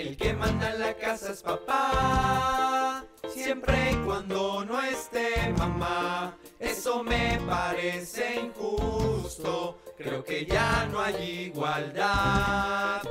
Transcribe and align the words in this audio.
El 0.00 0.16
que 0.16 0.32
manda 0.32 0.72
en 0.72 0.80
la 0.80 0.94
casa 0.94 1.30
es 1.30 1.42
papá, 1.42 3.04
siempre 3.28 3.92
y 3.92 3.96
cuando 3.96 4.64
no 4.64 4.80
esté 4.80 5.52
mamá. 5.58 6.38
Eso 6.58 7.04
me 7.04 7.38
parece 7.46 8.46
injusto, 8.46 9.78
creo 9.98 10.24
que 10.24 10.46
ya 10.46 10.88
no 10.90 11.00
hay 11.00 11.52
igualdad. 11.52 13.02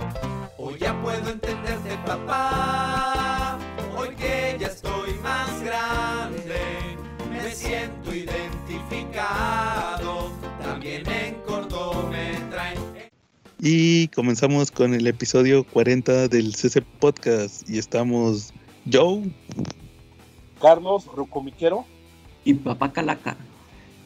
Hoy 0.58 0.80
ya 0.80 1.00
puedo 1.00 1.30
entenderte 1.30 1.96
papá, 2.08 3.60
hoy 3.96 4.16
que 4.16 4.58
ya 4.60 4.70
estoy 4.70 5.14
más 5.22 5.62
grande, 5.62 6.60
me 7.30 7.54
siento 7.54 8.16
identificado, 8.16 10.32
también 10.60 11.08
en 11.08 11.36
corto 11.42 12.10
me 12.10 12.34
traen. 12.50 12.89
Y 13.62 14.08
comenzamos 14.10 14.72
con 14.72 14.94
el 14.94 15.06
episodio 15.06 15.66
40 15.66 16.30
del 16.30 16.56
CC 16.56 16.82
Podcast. 16.82 17.70
Y 17.70 17.78
estamos 17.78 18.54
Joe. 18.90 19.30
Carlos 20.62 21.08
Rucomiquero. 21.14 21.84
Y 22.46 22.54
papá 22.54 22.94
Calaca. 22.94 23.36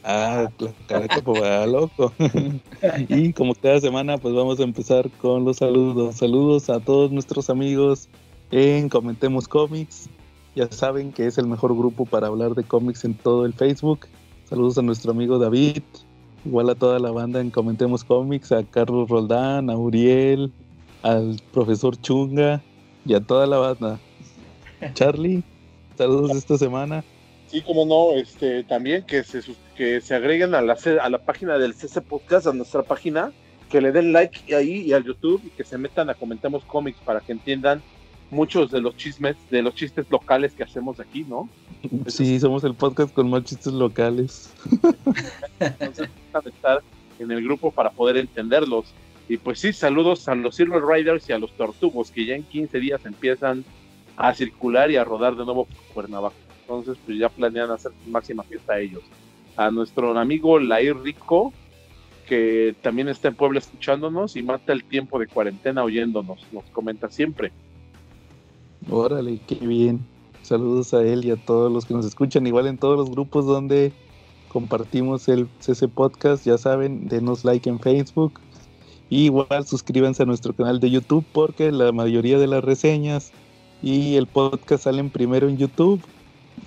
Ah, 0.03 0.49
Calaca, 0.87 1.21
pues 1.21 1.67
loco. 1.67 2.11
y 3.09 3.31
como 3.33 3.53
cada 3.53 3.79
semana, 3.79 4.17
pues 4.17 4.33
vamos 4.33 4.59
a 4.59 4.63
empezar 4.63 5.11
con 5.21 5.45
los 5.45 5.57
saludos. 5.57 6.15
Saludos 6.15 6.71
a 6.71 6.79
todos 6.79 7.11
nuestros 7.11 7.51
amigos 7.51 8.09
en 8.49 8.89
Comentemos 8.89 9.47
Comics. 9.47 10.09
Ya 10.55 10.71
saben 10.71 11.11
que 11.11 11.27
es 11.27 11.37
el 11.37 11.45
mejor 11.45 11.77
grupo 11.77 12.07
para 12.07 12.25
hablar 12.25 12.55
de 12.55 12.63
cómics 12.63 13.05
en 13.05 13.13
todo 13.13 13.45
el 13.45 13.53
Facebook. 13.53 14.07
Saludos 14.49 14.79
a 14.79 14.81
nuestro 14.81 15.11
amigo 15.11 15.37
David, 15.37 15.83
igual 16.45 16.69
a 16.69 16.75
toda 16.75 16.99
la 16.99 17.11
banda 17.11 17.41
en 17.41 17.49
Comentemos 17.49 18.03
Comics, 18.03 18.51
a 18.51 18.63
Carlos 18.63 19.09
Roldán, 19.09 19.69
a 19.69 19.77
Uriel, 19.77 20.51
al 21.01 21.39
profesor 21.51 21.99
Chunga 22.01 22.61
y 23.05 23.13
a 23.13 23.21
toda 23.21 23.47
la 23.47 23.57
banda. 23.57 23.99
Charlie, 24.93 25.43
saludos 25.97 26.31
de 26.31 26.39
esta 26.39 26.57
semana. 26.57 27.03
Sí, 27.47 27.61
como 27.61 27.85
no, 27.85 28.17
este, 28.17 28.63
también 28.63 29.03
que 29.03 29.23
se, 29.23 29.41
que 29.75 30.01
se 30.01 30.15
agreguen 30.15 30.55
a 30.55 30.61
la, 30.61 30.75
a 31.01 31.09
la 31.09 31.19
página 31.19 31.57
del 31.57 31.75
CC 31.75 32.01
Podcast, 32.01 32.47
a 32.47 32.53
nuestra 32.53 32.83
página, 32.83 33.31
que 33.69 33.79
le 33.79 33.91
den 33.91 34.11
like 34.11 34.55
ahí 34.55 34.81
y 34.81 34.93
al 34.93 35.03
YouTube 35.03 35.41
y 35.45 35.49
que 35.49 35.63
se 35.63 35.77
metan 35.77 36.09
a 36.09 36.15
Comentemos 36.15 36.63
Comics 36.65 36.99
para 36.99 37.19
que 37.19 37.31
entiendan 37.31 37.81
muchos 38.33 38.71
de 38.71 38.81
los 38.81 38.95
chismes, 38.97 39.35
de 39.49 39.61
los 39.61 39.75
chistes 39.75 40.05
locales 40.09 40.53
que 40.53 40.63
hacemos 40.63 40.99
aquí, 40.99 41.23
¿no? 41.23 41.49
Sí, 42.07 42.39
somos 42.39 42.63
el 42.63 42.73
podcast 42.75 43.13
con 43.13 43.29
más 43.29 43.43
chistes 43.43 43.73
locales. 43.73 44.53
Entonces, 45.59 46.09
estar 46.45 46.81
en 47.19 47.31
el 47.31 47.43
grupo 47.43 47.71
para 47.71 47.91
poder 47.91 48.17
entenderlos. 48.17 48.93
Y 49.29 49.37
pues 49.37 49.59
sí, 49.59 49.71
saludos 49.73 50.27
a 50.27 50.35
los 50.35 50.55
Silver 50.55 50.83
Riders 50.83 51.29
y 51.29 51.33
a 51.33 51.39
los 51.39 51.51
Tortugos, 51.53 52.11
que 52.11 52.25
ya 52.25 52.35
en 52.35 52.43
15 52.43 52.79
días 52.79 53.05
empiezan 53.05 53.63
a 54.17 54.33
circular 54.33 54.91
y 54.91 54.97
a 54.97 55.03
rodar 55.03 55.35
de 55.35 55.45
nuevo 55.45 55.65
por 55.65 55.93
Cuernavaca. 55.93 56.35
Entonces, 56.61 56.97
pues 57.05 57.17
ya 57.17 57.29
planean 57.29 57.71
hacer 57.71 57.91
máxima 58.07 58.43
fiesta 58.43 58.73
a 58.73 58.79
ellos. 58.79 59.03
A 59.55 59.71
nuestro 59.71 60.17
amigo 60.17 60.59
Lair 60.59 60.97
Rico, 60.97 61.53
que 62.27 62.75
también 62.81 63.09
está 63.09 63.27
en 63.27 63.35
Puebla 63.35 63.59
escuchándonos 63.59 64.35
y 64.35 64.43
mata 64.43 64.73
el 64.73 64.83
tiempo 64.83 65.19
de 65.19 65.27
cuarentena 65.27 65.83
oyéndonos, 65.83 66.45
nos 66.51 66.63
comenta 66.71 67.09
siempre. 67.09 67.51
Órale, 68.89 69.39
qué 69.47 69.55
bien. 69.55 70.05
Saludos 70.41 70.93
a 70.93 71.01
él 71.03 71.23
y 71.25 71.31
a 71.31 71.37
todos 71.37 71.71
los 71.71 71.85
que 71.85 71.93
nos 71.93 72.05
escuchan, 72.05 72.45
igual 72.45 72.67
en 72.67 72.77
todos 72.77 72.97
los 72.97 73.09
grupos 73.09 73.45
donde 73.45 73.93
compartimos 74.49 75.27
el 75.29 75.47
CC 75.59 75.87
Podcast, 75.87 76.45
ya 76.45 76.57
saben, 76.57 77.07
denos 77.07 77.45
like 77.45 77.69
en 77.69 77.79
Facebook. 77.79 78.39
Y 79.09 79.25
igual 79.25 79.65
suscríbanse 79.65 80.23
a 80.23 80.25
nuestro 80.25 80.53
canal 80.53 80.79
de 80.79 80.89
YouTube 80.89 81.25
porque 81.33 81.71
la 81.71 81.91
mayoría 81.91 82.39
de 82.39 82.47
las 82.47 82.63
reseñas 82.63 83.31
y 83.81 84.15
el 84.15 84.27
podcast 84.27 84.85
salen 84.85 85.09
primero 85.09 85.47
en 85.47 85.57
YouTube 85.57 86.01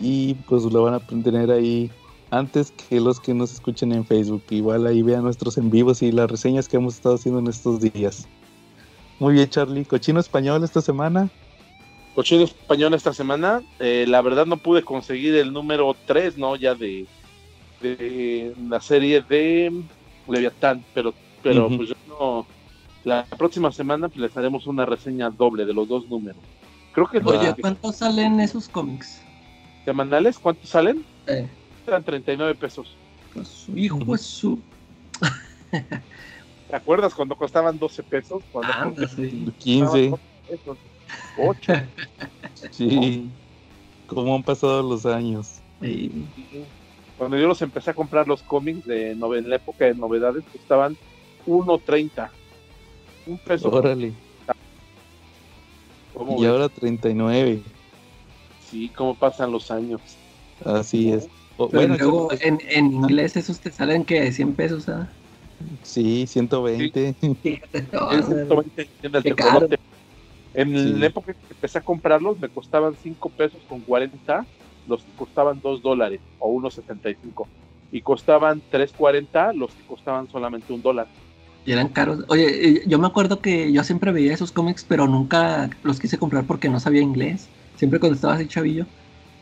y 0.01 0.35
pues 0.49 0.65
lo 0.65 0.83
van 0.83 0.95
a 0.95 1.01
tener 1.01 1.51
ahí 1.51 1.91
antes 2.31 2.73
que 2.73 3.01
los 3.01 3.21
que 3.21 3.35
nos 3.35 3.53
escuchen 3.53 3.93
en 3.93 4.05
Facebook. 4.05 4.43
Igual 4.51 4.87
ahí 4.87 5.03
vean 5.03 5.25
nuestros 5.25 5.59
en 5.59 5.71
vivos 5.71 6.03
y 6.03 6.13
las 6.13 6.31
reseñas 6.31 6.69
que 6.69 6.77
hemos 6.77 6.95
estado 6.95 7.17
haciendo 7.17 7.41
en 7.41 7.49
estos 7.49 7.81
días. 7.81 8.27
Muy 9.19 9.35
bien, 9.35 9.49
Charlie. 9.49 9.85
Cochino 9.85 10.21
español 10.21 10.63
esta 10.63 10.81
semana. 10.81 11.31
Cochino 12.17 12.45
español 12.45 12.95
esta 12.95 13.13
semana. 13.13 13.63
Eh, 13.79 14.07
la 14.09 14.23
verdad 14.23 14.47
no 14.47 14.57
pude 14.57 14.83
conseguir 14.83 15.35
el 15.35 15.53
número 15.53 15.95
3, 16.07 16.39
¿no? 16.39 16.57
Ya 16.57 16.75
de, 16.75 17.07
de 17.83 18.55
la 18.71 18.81
serie 18.81 19.21
de 19.21 19.71
Leviatán, 20.27 20.83
pero, 20.95 21.13
pero 21.43 21.69
pues 21.69 21.91
yo 21.91 21.95
no. 22.09 22.47
La 23.05 23.25
próxima 23.25 23.71
semana 23.71 24.09
pues, 24.09 24.19
les 24.19 24.35
haremos 24.35 24.67
una 24.67 24.87
reseña 24.87 25.29
doble 25.29 25.67
de 25.67 25.75
los 25.75 25.87
dos 25.87 26.09
números. 26.09 26.41
Creo 26.93 27.07
que 27.07 27.19
Oye, 27.23 27.55
¿cuántos 27.61 27.97
salen 27.97 28.41
esos 28.41 28.67
cómics? 28.67 29.21
¿Semanales? 29.85 30.39
¿Cuántos 30.39 30.71
salen? 30.71 31.05
Eh. 31.27 31.47
Eran 31.87 32.03
39 32.03 32.55
pesos. 32.55 32.97
Pues, 33.35 33.67
hijo 33.75 33.99
pues 33.99 34.23
su. 34.23 34.59
¿Te 36.71 36.77
acuerdas 36.77 37.15
cuando 37.15 37.37
costaban 37.37 37.79
12 37.79 38.03
pesos? 38.05 38.43
Cuando 38.51 38.73
ah, 38.73 38.91
sí. 39.15 39.53
15. 39.59 40.15
8. 41.39 41.73
sí. 42.71 43.29
¿Cómo 44.07 44.35
han 44.37 44.43
pasado 44.43 44.83
los 44.83 45.05
años? 45.07 45.61
Sí. 45.81 46.11
Cuando 47.19 47.37
yo 47.39 47.49
los 47.49 47.61
empecé 47.63 47.91
a 47.91 47.95
comprar 47.95 48.29
los 48.29 48.43
cómics 48.43 48.87
de 48.87 49.13
en 49.13 49.51
la 49.51 49.57
época 49.57 49.87
de 49.87 49.95
novedades, 49.95 50.45
costaban 50.53 50.97
1.30. 51.47 52.31
Un 53.27 53.39
peso. 53.39 53.71
Órale. 53.71 54.13
Y 56.29 56.41
ves? 56.43 56.51
ahora 56.51 56.69
39. 56.69 57.63
Sí, 58.71 58.89
cómo 58.91 59.15
pasan 59.15 59.51
los 59.53 59.71
años. 59.71 60.01
Así 60.65 61.11
es. 61.13 61.29
O, 61.57 61.69
Pero 61.69 61.89
bueno, 61.89 61.97
luego 61.99 62.33
eso- 62.33 62.45
en, 62.45 62.59
en 62.69 62.93
inglés 62.93 63.37
esos 63.37 63.61
te 63.61 63.73
salen 63.73 64.05
que 64.05 64.31
100 64.33 64.55
pesos, 64.55 64.89
¿ah? 64.89 65.09
sí, 65.83 66.27
120. 66.27 67.15
No, 67.93 68.11
Es 68.13 68.27
120 68.27 68.91
en 69.03 69.15
el 69.15 69.23
qué. 69.23 69.35
En 70.57 70.75
Sí. 70.77 70.93
la 70.99 71.07
época 71.07 71.33
que 71.35 71.39
empecé 71.51 71.79
a 71.79 71.83
comprarlos, 71.83 72.39
me 72.39 72.49
costaban 72.49 72.97
5 72.97 73.29
pesos 73.31 73.63
con 73.69 73.83
40. 73.83 74.47
Los 74.87 75.05
que 75.05 75.13
costaban 75.17 75.61
2 75.63 75.83
dólares 75.83 76.21
o 76.39 76.49
1.75. 76.51 77.47
Y 77.91 78.01
costaban 78.03 78.63
3.40 78.71 79.53
los 79.53 79.75
que 79.75 79.85
costaban 79.85 80.29
solamente 80.29 80.73
un 80.73 80.83
dólar. 80.83 81.09
y 81.65 81.73
eran 81.73 81.89
caros. 81.89 82.25
Oye, 82.29 82.69
eh, 82.69 82.83
yo 82.87 82.97
me 83.01 83.09
acuerdo 83.09 83.41
que 83.41 83.73
yo 83.73 83.83
siempre 83.83 84.13
veía 84.13 84.33
esos 84.33 84.53
cómics, 84.53 84.85
pero 84.89 85.09
nunca 85.09 85.69
los 85.83 85.99
quise 85.99 86.17
comprar 86.17 86.47
porque 86.47 86.69
no 86.69 86.79
sabía 86.79 87.03
inglés. 87.03 87.49
Siempre 87.75 87.99
cuando 87.99 88.15
estaba 88.15 88.35
así 88.35 88.47
chavillo, 88.47 88.87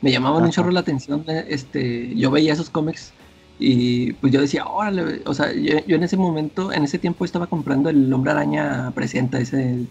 me 0.01 0.11
llamaban 0.11 0.43
un 0.43 0.51
chorro 0.51 0.71
la 0.71 0.81
atención. 0.81 1.23
eh, 1.29 1.45
Este, 1.49 2.15
yo 2.17 2.31
veía 2.31 2.55
esos 2.55 2.71
cómics 2.71 3.13
y 3.59 4.15
pues 4.15 4.33
yo 4.33 4.41
decía, 4.41 4.65
órale, 4.67 5.21
o 5.27 5.35
sea, 5.35 5.53
yo, 5.53 5.79
yo 5.87 5.97
en 5.97 6.03
ese 6.03 6.17
momento, 6.17 6.73
en 6.73 6.83
ese 6.85 6.99
tiempo 6.99 7.27
estaba 7.27 7.47
comprando 7.47 7.91
el 7.91 8.11
Hombre 8.13 8.31
Araña 8.33 8.91
Presenta, 8.95 9.39
ese, 9.39 9.87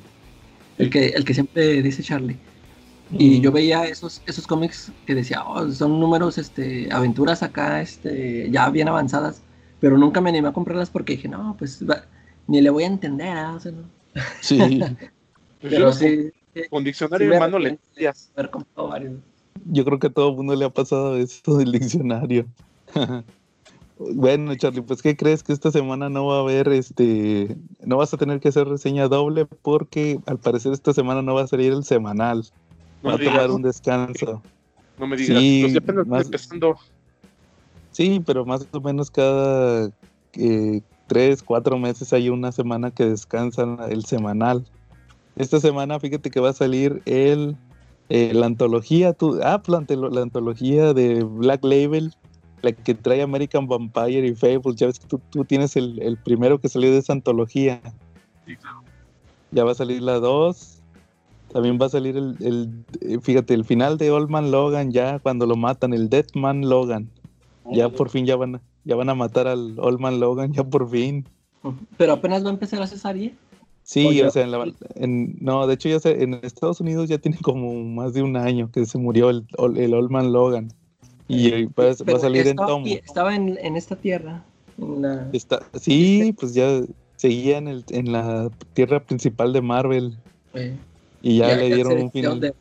el, 0.78 0.90
que, 0.90 1.08
el 1.10 1.26
que 1.26 1.34
siempre 1.34 1.82
dice 1.82 2.04
Charlie. 2.04 2.42
Y 3.10 3.42
yo 3.42 3.52
veía 3.52 3.86
esos, 3.86 4.24
esos 4.26 4.48
cómics 4.48 4.94
que 5.06 5.16
decía, 5.16 5.44
oh, 5.46 5.70
son 5.72 6.00
números, 6.00 6.38
este, 6.40 6.90
aventuras 6.92 7.44
acá, 7.44 7.82
este, 7.82 8.50
ya 8.52 8.70
bien 8.72 8.88
avanzadas, 8.90 9.44
pero 9.80 9.98
nunca 9.98 10.22
me 10.22 10.30
animé 10.30 10.50
a 10.50 10.54
comprarlas 10.54 10.90
porque 10.90 11.14
dije, 11.14 11.28
no, 11.30 11.56
pues 11.58 11.88
va- 11.88 12.08
ni 12.48 12.62
le 12.62 12.70
voy 12.72 12.84
a 12.84 12.88
entender, 12.88 13.38
¿ah? 13.38 13.54
O 13.56 13.60
sea, 13.60 13.72
no. 13.72 13.90
Sí, 14.42 14.58
Pues 15.62 15.74
Pero 15.74 15.88
yo 15.88 15.94
sí, 15.94 16.32
sí, 16.54 16.64
con 16.70 16.84
diccionario 16.84 17.28
sí 17.28 17.30
me 17.30 17.36
en 17.36 17.40
mano 17.40 17.60
le 17.60 17.80
decías, 17.96 18.32
yo 19.66 19.86
creo 19.86 20.00
que 20.00 20.08
a 20.08 20.14
todo 20.14 20.30
el 20.30 20.36
mundo 20.36 20.56
le 20.56 20.66
ha 20.66 20.70
pasado 20.74 21.18
esto 21.18 21.58
del 21.58 21.72
diccionario. 21.72 22.48
bueno, 23.98 24.56
Charlie, 24.56 24.82
pues 24.82 25.02
¿qué 25.02 25.16
crees 25.16 25.44
que 25.44 25.54
esta 25.54 25.72
semana 25.72 26.10
no 26.10 26.26
va 26.26 26.38
a 26.38 26.40
haber 26.42 26.68
este 26.70 27.56
no 27.84 27.98
vas 27.98 28.14
a 28.14 28.18
tener 28.18 28.40
que 28.40 28.50
hacer 28.50 28.68
reseña 28.68 29.08
doble 29.08 29.46
porque 29.46 30.20
al 30.26 30.40
parecer 30.40 30.74
esta 30.74 30.94
semana 30.94 31.22
no 31.22 31.36
va 31.36 31.44
a 31.44 31.48
salir 31.48 31.72
el 31.72 31.84
semanal. 31.84 32.46
No 33.02 33.10
va 33.10 33.16
a 33.16 33.20
tomar 33.20 33.52
un 33.52 33.62
descanso. 33.62 34.42
no 34.98 35.08
me 35.08 35.18
digas. 35.18 35.40
Sí, 35.40 35.62
Pues 35.64 35.78
apenas 35.78 36.08
más- 36.08 36.26
empezando. 36.26 36.76
Sí, 37.92 38.22
pero 38.26 38.46
más 38.46 38.68
o 38.72 38.82
menos 38.82 39.12
cada 39.12 39.92
eh, 40.34 40.82
tres, 41.08 41.44
cuatro 41.44 41.78
meses 41.78 42.12
hay 42.14 42.30
una 42.30 42.52
semana 42.52 42.90
que 42.90 43.06
descansan 43.06 43.78
el 43.90 44.06
semanal. 44.06 44.66
Esta 45.36 45.60
semana, 45.60 46.00
fíjate 46.00 46.32
que 46.32 46.40
va 46.40 46.50
a 46.50 46.54
salir 46.54 47.02
el 47.06 47.56
eh, 48.10 48.34
la 48.34 48.48
antología, 48.48 49.14
tu, 49.14 49.40
ah, 49.42 49.62
la 49.66 50.22
antología 50.22 50.94
de 50.94 51.24
Black 51.24 51.64
Label, 51.64 52.14
la 52.64 52.72
que 52.72 52.96
trae 52.96 53.22
American 53.22 53.68
Vampire 53.68 54.26
y 54.26 54.34
Fable. 54.34 54.74
Ya 54.76 54.88
ves 54.88 54.98
que 55.00 55.06
tú, 55.08 55.22
tú 55.30 55.46
tienes 55.46 55.76
el, 55.76 56.02
el 56.02 56.18
primero 56.18 56.60
que 56.60 56.70
salió 56.70 56.92
de 56.92 56.98
esa 56.98 57.14
antología. 57.14 57.80
Sí, 58.48 58.56
claro. 58.56 58.82
Ya 59.52 59.64
va 59.64 59.72
a 59.74 59.76
salir 59.76 60.02
la 60.02 60.14
2. 60.20 60.80
También 61.52 61.78
va 61.80 61.86
a 61.86 61.90
salir 61.90 62.18
el, 62.18 62.36
el, 62.40 62.84
eh, 63.02 63.20
fíjate, 63.22 63.54
el 63.54 63.64
final 63.64 64.00
de 64.00 64.10
Old 64.10 64.30
Man 64.30 64.50
Logan, 64.50 64.92
ya 64.92 65.20
cuando 65.20 65.46
lo 65.46 65.56
matan, 65.56 65.94
el 65.94 66.10
Dead 66.10 66.26
Man 66.34 66.68
Logan. 66.68 67.10
Ya 67.72 67.90
por 67.90 68.10
fin 68.10 68.26
ya 68.26 68.36
van 68.36 68.56
a, 68.56 68.62
ya 68.86 68.96
van 68.96 69.10
a 69.10 69.16
matar 69.16 69.48
al 69.48 69.78
Old 69.80 70.00
Man 70.00 70.20
Logan, 70.20 70.52
ya 70.54 70.64
por 70.64 70.90
fin. 70.90 71.26
Pero 71.98 72.14
apenas 72.14 72.44
va 72.44 72.50
a 72.50 72.54
empezar 72.54 72.82
a 72.82 72.86
hacer 72.86 72.98
serie. 72.98 73.36
Sí, 73.84 74.06
Oye, 74.08 74.26
o 74.26 74.32
sea, 74.32 74.44
en 74.44 74.52
la- 74.52 74.72
en- 74.96 75.38
no, 75.42 75.68
de 75.68 75.74
hecho 75.76 75.90
ya 75.90 76.00
se- 76.00 76.24
en 76.24 76.34
Estados 76.36 76.80
Unidos 76.82 77.08
ya 77.10 77.18
tiene 77.20 77.38
como 77.42 77.74
más 77.84 78.14
de 78.14 78.24
un 78.24 78.36
año 78.38 78.72
que 78.72 78.86
se 78.86 78.98
murió 78.98 79.30
el, 79.30 79.46
el 79.78 79.94
Old 79.94 80.10
Man 80.10 80.32
Logan. 80.34 80.70
Y 81.28 81.50
eh, 81.50 81.68
va, 81.78 81.86
a- 81.86 81.88
va 81.88 81.94
Pero 82.06 82.18
a 82.18 82.20
salir 82.20 82.48
en 82.48 82.58
tomo. 82.58 82.86
estaba 82.86 83.36
en, 83.36 83.58
en 83.62 83.76
esta 83.76 83.96
tierra. 83.96 84.44
en 84.78 85.02
la- 85.02 85.30
Está, 85.32 85.68
sí, 85.82 86.34
pues 86.40 86.54
ya 86.54 86.82
seguía 87.16 87.58
en, 87.58 87.68
el, 87.68 87.84
en 87.90 88.12
la 88.12 88.52
tierra 88.74 89.04
principal 89.06 89.52
de 89.54 89.62
Marvel 89.62 90.18
eh, 90.54 90.78
y 91.22 91.38
ya, 91.38 91.56
le 91.56 91.70
dieron 91.72 91.94
un 92.02 92.12
final. 92.12 92.40
de- 92.40 92.54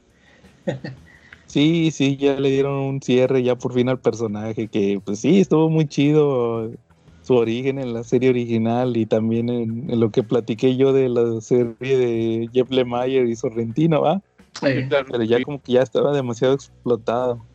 Sí, 1.47 1.91
sí, 1.91 2.17
ya 2.17 2.41
le 2.41 2.49
dieron 2.51 2.73
un 2.75 3.03
cierre 3.03 3.43
ya 3.43 3.57
por 3.57 3.75
fin 3.75 3.89
al 3.91 4.01
personaje 4.01 4.69
que 4.69 5.01
pues 5.05 5.21
sí, 5.21 5.41
estuvo 5.41 5.69
muy 5.69 5.87
chido 5.87 6.71
su 7.21 7.35
origen 7.35 7.79
en 7.79 7.93
la 7.93 8.05
serie 8.05 8.31
original 8.31 8.97
y 8.97 9.05
también 9.07 9.51
en, 9.51 9.91
en 9.91 10.01
lo 10.01 10.11
que 10.11 10.25
platiqué 10.25 10.77
yo 10.79 10.93
de 10.95 11.11
la 11.11 11.41
serie 11.43 11.77
de 11.99 12.49
Jeff 12.53 12.71
Lemire 12.71 13.29
y 13.31 13.37
Sorrentino, 13.37 14.01
¿va? 14.01 14.23
eh, 14.63 14.89
Pero 14.89 15.25
ya 15.25 15.41
como 15.43 15.61
que 15.63 15.73
ya 15.73 15.83
estaba 15.83 16.13
demasiado 16.15 16.55
explotado. 16.55 17.49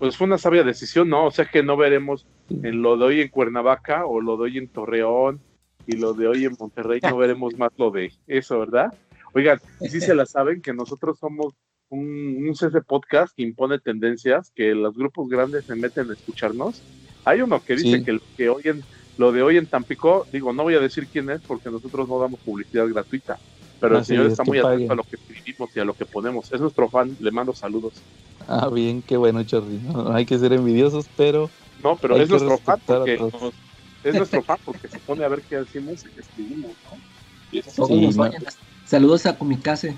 Pues 0.00 0.16
fue 0.16 0.26
una 0.26 0.38
sabia 0.38 0.64
decisión, 0.64 1.10
¿no? 1.10 1.26
O 1.26 1.30
sea 1.30 1.44
que 1.44 1.62
no 1.62 1.76
veremos 1.76 2.26
en 2.48 2.80
lo 2.80 2.96
de 2.96 3.04
hoy 3.04 3.20
en 3.20 3.28
Cuernavaca 3.28 4.06
o 4.06 4.22
lo 4.22 4.38
de 4.38 4.44
hoy 4.44 4.56
en 4.58 4.68
Torreón 4.68 5.40
y 5.86 5.96
lo 5.96 6.14
de 6.14 6.26
hoy 6.26 6.46
en 6.46 6.56
Monterrey, 6.58 7.00
no 7.02 7.16
veremos 7.18 7.54
más 7.58 7.70
lo 7.76 7.90
de 7.90 8.10
eso, 8.26 8.58
¿verdad? 8.60 8.94
Oigan, 9.34 9.60
y 9.78 9.90
sí 9.90 10.00
se 10.00 10.14
la 10.14 10.24
saben 10.24 10.62
que 10.62 10.72
nosotros 10.72 11.18
somos 11.18 11.54
un, 11.90 12.46
un 12.48 12.54
CC 12.54 12.80
podcast 12.80 13.36
que 13.36 13.42
impone 13.42 13.78
tendencias, 13.78 14.50
que 14.54 14.74
los 14.74 14.96
grupos 14.96 15.28
grandes 15.28 15.66
se 15.66 15.74
meten 15.76 16.08
a 16.10 16.14
escucharnos. 16.14 16.82
Hay 17.26 17.42
uno 17.42 17.62
que 17.62 17.76
dice 17.76 17.98
Sí. 17.98 18.04
que, 18.04 18.12
lo 18.14 18.20
que 18.38 18.48
hoy 18.48 18.62
en, 18.64 18.80
lo 19.18 19.32
de 19.32 19.42
hoy 19.42 19.58
en 19.58 19.66
Tampico, 19.66 20.26
digo, 20.32 20.54
no 20.54 20.62
voy 20.62 20.76
a 20.76 20.80
decir 20.80 21.08
quién 21.12 21.28
es 21.28 21.42
porque 21.42 21.70
nosotros 21.70 22.08
no 22.08 22.18
damos 22.18 22.40
publicidad 22.40 22.88
gratuita, 22.88 23.36
pero 23.80 23.98
el 23.98 24.04
señor 24.04 24.26
es, 24.26 24.32
está 24.32 24.44
muy 24.44 24.58
atento 24.58 24.92
a 24.92 24.96
lo 24.96 25.04
que 25.04 25.16
escribimos 25.16 25.74
y 25.74 25.80
a 25.80 25.84
lo 25.84 25.94
que 25.94 26.06
ponemos. 26.06 26.52
Es 26.52 26.60
nuestro 26.60 26.88
fan, 26.90 27.16
le 27.18 27.30
mando 27.32 27.54
saludos. 27.54 28.04
Ah, 28.46 28.68
bien, 28.68 29.02
qué 29.02 29.16
bueno, 29.16 29.42
Charly. 29.42 29.78
No, 29.78 30.12
hay 30.12 30.26
que 30.26 30.38
ser 30.38 30.52
envidiosos, 30.52 31.08
pero 31.16 31.50
No, 31.78 31.96
pero 31.96 32.16
es 32.16 32.28
nuestro 32.28 32.58
fan 32.58 32.80
porque 32.86 33.16
nos- 33.18 33.54
es 34.02 34.14
nuestro 34.14 34.42
fan 34.42 34.58
porque 34.64 34.88
se 34.88 35.00
pone 35.00 35.24
a 35.24 35.28
ver 35.28 35.42
qué 35.48 35.56
hacemos 35.56 36.04
y 36.06 36.10
qué 36.12 36.20
escribimos, 36.20 36.76
¿no? 36.84 37.00
Y 37.50 37.58
eso 37.58 37.70
Sí, 37.86 38.08
no. 38.16 38.22
oyen. 38.22 38.44
Saludos 38.84 39.26
a 39.26 39.36
Kumikase. 39.36 39.96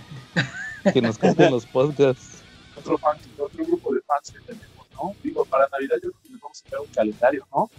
que 0.92 1.00
nos 1.02 1.18
cuenten 1.18 1.50
los 1.50 1.66
podcasts. 1.66 2.44
es 2.72 2.76
otro 2.78 2.98
fan, 2.98 3.16
otro 3.38 3.64
grupo 3.64 3.94
de 3.94 4.00
fans 4.02 4.32
que 4.32 4.52
tenemos, 4.52 4.86
¿no? 5.00 5.14
Digo, 5.22 5.44
para 5.44 5.68
Navidad 5.68 5.96
yo 6.02 6.10
creo 6.10 6.22
que 6.24 6.30
nos 6.30 6.40
vamos 6.40 6.62
a 6.64 6.68
crear 6.68 6.80
un 6.82 6.92
calendario, 6.92 7.46
¿no? 7.52 7.70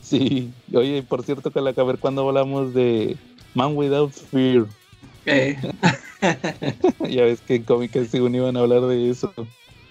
Sí, 0.00 0.50
oye, 0.74 1.02
por 1.02 1.22
cierto, 1.22 1.50
que 1.50 1.58
a 1.58 1.84
ver 1.84 1.98
cuando 1.98 2.26
hablamos 2.28 2.74
de 2.74 3.16
Man 3.54 3.76
Without 3.76 4.12
Fear. 4.12 4.66
Eh, 5.24 5.56
ya 7.10 7.24
ves 7.24 7.42
que 7.42 7.56
en 7.56 7.64
cómics 7.64 8.10
según 8.10 8.34
iban 8.34 8.56
a 8.56 8.60
hablar 8.60 8.82
de 8.82 9.10
eso. 9.10 9.34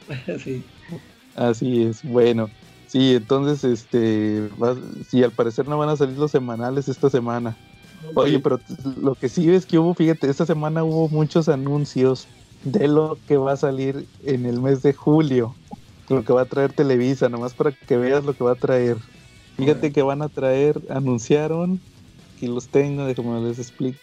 sí. 0.39 0.65
Así 1.33 1.83
es, 1.83 2.03
bueno. 2.03 2.53
Sí, 2.85 3.15
entonces, 3.15 3.63
este, 3.63 4.49
va- 4.49 4.75
sí, 5.03 5.23
al 5.23 5.33
parecer 5.33 5.67
no 5.67 5.77
van 5.77 5.89
a 5.89 5.95
salir 5.95 6.17
los 6.17 6.31
semanales 6.31 6.87
esta 6.89 7.09
semana. 7.09 7.57
Oye, 8.15 8.39
pero 8.39 8.61
lo 8.97 9.15
que 9.15 9.29
sí 9.29 9.49
es 9.53 9.65
que 9.65 9.79
hubo, 9.79 9.95
fíjate, 9.95 10.29
esta 10.29 10.45
semana 10.45 10.83
hubo 10.83 11.09
muchos 11.09 11.49
anuncios 11.49 12.29
de 12.63 12.87
lo 12.87 13.21
que 13.25 13.37
va 13.37 13.53
a 13.53 13.57
salir 13.57 14.09
en 14.19 14.45
el 14.45 14.61
mes 14.61 14.81
de 14.81 14.93
julio, 14.93 15.59
lo 16.09 16.23
que 16.23 16.33
va 16.33 16.41
a 16.43 16.47
traer 16.49 16.73
Televisa, 16.73 17.29
nomás 17.29 17.55
para 17.55 17.73
que 17.73 17.97
veas 17.97 18.25
lo 18.25 18.35
que 18.35 18.43
va 18.43 18.53
a 18.53 18.55
traer. 18.59 18.97
Fíjate 19.57 19.91
que 19.93 20.01
van 20.03 20.21
a 20.21 20.29
traer, 20.29 20.81
anunciaron, 20.89 21.83
aquí 22.35 22.47
los 22.47 22.69
tengo, 22.69 23.05
déjame 23.05 23.41
les 23.41 23.59
explico, 23.59 23.99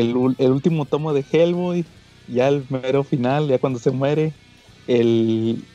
el, 0.00 0.14
ul- 0.14 0.34
el 0.38 0.52
último 0.52 0.86
tomo 0.86 1.12
de 1.12 1.24
Hellboy, 1.30 1.84
ya 2.26 2.48
el 2.48 2.66
mero 2.68 3.04
final, 3.04 3.48
ya 3.48 3.58
cuando 3.58 3.78
se 3.78 3.90
muere, 3.90 4.34
el 4.86 5.68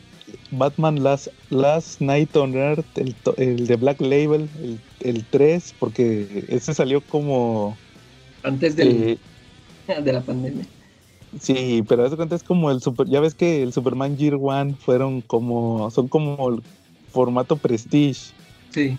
Batman 0.51 1.04
Last, 1.04 1.27
Last 1.50 2.01
Night 2.01 2.36
on 2.38 2.56
Earth, 2.56 2.88
el, 2.95 3.16
to- 3.18 3.36
el 3.38 3.68
de 3.68 3.75
Black 3.77 4.01
Label, 4.01 4.50
el, 4.63 4.81
el 5.00 5.27
3, 5.27 5.74
porque 5.80 6.45
ese 6.50 6.74
salió 6.74 7.04
como... 7.06 7.80
Antes 8.44 8.75
del- 8.75 8.88
eh, 8.88 9.19
de 10.04 10.13
la 10.13 10.24
pandemia. 10.24 10.65
Sí, 11.39 11.83
pero 11.88 12.10
de 12.10 12.15
cuenta 12.15 12.36
es 12.36 12.44
como 12.44 12.72
el 12.72 12.81
super, 12.81 13.07
ya 13.07 13.19
ves 13.19 13.36
que 13.36 13.62
el 13.62 13.72
Superman 13.72 14.18
Year 14.18 14.36
One 14.42 14.75
fueron 14.80 15.22
como, 15.22 15.92
son 15.92 16.10
como 16.10 16.50
el 16.50 16.63
formato 17.07 17.57
Prestige. 17.57 18.33
Sí. 18.72 18.98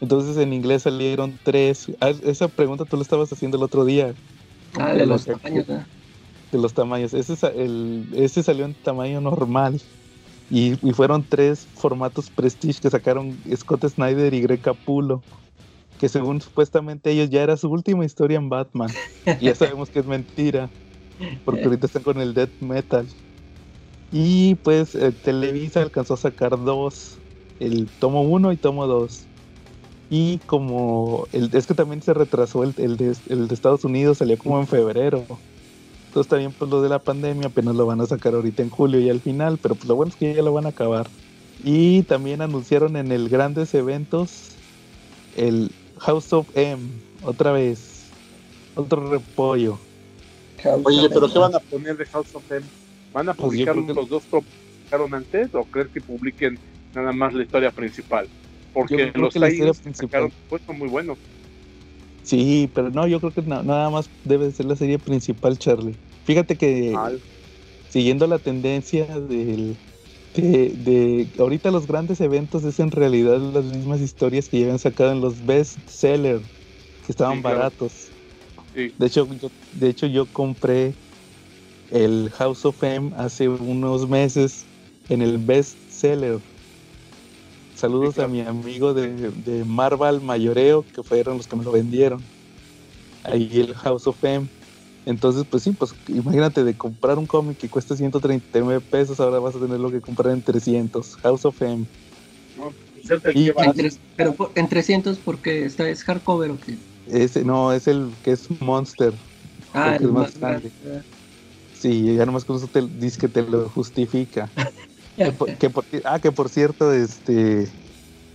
Entonces 0.00 0.36
en 0.38 0.52
inglés 0.52 0.82
salieron 0.82 1.38
tres. 1.42 1.90
Ah, 2.00 2.10
esa 2.10 2.48
pregunta 2.48 2.84
tú 2.86 2.96
la 2.96 3.02
estabas 3.02 3.32
haciendo 3.32 3.56
el 3.58 3.62
otro 3.64 3.84
día, 3.84 4.14
Ah, 4.78 4.94
de 4.94 5.06
los 5.06 5.26
Lo 5.26 5.36
tamaños. 5.36 5.68
¿no? 5.68 5.84
de 6.52 6.58
los 6.58 6.74
tamaños. 6.74 7.14
Ese, 7.14 7.34
el, 7.56 8.08
ese 8.14 8.42
salió 8.42 8.64
en 8.64 8.74
tamaño 8.74 9.20
normal. 9.20 9.80
Y, 10.50 10.72
y 10.86 10.92
fueron 10.92 11.24
tres 11.28 11.68
formatos 11.74 12.30
Prestige 12.30 12.80
que 12.80 12.90
sacaron 12.90 13.42
Scott 13.54 13.86
Snyder 13.88 14.34
y 14.34 14.40
Greg 14.42 14.60
Capullo. 14.60 15.22
Que 15.98 16.08
según 16.08 16.40
supuestamente 16.40 17.10
ellos 17.10 17.30
ya 17.30 17.42
era 17.42 17.56
su 17.56 17.68
última 17.70 18.04
historia 18.04 18.38
en 18.38 18.48
Batman. 18.48 18.90
Y 19.40 19.46
ya 19.46 19.54
sabemos 19.54 19.90
que 19.90 20.00
es 20.00 20.06
mentira. 20.06 20.70
Porque 21.44 21.64
ahorita 21.64 21.86
están 21.86 22.02
con 22.02 22.20
el 22.20 22.34
Death 22.34 22.60
Metal. 22.60 23.06
Y 24.10 24.56
pues 24.56 24.94
eh, 24.94 25.12
Televisa 25.12 25.82
alcanzó 25.82 26.14
a 26.14 26.16
sacar 26.16 26.58
dos. 26.62 27.22
El 27.60 27.90
tomo 27.98 28.22
1 28.22 28.52
y 28.52 28.56
tomo 28.56 28.86
2. 28.86 29.29
Y 30.10 30.38
como 30.40 31.26
el, 31.32 31.50
es 31.54 31.66
que 31.66 31.74
también 31.74 32.02
se 32.02 32.12
retrasó 32.12 32.64
el, 32.64 32.74
el 32.78 32.96
de, 32.96 33.16
el 33.28 33.46
de 33.48 33.54
Estados 33.54 33.84
Unidos, 33.84 34.18
salió 34.18 34.36
como 34.38 34.58
en 34.58 34.66
febrero. 34.66 35.24
Entonces 36.08 36.28
también 36.28 36.52
pues 36.52 36.68
lo 36.68 36.82
de 36.82 36.88
la 36.88 36.98
pandemia 36.98 37.46
apenas 37.46 37.76
lo 37.76 37.86
van 37.86 38.00
a 38.00 38.06
sacar 38.06 38.34
ahorita 38.34 38.62
en 38.62 38.70
julio 38.70 38.98
y 39.00 39.08
al 39.08 39.20
final, 39.20 39.58
pero 39.58 39.76
pues 39.76 39.86
lo 39.88 39.94
bueno 39.94 40.10
es 40.10 40.16
que 40.16 40.34
ya 40.34 40.42
lo 40.42 40.52
van 40.52 40.66
a 40.66 40.70
acabar. 40.70 41.06
Y 41.62 42.02
también 42.02 42.42
anunciaron 42.42 42.96
en 42.96 43.12
el 43.12 43.28
grandes 43.28 43.72
eventos 43.74 44.50
el 45.36 45.70
House 45.98 46.32
of 46.32 46.48
M, 46.56 46.80
otra 47.22 47.52
vez. 47.52 48.10
Otro 48.74 49.08
repollo. 49.10 49.78
Oye, 50.84 51.08
pero 51.08 51.32
¿qué 51.32 51.38
van 51.38 51.54
a 51.54 51.60
poner 51.60 51.96
de 51.96 52.06
House 52.06 52.34
of 52.34 52.50
M? 52.50 52.66
¿Van 53.12 53.28
a 53.28 53.34
Pues 53.34 53.50
publicar 53.50 53.74
que- 53.76 53.94
los 53.94 54.08
dos 54.08 54.24
que 54.24 54.40
publicaron 54.40 55.14
antes 55.14 55.54
o 55.54 55.64
crees 55.64 55.88
que 55.92 56.00
publiquen 56.00 56.58
nada 56.94 57.12
más 57.12 57.32
la 57.32 57.42
historia 57.44 57.70
principal? 57.70 58.28
Porque 58.72 59.12
los 59.14 59.32
que 59.32 59.38
la 59.40 59.50
sacaron 59.92 60.32
son 60.66 60.78
muy 60.78 60.88
buenos. 60.88 61.18
Sí, 62.22 62.70
pero 62.74 62.90
no, 62.90 63.06
yo 63.06 63.20
creo 63.20 63.32
que 63.32 63.42
na- 63.42 63.62
nada 63.62 63.90
más 63.90 64.12
debe 64.22 64.50
ser 64.52 64.66
la 64.66 64.76
serie 64.76 64.98
principal, 64.98 65.58
Charlie. 65.58 66.00
Fíjate 66.24 66.56
que 66.56 67.02
siguiendo 67.88 68.26
la 68.28 68.40
tendencia 68.40 69.06
del 69.20 69.80
de, 70.34 70.74
de 70.78 71.30
ahorita 71.38 71.70
los 71.72 71.86
grandes 71.86 72.20
eventos 72.20 72.64
es 72.64 72.80
en 72.80 72.90
realidad 72.92 73.38
las 73.40 73.66
mismas 73.72 74.00
historias 74.02 74.48
que 74.48 74.58
ya 74.60 74.66
habían 74.66 74.78
sacado 74.80 75.12
en 75.12 75.20
los 75.22 75.44
best 75.44 75.88
sellers 75.88 76.46
que 77.02 77.12
estaban 77.12 77.40
Sí, 77.40 77.44
claro. 77.44 77.70
baratos. 77.70 78.14
sí. 78.74 78.96
De 78.98 79.06
hecho, 79.08 79.28
yo, 79.38 79.50
de 79.72 79.88
hecho 79.90 80.06
yo 80.06 80.30
compré 80.32 80.98
el 81.90 82.30
House 82.32 82.64
of 82.66 82.82
M 82.82 83.12
hace 83.16 83.48
unos 83.48 84.08
meses 84.08 84.70
en 85.08 85.22
el 85.22 85.38
best 85.38 85.80
seller. 85.90 86.42
Saludos 87.80 88.18
a 88.18 88.28
mi 88.28 88.42
amigo 88.42 88.92
de, 88.92 89.32
de 89.34 89.64
Marvel 89.64 90.20
Mayoreo, 90.20 90.86
que 90.92 91.02
fueron 91.02 91.38
los 91.38 91.48
que 91.48 91.56
me 91.56 91.64
lo 91.64 91.72
vendieron. 91.72 92.30
Ahí 93.24 93.48
el 93.60 93.74
House 93.74 94.06
of 94.06 94.22
M. 94.24 94.50
Entonces, 95.06 95.44
pues 95.50 95.62
sí, 95.62 95.72
pues 95.72 95.94
imagínate 96.08 96.64
de 96.64 96.76
comprar 96.76 97.18
un 97.18 97.26
cómic 97.26 97.58
que 97.58 97.70
cuesta 97.70 97.96
139 97.96 98.82
pesos, 98.90 99.18
ahora 99.20 99.40
vas 99.40 99.56
a 99.56 99.60
tener 99.60 99.80
lo 99.80 99.90
que 99.90 100.00
comprar 100.02 100.34
en 100.34 100.42
300. 100.42 101.16
House 101.16 101.44
of 101.46 101.60
M. 101.62 101.86
¿no? 102.54 102.74
Pues 102.92 103.34
Y- 103.34 103.48
En 103.48 103.72
tres- 103.72 104.00
pero 104.14 104.36
en 104.54 104.68
300 104.68 105.18
porque 105.18 105.64
esta 105.64 105.88
es 105.88 106.04
hardcover 106.04 106.50
o 106.50 106.60
qué. 106.60 106.78
Ese, 107.06 107.44
no, 107.44 107.72
es 107.72 107.88
el 107.88 108.12
que 108.22 108.32
es 108.32 108.48
Monster. 108.60 109.14
Ah, 109.72 109.96
el 109.96 110.04
es 110.04 110.10
más 110.10 110.34
más 110.36 110.40
grande. 110.40 110.72
Sí, 111.72 112.14
ya 112.16 112.26
nomás 112.26 112.44
con 112.44 112.56
eso 112.56 112.68
te 112.68 112.82
dice 112.90 113.18
que 113.18 113.28
te 113.28 113.42
lo 113.42 113.70
justifica. 113.70 114.52
Que 115.16 115.32
por- 115.32 115.58
que 115.58 115.70
por- 115.70 115.86
ah, 116.04 116.18
que 116.20 116.32
por 116.32 116.48
cierto, 116.48 116.92
este 116.92 117.72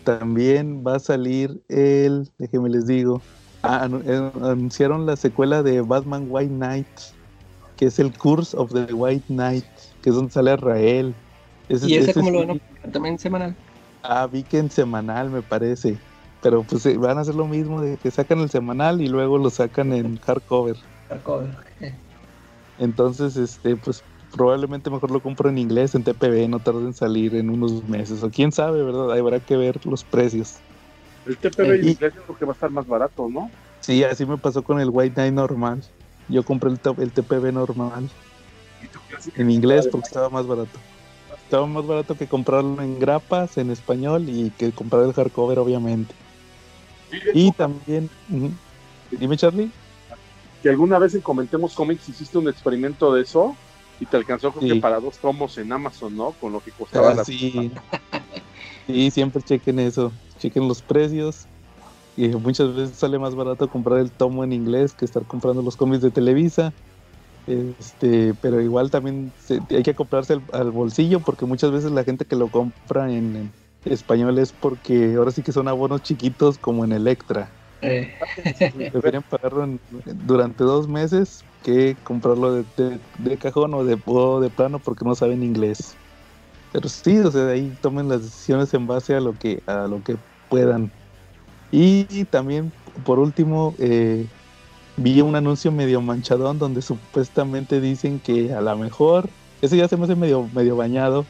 también 0.04 0.84
va 0.86 0.96
a 0.98 1.00
salir 1.00 1.64
el, 1.68 2.30
déjenme 2.38 2.70
les 2.70 2.86
digo, 2.86 3.24
ah, 3.64 3.90
eh, 4.06 4.32
anunciaron 4.44 5.06
la 5.06 5.16
secuela 5.16 5.64
de 5.64 5.82
Batman 5.82 6.26
White 6.28 6.54
Knight, 6.54 6.88
que 7.76 7.86
es 7.88 8.00
el 8.00 8.16
Curse 8.18 8.56
of 8.58 8.72
the 8.74 8.94
White 8.94 9.26
Knight, 9.28 9.66
que 10.02 10.10
es 10.12 10.16
donde 10.16 10.32
sale 10.32 10.56
Rael. 10.58 11.16
Ese- 11.68 11.90
¿Y 11.90 11.96
ese 11.96 12.12
ese 12.12 12.20
cómo 12.20 12.32
lo 12.32 12.46
van 12.46 12.62
a? 12.84 12.92
También 12.92 13.18
semanal. 13.18 13.58
Ah, 14.04 14.28
vi 14.28 14.44
que 14.44 14.60
en 14.60 14.70
semanal 14.70 15.32
me 15.32 15.42
parece. 15.42 16.00
Pero 16.42 16.64
pues 16.64 16.86
eh, 16.86 16.98
van 16.98 17.18
a 17.18 17.22
hacer 17.22 17.34
lo 17.34 17.48
mismo 17.48 17.82
de 17.82 17.98
que 17.98 18.12
sacan 18.12 18.40
el 18.40 18.52
semanal 18.52 19.02
y 19.02 19.08
luego 19.08 19.40
lo 19.40 19.50
sacan 19.50 19.92
en 19.94 20.18
hardcover. 20.18 20.78
Hardcover. 21.10 21.56
Entonces, 22.78 23.36
este, 23.38 23.76
pues 23.78 24.04
probablemente 24.36 24.90
mejor 24.90 25.12
lo 25.12 25.22
compro 25.22 25.50
en 25.50 25.58
inglés, 25.58 25.96
en 25.96 26.04
TPB, 26.04 26.50
no 26.50 26.60
tarde 26.60 26.82
en 26.82 26.94
salir 26.94 27.36
en 27.36 27.50
unos 27.50 27.88
meses. 27.88 28.22
O 28.22 28.30
quién 28.30 28.52
sabe, 28.52 28.84
¿verdad? 28.84 29.12
Habrá 29.18 29.40
que 29.40 29.56
ver 29.56 29.84
los 29.86 30.04
precios. 30.04 30.56
El 31.26 31.38
TPB 31.38 31.76
Y- 31.76 31.80
en 31.80 31.88
inglés 31.90 32.14
yo 32.14 32.24
creo 32.24 32.38
que 32.38 32.46
va 32.46 32.52
a 32.52 32.54
estar 32.54 32.70
más 32.70 32.86
barato, 32.86 33.30
¿no? 33.30 33.50
Sí, 33.80 34.04
así 34.04 34.26
me 34.26 34.38
pasó 34.38 34.62
con 34.62 34.80
el 34.80 34.90
White 34.90 35.14
Knight 35.16 35.34
normal. 35.34 35.82
Yo 36.28 36.44
compré 36.44 36.70
el, 36.70 36.80
el 36.98 37.12
TPB 37.12 37.54
normal. 37.54 38.10
En 39.38 39.50
inglés 39.50 39.88
porque 39.88 40.08
estaba 40.08 40.30
más 40.30 40.46
barato. 40.46 40.78
Estaba 41.44 41.66
más 41.66 41.86
barato 41.86 42.18
que 42.18 42.28
comprarlo 42.28 42.82
en 42.82 43.00
grapas, 43.00 43.58
en 43.58 43.72
español 43.72 44.26
y 44.28 44.50
que 44.52 44.72
comprar 44.72 45.04
el 45.04 45.14
hardcover, 45.14 45.60
obviamente. 45.60 46.14
Y 47.34 47.52
también, 47.52 48.10
dime 49.12 49.38
Charlie. 49.38 49.72
Que 50.62 50.70
alguna 50.70 51.00
vez 51.00 51.14
en 51.14 51.22
Comentemos 51.22 51.74
Comics 51.74 52.10
hiciste 52.10 52.38
un 52.38 52.50
experimento 52.50 53.14
de 53.14 53.22
eso 53.22 53.56
y 54.00 54.06
te 54.06 54.18
alcanzó 54.18 54.52
creo 54.52 54.74
que 54.74 54.82
para 54.82 55.00
dos 55.00 55.18
tomos 55.18 55.58
en 55.58 55.72
Amazon, 55.72 56.16
¿no? 56.16 56.32
Con 56.32 56.52
lo 56.52 56.60
que 56.60 56.72
costaba 56.72 57.12
ah, 57.12 57.16
la 57.16 57.26
sí. 57.26 57.72
sí, 58.88 59.12
siempre 59.12 59.42
chequen 59.42 59.80
eso, 59.80 60.12
chequen 60.40 60.68
los 60.68 60.82
precios. 60.82 61.46
Y 62.18 62.30
muchas 62.30 62.74
veces 62.74 62.98
sale 62.98 63.20
más 63.20 63.36
barato 63.36 63.70
comprar 63.70 64.00
el 64.00 64.10
tomo 64.10 64.44
en 64.44 64.54
inglés 64.54 64.94
que 64.94 65.04
estar 65.04 65.24
comprando 65.24 65.62
los 65.62 65.76
cómics 65.76 66.02
de 66.02 66.12
Televisa. 66.12 66.74
Este, 67.48 68.34
pero 68.42 68.62
igual 68.62 68.90
también 68.90 69.32
hay 69.70 69.84
que 69.84 69.94
comprarse 69.94 70.40
al, 70.52 70.72
bolsillo 70.72 71.20
porque 71.20 71.46
muchas 71.46 71.72
veces 71.72 71.92
la 71.92 72.04
gente 72.04 72.26
que 72.26 72.36
lo 72.36 72.48
compra 72.48 73.12
en, 73.12 73.52
español 73.84 74.40
es 74.40 74.52
porque 74.52 75.14
ahora 75.16 75.30
sí 75.30 75.44
que 75.44 75.52
son 75.52 75.68
abonos 75.68 76.02
chiquitos 76.02 76.58
como 76.58 76.86
en 76.86 76.92
Electra. 76.92 77.50
Eh. 77.82 78.16
Deberían 78.94 79.22
pagarlo 79.22 79.78
durante 80.26 80.64
dos 80.64 80.88
meses 80.88 81.44
que 81.66 81.98
comprarlo 82.04 82.54
de, 82.54 83.38
cajón 83.40 83.74
o 83.74 83.84
de, 83.84 83.96
de 83.96 84.50
plano 84.52 84.78
porque 84.78 85.04
no 85.04 85.16
saben 85.16 85.42
inglés. 85.42 85.96
Pero 86.72 86.88
sí, 86.90 87.18
o 87.18 87.32
sea, 87.32 87.48
ahí 87.48 87.76
tomen 87.82 88.08
las 88.08 88.22
decisiones 88.22 88.72
en 88.76 88.86
base 88.86 89.16
a 89.16 89.20
lo 89.20 89.34
que, 89.34 89.64
a 89.66 89.88
lo 89.88 90.04
que 90.04 90.16
puedan. 90.48 90.92
Y 91.72 92.26
también, 92.26 92.72
por 93.04 93.18
último, 93.18 93.74
eh, 93.80 94.28
vi 94.98 95.22
un 95.22 95.36
anuncio 95.36 95.72
medio 95.72 96.02
manchadón 96.02 96.60
donde 96.60 96.84
supuestamente 96.84 97.82
dicen 97.82 98.20
que 98.20 98.54
a 98.54 98.62
lo 98.62 98.78
mejor, 98.78 99.28
ese 99.64 99.76
ya 99.76 99.88
se 99.88 99.98
me 99.98 100.04
hace 100.04 100.16
medio, 100.16 100.48
medio 100.54 100.76
bañado, 100.76 101.26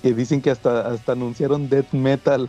que 0.00 0.14
dicen 0.14 0.40
que 0.40 0.50
hasta, 0.50 0.88
hasta 0.88 1.12
anunciaron 1.12 1.68
Death 1.68 1.92
Metal. 1.92 2.48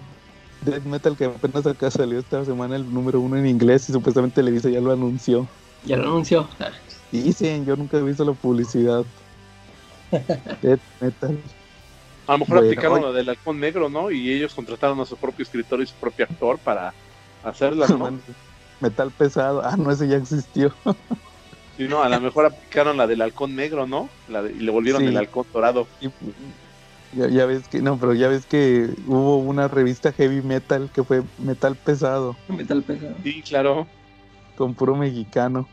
Death 0.61 0.85
Metal 0.85 1.17
que 1.17 1.25
apenas 1.25 1.67
acá 1.67 1.91
salió 1.91 2.19
esta 2.19 2.45
semana 2.45 2.77
el 2.77 2.93
número 2.93 3.19
uno 3.19 3.35
en 3.35 3.47
inglés 3.47 3.89
y 3.89 3.91
supuestamente 3.91 4.35
Televisa 4.35 4.69
ya 4.69 4.79
lo 4.79 4.93
anunció. 4.93 5.45
Ya 5.85 5.97
lo 5.97 6.03
anunció. 6.03 6.47
Dicen, 7.11 7.65
yo 7.65 7.75
nunca 7.75 7.97
he 7.97 8.01
visto 8.01 8.25
la 8.25 8.33
publicidad. 8.33 9.05
Death 10.61 10.79
Metal. 11.01 11.37
A 12.27 12.33
lo 12.33 12.39
mejor 12.39 12.57
aplicaron 12.57 13.01
lo 13.01 13.13
del 13.13 13.29
halcón 13.29 13.59
negro, 13.59 13.89
¿no? 13.89 14.11
Y 14.11 14.31
ellos 14.31 14.53
contrataron 14.53 14.99
a 14.99 15.05
su 15.05 15.15
propio 15.15 15.43
escritor 15.43 15.81
y 15.81 15.87
su 15.87 15.95
propio 15.95 16.25
actor 16.25 16.59
para 16.59 16.93
hacerla, 17.43 17.87
¿no? 17.87 18.19
Metal 18.81 19.11
pesado. 19.11 19.61
Ah, 19.63 19.77
no, 19.77 19.89
ese 19.91 20.07
ya 20.07 20.17
existió. 20.17 20.73
sí, 21.77 21.87
no, 21.87 22.03
a 22.03 22.09
lo 22.09 22.19
mejor 22.19 22.45
aplicaron 22.45 22.97
la 22.97 23.07
del 23.07 23.21
halcón 23.21 23.55
negro, 23.55 23.87
¿no? 23.87 24.09
La 24.27 24.41
y 24.41 24.59
le 24.59 24.71
volvieron 24.71 25.03
el 25.03 25.17
halcón 25.17 25.45
dorado. 25.53 25.87
ya, 27.13 27.45
ves 27.45 27.67
que, 27.69 27.81
no, 27.81 27.97
pero 27.97 28.13
ya 28.13 28.27
ves 28.27 28.45
que 28.45 28.89
hubo 29.07 29.37
una 29.37 29.69
revista 29.69 30.11
heavy 30.11 30.41
metal 30.41 30.89
que 30.93 31.03
fue 31.03 31.23
metal 31.37 31.77
pesado. 31.77 32.35
Metal 32.49 32.83
pesado. 32.83 33.15
Sí, 33.23 33.41
claro. 33.41 33.87
Con 34.57 34.73
puro 34.73 34.95
mexicano. 34.95 35.67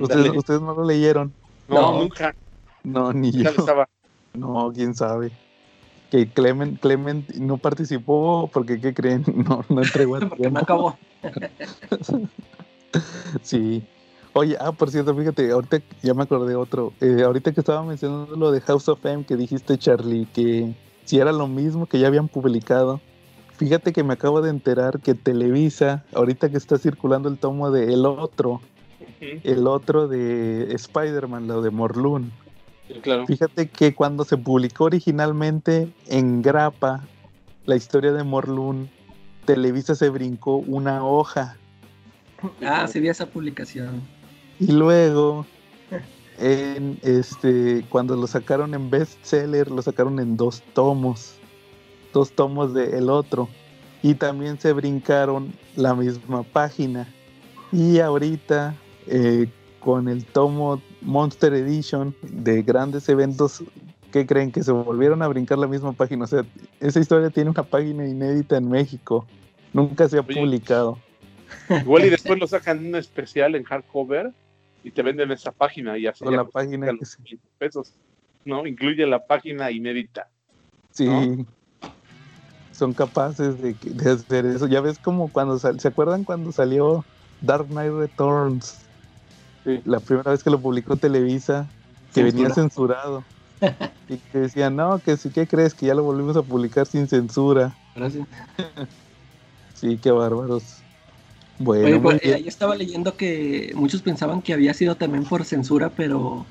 ¿Ustedes, 0.00 0.36
¿Ustedes, 0.36 0.60
no 0.60 0.74
lo 0.74 0.84
leyeron? 0.84 1.32
No, 1.68 2.00
nunca. 2.00 2.34
No, 2.84 3.12
ni 3.12 3.32
yo. 3.32 3.50
No, 4.34 4.72
quién 4.72 4.94
sabe 4.94 5.32
que 6.10 6.28
Clement, 6.28 6.78
Clement 6.80 7.30
no 7.36 7.56
participó 7.56 8.50
porque, 8.52 8.80
¿qué 8.80 8.92
creen? 8.92 9.24
No, 9.48 9.64
no 9.68 9.82
entregó 9.82 10.16
el 10.16 10.28
Porque 10.28 10.50
no 10.50 10.60
acabó. 10.60 10.98
sí. 13.42 13.82
Oye, 14.32 14.56
ah, 14.60 14.72
por 14.72 14.90
cierto, 14.90 15.14
fíjate, 15.14 15.50
ahorita 15.50 15.78
ya 16.02 16.14
me 16.14 16.24
acordé 16.24 16.54
otro. 16.54 16.92
Eh, 17.00 17.22
ahorita 17.24 17.52
que 17.52 17.60
estaba 17.60 17.82
mencionando 17.82 18.36
lo 18.36 18.52
de 18.52 18.60
House 18.60 18.88
of 18.88 19.04
M 19.04 19.24
que 19.24 19.36
dijiste, 19.36 19.78
Charlie, 19.78 20.26
que 20.26 20.74
si 21.04 21.18
era 21.18 21.32
lo 21.32 21.48
mismo 21.48 21.86
que 21.86 21.98
ya 21.98 22.08
habían 22.08 22.28
publicado. 22.28 23.00
Fíjate 23.56 23.92
que 23.92 24.04
me 24.04 24.14
acabo 24.14 24.40
de 24.40 24.50
enterar 24.50 25.00
que 25.00 25.14
Televisa, 25.14 26.04
ahorita 26.14 26.50
que 26.50 26.56
está 26.56 26.78
circulando 26.78 27.28
el 27.28 27.38
tomo 27.38 27.70
de 27.70 27.92
El 27.92 28.06
Otro, 28.06 28.60
el 29.20 29.66
otro 29.66 30.08
de 30.08 30.74
Spider-Man, 30.74 31.46
lo 31.46 31.62
de 31.62 31.70
Morlun, 31.70 32.32
Fíjate 33.26 33.68
que 33.68 33.94
cuando 33.94 34.24
se 34.24 34.36
publicó 34.36 34.84
originalmente 34.84 35.92
en 36.08 36.42
Grapa 36.42 37.04
la 37.66 37.76
historia 37.76 38.12
de 38.12 38.24
Morlun, 38.24 38.90
Televisa 39.44 39.94
se 39.94 40.08
brincó 40.08 40.56
una 40.56 41.04
hoja. 41.04 41.56
Ah, 42.62 42.86
se 42.88 43.00
vio 43.00 43.12
esa 43.12 43.26
publicación. 43.26 44.02
Y 44.58 44.72
luego, 44.72 45.46
en 46.38 46.98
este, 47.02 47.84
cuando 47.88 48.16
lo 48.16 48.26
sacaron 48.26 48.74
en 48.74 48.90
bestseller, 48.90 49.70
lo 49.70 49.82
sacaron 49.82 50.18
en 50.18 50.36
dos 50.36 50.62
tomos. 50.74 51.34
Dos 52.12 52.32
tomos 52.32 52.74
de 52.74 52.98
el 52.98 53.08
otro. 53.08 53.48
Y 54.02 54.14
también 54.14 54.58
se 54.58 54.72
brincaron 54.72 55.52
la 55.76 55.94
misma 55.94 56.42
página. 56.42 57.06
Y 57.70 58.00
ahorita, 58.00 58.74
eh, 59.10 59.48
con 59.80 60.08
el 60.08 60.24
tomo 60.24 60.80
Monster 61.00 61.52
Edition 61.54 62.14
de 62.22 62.62
grandes 62.62 63.08
eventos 63.08 63.64
que 64.12 64.26
creen 64.26 64.52
que 64.52 64.62
se 64.62 64.72
volvieron 64.72 65.22
a 65.22 65.28
brincar 65.28 65.58
la 65.58 65.66
misma 65.66 65.92
página. 65.92 66.24
O 66.24 66.26
sea, 66.28 66.44
esa 66.80 67.00
historia 67.00 67.30
tiene 67.30 67.50
una 67.50 67.62
página 67.62 68.06
inédita 68.06 68.56
en 68.56 68.68
México. 68.68 69.26
Nunca 69.72 70.08
se 70.08 70.18
ha 70.18 70.22
publicado. 70.22 70.98
Igual 71.68 72.04
y 72.04 72.10
después 72.10 72.38
lo 72.38 72.46
sacan 72.46 72.78
en 72.78 72.86
un 72.86 72.96
especial 72.96 73.54
en 73.54 73.64
hardcover 73.64 74.32
y 74.84 74.90
te 74.90 75.02
venden 75.02 75.30
esa 75.32 75.50
página 75.50 75.98
y 75.98 76.06
así. 76.06 76.24
Con 76.24 76.36
la 76.36 76.44
página 76.44 76.86
que 76.86 77.38
pesos, 77.58 77.94
¿no? 78.44 78.66
Incluye 78.66 79.06
la 79.06 79.26
página 79.26 79.70
inédita. 79.70 80.28
Sí. 80.92 81.08
Son 82.72 82.92
capaces 82.94 83.60
de, 83.60 83.74
de, 83.74 84.10
hacer 84.10 84.46
eso. 84.46 84.66
Ya 84.66 84.80
ves 84.80 84.98
como 84.98 85.30
cuando 85.30 85.58
¿se 85.58 85.88
acuerdan 85.88 86.24
cuando 86.24 86.50
salió 86.52 87.04
Dark 87.40 87.66
Knight 87.68 87.92
Returns? 87.92 88.89
La 89.64 90.00
primera 90.00 90.30
vez 90.30 90.42
que 90.42 90.50
lo 90.50 90.60
publicó 90.60 90.96
Televisa, 90.96 91.66
que 92.14 92.22
venía 92.22 92.50
censurado. 92.50 93.24
y 94.08 94.16
que 94.16 94.38
decían, 94.38 94.76
no, 94.76 94.98
que 94.98 95.16
sí, 95.16 95.30
¿qué 95.30 95.46
crees? 95.46 95.74
Que 95.74 95.86
ya 95.86 95.94
lo 95.94 96.02
volvimos 96.02 96.36
a 96.36 96.42
publicar 96.42 96.86
sin 96.86 97.08
censura. 97.08 97.76
Gracias. 97.94 98.26
sí, 99.74 99.98
qué 100.02 100.10
bárbaros. 100.10 100.78
Bueno, 101.58 102.00
pues, 102.00 102.24
ahí 102.24 102.48
estaba 102.48 102.74
leyendo 102.74 103.18
que 103.18 103.72
muchos 103.74 104.00
pensaban 104.00 104.40
que 104.40 104.54
había 104.54 104.72
sido 104.72 104.94
también 104.94 105.24
por 105.24 105.44
censura, 105.44 105.90
pero 105.90 106.46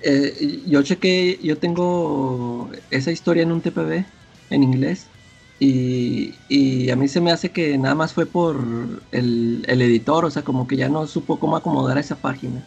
eh, 0.00 0.62
yo 0.66 0.82
chequé, 0.82 1.38
yo 1.42 1.58
tengo 1.58 2.70
esa 2.90 3.10
historia 3.10 3.42
en 3.42 3.52
un 3.52 3.60
TPB 3.60 4.06
en 4.48 4.62
inglés 4.62 5.08
y, 6.48 6.90
a 6.90 6.96
mí 6.96 7.08
se 7.08 7.20
me 7.20 7.32
hace 7.32 7.50
que 7.50 7.78
nada 7.78 7.94
más 7.94 8.12
fue 8.12 8.26
por 8.26 8.56
el, 9.12 9.64
editor, 9.66 10.24
o 10.24 10.30
sea, 10.30 10.42
como 10.42 10.66
que 10.66 10.76
ya 10.76 10.88
no 10.88 11.06
supo 11.06 11.38
cómo 11.38 11.56
acomodar 11.56 11.98
esa 11.98 12.16
página. 12.16 12.62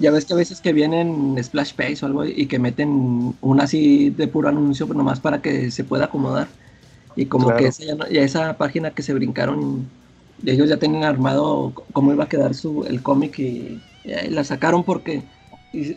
Ya 0.00 0.10
ves 0.10 0.24
que 0.24 0.32
a 0.32 0.36
veces 0.36 0.62
que 0.62 0.72
vienen 0.72 1.36
splash 1.42 1.74
page 1.74 1.98
o 2.02 2.06
algo 2.06 2.24
y 2.24 2.46
que 2.46 2.58
meten 2.58 3.34
una 3.42 3.64
así 3.64 4.08
de 4.08 4.26
puro 4.26 4.48
anuncio, 4.48 4.86
pero 4.86 4.98
nomás 4.98 5.20
para 5.20 5.42
que 5.42 5.70
se 5.70 5.84
pueda 5.84 6.06
acomodar. 6.06 6.48
Y 7.14 7.26
como 7.26 7.54
que 7.54 7.66
esa, 7.66 7.84
ya, 8.10 8.22
esa 8.22 8.56
página 8.56 8.92
que 8.92 9.02
se 9.02 9.12
brincaron, 9.12 9.86
ellos 10.46 10.66
ya 10.70 10.78
tenían 10.78 11.04
armado 11.04 11.74
cómo 11.92 12.10
iba 12.10 12.24
a 12.24 12.28
quedar 12.28 12.54
su, 12.54 12.84
el 12.84 13.02
cómic 13.02 13.38
y, 13.38 13.80
la 14.30 14.44
sacaron 14.44 14.82
porque, 14.82 15.22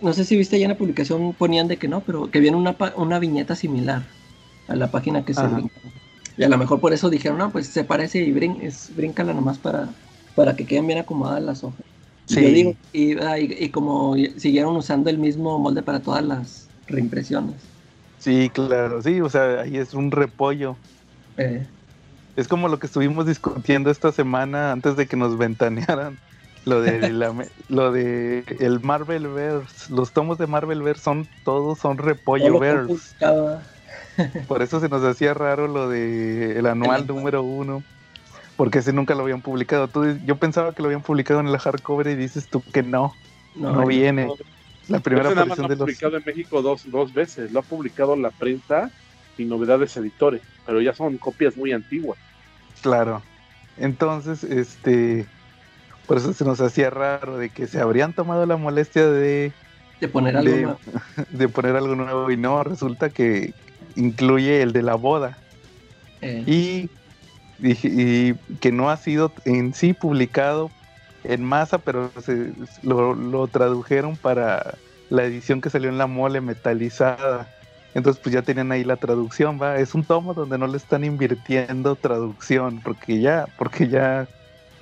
no 0.01 0.11
sé 0.11 0.25
si 0.25 0.35
viste 0.35 0.59
ya 0.59 0.65
en 0.65 0.71
la 0.71 0.77
publicación 0.77 1.31
ponían 1.31 1.69
de 1.69 1.77
que 1.77 1.87
no, 1.87 2.01
pero 2.01 2.29
que 2.29 2.41
viene 2.41 2.57
una, 2.57 2.75
una 2.97 3.17
viñeta 3.17 3.55
similar 3.55 4.03
a 4.67 4.75
la 4.75 4.91
página 4.91 5.25
que 5.25 5.33
se 5.33 5.45
brinca. 5.45 5.75
Y 6.37 6.43
a 6.43 6.49
lo 6.49 6.57
mejor 6.57 6.79
por 6.79 6.93
eso 6.93 7.09
dijeron, 7.09 7.37
no, 7.37 7.51
pues 7.51 7.67
se 7.67 7.83
parece 7.83 8.19
y 8.19 8.31
brin 8.31 8.59
es, 8.61 8.91
bríncala 8.95 9.33
nomás 9.33 9.57
para, 9.57 9.89
para 10.35 10.55
que 10.55 10.65
queden 10.65 10.87
bien 10.87 10.99
acomodadas 10.99 11.43
las 11.43 11.63
hojas. 11.63 11.85
Sí. 12.25 12.75
Y, 12.93 13.17
ah, 13.19 13.37
y, 13.37 13.69
como 13.69 14.15
siguieron 14.37 14.75
usando 14.77 15.09
el 15.09 15.17
mismo 15.17 15.59
molde 15.59 15.83
para 15.83 15.99
todas 15.99 16.23
las 16.23 16.67
reimpresiones. 16.87 17.55
Sí, 18.17 18.49
claro, 18.53 19.01
sí, 19.01 19.19
o 19.19 19.29
sea, 19.29 19.61
ahí 19.61 19.77
es 19.77 19.93
un 19.93 20.09
repollo. 20.09 20.77
Eh. 21.37 21.65
Es 22.37 22.47
como 22.47 22.69
lo 22.69 22.79
que 22.79 22.87
estuvimos 22.87 23.27
discutiendo 23.27 23.91
esta 23.91 24.11
semana 24.11 24.71
antes 24.71 24.95
de 24.95 25.05
que 25.05 25.17
nos 25.17 25.37
ventanearan. 25.37 26.17
Lo 26.65 26.81
de 26.81 27.09
lo 27.67 27.91
de 27.91 28.45
el 28.59 28.79
Marvelverse, 28.79 29.93
los 29.93 30.13
tomos 30.13 30.37
de 30.37 30.47
Marvelverse 30.47 31.03
son 31.03 31.27
todos 31.43 31.79
son 31.79 31.97
repollo 31.97 32.57
verse. 32.59 33.15
Por 34.47 34.61
eso 34.61 34.79
se 34.79 34.89
nos 34.89 35.03
hacía 35.03 35.33
raro 35.33 35.67
lo 35.67 35.89
de 35.89 36.57
el 36.57 36.65
anual 36.65 37.07
número 37.07 37.43
uno. 37.43 37.83
Porque 38.55 38.79
ese 38.79 38.93
nunca 38.93 39.15
lo 39.15 39.23
habían 39.23 39.41
publicado. 39.41 39.87
Tú, 39.87 40.17
yo 40.25 40.35
pensaba 40.35 40.73
que 40.73 40.81
lo 40.81 40.87
habían 40.87 41.01
publicado 41.01 41.39
en 41.39 41.47
el 41.47 41.57
hardcover 41.57 42.07
y 42.07 42.15
dices 42.15 42.47
tú 42.47 42.61
que 42.61 42.83
no. 42.83 43.13
No, 43.55 43.85
viene. 43.85 44.27
La 44.87 44.99
primera 44.99 45.29
aparición 45.29 45.67
de 45.67 45.75
los. 45.75 45.79
Lo 45.79 45.83
ha 45.83 45.87
publicado 45.87 46.17
en 46.17 46.23
México 46.25 46.61
dos, 46.61 46.89
dos 46.91 47.13
veces. 47.13 47.51
Lo 47.51 47.59
ha 47.59 47.63
publicado 47.63 48.15
la 48.15 48.29
prensa 48.29 48.91
y 49.37 49.45
novedades 49.45 49.97
editores. 49.97 50.41
Pero 50.65 50.81
ya 50.81 50.93
son 50.93 51.17
copias 51.17 51.57
muy 51.57 51.71
antiguas. 51.71 52.19
Claro. 52.81 53.23
Entonces, 53.77 54.43
este. 54.43 55.25
Por 56.05 56.17
eso 56.17 56.33
se 56.33 56.43
nos 56.43 56.59
hacía 56.61 56.89
raro 56.89 57.37
de 57.37 57.49
que 57.49 57.65
se 57.65 57.79
habrían 57.79 58.13
tomado 58.13 58.45
la 58.45 58.57
molestia 58.57 59.07
de, 59.07 59.53
De 60.01 60.07
poner 60.09 60.35
algo 60.35 60.51
de, 60.51 60.61
nuevo. 60.61 60.79
de 61.29 61.49
poner 61.49 61.75
algo 61.75 61.95
nuevo 61.95 62.29
y 62.29 62.37
no, 62.37 62.61
resulta 62.63 63.09
que 63.09 63.53
incluye 63.95 64.61
el 64.61 64.73
de 64.73 64.83
la 64.83 64.95
boda 64.95 65.39
Eh, 66.21 66.43
y, 66.45 66.91
y- 67.59 68.31
y 68.31 68.57
que 68.59 68.71
no 68.71 68.89
ha 68.89 68.97
sido 68.97 69.35
en 69.45 69.73
sí 69.73 69.93
publicado 69.93 70.75
en 71.23 71.43
masa, 71.43 71.83
pero 71.83 72.13
se- 72.21 72.53
lo, 72.83 73.15
lo 73.15 73.49
tradujeron 73.49 74.17
para 74.19 74.81
la 75.09 75.25
edición 75.25 75.61
que 75.61 75.69
salió 75.69 75.89
en 75.89 75.97
la 75.97 76.07
mole 76.07 76.41
metalizada. 76.41 77.53
Entonces 77.93 78.21
pues 78.21 78.33
ya 78.33 78.43
tenían 78.43 78.71
ahí 78.71 78.83
la 78.83 78.97
traducción, 78.97 79.59
va. 79.61 79.77
Es 79.79 79.95
un 79.95 80.05
tomo 80.05 80.33
donde 80.33 80.57
no 80.57 80.67
le 80.67 80.77
están 80.77 81.03
invirtiendo 81.03 81.97
traducción, 81.97 82.81
porque 82.81 83.21
ya, 83.21 83.47
porque 83.57 83.89
ya 83.89 84.29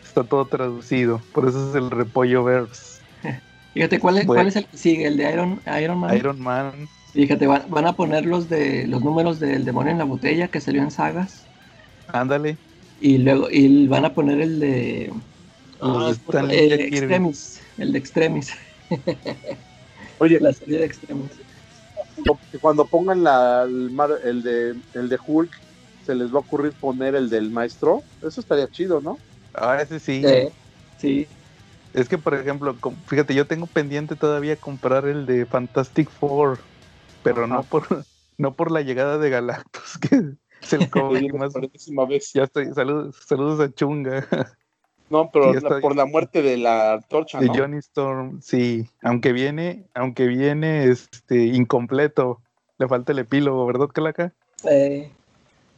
está 0.04 0.26
todo 0.28 0.48
traducido. 0.50 1.28
Por 1.34 1.48
eso 1.50 1.70
es 1.72 1.76
el 1.76 1.92
repollo 1.92 2.44
verse. 2.44 3.04
Fíjate, 3.74 4.00
¿cuál 4.00 4.18
es, 4.18 4.26
Bueno. 4.26 4.34
cuál 4.34 4.48
es 4.48 4.56
el 4.56 4.68
que 4.68 4.78
sigue? 4.78 5.08
El 5.08 5.18
de 5.18 5.32
Iron, 5.32 5.62
Iron 5.82 6.00
Man. 6.00 6.16
Iron 6.16 6.40
Man, 6.40 6.90
Fíjate, 7.14 7.48
van, 7.48 7.70
van 7.70 7.88
a 7.88 7.96
poner 7.96 8.26
los 8.26 8.48
de 8.50 8.88
los 8.88 9.02
números 9.04 9.40
del 9.40 9.66
demonio 9.66 9.92
en 9.92 9.98
la 9.98 10.06
botella 10.06 10.50
que 10.50 10.62
salió 10.62 10.82
en 10.82 10.92
sagas. 10.92 11.48
ándale. 12.08 12.60
Y 13.00 13.18
luego 13.18 13.48
y 13.50 13.88
van 13.88 14.06
a 14.06 14.14
poner 14.14 14.42
el 14.42 14.60
de 14.60 15.12
ah, 15.82 16.14
el 16.32 16.48
de. 16.50 16.76
Extremis. 16.88 17.62
El 17.78 17.92
de 17.92 18.00
Extremis. 18.00 18.52
Oye, 20.20 20.40
La 20.40 20.54
serie 20.54 20.80
de 20.80 20.86
Extremis. 20.86 21.42
cuando 22.60 22.88
pongan 22.88 23.24
la, 23.24 23.64
el, 23.64 23.92
mar- 23.92 24.20
el 24.24 24.42
de, 24.44 24.76
el 24.94 25.10
de 25.10 25.18
Hulk, 25.26 25.52
se 26.02 26.16
les 26.16 26.32
va 26.32 26.38
a 26.38 26.42
ocurrir 26.42 26.74
poner 26.80 27.16
el 27.16 27.30
del 27.30 27.52
maestro. 27.52 28.04
Eso 28.22 28.40
estaría 28.42 28.68
chido, 28.70 29.02
¿no? 29.02 29.20
Ah, 29.54 29.82
ese 29.82 30.00
sí. 30.00 30.24
Sí. 30.26 30.50
Sí. 30.98 31.28
Es 31.94 32.08
que, 32.08 32.18
por 32.18 32.34
ejemplo, 32.36 32.80
fíjate, 33.08 33.36
yo 33.36 33.48
tengo 33.48 33.68
pendiente 33.68 34.16
todavía 34.16 34.58
comprar 34.60 35.08
el 35.08 35.26
de 35.26 35.46
Fantastic 35.46 36.10
Four, 36.10 36.71
pero 37.24 37.48
no 37.48 37.64
por 37.64 37.86
no 38.38 38.56
por 38.56 38.72
la 38.72 38.82
llegada 38.82 39.18
de 39.18 39.30
Galactus, 39.30 39.98
que 40.10 40.16
es 40.62 40.74
el 40.74 40.90
cómic 40.90 41.34
más... 41.34 41.56
Enésima 41.56 42.06
vez. 42.06 42.32
Ya 42.34 42.44
estoy, 42.44 42.74
saludos, 42.74 43.16
saludos 43.28 43.60
a 43.60 43.72
Chunga, 43.74 44.28
No, 45.10 45.30
pero 45.34 45.54
la- 45.54 45.80
por 45.80 45.96
la 45.96 46.06
muerte 46.06 46.42
de 46.42 46.58
la 46.58 46.94
antorcha, 46.94 47.40
de 47.40 47.48
¿no? 47.48 47.54
Johnny 47.56 47.78
Storm, 47.78 48.42
sí, 48.42 48.88
aunque 49.02 49.34
viene, 49.34 49.86
aunque 49.94 50.28
viene 50.28 50.86
este 50.86 51.46
incompleto, 51.46 52.42
le 52.78 52.88
falta 52.88 53.12
el 53.12 53.20
epílogo, 53.20 53.66
¿verdad, 53.66 53.88
Calaca? 53.88 54.34
Eh, 54.64 55.12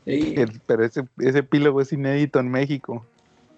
sí. 0.05 0.33
El- 0.37 0.61
pero 0.65 0.85
ese, 0.85 1.03
ese 1.17 1.39
epílogo 1.39 1.81
es 1.81 1.91
inédito 1.91 2.39
en 2.39 2.49
México, 2.49 3.05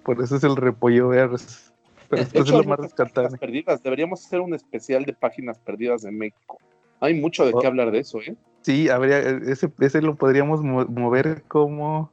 por 0.04 0.22
eso 0.22 0.36
es 0.38 0.44
el 0.44 0.56
repollo 0.56 1.10
verse. 1.10 1.72
Pero 2.08 2.22
De 2.22 2.28
esto 2.28 2.42
es 2.42 2.50
lo 2.50 2.64
más 2.64 2.78
rescatable. 2.78 3.30
páginas 3.30 3.40
perdidas. 3.40 3.84
Deberíamos 3.84 4.24
hacer 4.26 4.40
un 4.40 4.54
especial 4.54 5.06
de 5.06 5.14
páginas 5.14 5.58
perdidas 5.60 6.04
de 6.04 6.12
México. 6.12 6.60
Hay 7.02 7.14
mucho 7.20 7.46
de 7.46 7.52
Oh. 7.54 7.60
qué 7.60 7.68
hablar 7.68 7.92
de 7.92 8.00
eso, 8.00 8.20
¿eh? 8.22 8.36
Sí, 8.62 8.90
habría, 8.90 9.20
ese, 9.20 9.70
ese 9.80 10.02
lo 10.02 10.16
podríamos 10.16 10.62
mo- 10.62 10.86
mover 10.86 11.44
como 11.48 12.10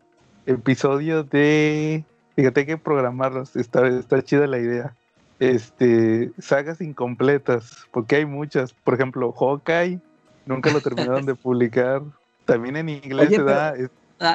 episodio 0.47 1.23
de. 1.25 2.05
Fíjate, 2.37 2.61
hay 2.61 2.67
que 2.67 2.77
programarlos. 2.79 3.57
Está, 3.57 3.87
está 3.89 4.23
chida 4.23 4.47
la 4.47 4.59
idea. 4.59 4.95
Este, 5.39 6.31
sagas 6.39 6.81
incompletas, 6.81 7.87
porque 7.91 8.17
hay 8.17 8.27
muchas. 8.27 8.73
Por 8.75 8.95
ejemplo, 8.95 9.33
Hawkeye, 9.33 9.99
nunca 10.47 10.71
lo 10.71 10.81
terminaron 10.81 11.27
de 11.27 11.35
publicar. 11.37 12.03
También 12.45 12.77
en 12.77 12.89
inglés 12.89 13.29
Oye, 13.29 13.37
se 13.37 13.43
da 13.43 13.75
es- 13.75 13.91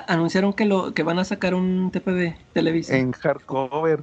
anunciaron 0.08 0.54
que 0.54 0.66
lo 0.66 0.94
que 0.94 1.04
van 1.04 1.20
a 1.20 1.24
sacar 1.24 1.54
un 1.54 1.92
TPB 1.92 2.36
Televisa. 2.54 2.98
en 2.98 3.12
hardcover. 3.12 4.02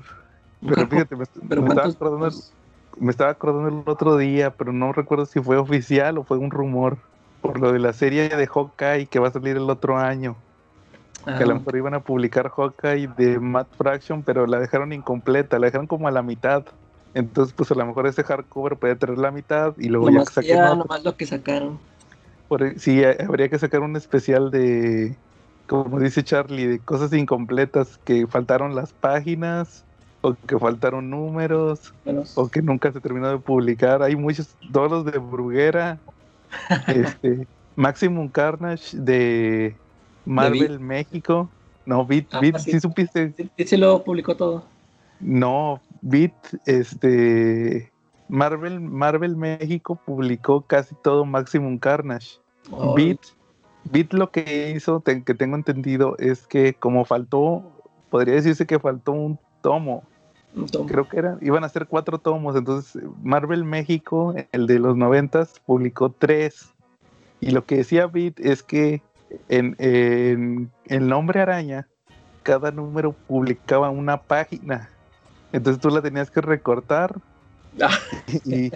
Pero 0.61 0.77
hardcover. 0.77 0.89
fíjate, 1.09 1.17
me, 1.17 1.25
pero 1.49 1.63
me 1.63 1.75
me 2.99 3.11
estaba 3.11 3.31
acordando 3.31 3.69
el 3.69 3.85
otro 3.89 4.17
día, 4.17 4.57
pero 4.57 4.73
no 4.73 4.93
recuerdo 4.93 5.27
si 5.27 5.41
fue 5.43 5.57
oficial 5.57 6.19
o 6.19 6.25
fue 6.25 6.39
un 6.39 6.51
rumor. 6.51 6.99
Por 7.41 7.61
lo 7.61 7.73
de 7.73 7.79
la 7.79 7.93
serie 7.93 8.29
de 8.29 8.47
Hawkeye 8.47 9.09
que 9.09 9.19
va 9.19 9.29
a 9.29 9.33
salir 9.33 9.57
el 9.57 9.69
otro 9.71 9.99
año. 9.99 10.45
Ah, 11.27 11.35
que 11.37 11.45
a 11.45 11.47
lo 11.47 11.55
mejor 11.57 11.77
iban 11.77 11.95
a 11.95 12.05
publicar 12.05 12.51
Hawkeye 12.51 13.09
de 13.09 13.39
Matt 13.41 13.75
Fraction, 13.77 14.25
pero 14.25 14.47
la 14.47 14.59
dejaron 14.59 14.93
incompleta, 14.93 15.59
la 15.59 15.67
dejaron 15.67 15.87
como 15.87 16.09
a 16.09 16.11
la 16.11 16.23
mitad. 16.23 16.65
Entonces, 17.15 17.55
pues 17.55 17.71
a 17.71 17.75
lo 17.75 17.87
mejor 17.87 18.07
ese 18.07 18.25
hardcover 18.25 18.79
puede 18.79 18.97
tener 18.97 19.19
la 19.19 19.31
mitad 19.31 19.75
y 19.79 19.89
luego 19.89 20.11
ya 20.11 20.25
que 20.25 20.33
saquen 20.33 20.59
ya, 20.59 20.65
otro, 20.65 20.79
nomás 20.79 21.05
lo 21.05 21.17
que 21.17 21.27
sacaron. 21.27 21.81
por- 22.47 22.79
sí, 22.79 23.03
habría 23.05 23.49
que 23.49 23.59
sacar 23.59 23.81
un 23.81 23.97
especial 23.97 24.51
de, 24.51 25.21
como 25.67 25.99
dice 26.01 26.25
Charlie, 26.25 26.67
de 26.67 26.85
cosas 26.85 27.13
incompletas, 27.13 27.99
que 27.99 28.27
faltaron 28.27 28.75
las 28.75 28.93
páginas, 28.93 29.87
o 30.25 30.35
que 30.47 30.59
faltaron 30.59 31.11
números, 31.11 31.93
Bueno, 32.05 32.23
o 32.35 32.49
que 32.49 32.63
nunca 32.63 32.91
se 32.91 33.01
terminó 33.01 33.29
de 33.31 33.39
publicar. 33.39 34.03
Hay 34.03 34.17
muchos, 34.17 34.57
todos 34.73 34.91
los 34.91 35.05
de 35.05 35.19
Bruguera, 35.19 35.99
este, 36.89 37.47
Maximum 37.77 38.29
Carnage 38.29 38.97
de 38.97 39.77
Marvel 40.25 40.81
México. 40.81 41.51
No, 41.87 42.07
Beat, 42.07 42.27
Ah, 42.33 42.41
Beat, 42.41 42.59
sí. 42.59 42.73
¿sí 42.73 42.81
supiste? 42.81 43.35
sí, 43.59 43.77
lo 43.77 44.03
publicó 44.03 44.35
todo. 44.35 44.65
No, 45.21 45.81
Beat, 46.01 46.33
este, 46.65 47.93
Marvel, 48.29 48.81
Marvel 48.81 49.37
México 49.37 49.99
publicó 50.07 50.63
casi 50.63 50.95
todo 51.03 51.25
Maximum 51.27 51.79
Carnage. 51.79 52.39
Oh, 52.71 52.95
Beat, 52.95 53.19
Beat 53.91 54.15
lo 54.15 54.31
que 54.31 54.73
hizo, 54.75 55.01
te- 55.01 55.23
que 55.23 55.35
tengo 55.35 55.57
entendido, 55.57 56.17
es 56.19 56.47
que 56.47 56.73
como 56.73 57.05
faltó, 57.05 57.63
podría 58.09 58.37
decirse 58.37 58.67
que 58.67 58.79
faltó 58.79 59.13
un 59.13 59.39
tomo, 59.61 59.97
un 59.97 60.03
tomo. 60.03 60.14
Creo 60.87 61.09
que 61.09 61.19
eran, 61.19 61.39
iban 61.41 61.65
a 61.65 61.69
ser 61.69 61.87
cuatro 61.87 62.19
tomos, 62.19 62.57
entonces 62.57 63.03
Marvel 63.23 63.65
México, 63.65 64.35
el 64.53 64.67
de 64.67 64.79
los 64.79 64.97
noventas, 64.97 65.61
publicó 65.67 66.11
tres. 66.11 66.73
Y 67.41 67.51
lo 67.51 67.65
que 67.65 67.77
decía 67.77 68.07
Beat 68.07 68.41
es 68.41 68.63
que 68.63 69.03
en, 69.49 69.77
en 69.79 70.71
el 70.87 71.09
nombre 71.09 71.41
araña, 71.41 71.89
cada 72.43 72.71
número 72.71 73.13
publicaba 73.13 73.91
una 73.91 74.23
página. 74.23 74.91
Entonces 75.53 75.81
tú 75.81 75.89
la 75.91 76.03
tenías 76.03 76.31
que 76.31 76.41
recortar 76.41 77.21
Ah. 77.81 77.99
y, 78.45 78.71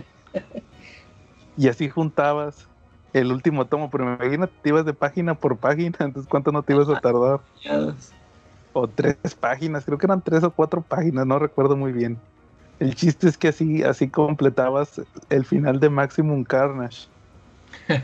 y 1.57 1.69
así 1.69 1.89
juntabas 1.89 2.69
el 3.13 3.33
último 3.33 3.67
tomo. 3.67 3.91
Pero 3.91 4.15
imagínate, 4.15 4.53
te 4.63 4.69
ibas 4.71 4.85
de 4.85 4.93
página 4.93 5.35
por 5.35 5.57
página, 5.57 5.97
entonces 6.01 6.29
cuánto 6.29 6.53
no 6.53 6.63
te 6.63 6.75
ibas 6.75 6.89
a 6.89 7.01
tardar. 7.01 7.41
O 8.73 8.91
tres 8.91 9.19
páginas, 9.41 9.85
creo 9.85 9.99
que 9.99 10.07
eran 10.07 10.23
tres 10.23 10.45
o 10.45 10.55
cuatro 10.55 10.85
páginas, 10.87 11.27
no 11.27 11.39
recuerdo 11.39 11.77
muy 11.77 11.93
bien. 11.93 12.23
El 12.79 12.95
chiste 12.97 13.29
es 13.29 13.39
que 13.39 13.49
así, 13.49 13.83
así 13.85 14.11
completabas 14.11 15.01
el 15.31 15.45
final 15.47 15.81
de 15.81 15.91
Maximum 15.91 16.45
Carnage. 16.45 17.09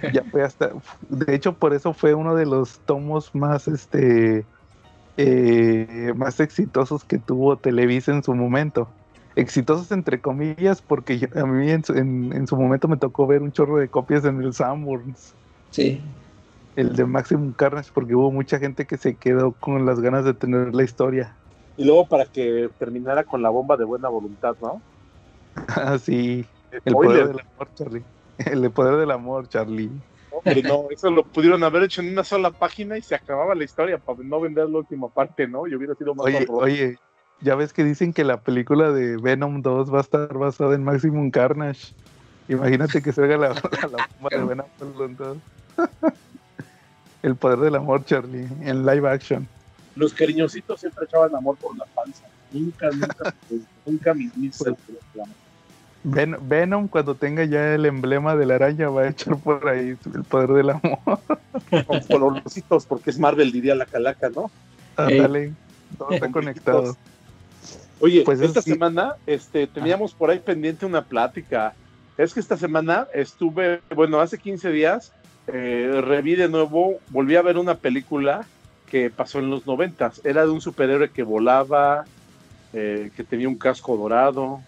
Ya 0.07 0.25
fue 0.31 0.43
hasta, 0.45 0.71
de 1.01 1.35
hecho, 1.35 1.59
por 1.59 1.73
eso 1.75 1.95
fue 1.95 2.15
uno 2.15 2.35
de 2.35 2.45
los 2.47 2.83
tomos 2.85 3.31
más, 3.35 3.69
este, 3.69 4.49
eh, 5.17 6.13
más 6.17 6.41
exitosos 6.41 7.05
que 7.05 7.19
tuvo 7.21 7.59
Televisa 7.61 8.13
en 8.13 8.23
su 8.25 8.35
momento. 8.35 8.97
Exitosos 9.37 9.93
entre 9.93 10.21
comillas, 10.23 10.83
porque 10.83 11.29
a 11.37 11.47
mí 11.47 11.71
en 11.71 11.85
su, 11.85 11.95
en- 11.95 12.33
en 12.35 12.47
su 12.49 12.57
momento 12.57 12.89
me 12.89 12.99
tocó 12.99 13.27
ver 13.27 13.43
un 13.43 13.53
chorro 13.53 13.79
de 13.79 13.91
copias 13.91 14.25
en 14.27 14.41
el 14.43 14.55
Sanborns, 14.55 15.37
Sí. 15.71 16.24
El 16.77 16.97
de 16.97 17.05
Maximum 17.05 17.53
Carnage, 17.53 17.91
porque 17.93 18.15
hubo 18.15 18.31
mucha 18.31 18.59
gente 18.59 18.87
que 18.87 18.97
se 18.97 19.15
quedó 19.17 19.53
con 19.53 19.87
las 19.87 20.01
ganas 20.01 20.25
de 20.25 20.35
tener 20.35 20.75
la 20.75 20.83
historia. 20.83 21.35
Y 21.77 21.85
luego 21.85 22.07
para 22.07 22.25
que 22.27 22.71
terminara 22.79 23.25
con 23.25 23.43
la 23.43 23.51
bomba 23.51 23.77
de 23.77 23.85
buena 23.85 24.09
voluntad, 24.09 24.57
¿no? 24.61 24.81
Así, 25.69 26.45
el 26.73 26.93
Spoiler. 26.93 27.27
poder 27.27 27.29
del 27.29 27.41
amor, 27.41 27.69
Charlie. 27.75 28.05
El 28.39 28.71
poder 28.73 28.97
del 28.97 29.11
amor, 29.13 29.49
Charlie. 29.49 29.91
Hombre, 30.33 30.63
no, 30.65 30.87
eso 30.91 31.09
lo 31.09 31.23
pudieron 31.23 31.63
haber 31.63 31.85
hecho 31.85 32.03
en 32.03 32.11
una 32.11 32.25
sola 32.25 32.51
página 32.51 32.99
y 32.99 33.03
se 33.03 33.15
acababa 33.15 33.55
la 33.55 33.63
historia 33.63 33.99
para 33.99 34.19
no 34.25 34.41
vender 34.41 34.69
la 34.69 34.79
última 34.79 35.09
parte, 35.09 35.47
¿no? 35.47 35.69
Y 35.69 35.75
hubiera 35.77 35.95
sido 35.95 36.17
más 36.17 36.27
Oye, 36.27 36.45
oye, 36.49 36.99
ya 37.41 37.55
ves 37.55 37.73
que 37.73 37.85
dicen 37.85 38.13
que 38.13 38.25
la 38.25 38.41
película 38.41 38.91
de 38.91 39.17
Venom 39.19 39.63
2 39.63 39.95
va 39.95 39.99
a 39.99 40.01
estar 40.01 40.37
basada 40.37 40.75
en 40.75 40.83
Maximum 40.83 41.31
Carnage. 41.31 41.95
Imagínate 42.49 43.01
que 43.01 43.13
salga 43.13 43.37
la, 43.37 43.49
la, 43.51 43.55
la 43.93 44.09
bomba 44.19 44.31
de 44.31 44.45
Venom 44.45 45.17
2. 45.17 45.37
El 47.25 47.37
poder 47.37 47.59
del 47.59 47.75
amor, 47.75 48.05
Charlie, 48.05 48.47
en 48.61 48.85
live 48.85 49.09
action. 49.09 49.49
Los 49.97 50.13
cariñositos 50.13 50.79
siempre 50.81 51.07
echaban 51.07 51.35
amor 51.35 51.57
por 51.57 51.75
la 51.75 51.87
panza. 51.87 52.25
Nunca, 52.53 52.91
nunca, 52.91 53.35
nunca 53.87 54.13
mis 54.15 54.59
Pues- 54.59 54.75
Ven- 56.03 56.37
Venom, 56.43 56.87
cuando 56.87 57.15
tenga 57.15 57.45
ya 57.45 57.75
el 57.75 57.87
emblema 57.87 58.37
de 58.37 58.45
la 58.45 58.57
araña, 58.57 58.91
va 58.91 59.03
a 59.05 59.09
echar 59.09 59.39
por 59.39 59.67
ahí 59.67 59.97
el 60.15 60.25
poder 60.25 60.51
del 60.51 60.69
amor. 60.69 60.99
con 61.87 62.01
colorcitos, 62.01 62.85
porque 62.85 63.09
es 63.09 63.19
Marvel, 63.19 63.51
diría 63.53 63.75
la 63.75 63.87
calaca, 63.87 64.29
¿no? 64.29 64.51
Ándale, 64.97 65.55
todo 65.97 66.11
está 66.11 66.27
Con 66.27 66.33
conectado. 66.33 66.95
Oye, 68.01 68.21
Pues 68.23 68.43
esta 68.43 68.61
sí. 68.61 68.73
semana 68.73 69.15
este, 69.27 69.67
teníamos 69.67 70.13
por 70.13 70.29
ahí 70.29 70.41
pendiente 70.41 70.85
una 70.85 71.03
plática. 71.03 71.73
Es 72.19 72.35
que 72.35 72.41
esta 72.41 72.59
semana 72.59 73.07
estuve, 73.15 73.81
bueno, 73.95 74.21
hace 74.21 74.37
15 74.37 74.69
días, 74.73 75.11
eh, 75.47 76.01
reví 76.03 76.35
de 76.37 76.49
nuevo, 76.49 76.99
volví 77.11 77.37
a 77.37 77.43
ver 77.43 77.59
una 77.59 77.77
película 77.77 78.47
que 78.91 79.11
pasó 79.11 79.39
en 79.39 79.51
los 79.51 79.67
noventas. 79.67 80.21
Era 80.25 80.45
de 80.45 80.51
un 80.51 80.61
superhéroe 80.61 81.11
que 81.11 81.23
volaba 81.23 82.05
eh, 82.73 83.11
que 83.17 83.25
tenía 83.25 83.49
un 83.49 83.57
casco 83.57 83.97
dorado, 83.97 84.61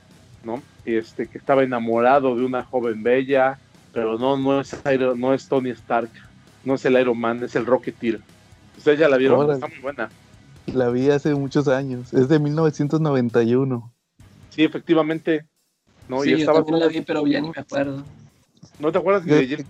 ¿no? 0.45 0.63
Este, 0.85 1.27
que 1.27 1.39
estaba 1.39 1.63
enamorado 1.63 2.37
de 2.37 2.45
una 2.45 2.63
joven 2.65 3.03
bella, 3.03 3.59
pero 3.93 4.19
no, 4.19 4.37
no 4.37 4.61
es, 4.61 4.77
no 5.17 5.35
es 5.35 5.49
Tony 5.49 5.71
Stark, 5.71 6.11
no 6.65 6.75
es 6.75 6.85
el 6.85 7.01
Iron 7.01 7.19
Man, 7.19 7.43
es 7.43 7.57
el 7.57 7.67
Rocketeer. 7.67 8.21
Ustedes 8.77 8.99
ya 8.99 9.09
la 9.09 9.17
vieron, 9.17 9.51
está 9.51 9.67
muy 9.67 9.79
buena. 9.79 10.11
La 10.67 10.91
vi 10.91 11.11
hace 11.11 11.35
muchos 11.35 11.69
años, 11.69 12.13
es 12.13 12.29
de 12.29 12.39
1991. 12.39 13.93
Sí, 14.51 14.65
efectivamente. 14.65 15.47
No, 16.09 16.23
sí, 16.23 16.31
yo, 16.31 16.37
estaba 16.37 16.59
también 16.59 16.81
la 16.81 16.89
vi, 16.89 17.01
pero 17.01 17.27
ya 17.27 17.41
ni 17.41 17.51
me 17.51 17.61
acuerdo. 17.61 18.05
¿No 18.79 18.93
te 18.93 18.99
acuerdas 18.99 19.25
de 19.25 19.65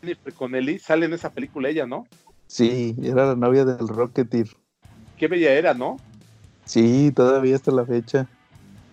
Jennifer 0.00 0.32
Connelly? 0.32 0.78
Sale 0.78 1.06
en 1.06 1.12
esa 1.12 1.30
película 1.30 1.68
ella, 1.68 1.86
¿no? 1.86 2.06
Sí, 2.46 2.96
era 3.02 3.26
la 3.26 3.36
novia 3.36 3.64
del 3.64 3.86
Rocketeer. 3.86 4.48
Qué 5.16 5.28
bella 5.28 5.52
era, 5.52 5.74
¿no? 5.74 5.98
Sí, 6.64 7.12
todavía 7.14 7.56
hasta 7.56 7.70
la 7.70 7.84
fecha. 7.84 8.26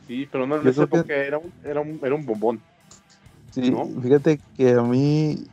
Sí, 0.08 0.28
pero 0.32 0.48
no 0.48 0.60
en 0.60 0.68
esa 0.68 0.84
época 0.84 1.16
era, 1.16 1.38
un, 1.38 1.52
era, 1.64 1.82
un, 1.82 2.00
era 2.04 2.16
un 2.16 2.26
bombón. 2.26 2.62
Sí, 3.52 3.74
fíjate 4.02 4.40
que 4.56 4.72
a 4.72 4.82
mí, 4.82 5.46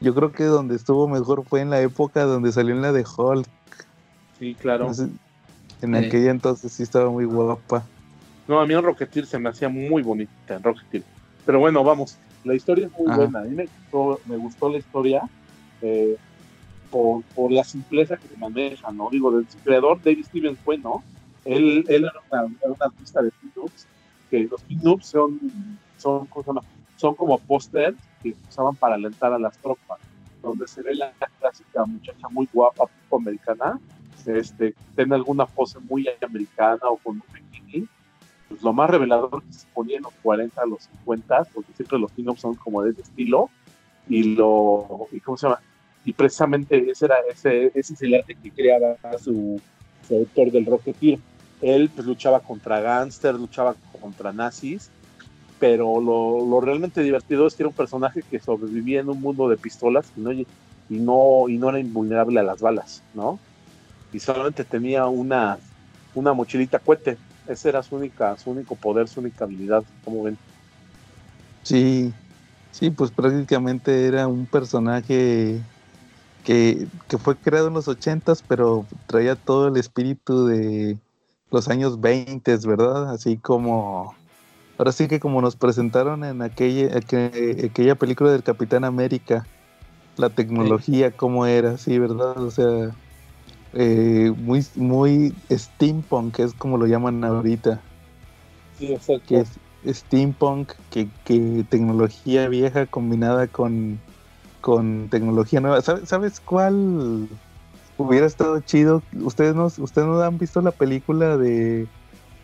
yo 0.00 0.14
creo 0.14 0.32
que 0.32 0.44
donde 0.44 0.74
estuvo 0.74 1.06
mejor 1.06 1.44
fue 1.44 1.60
en 1.60 1.70
la 1.70 1.80
época 1.80 2.24
donde 2.24 2.50
salió 2.52 2.74
en 2.74 2.82
la 2.82 2.92
de 2.92 3.04
Hulk. 3.04 3.48
Sí, 4.38 4.54
claro. 4.54 4.90
en 5.80 5.94
aquella 5.94 6.30
entonces 6.30 6.72
sí 6.72 6.82
estaba 6.82 7.10
muy 7.10 7.24
guapa. 7.24 7.84
No, 8.48 8.60
a 8.60 8.66
mí 8.66 8.74
en 8.74 8.82
Rocketeer 8.82 9.26
se 9.26 9.38
me 9.38 9.48
hacía 9.48 9.68
muy 9.68 10.02
bonita 10.02 10.56
en 10.56 10.62
Rocketeer. 10.62 11.04
Pero 11.46 11.60
bueno, 11.60 11.84
vamos, 11.84 12.18
la 12.44 12.54
historia 12.54 12.86
es 12.86 12.92
muy 12.98 13.14
buena. 13.14 13.40
A 13.40 13.42
mí 13.42 13.54
me 13.54 13.66
gustó, 13.66 14.20
me 14.26 14.36
gustó 14.36 14.68
la 14.68 14.78
historia 14.78 15.22
eh, 15.80 16.16
por, 16.90 17.22
por, 17.34 17.50
la 17.50 17.64
simpleza 17.64 18.16
que 18.16 18.28
se 18.28 18.36
maneja, 18.36 18.90
¿no? 18.92 19.08
Digo, 19.10 19.30
del 19.30 19.46
creador 19.64 20.00
David 20.02 20.26
Stevens 20.26 20.58
fue, 20.64 20.78
¿no? 20.78 21.02
Él, 21.44 21.84
él 21.88 22.04
era, 22.04 22.46
una, 22.64 22.76
artista 22.80 23.22
de 23.22 23.30
pin-ups, 23.30 23.86
que 24.30 24.40
los 24.44 24.62
pin-ups 24.62 25.06
son, 25.06 25.40
son, 25.98 26.28
son 26.96 27.14
como 27.14 27.38
pósters 27.38 27.96
que 28.22 28.34
usaban 28.48 28.76
para 28.76 28.94
alentar 28.94 29.32
a 29.32 29.38
las 29.38 29.56
tropas, 29.58 29.98
donde 30.42 30.68
se 30.68 30.82
ve 30.82 30.94
la 30.94 31.12
clásica 31.40 31.84
muchacha 31.84 32.28
muy 32.28 32.48
guapa, 32.52 32.84
tipo 32.86 33.16
americana, 33.16 33.80
este, 34.26 34.74
tiene 34.94 35.14
alguna 35.16 35.46
pose 35.46 35.78
muy 35.80 36.06
americana 36.20 36.82
o 36.88 36.96
con 36.96 37.16
un 37.16 37.22
bikini, 37.32 37.88
pues 38.52 38.62
lo 38.62 38.72
más 38.72 38.90
revelador 38.90 39.42
que 39.42 39.52
se 39.52 39.66
ponía 39.72 39.96
en 39.96 40.04
los 40.04 40.12
40, 40.22 40.66
los 40.66 40.84
50, 40.84 41.44
porque 41.54 41.72
siempre 41.74 41.98
los 41.98 42.10
pin 42.12 42.26
son 42.36 42.54
como 42.54 42.82
de 42.82 42.90
ese 42.90 43.02
estilo, 43.02 43.50
y 44.08 44.34
lo, 44.34 45.08
y 45.12 45.20
¿cómo 45.20 45.36
se 45.36 45.46
llama? 45.46 45.60
Y 46.04 46.12
precisamente 46.12 46.90
ese 46.90 47.06
era 47.06 47.16
ese, 47.30 47.66
ese 47.74 47.94
es 47.94 48.02
el 48.02 48.14
arte 48.14 48.34
que 48.34 48.50
creaba 48.50 48.96
su, 49.18 49.60
su 50.06 50.14
autor 50.14 50.50
del 50.50 50.66
Rocketeer. 50.66 51.18
Él 51.60 51.90
pues 51.94 52.06
luchaba 52.06 52.40
contra 52.40 52.80
gángsters, 52.80 53.38
luchaba 53.38 53.76
contra 54.00 54.32
nazis, 54.32 54.90
pero 55.60 56.00
lo, 56.00 56.44
lo, 56.44 56.60
realmente 56.60 57.02
divertido 57.02 57.46
es 57.46 57.54
que 57.54 57.62
era 57.62 57.68
un 57.68 57.74
personaje 57.74 58.22
que 58.28 58.40
sobrevivía 58.40 59.00
en 59.00 59.08
un 59.08 59.20
mundo 59.20 59.48
de 59.48 59.56
pistolas 59.56 60.12
y 60.16 60.20
no, 60.20 60.32
y 60.32 60.46
no, 60.90 61.48
y 61.48 61.56
no 61.56 61.68
era 61.68 61.78
invulnerable 61.78 62.40
a 62.40 62.42
las 62.42 62.60
balas, 62.60 63.02
¿no? 63.14 63.38
y 64.12 64.20
solamente 64.20 64.64
tenía 64.64 65.06
una, 65.06 65.58
una 66.14 66.32
mochilita 66.32 66.78
cohete. 66.78 67.16
Ese 67.46 67.68
era 67.68 67.82
su 67.82 67.96
única, 67.96 68.36
su 68.36 68.50
único 68.50 68.76
poder, 68.76 69.08
su 69.08 69.20
única 69.20 69.44
habilidad, 69.44 69.84
como 70.04 70.22
ven. 70.22 70.38
Sí, 71.62 72.12
sí, 72.70 72.90
pues 72.90 73.10
prácticamente 73.10 74.06
era 74.06 74.26
un 74.28 74.46
personaje 74.46 75.60
que, 76.44 76.86
que 77.08 77.18
fue 77.18 77.36
creado 77.36 77.68
en 77.68 77.74
los 77.74 77.88
ochentas, 77.88 78.42
pero 78.46 78.86
traía 79.06 79.36
todo 79.36 79.68
el 79.68 79.76
espíritu 79.76 80.46
de 80.46 80.96
los 81.50 81.68
años 81.68 82.00
20, 82.00 82.56
¿verdad? 82.66 83.10
Así 83.10 83.36
como, 83.36 84.14
ahora 84.78 84.92
sí 84.92 85.06
que 85.06 85.20
como 85.20 85.40
nos 85.40 85.54
presentaron 85.56 86.24
en 86.24 86.42
aquella, 86.42 86.96
aquella 86.96 87.94
película 87.94 88.32
del 88.32 88.42
Capitán 88.42 88.84
América, 88.84 89.46
la 90.16 90.30
tecnología, 90.30 91.10
cómo 91.10 91.46
era, 91.46 91.78
sí, 91.78 91.98
¿verdad? 91.98 92.38
O 92.38 92.50
sea, 92.50 92.90
eh, 93.74 94.32
muy, 94.36 94.64
muy 94.76 95.34
steampunk, 95.50 96.36
que 96.36 96.42
es 96.42 96.54
como 96.54 96.78
lo 96.78 96.86
llaman 96.86 97.22
ahorita. 97.24 97.80
Sí, 98.78 98.92
exacto. 98.92 99.24
Que 99.28 99.40
es 99.40 99.96
steampunk, 99.96 100.72
que, 100.90 101.08
que 101.24 101.64
tecnología 101.68 102.48
vieja 102.48 102.86
combinada 102.86 103.46
con, 103.46 103.98
con 104.60 105.08
tecnología 105.10 105.60
nueva. 105.60 105.80
¿Sabes, 105.82 106.40
cuál 106.40 107.28
hubiera 107.98 108.26
estado 108.26 108.60
chido? 108.60 109.02
Ustedes 109.20 109.54
no, 109.54 109.66
ustedes 109.66 110.06
no 110.06 110.20
han 110.20 110.38
visto 110.38 110.60
la 110.60 110.70
película 110.70 111.36
de 111.36 111.86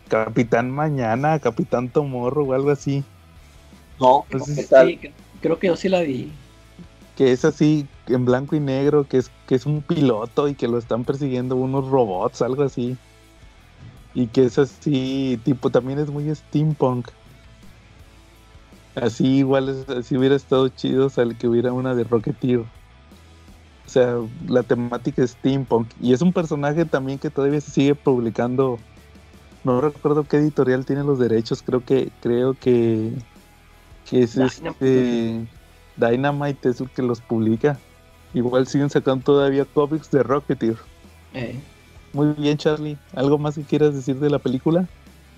Capitán 0.07 0.71
Mañana, 0.71 1.39
Capitán 1.39 1.89
Tomorro 1.89 2.43
o 2.43 2.53
algo 2.53 2.71
así. 2.71 3.03
No, 3.99 4.25
creo 5.41 5.59
que 5.59 5.67
yo 5.67 5.75
sí 5.75 5.89
la 5.89 6.01
vi 6.01 6.31
que 7.19 7.33
es 7.33 7.43
así 7.43 7.85
en 8.09 8.25
blanco 8.25 8.55
y 8.55 8.59
negro, 8.59 9.07
que 9.07 9.17
es, 9.17 9.31
que 9.47 9.55
es 9.55 9.65
un 9.65 9.81
piloto 9.81 10.47
y 10.47 10.55
que 10.55 10.67
lo 10.67 10.77
están 10.77 11.03
persiguiendo 11.03 11.55
unos 11.55 11.87
robots, 11.87 12.41
algo 12.41 12.63
así. 12.63 12.97
Y 14.13 14.27
que 14.27 14.45
es 14.45 14.57
así, 14.57 15.39
tipo, 15.43 15.69
también 15.69 15.99
es 15.99 16.09
muy 16.09 16.33
steampunk. 16.33 17.09
Así 18.95 19.37
igual, 19.37 19.85
así 19.97 20.17
hubiera 20.17 20.35
estado 20.35 20.67
chido 20.69 21.07
o 21.07 21.37
que 21.37 21.47
hubiera 21.47 21.71
una 21.71 21.95
de 21.95 22.03
Rocketeer. 22.03 22.59
O 22.59 22.65
sea, 23.85 24.15
la 24.47 24.63
temática 24.63 25.23
es 25.23 25.31
steampunk. 25.31 25.87
Y 26.01 26.13
es 26.13 26.21
un 26.21 26.33
personaje 26.33 26.85
también 26.85 27.19
que 27.19 27.29
todavía 27.29 27.61
se 27.61 27.71
sigue 27.71 27.95
publicando. 27.95 28.79
No 29.63 29.81
recuerdo 29.81 30.23
qué 30.23 30.37
editorial 30.37 30.85
tiene 30.85 31.03
los 31.03 31.19
derechos, 31.19 31.61
creo 31.61 31.83
que, 31.83 32.11
creo 32.21 32.53
que, 32.53 33.13
que 34.09 34.23
es 34.23 34.37
este... 34.37 35.47
Dynamite 35.99 36.69
es 36.69 36.81
el 36.81 36.89
que 36.89 37.01
los 37.01 37.21
publica. 37.21 37.77
Igual 38.33 38.67
siguen 38.67 38.89
sacando 38.89 39.23
todavía 39.23 39.65
cómics 39.65 40.11
de 40.11 40.23
Rocketeer. 40.23 40.77
Eh. 41.33 41.55
Muy 42.13 42.33
bien, 42.37 42.57
Charlie. 42.57 42.97
¿Algo 43.15 43.37
más 43.37 43.55
que 43.55 43.63
quieras 43.63 43.95
decir 43.95 44.15
de 44.17 44.29
la 44.29 44.39
película? 44.39 44.87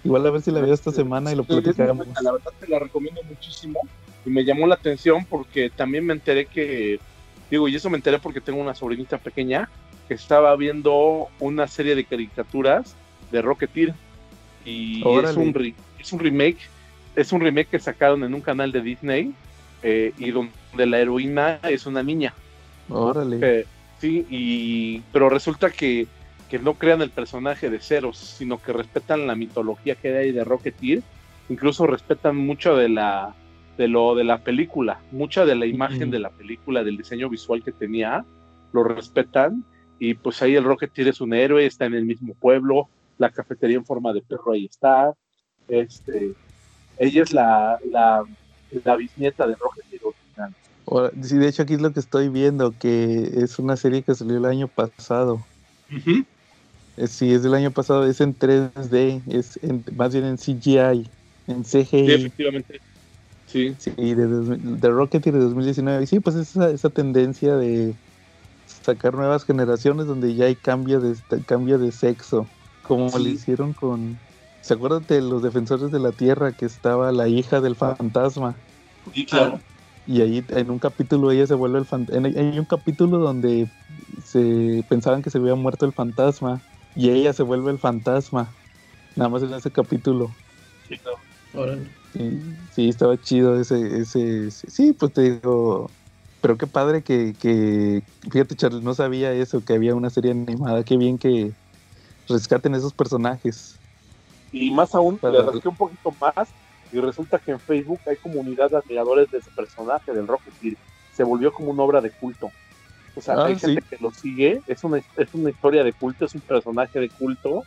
Igual 0.03 0.25
a 0.25 0.31
ver 0.31 0.41
si 0.41 0.51
la 0.51 0.61
veo 0.61 0.73
esta 0.73 0.91
semana 0.91 1.31
y 1.31 1.35
lo 1.35 1.43
platicamos. 1.43 2.07
La 2.21 2.31
verdad 2.31 2.51
te 2.59 2.67
la 2.67 2.79
recomiendo 2.79 3.21
muchísimo 3.23 3.79
y 4.25 4.29
me 4.29 4.43
llamó 4.43 4.67
la 4.67 4.75
atención 4.75 5.25
porque 5.25 5.69
también 5.69 6.05
me 6.05 6.13
enteré 6.13 6.45
que, 6.45 6.99
digo, 7.49 7.67
y 7.67 7.75
eso 7.75 7.89
me 7.89 7.97
enteré 7.97 8.19
porque 8.19 8.41
tengo 8.41 8.59
una 8.59 8.73
sobrinita 8.73 9.17
pequeña 9.17 9.69
que 10.07 10.15
estaba 10.15 10.55
viendo 10.55 11.27
una 11.39 11.67
serie 11.67 11.95
de 11.95 12.03
caricaturas 12.03 12.95
de 13.31 13.41
Rocketeer 13.41 13.93
y 14.65 15.01
es 15.01 15.35
un, 15.35 15.75
es 15.99 16.13
un 16.13 16.19
remake, 16.19 16.59
es 17.15 17.31
un 17.31 17.41
remake 17.41 17.69
que 17.69 17.79
sacaron 17.79 18.23
en 18.23 18.33
un 18.33 18.41
canal 18.41 18.71
de 18.71 18.81
Disney 18.81 19.33
eh, 19.83 20.13
y 20.17 20.31
donde 20.31 20.85
la 20.85 20.99
heroína 20.99 21.59
es 21.63 21.85
una 21.85 22.03
niña. 22.03 22.33
Órale. 22.91 23.39
Eh, 23.41 23.65
sí, 23.99 24.25
y, 24.29 24.99
pero 25.11 25.29
resulta 25.29 25.69
que, 25.69 26.07
que, 26.49 26.59
no 26.59 26.73
crean 26.75 27.01
el 27.01 27.09
personaje 27.09 27.69
de 27.69 27.79
ceros, 27.79 28.17
sino 28.17 28.61
que 28.61 28.73
respetan 28.73 29.27
la 29.27 29.35
mitología 29.35 29.95
que 29.95 30.15
hay 30.15 30.31
de 30.31 30.43
Rocketeer, 30.43 31.01
incluso 31.49 31.87
respetan 31.87 32.35
mucho 32.35 32.75
de 32.75 32.89
la 32.89 33.35
de 33.77 33.87
lo 33.87 34.15
de 34.15 34.25
la 34.25 34.39
película, 34.39 34.99
mucha 35.11 35.45
de 35.45 35.55
la 35.55 35.65
imagen 35.65 36.11
de 36.11 36.19
la 36.19 36.29
película, 36.29 36.83
del 36.83 36.97
diseño 36.97 37.29
visual 37.29 37.63
que 37.63 37.71
tenía, 37.71 38.25
lo 38.73 38.83
respetan 38.83 39.63
y 39.97 40.13
pues 40.13 40.41
ahí 40.41 40.55
el 40.55 40.65
Rocketeer 40.65 41.07
es 41.07 41.21
un 41.21 41.33
héroe, 41.33 41.65
está 41.65 41.85
en 41.85 41.95
el 41.95 42.05
mismo 42.05 42.33
pueblo, 42.33 42.89
la 43.17 43.29
cafetería 43.29 43.77
en 43.77 43.85
forma 43.85 44.13
de 44.13 44.21
perro 44.21 44.51
ahí 44.51 44.65
está, 44.65 45.13
este, 45.67 46.33
ella 46.99 47.23
es 47.23 47.33
la, 47.33 47.79
la 47.89 48.25
la 48.83 48.95
bisnieta 48.95 49.47
de. 49.47 49.55
Sí, 49.55 49.99
de 50.85 51.47
hecho 51.47 51.63
aquí 51.63 51.73
es 51.73 51.81
lo 51.81 51.93
que 51.93 51.99
estoy 51.99 52.29
viendo, 52.29 52.73
que 52.77 53.31
es 53.35 53.59
una 53.59 53.77
serie 53.77 54.01
que 54.01 54.15
salió 54.15 54.37
el 54.37 54.45
año 54.45 54.67
pasado. 54.67 55.45
Eh, 56.97 57.07
sí, 57.07 57.33
es 57.33 57.43
del 57.43 57.53
año 57.53 57.71
pasado, 57.71 58.05
es 58.05 58.21
en 58.21 58.37
3D, 58.37 59.21
es 59.29 59.59
más 59.95 60.13
bien 60.13 60.25
en 60.25 60.37
CGI, 60.37 61.07
en 61.47 61.63
CGI. 61.63 61.85
Sí, 61.85 62.11
efectivamente. 62.11 62.81
Sí. 63.47 63.75
Sí, 63.77 63.91
de, 63.97 64.27
de 64.27 64.89
Rocket 64.89 65.27
y 65.27 65.31
de 65.31 65.39
2019. 65.39 66.07
Sí, 66.07 66.19
pues 66.19 66.35
esa, 66.35 66.69
esa 66.69 66.89
tendencia 66.89 67.55
de 67.55 67.93
sacar 68.83 69.13
nuevas 69.13 69.43
generaciones 69.43 70.07
donde 70.07 70.33
ya 70.35 70.45
hay 70.45 70.55
cambio 70.55 71.01
de, 71.01 71.15
cambio 71.45 71.77
de 71.77 71.91
sexo, 71.91 72.47
como 72.87 73.17
le 73.19 73.29
hicieron 73.31 73.73
con 73.73 74.17
¿Se 74.61 74.75
acuerdan 74.75 75.03
de 75.07 75.21
los 75.21 75.41
defensores 75.41 75.91
de 75.91 75.99
la 75.99 76.11
tierra 76.11 76.51
que 76.51 76.65
estaba 76.65 77.11
la 77.11 77.27
hija 77.27 77.61
del 77.61 77.75
fantasma? 77.75 78.55
Sí, 79.13 79.25
claro. 79.25 79.59
Y 80.11 80.21
ahí 80.21 80.45
en 80.49 80.71
un 80.71 80.79
capítulo 80.79 81.31
ella 81.31 81.47
se 81.47 81.55
vuelve 81.55 81.79
el 81.79 81.85
fantasma. 81.85 82.27
Hay 82.27 82.59
un 82.59 82.65
capítulo 82.65 83.17
donde 83.19 83.69
se 84.23 84.83
pensaban 84.89 85.21
que 85.21 85.29
se 85.29 85.37
había 85.37 85.55
muerto 85.55 85.85
el 85.85 85.93
fantasma 85.93 86.65
y 86.93 87.09
ella 87.11 87.33
se 87.33 87.43
vuelve 87.43 87.71
el 87.71 87.79
fantasma. 87.79 88.57
Nada 89.15 89.29
más 89.29 89.43
en 89.43 89.53
ese 89.53 89.71
capítulo. 89.71 90.37
Sí, 92.13 92.39
sí, 92.71 92.89
estaba 92.89 93.17
chido 93.17 93.59
ese, 93.59 93.99
ese, 94.01 94.51
Sí, 94.51 94.93
pues 94.93 95.13
te 95.13 95.21
digo. 95.21 95.95
Pero 96.41 96.57
qué 96.57 96.67
padre 96.67 97.03
que, 97.03 97.35
que. 97.37 98.03
Fíjate, 98.31 98.55
Charles, 98.55 98.81
no 98.81 98.93
sabía 98.93 99.31
eso, 99.33 99.63
que 99.63 99.73
había 99.73 99.95
una 99.95 100.09
serie 100.09 100.31
animada. 100.31 100.83
Qué 100.83 100.97
bien 100.97 101.17
que 101.17 101.55
rescaten 102.27 102.75
esos 102.75 102.93
personajes. 102.93 103.81
Y 104.51 104.71
más 104.71 104.93
aún, 104.95 105.19
Para- 105.19 105.33
le 105.39 105.43
rasqué 105.43 105.69
un 105.69 105.77
poquito 105.77 106.11
más 106.19 106.55
y 106.91 106.99
resulta 106.99 107.39
que 107.39 107.51
en 107.51 107.59
Facebook 107.59 107.99
hay 108.07 108.17
comunidad 108.17 108.69
de 108.69 108.77
admiradores 108.77 109.29
de 109.31 109.37
ese 109.39 109.49
personaje, 109.51 110.13
del 110.13 110.27
Rocketeer. 110.27 110.75
Se 111.13 111.23
volvió 111.23 111.53
como 111.53 111.71
una 111.71 111.83
obra 111.83 112.01
de 112.01 112.11
culto. 112.11 112.51
O 113.15 113.21
sea, 113.21 113.35
Ah, 113.35 113.45
hay 113.45 113.57
gente 113.59 113.81
sí. 113.81 113.87
que 113.89 114.03
lo 114.03 114.11
sigue, 114.11 114.61
es 114.67 114.83
una, 114.83 114.97
es 114.97 115.33
una 115.33 115.49
historia 115.49 115.83
de 115.83 115.93
culto, 115.93 116.25
es 116.25 116.33
un 116.35 116.41
personaje 116.41 116.99
de 116.99 117.09
culto, 117.09 117.63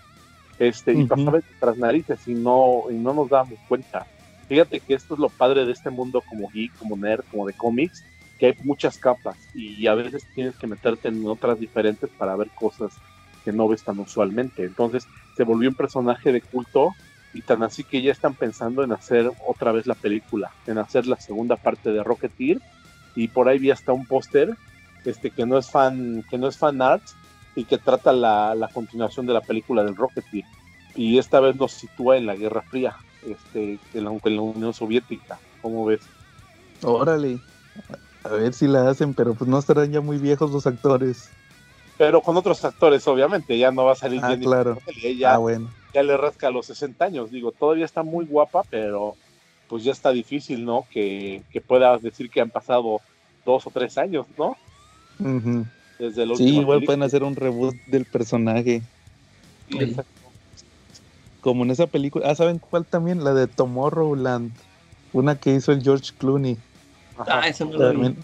este, 0.59 0.93
y 0.95 1.05
pasaba 1.05 1.33
nuestras 1.33 1.77
narices 1.77 2.27
y 2.27 2.35
no, 2.35 2.85
y 2.91 2.95
no 2.95 3.13
nos 3.13 3.29
dábamos 3.29 3.59
cuenta. 3.69 4.07
Fíjate 4.49 4.81
que 4.81 4.95
esto 4.95 5.15
es 5.15 5.21
lo 5.21 5.29
padre 5.29 5.65
de 5.65 5.73
este 5.73 5.91
mundo 5.91 6.23
como 6.29 6.49
geek, 6.51 6.73
como 6.79 6.97
nerd, 6.97 7.25
como 7.31 7.47
de 7.47 7.53
cómics, 7.55 8.05
que 8.39 8.47
hay 8.47 8.55
muchas 8.65 8.99
capas 8.99 9.37
y 9.55 9.87
a 9.87 9.95
veces 9.95 10.27
tienes 10.35 10.57
que 10.57 10.67
meterte 10.67 11.09
en 11.09 11.27
otras 11.27 11.59
diferentes 11.59 12.11
para 12.19 12.37
ver 12.37 12.51
cosas 12.51 12.93
que 13.45 13.53
no 13.53 13.69
ves 13.69 13.83
tan 13.83 13.99
usualmente. 13.99 14.65
Entonces 14.65 15.07
se 15.37 15.45
volvió 15.45 15.69
un 15.69 15.75
personaje 15.75 16.33
de 16.33 16.41
culto 16.41 16.95
y 17.35 17.42
tan 17.42 17.62
así 17.62 17.85
que 17.85 18.01
ya 18.01 18.12
están 18.12 18.35
pensando 18.35 18.83
en 18.85 18.92
hacer 18.92 19.31
otra 19.47 19.73
vez 19.73 19.87
la 19.87 19.94
película, 19.94 20.51
en 20.66 20.79
hacer 20.79 21.07
la 21.07 21.16
segunda 21.20 21.57
parte 21.57 21.90
de 21.92 22.03
Rocketeer 22.03 22.61
y 23.16 23.29
por 23.29 23.49
ahí 23.49 23.59
vi 23.59 23.70
hasta 23.70 23.92
un 23.92 24.07
póster 24.07 24.57
este 25.05 25.31
que 25.31 25.44
no 25.44 25.59
es 25.59 25.70
fan 25.70 26.25
que 26.31 26.38
no 26.38 26.49
es 26.49 26.57
fan 26.57 26.81
art 26.81 27.03
y 27.57 27.64
que 27.64 27.77
trata 27.79 28.12
la, 28.12 28.55
la 28.55 28.68
continuación 28.68 29.27
de 29.27 29.35
la 29.35 29.40
película 29.40 29.83
del 29.85 29.97
Rocketeer 29.97 30.44
y 30.97 31.18
esta 31.18 31.40
vez 31.40 31.57
nos 31.57 31.73
sitúa 31.73 32.16
en 32.16 32.27
la 32.27 32.37
Guerra 32.37 32.62
Fría, 32.62 32.94
este 33.27 33.79
en 33.94 34.05
la, 34.05 34.12
en 34.25 34.37
la 34.37 34.42
Unión 34.42 34.73
Soviética. 34.73 35.38
¿Cómo 35.61 35.85
ves? 35.87 36.01
Órale. 36.83 37.40
A 38.23 38.29
ver 38.29 38.55
si 38.55 38.68
la 38.68 38.88
hacen, 38.88 39.12
pero 39.12 39.35
pues 39.35 39.51
no 39.51 39.59
estarán 39.59 39.90
ya 39.90 40.01
muy 40.01 40.18
viejos 40.18 40.51
los 40.53 40.66
actores. 40.66 41.31
Pero 41.99 42.20
con 42.23 42.37
otros 42.37 42.64
actores, 42.64 43.07
obviamente, 43.09 43.59
ya 43.59 43.70
no 43.73 43.85
va 43.85 43.92
a 43.92 43.97
salir 43.97 44.20
Ah, 44.23 44.29
Jennifer 44.31 44.49
claro. 44.51 44.75
Connelly, 44.85 45.07
ella 45.07 45.35
Ah, 45.35 45.38
bueno. 45.38 45.68
Ya 45.95 46.03
le 46.03 46.17
rasca 46.17 46.49
a 46.49 46.51
los 46.51 46.67
60 46.67 47.05
años. 47.05 47.31
Digo, 47.31 47.53
todavía 47.53 47.85
está 47.85 48.03
muy 48.03 48.27
guapa, 48.27 48.63
pero 48.69 49.15
pues 49.69 49.85
ya 49.85 49.93
está 49.93 50.11
difícil, 50.11 50.65
¿no? 50.65 50.85
Que, 50.91 51.43
que 51.53 51.61
puedas 51.61 52.03
decir 52.03 52.29
que 52.31 52.41
han 52.41 52.51
pasado 52.51 53.01
dos 53.47 53.67
o 53.67 53.71
tres 53.71 53.97
años, 53.97 54.27
¿no? 54.37 54.57
Ujú. 55.21 55.65
Desde 55.99 56.27
la 56.27 56.35
Sí, 56.35 56.45
igual 56.49 56.79
película. 56.79 56.87
pueden 56.87 57.03
hacer 57.05 57.23
un 57.23 57.37
reboot 57.37 57.75
del 57.87 58.05
personaje. 58.05 58.83
Sí. 59.71 59.97
Como 61.41 61.65
en 61.65 61.71
esa 61.71 61.87
película. 61.87 62.29
Ah, 62.31 62.35
¿saben 62.35 62.59
cuál 62.59 62.85
también? 62.85 63.23
La 63.23 63.33
de 63.35 63.47
Tomorrowland. 63.47 64.51
Una 65.13 65.37
que 65.37 65.55
hizo 65.55 65.73
el 65.73 65.83
George 65.83 66.13
Clooney. 66.19 66.57
Ajá. 67.19 67.41
Ah, 67.43 67.49
eso 67.49 67.65
no 67.67 67.73
lo 67.73 67.79
vi. 67.79 67.85
También- 67.93 68.17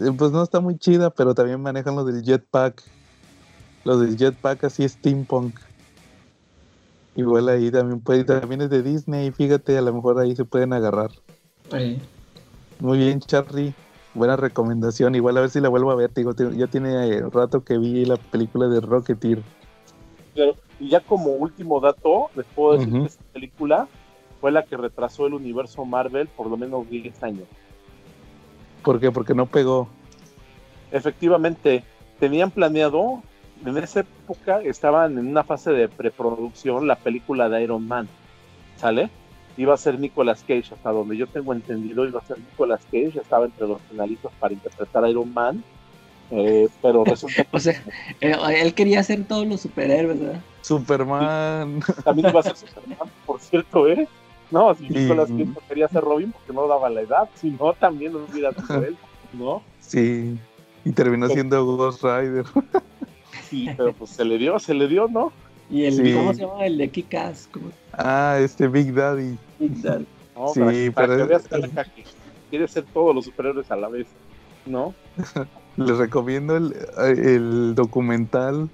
Eh, 0.00 0.12
Pues 0.16 0.32
no 0.32 0.42
está 0.42 0.60
muy 0.60 0.76
chida, 0.78 1.10
pero 1.10 1.34
también 1.34 1.60
manejan 1.60 1.94
lo 1.94 2.04
del 2.04 2.22
jetpack. 2.22 2.82
Lo 3.84 3.98
del 3.98 4.16
jetpack 4.16 4.64
así 4.64 4.88
steampunk. 4.88 5.58
Igual 7.14 7.48
ahí 7.48 7.70
también 7.70 8.00
puede, 8.00 8.24
también 8.24 8.62
es 8.62 8.70
de 8.70 8.82
Disney, 8.82 9.30
fíjate, 9.32 9.76
a 9.76 9.82
lo 9.82 9.92
mejor 9.92 10.18
ahí 10.18 10.34
se 10.34 10.44
pueden 10.44 10.72
agarrar. 10.72 11.10
Muy 12.80 12.98
bien, 12.98 13.20
Charlie. 13.20 13.74
Buena 14.14 14.36
recomendación. 14.36 15.14
Igual 15.14 15.38
a 15.38 15.40
ver 15.42 15.50
si 15.50 15.60
la 15.60 15.68
vuelvo 15.68 15.90
a 15.90 15.94
ver. 15.94 16.10
Te 16.10 16.20
digo, 16.20 16.32
ya 16.34 16.66
tiene 16.66 17.08
eh, 17.08 17.22
rato 17.30 17.64
que 17.64 17.78
vi 17.78 18.04
la 18.04 18.16
película 18.16 18.68
de 18.68 18.80
Rocketeer. 18.80 19.42
Pero, 20.34 20.54
y 20.78 20.88
ya 20.90 21.00
como 21.00 21.30
último 21.30 21.80
dato, 21.80 22.28
les 22.34 22.44
puedo 22.46 22.78
decir 22.78 22.92
que 22.92 23.06
esta 23.06 23.24
película 23.32 23.88
fue 24.40 24.52
la 24.52 24.64
que 24.64 24.76
retrasó 24.76 25.26
el 25.26 25.34
universo 25.34 25.84
Marvel 25.84 26.28
por 26.28 26.48
lo 26.48 26.56
menos 26.56 26.88
10 26.90 27.22
años. 27.22 27.44
¿Por 28.82 29.00
qué? 29.00 29.10
Porque 29.10 29.34
no 29.34 29.46
pegó. 29.46 29.88
Efectivamente, 30.90 31.84
tenían 32.18 32.50
planeado, 32.50 33.22
en 33.64 33.78
esa 33.78 34.00
época 34.00 34.60
estaban 34.62 35.18
en 35.18 35.28
una 35.28 35.44
fase 35.44 35.70
de 35.72 35.88
preproducción 35.88 36.86
la 36.86 36.96
película 36.96 37.48
de 37.48 37.62
Iron 37.62 37.86
Man, 37.86 38.08
¿sale? 38.76 39.10
Iba 39.56 39.74
a 39.74 39.76
ser 39.76 39.98
Nicolas 39.98 40.40
Cage, 40.40 40.74
hasta 40.74 40.90
donde 40.90 41.16
yo 41.16 41.26
tengo 41.26 41.52
entendido, 41.52 42.06
iba 42.06 42.20
a 42.20 42.26
ser 42.26 42.38
Nicolas 42.38 42.80
Cage, 42.86 43.18
estaba 43.20 43.44
entre 43.44 43.66
los 43.66 43.80
finalistas 43.82 44.32
para 44.40 44.54
interpretar 44.54 45.04
a 45.04 45.10
Iron 45.10 45.32
Man, 45.32 45.62
eh, 46.30 46.68
pero 46.80 47.04
resulta 47.04 47.46
o 47.52 47.58
sea, 47.58 47.80
eh, 48.20 48.34
él 48.60 48.74
quería 48.74 49.00
hacer 49.00 49.24
todos 49.24 49.46
los 49.46 49.60
superhéroes, 49.60 50.18
¿verdad? 50.18 50.40
Superman. 50.62 51.80
que 51.80 51.92
también 52.02 52.30
iba 52.30 52.40
a 52.40 52.42
ser 52.42 52.56
Superman, 52.56 53.08
por 53.26 53.40
cierto, 53.40 53.88
¿eh? 53.88 54.08
No, 54.50 54.74
si 54.74 54.86
Sí. 54.88 54.94
Nicolas 54.94 55.30
Cage 55.30 55.44
no 55.44 55.60
quería 55.68 55.88
ser 55.88 56.02
Robin 56.02 56.32
porque 56.32 56.52
no 56.52 56.66
daba 56.66 56.90
la 56.90 57.02
edad, 57.02 57.28
si 57.34 57.50
no, 57.50 57.72
también 57.74 58.12
lo 58.12 58.24
hubiera 58.24 58.52
sido 58.52 58.82
él, 58.82 58.96
¿no? 59.32 59.62
sí. 59.80 60.38
Y 60.84 60.90
terminó 60.90 61.28
siendo 61.28 61.64
Ghost 61.64 62.02
Rider. 62.02 62.44
Sí, 63.52 63.68
pero 63.76 63.92
pues 63.92 64.10
se 64.10 64.24
le 64.24 64.38
dio, 64.38 64.58
se 64.58 64.72
le 64.72 64.88
dio, 64.88 65.08
¿no? 65.08 65.30
Y 65.68 65.84
el, 65.84 65.92
Sí. 65.94 66.14
¿cómo 66.14 66.32
se 66.32 66.40
llama? 66.40 66.64
El 66.64 66.78
de 66.78 66.90
Kikas. 66.90 67.50
Ah, 67.92 68.38
este 68.40 68.66
Big 68.66 68.94
Daddy. 68.94 69.36
No, 70.34 70.48
Sí, 70.54 70.60
para, 70.60 70.72
que- 70.72 70.90
para 70.92 71.06
pero 71.08 71.16
que 71.18 71.22
es- 71.24 71.28
veas 71.28 71.48
Calaca, 71.48 71.84
que 71.94 72.04
quiere 72.48 72.66
ser 72.66 72.84
todos 72.94 73.14
los 73.14 73.26
superhéroes 73.26 73.70
a 73.70 73.76
la 73.76 73.88
vez, 73.90 74.06
¿no? 74.64 74.94
Les 75.76 75.98
recomiendo 75.98 76.56
el, 76.56 76.74
el 77.18 77.74
documental 77.74 78.70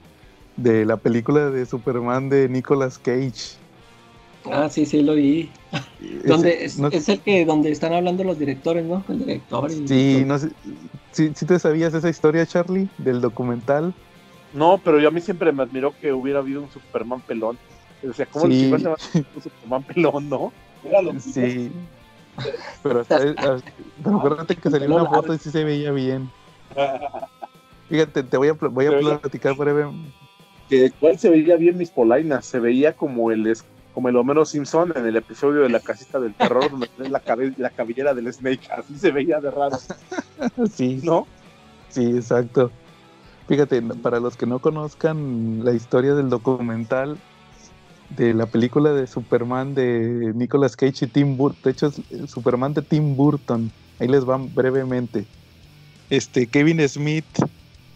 de 0.57 0.87
la 0.87 0.97
película 0.97 1.51
de 1.51 1.67
Superman 1.67 2.29
de 2.29 2.49
Nicolas 2.49 2.97
Cage. 2.99 3.57
Ah, 4.53 4.69
sí, 4.71 4.87
sí, 4.87 5.03
lo 5.03 5.15
vi. 5.15 5.51
Donde 6.25 6.65
es, 6.65 6.79
no- 6.79 6.87
es 6.89 7.09
el 7.09 7.21
que 7.21 7.45
donde 7.45 7.73
están 7.73 7.93
hablando 7.93 8.23
los 8.23 8.39
directores, 8.39 8.85
¿no? 8.87 9.05
El 9.09 9.19
director. 9.19 9.69
Y 9.69 9.89
Sí, 9.89 10.23
no 10.25 10.39
sé. 10.39 10.51
¿Sí, 11.11 11.33
sí 11.35 11.45
te 11.45 11.59
sabías 11.59 11.93
esa 11.93 12.09
historia, 12.09 12.47
Charlie, 12.47 12.89
del 12.99 13.21
documental? 13.21 13.93
No, 14.53 14.81
pero 14.83 14.99
yo 14.99 15.09
a 15.09 15.11
mí 15.11 15.21
siempre 15.21 15.53
me 15.53 15.63
admiró 15.63 15.93
que 16.01 16.13
hubiera 16.13 16.39
habido 16.41 16.63
un 16.63 16.71
Superman 16.71 17.21
pelón. 17.21 17.59
O 18.09 18.13
sea, 18.13 18.27
¿cómo 18.27 18.47
Sí. 18.47 18.53
sí. 18.71 18.79
se 18.79 18.85
va 18.89 18.93
a 18.93 18.95
hacer 18.95 19.25
un 19.35 19.43
Superman 19.43 19.83
pelón, 19.85 20.29
no? 20.29 20.53
Era 20.85 21.03
lo 21.03 21.13
mismo. 21.13 21.33
Sí. 21.33 21.73
Pero, 22.83 23.01
hasta- 23.01 23.17
hasta- 23.17 23.59
pero 24.03 24.17
acuérdate 24.19 24.55
que 24.57 24.71
salió 24.71 24.95
una 24.95 25.07
foto 25.11 25.35
y 25.35 25.39
sí 25.39 25.51
se 25.51 25.65
veía 25.65 25.91
bien. 25.91 26.31
Fíjate, 27.89 28.23
te 28.23 28.37
voy 28.37 28.49
a, 28.49 28.53
voy 28.53 28.87
a 28.87 29.19
platicar 29.19 29.55
breve. 29.57 29.87
que 30.69 30.91
cuál 31.01 31.19
se 31.19 31.31
veía 31.31 31.57
bien 31.57 31.79
mis 31.79 31.91
polainas, 31.91 32.45
se 32.45 32.61
veía 32.61 32.93
como 32.93 33.31
el 33.31 33.47
es- 33.47 33.65
como 33.95 34.11
el 34.11 34.17
Homero 34.17 34.45
Simpson 34.45 34.93
en 34.95 35.07
el 35.07 35.17
episodio 35.17 35.63
de 35.63 35.71
la 35.71 35.81
casita 35.81 36.21
del 36.21 36.35
terror 36.35 36.71
donde 36.71 36.87
tiene 36.97 37.09
la, 37.11 37.21
cabe- 37.21 37.55
la 37.57 37.71
cabellera 37.71 38.13
del 38.15 38.31
Snake, 38.33 38.69
así 38.77 38.97
se 38.99 39.11
veía 39.11 39.41
de 39.41 39.51
raro, 39.51 39.79
Sí, 40.73 41.01
¿no? 41.03 41.27
sí, 41.89 42.05
exacto. 42.17 42.71
Fíjate, 43.49 43.81
para 43.81 44.21
los 44.21 44.37
que 44.37 44.45
no 44.45 44.59
conozcan 44.59 45.65
la 45.65 45.73
historia 45.73 46.15
del 46.15 46.29
documental 46.29 47.17
de 48.11 48.35
la 48.35 48.45
película 48.45 48.93
de 48.93 49.07
Superman 49.07 49.75
de 49.75 50.33
Nicolas 50.35 50.77
Cage 50.77 51.07
y 51.07 51.09
Tim 51.09 51.37
Burton, 51.39 51.63
de 51.65 51.71
hecho 51.71 51.87
es 51.87 52.01
el 52.11 52.29
Superman 52.29 52.75
de 52.75 52.83
Tim 52.83 53.17
Burton, 53.17 53.73
ahí 53.99 54.09
les 54.09 54.27
van 54.27 54.55
brevemente. 54.55 55.25
Este 56.11 56.47
Kevin 56.47 56.87
Smith 56.87 57.25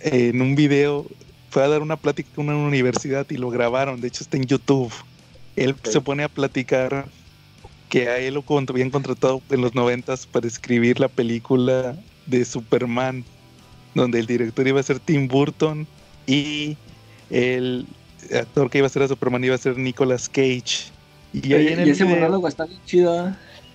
eh, 0.00 0.30
en 0.32 0.40
un 0.40 0.54
video 0.54 1.06
fue 1.50 1.62
a 1.62 1.68
dar 1.68 1.82
una 1.82 1.96
plática 1.96 2.30
en 2.38 2.48
una 2.48 2.66
universidad 2.66 3.26
y 3.28 3.36
lo 3.36 3.50
grabaron, 3.50 4.00
de 4.00 4.08
hecho 4.08 4.24
está 4.24 4.38
en 4.38 4.46
YouTube. 4.46 4.92
Él 5.54 5.76
se 5.82 6.00
pone 6.00 6.24
a 6.24 6.30
platicar 6.30 7.06
que 7.90 8.08
a 8.08 8.16
él 8.16 8.34
lo 8.34 8.44
habían 8.48 8.88
contratado 8.88 9.42
en 9.50 9.60
los 9.60 9.74
noventas 9.74 10.26
para 10.26 10.46
escribir 10.46 10.98
la 10.98 11.08
película 11.08 11.94
de 12.24 12.46
Superman, 12.46 13.22
donde 13.94 14.18
el 14.20 14.26
director 14.26 14.66
iba 14.66 14.80
a 14.80 14.82
ser 14.82 14.98
Tim 15.00 15.28
Burton 15.28 15.86
y 16.26 16.76
el 17.30 17.86
actor 18.34 18.70
que 18.70 18.78
iba 18.78 18.86
a 18.86 18.90
ser 18.90 19.02
a 19.02 19.08
Superman 19.08 19.44
iba 19.44 19.54
a 19.54 19.58
ser 19.58 19.76
Nicolas 19.78 20.28
Cage. 20.28 20.90
Y 21.32 21.52
ahí 21.54 21.68
en 21.68 21.86
y 21.86 21.90
ese 21.90 22.04
video- 22.04 22.16
monólogo 22.16 22.48
está 22.48 22.64
bien 22.66 22.80
chido. 22.86 23.28
¿eh? 23.28 23.32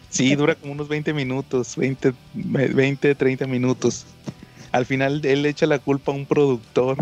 Sí, 0.10 0.36
dura 0.36 0.56
como 0.56 0.72
unos 0.74 0.88
20 0.88 1.14
minutos, 1.14 1.76
20, 1.76 2.14
20, 2.34 3.16
30 3.16 3.46
minutos. 3.48 4.06
Al 4.72 4.86
final 4.86 5.22
él 5.26 5.46
echa 5.46 5.66
la 5.66 5.80
culpa 5.80 6.12
a 6.12 6.16
un 6.16 6.26
productor, 6.26 6.98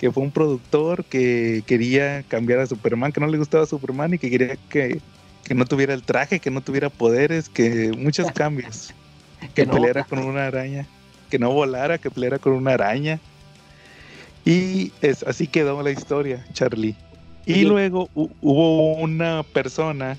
que 0.00 0.10
fue 0.10 0.22
un 0.22 0.30
productor 0.30 1.04
que 1.04 1.62
quería 1.66 2.22
cambiar 2.24 2.60
a 2.60 2.66
Superman, 2.66 3.12
que 3.12 3.20
no 3.20 3.26
le 3.28 3.38
gustaba 3.38 3.66
Superman 3.66 4.14
y 4.14 4.18
que 4.18 4.30
quería 4.30 4.56
que, 4.70 5.00
que 5.44 5.54
no 5.54 5.64
tuviera 5.66 5.94
el 5.94 6.02
traje, 6.02 6.40
que 6.40 6.50
no 6.50 6.60
tuviera 6.60 6.88
poderes, 6.90 7.48
que 7.48 7.92
muchos 7.96 8.30
cambios. 8.32 8.92
Que 9.40 9.48
Que 9.62 9.66
no 9.66 9.74
peleara 9.74 10.04
con 10.04 10.18
una 10.20 10.46
araña, 10.48 10.86
que 11.28 11.38
no 11.38 11.50
volara, 11.52 11.98
que 11.98 12.10
peleara 12.10 12.38
con 12.38 12.52
una 12.54 12.72
araña. 12.74 13.20
Y 14.44 14.92
es, 15.02 15.22
así 15.24 15.46
quedó 15.46 15.82
la 15.82 15.90
historia, 15.90 16.44
Charlie. 16.52 16.94
Y 17.46 17.62
luego 17.64 18.08
hu- 18.14 18.30
hubo 18.40 18.94
una 18.94 19.42
persona 19.42 20.16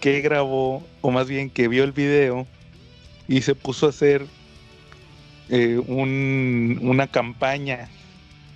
que 0.00 0.20
grabó, 0.20 0.82
o 1.02 1.10
más 1.10 1.28
bien 1.28 1.50
que 1.50 1.68
vio 1.68 1.84
el 1.84 1.92
video 1.92 2.46
y 3.28 3.42
se 3.42 3.54
puso 3.54 3.86
a 3.86 3.90
hacer 3.90 4.26
eh, 5.52 5.78
un- 5.86 6.78
una 6.82 7.06
campaña 7.08 7.88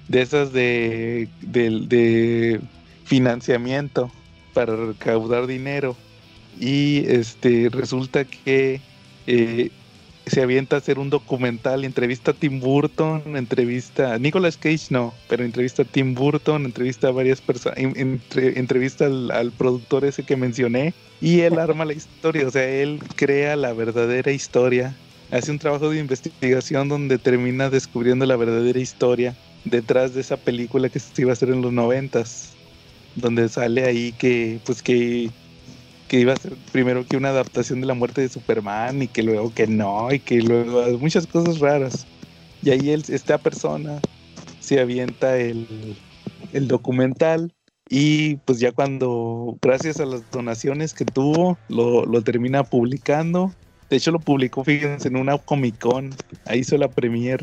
de 0.08 0.22
esas 0.22 0.52
de, 0.52 1.28
de- 1.40 1.80
de 1.88 2.60
financiamiento 3.04 4.12
para 4.52 4.76
recaudar 4.76 5.46
dinero. 5.46 5.96
Y 6.58 7.04
este 7.08 7.68
resulta 7.70 8.24
que 8.24 8.80
eh, 9.26 9.70
se 10.26 10.42
avienta 10.42 10.76
a 10.76 10.78
hacer 10.78 10.98
un 10.98 11.10
documental, 11.10 11.84
entrevista 11.84 12.30
a 12.30 12.34
Tim 12.34 12.60
Burton, 12.60 13.37
entrevista 13.37 14.14
a 14.14 14.18
Nicolas 14.18 14.56
Cage, 14.56 14.87
no, 14.90 15.12
pero 15.28 15.44
entrevista 15.44 15.82
a 15.82 15.84
Tim 15.84 16.14
Burton, 16.14 16.64
entrevista 16.64 17.08
a 17.08 17.10
varias 17.10 17.40
personas, 17.40 17.78
entrevista 17.78 19.06
al, 19.06 19.30
al, 19.30 19.52
productor 19.52 20.04
ese 20.04 20.22
que 20.22 20.37
mencioné 20.37 20.94
y 21.20 21.40
él 21.40 21.58
arma 21.58 21.84
la 21.84 21.92
historia, 21.92 22.46
o 22.46 22.50
sea, 22.50 22.66
él 22.66 23.00
crea 23.16 23.56
la 23.56 23.72
verdadera 23.72 24.32
historia, 24.32 24.96
hace 25.30 25.50
un 25.50 25.58
trabajo 25.58 25.90
de 25.90 25.98
investigación 25.98 26.88
donde 26.88 27.18
termina 27.18 27.68
descubriendo 27.68 28.24
la 28.24 28.37
verdadera 28.37 28.78
historia 28.78 29.37
detrás 29.64 30.14
de 30.14 30.20
esa 30.20 30.37
película 30.37 30.88
que 30.88 31.00
se 31.00 31.22
iba 31.22 31.30
a 31.30 31.34
hacer 31.34 31.50
en 31.50 31.62
los 31.62 31.72
noventas, 31.72 32.52
donde 33.16 33.48
sale 33.48 33.84
ahí 33.84 34.12
que, 34.12 34.58
pues 34.64 34.82
que 34.82 35.30
que 36.08 36.20
iba 36.20 36.32
a 36.32 36.36
ser 36.36 36.54
primero 36.72 37.06
que 37.06 37.16
una 37.16 37.30
adaptación 37.30 37.80
de 37.80 37.86
la 37.86 37.94
muerte 37.94 38.20
de 38.20 38.28
Superman 38.28 39.02
y 39.02 39.08
que 39.08 39.22
luego 39.22 39.52
que 39.54 39.66
no 39.66 40.12
y 40.12 40.18
que 40.18 40.40
luego 40.40 40.98
muchas 40.98 41.26
cosas 41.26 41.58
raras. 41.60 42.06
Y 42.62 42.70
ahí 42.70 42.90
él, 42.90 43.04
esta 43.08 43.38
persona 43.38 44.00
se 44.60 44.80
avienta 44.80 45.36
el, 45.38 45.96
el 46.52 46.68
documental 46.68 47.52
y 47.88 48.36
pues 48.36 48.60
ya 48.60 48.72
cuando, 48.72 49.58
gracias 49.60 50.00
a 50.00 50.06
las 50.06 50.30
donaciones 50.30 50.94
que 50.94 51.04
tuvo, 51.04 51.58
lo, 51.68 52.06
lo 52.06 52.22
termina 52.22 52.64
publicando. 52.64 53.52
De 53.90 53.96
hecho 53.96 54.10
lo 54.10 54.18
publicó, 54.18 54.64
fíjense, 54.64 55.08
en 55.08 55.16
una 55.16 55.36
Comic 55.38 55.78
Con. 55.78 56.14
Ahí 56.46 56.60
hizo 56.60 56.78
la 56.78 56.88
premier 56.88 57.42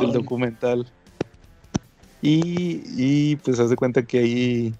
del 0.00 0.12
documental. 0.12 0.86
Y, 2.22 2.82
y 2.96 3.36
pues 3.36 3.60
hace 3.60 3.76
cuenta 3.76 4.02
que 4.02 4.18
ahí 4.18 4.74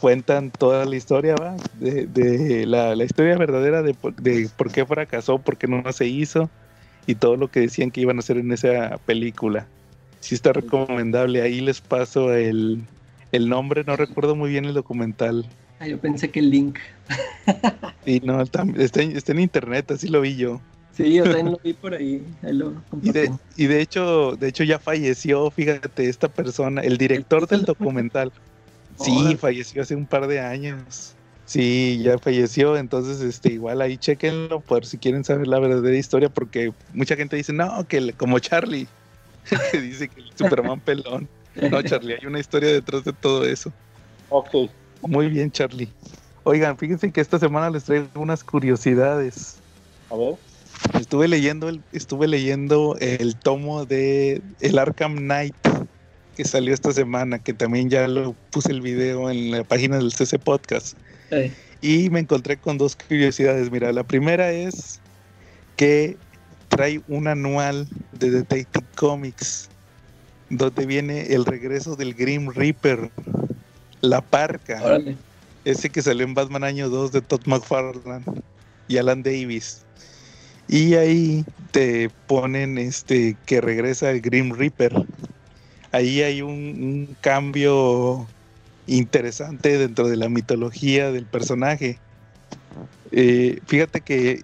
cuentan 0.00 0.50
toda 0.50 0.84
la 0.84 0.96
historia, 0.96 1.34
¿va? 1.36 1.56
De, 1.78 2.64
la, 2.66 2.94
historia 3.04 3.36
verdadera 3.36 3.82
de, 3.82 3.96
de, 4.20 4.48
por 4.56 4.70
qué 4.70 4.86
fracasó, 4.86 5.38
por 5.38 5.56
qué 5.56 5.66
no 5.66 5.92
se 5.92 6.06
hizo 6.06 6.48
y 7.08 7.14
todo 7.14 7.36
lo 7.36 7.50
que 7.50 7.60
decían 7.60 7.90
que 7.90 8.02
iban 8.02 8.16
a 8.16 8.20
hacer 8.20 8.36
en 8.36 8.52
esa 8.52 8.98
película. 9.06 9.66
Sí 10.20 10.34
está 10.34 10.52
recomendable, 10.52 11.40
ahí 11.40 11.60
les 11.60 11.80
paso 11.80 12.34
el, 12.34 12.84
nombre, 13.32 13.82
no 13.84 13.96
recuerdo 13.96 14.36
muy 14.36 14.50
bien 14.50 14.66
el 14.66 14.74
documental. 14.74 15.46
Ah, 15.80 15.86
yo 15.86 15.98
pensé 15.98 16.30
que 16.30 16.40
el 16.40 16.50
link. 16.50 16.78
sí, 18.04 18.20
no, 18.24 18.42
está, 18.42 18.66
está, 18.76 19.00
en 19.00 19.40
internet, 19.40 19.90
así 19.90 20.08
lo 20.08 20.20
vi 20.20 20.36
yo. 20.36 20.60
Sí, 20.92 21.14
yo 21.14 21.24
también 21.24 21.52
lo 21.52 21.60
vi 21.62 21.72
por 21.72 21.94
ahí. 21.94 22.22
y, 23.02 23.12
de, 23.12 23.30
y 23.56 23.66
de 23.66 23.80
hecho, 23.80 24.36
de 24.36 24.48
hecho 24.48 24.64
ya 24.64 24.78
falleció, 24.78 25.50
fíjate, 25.50 26.08
esta 26.08 26.28
persona, 26.28 26.82
el 26.82 26.98
director 26.98 27.46
del 27.46 27.62
documental. 27.64 28.32
Sí, 28.98 29.36
falleció 29.36 29.82
hace 29.82 29.94
un 29.94 30.06
par 30.06 30.26
de 30.26 30.40
años. 30.40 31.14
Sí, 31.46 32.00
ya 32.02 32.18
falleció, 32.18 32.76
entonces 32.76 33.22
este 33.22 33.54
igual 33.54 33.80
ahí 33.80 33.96
chequenlo 33.96 34.60
por 34.60 34.84
si 34.84 34.98
quieren 34.98 35.24
saber 35.24 35.46
la 35.46 35.58
verdadera 35.58 35.96
historia, 35.96 36.28
porque 36.28 36.74
mucha 36.92 37.16
gente 37.16 37.36
dice, 37.36 37.54
no, 37.54 37.86
que 37.88 38.12
como 38.12 38.38
Charlie, 38.38 38.86
que 39.72 39.80
dice 39.80 40.08
que 40.08 40.20
el 40.20 40.30
Superman 40.34 40.80
pelón. 40.80 41.26
No, 41.70 41.82
Charlie, 41.82 42.16
hay 42.20 42.26
una 42.26 42.38
historia 42.38 42.70
detrás 42.70 43.04
de 43.04 43.12
todo 43.12 43.44
eso. 43.44 43.72
Ok. 44.28 44.70
Muy 45.00 45.28
bien, 45.28 45.50
Charlie. 45.50 45.88
Oigan, 46.44 46.76
fíjense 46.76 47.10
que 47.10 47.20
esta 47.20 47.38
semana 47.38 47.70
les 47.70 47.84
traigo 47.84 48.08
unas 48.16 48.44
curiosidades. 48.44 49.56
A 50.10 50.16
ver. 50.16 50.34
Estuve 51.00 51.28
leyendo 51.28 51.68
el, 51.68 51.82
estuve 51.92 52.28
leyendo 52.28 52.96
el 53.00 53.36
tomo 53.36 53.84
de 53.84 54.40
el 54.60 54.78
Arkham 54.78 55.16
Knight 55.16 55.56
que 56.38 56.44
salió 56.44 56.72
esta 56.72 56.92
semana, 56.92 57.40
que 57.40 57.52
también 57.52 57.90
ya 57.90 58.06
lo 58.06 58.32
puse 58.52 58.70
el 58.70 58.80
video 58.80 59.28
en 59.28 59.50
la 59.50 59.64
página 59.64 59.96
del 59.96 60.12
CC 60.12 60.38
Podcast. 60.38 60.96
Y 61.82 62.10
me 62.10 62.20
encontré 62.20 62.56
con 62.56 62.78
dos 62.78 62.94
curiosidades. 62.94 63.72
Mira, 63.72 63.92
la 63.92 64.04
primera 64.04 64.52
es 64.52 65.00
que 65.74 66.16
trae 66.68 67.00
un 67.08 67.26
anual 67.26 67.88
de 68.12 68.30
Detective 68.30 68.86
Comics 68.94 69.68
donde 70.48 70.86
viene 70.86 71.34
el 71.34 71.44
regreso 71.44 71.96
del 71.96 72.14
Grim 72.14 72.50
Reaper, 72.50 73.10
la 74.00 74.20
parca, 74.20 74.80
ese 75.64 75.90
que 75.90 76.02
salió 76.02 76.24
en 76.24 76.34
Batman 76.34 76.62
año 76.62 76.88
2 76.88 77.10
de 77.10 77.20
Todd 77.20 77.42
McFarlane 77.46 78.24
y 78.86 78.96
Alan 78.96 79.24
Davis. 79.24 79.82
Y 80.68 80.94
ahí 80.94 81.44
te 81.72 82.10
ponen 82.28 82.78
este 82.78 83.36
que 83.44 83.60
regresa 83.60 84.12
el 84.12 84.20
Grim 84.20 84.52
Reaper 84.52 85.04
ahí 85.92 86.22
hay 86.22 86.42
un, 86.42 87.16
cambio 87.20 88.26
interesante 88.86 89.78
dentro 89.78 90.08
de 90.08 90.16
la 90.16 90.28
mitología 90.28 91.12
del 91.12 91.26
personaje. 91.26 91.98
Eh, 93.12 93.60
fíjate 93.66 94.00
que 94.00 94.42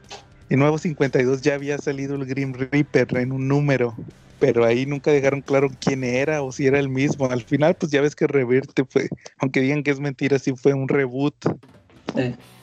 en 0.51 0.59
Nuevo 0.59 0.79
52 0.79 1.43
ya 1.43 1.55
había 1.55 1.79
salido 1.79 2.15
el 2.15 2.27
Grim 2.27 2.53
Reaper 2.53 3.17
en 3.17 3.33
un 3.33 3.49
número, 3.49 3.95
pero 4.39 4.65
ahí 4.65 4.87
nunca 4.87 5.11
dejaron 5.11 5.41
claro 5.41 5.71
quién 5.81 6.05
era 6.05 6.43
o 6.43 6.53
si 6.53 6.67
era 6.67 6.79
el 6.79 6.89
mismo. 6.89 7.31
Al 7.31 7.43
final, 7.43 7.75
pues 7.75 7.91
ya 7.93 8.01
ves 8.01 8.15
que 8.15 8.27
Reverte 8.27 8.85
fue, 8.85 9.09
aunque 9.39 9.61
digan 9.61 9.83
que 9.83 9.91
es 9.91 10.01
mentira, 10.01 10.39
sí 10.39 10.53
fue 10.55 10.75
un 10.75 10.89
reboot. 10.89 11.35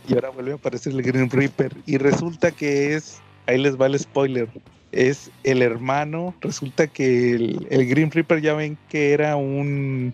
Y 0.08 0.14
ahora 0.14 0.30
vuelve 0.30 0.52
a 0.52 0.56
aparecer 0.56 0.94
el 0.94 1.02
Grim 1.02 1.30
Reaper. 1.30 1.76
Y 1.86 1.98
resulta 1.98 2.52
que 2.52 2.96
es, 2.96 3.20
ahí 3.48 3.58
les 3.58 3.80
va 3.80 3.88
el 3.88 3.98
spoiler, 3.98 4.48
es 4.92 5.32
el 5.44 5.62
hermano. 5.62 6.34
Resulta 6.42 6.88
que 6.88 7.32
el, 7.34 7.68
el 7.70 7.88
Green 7.88 8.12
Reaper 8.12 8.42
ya 8.42 8.54
ven 8.54 8.78
que 8.90 9.14
era 9.14 9.36
un 9.36 10.14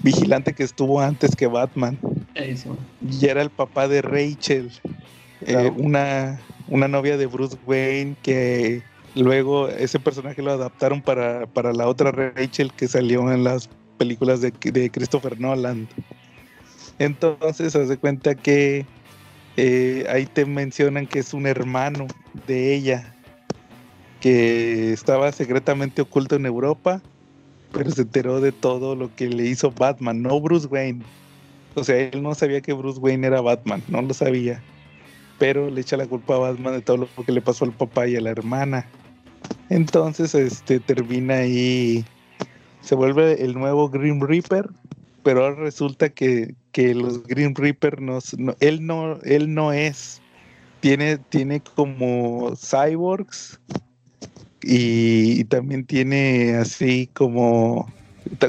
vigilante 0.00 0.52
que 0.52 0.62
estuvo 0.62 1.00
antes 1.00 1.34
que 1.34 1.46
Batman. 1.46 1.98
Y 3.08 3.26
era 3.26 3.42
el 3.42 3.50
papá 3.50 3.88
de 3.88 4.02
Rachel, 4.02 4.70
eh, 5.42 5.72
una, 5.76 6.40
una 6.68 6.88
novia 6.88 7.16
de 7.16 7.26
Bruce 7.26 7.56
Wayne 7.66 8.16
que 8.22 8.82
luego 9.14 9.68
ese 9.68 9.98
personaje 9.98 10.42
lo 10.42 10.52
adaptaron 10.52 11.02
para, 11.02 11.46
para 11.46 11.72
la 11.72 11.88
otra 11.88 12.12
Rachel 12.12 12.72
que 12.72 12.86
salió 12.86 13.32
en 13.32 13.44
las 13.44 13.68
películas 13.96 14.40
de, 14.40 14.52
de 14.52 14.90
Christopher 14.90 15.40
Nolan. 15.40 15.88
Entonces, 17.00 17.74
hace 17.76 17.96
cuenta 17.96 18.34
que 18.34 18.84
eh, 19.56 20.06
ahí 20.08 20.26
te 20.26 20.44
mencionan 20.44 21.06
que 21.06 21.20
es 21.20 21.32
un 21.34 21.46
hermano 21.46 22.06
de 22.46 22.74
ella 22.74 23.14
que 24.20 24.92
estaba 24.92 25.30
secretamente 25.32 26.02
oculto 26.02 26.36
en 26.36 26.46
Europa, 26.46 27.00
pero 27.72 27.90
se 27.90 28.02
enteró 28.02 28.40
de 28.40 28.52
todo 28.52 28.94
lo 28.94 29.14
que 29.14 29.28
le 29.28 29.44
hizo 29.44 29.70
Batman, 29.70 30.22
no 30.22 30.40
Bruce 30.40 30.66
Wayne. 30.66 31.02
O 31.74 31.84
sea, 31.84 31.96
él 31.96 32.22
no 32.22 32.34
sabía 32.34 32.60
que 32.60 32.72
Bruce 32.72 32.98
Wayne 32.98 33.26
era 33.26 33.40
Batman, 33.40 33.82
no 33.88 34.02
lo 34.02 34.14
sabía. 34.14 34.62
Pero 35.38 35.70
le 35.70 35.80
echa 35.80 35.96
la 35.96 36.06
culpa 36.06 36.34
a 36.34 36.38
Batman 36.38 36.74
de 36.74 36.80
todo 36.80 36.96
lo 36.96 37.24
que 37.24 37.32
le 37.32 37.40
pasó 37.40 37.64
al 37.64 37.72
papá 37.72 38.08
y 38.08 38.16
a 38.16 38.20
la 38.20 38.30
hermana. 38.30 38.86
Entonces, 39.70 40.34
este 40.34 40.80
termina 40.80 41.36
ahí. 41.36 42.04
Se 42.80 42.94
vuelve 42.94 43.44
el 43.44 43.54
nuevo 43.54 43.88
Grim 43.88 44.20
Reaper. 44.20 44.68
Pero 45.22 45.44
ahora 45.44 45.56
resulta 45.56 46.08
que, 46.08 46.54
que 46.72 46.94
los 46.94 47.22
Grim 47.24 47.54
Reaper 47.54 48.00
no, 48.00 48.18
él 48.60 48.86
no, 48.86 49.20
él 49.22 49.54
no 49.54 49.72
es. 49.72 50.20
Tiene, 50.80 51.18
tiene 51.18 51.60
como 51.60 52.54
cyborgs 52.56 53.60
y, 54.70 55.44
también 55.44 55.86
tiene 55.86 56.56
así 56.56 57.08
como 57.14 57.90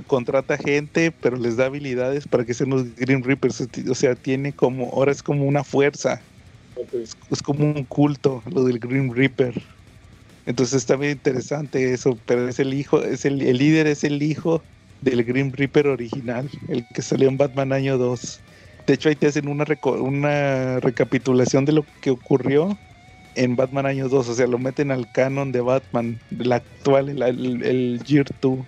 contrata 0.08 0.58
gente, 0.58 1.12
pero 1.12 1.38
les 1.38 1.56
da 1.56 1.68
habilidades 1.68 2.28
para 2.28 2.44
que 2.44 2.54
sean 2.54 2.72
los 2.72 2.94
Green 2.98 3.24
Reapers. 3.24 3.66
O 3.90 3.96
sea, 3.96 4.16
tiene 4.16 4.52
como, 4.52 4.90
ahora 4.92 5.14
es 5.14 5.24
como 5.24 5.46
una 5.46 5.64
fuerza. 5.64 6.22
Es, 7.32 7.42
como 7.42 7.64
un 7.64 7.86
culto 7.86 8.44
lo 8.52 8.66
del 8.66 8.80
Green 8.80 9.16
Reaper. 9.16 9.54
Entonces 10.46 10.82
está 10.82 10.98
bien 10.98 11.14
interesante 11.14 11.94
eso, 11.94 12.18
pero 12.26 12.50
es 12.50 12.60
el 12.60 12.74
hijo, 12.74 13.02
es 13.02 13.24
el, 13.24 13.42
el 13.42 13.58
líder 13.58 13.88
es 13.88 14.04
el 14.04 14.22
hijo 14.22 14.62
del 15.02 15.24
Green 15.24 15.54
Reaper 15.54 15.88
original, 15.88 16.50
el 16.68 16.86
que 16.94 17.02
salió 17.02 17.30
en 17.30 17.38
Batman 17.38 17.72
año 17.72 17.98
2. 17.98 18.42
De 18.88 18.94
hecho, 18.94 19.08
ahí 19.08 19.16
te 19.16 19.28
hacen 19.28 19.48
una, 19.48 19.66
una 20.02 20.80
recapitulación 20.82 21.64
de 21.64 21.74
lo 21.74 21.86
que 22.02 22.10
ocurrió 22.10 22.78
en 23.40 23.56
Batman 23.56 23.86
Año 23.86 24.10
2, 24.10 24.28
o 24.28 24.34
sea, 24.34 24.48
lo 24.48 24.60
meten 24.60 24.92
al 24.92 25.10
canon 25.14 25.54
de 25.54 25.62
Batman, 25.62 26.20
el 26.38 26.52
actual, 26.52 27.08
el, 27.08 27.64
el, 27.64 28.04
Year 28.04 28.26
2. 28.42 28.60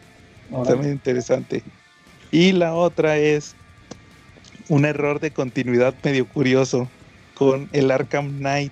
También 0.66 0.94
interesante. 0.94 1.62
Y 2.32 2.54
la 2.54 2.74
otra 2.74 3.18
es 3.18 3.54
un 4.70 4.86
error 4.86 5.20
de 5.20 5.32
continuidad 5.32 5.94
medio 6.04 6.26
curioso 6.26 6.88
con 7.36 7.68
el 7.74 7.92
Arkham 7.92 8.38
Knight. 8.38 8.72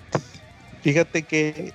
Fíjate 0.83 1.23
que 1.23 1.73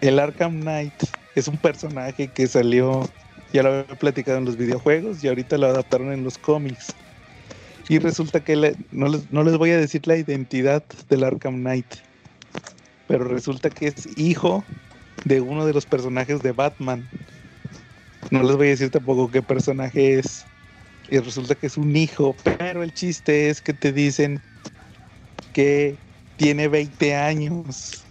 el 0.00 0.18
Arkham 0.18 0.62
Knight 0.62 0.94
es 1.34 1.48
un 1.48 1.58
personaje 1.58 2.28
que 2.28 2.46
salió, 2.46 3.10
ya 3.52 3.62
lo 3.62 3.68
había 3.68 3.98
platicado 3.98 4.38
en 4.38 4.46
los 4.46 4.56
videojuegos 4.56 5.22
y 5.22 5.28
ahorita 5.28 5.58
lo 5.58 5.66
adaptaron 5.66 6.14
en 6.14 6.24
los 6.24 6.38
cómics. 6.38 6.94
Y 7.90 7.98
resulta 7.98 8.40
que 8.40 8.74
no, 8.90 9.08
les, 9.08 9.30
no 9.30 9.44
les 9.44 9.58
voy 9.58 9.72
a 9.72 9.76
decir 9.76 10.06
la 10.06 10.16
identidad 10.16 10.82
del 11.10 11.24
Arkham 11.24 11.56
Knight, 11.56 12.07
pero 13.08 13.24
resulta 13.26 13.70
que 13.72 13.88
es 13.88 14.08
hijo 14.16 14.66
de 15.24 15.40
uno 15.42 15.66
de 15.66 15.74
los 15.74 15.86
personajes 15.86 16.42
de 16.42 16.52
Batman. 16.52 17.10
No 18.30 18.42
les 18.42 18.56
voy 18.56 18.68
a 18.68 18.70
decir 18.70 18.90
tampoco 18.90 19.30
qué 19.30 19.42
personaje 19.42 20.18
es. 20.18 20.48
Y 21.08 21.18
resulta 21.20 21.56
que 21.56 21.68
es 21.68 21.78
un 21.78 21.96
hijo, 21.96 22.36
pero 22.58 22.82
el 22.84 22.92
chiste 22.94 23.50
es 23.50 23.62
que 23.62 23.74
te 23.74 23.92
dicen 23.92 24.44
que 25.52 26.00
tiene 26.36 26.68
20 26.68 27.14
años 27.14 28.08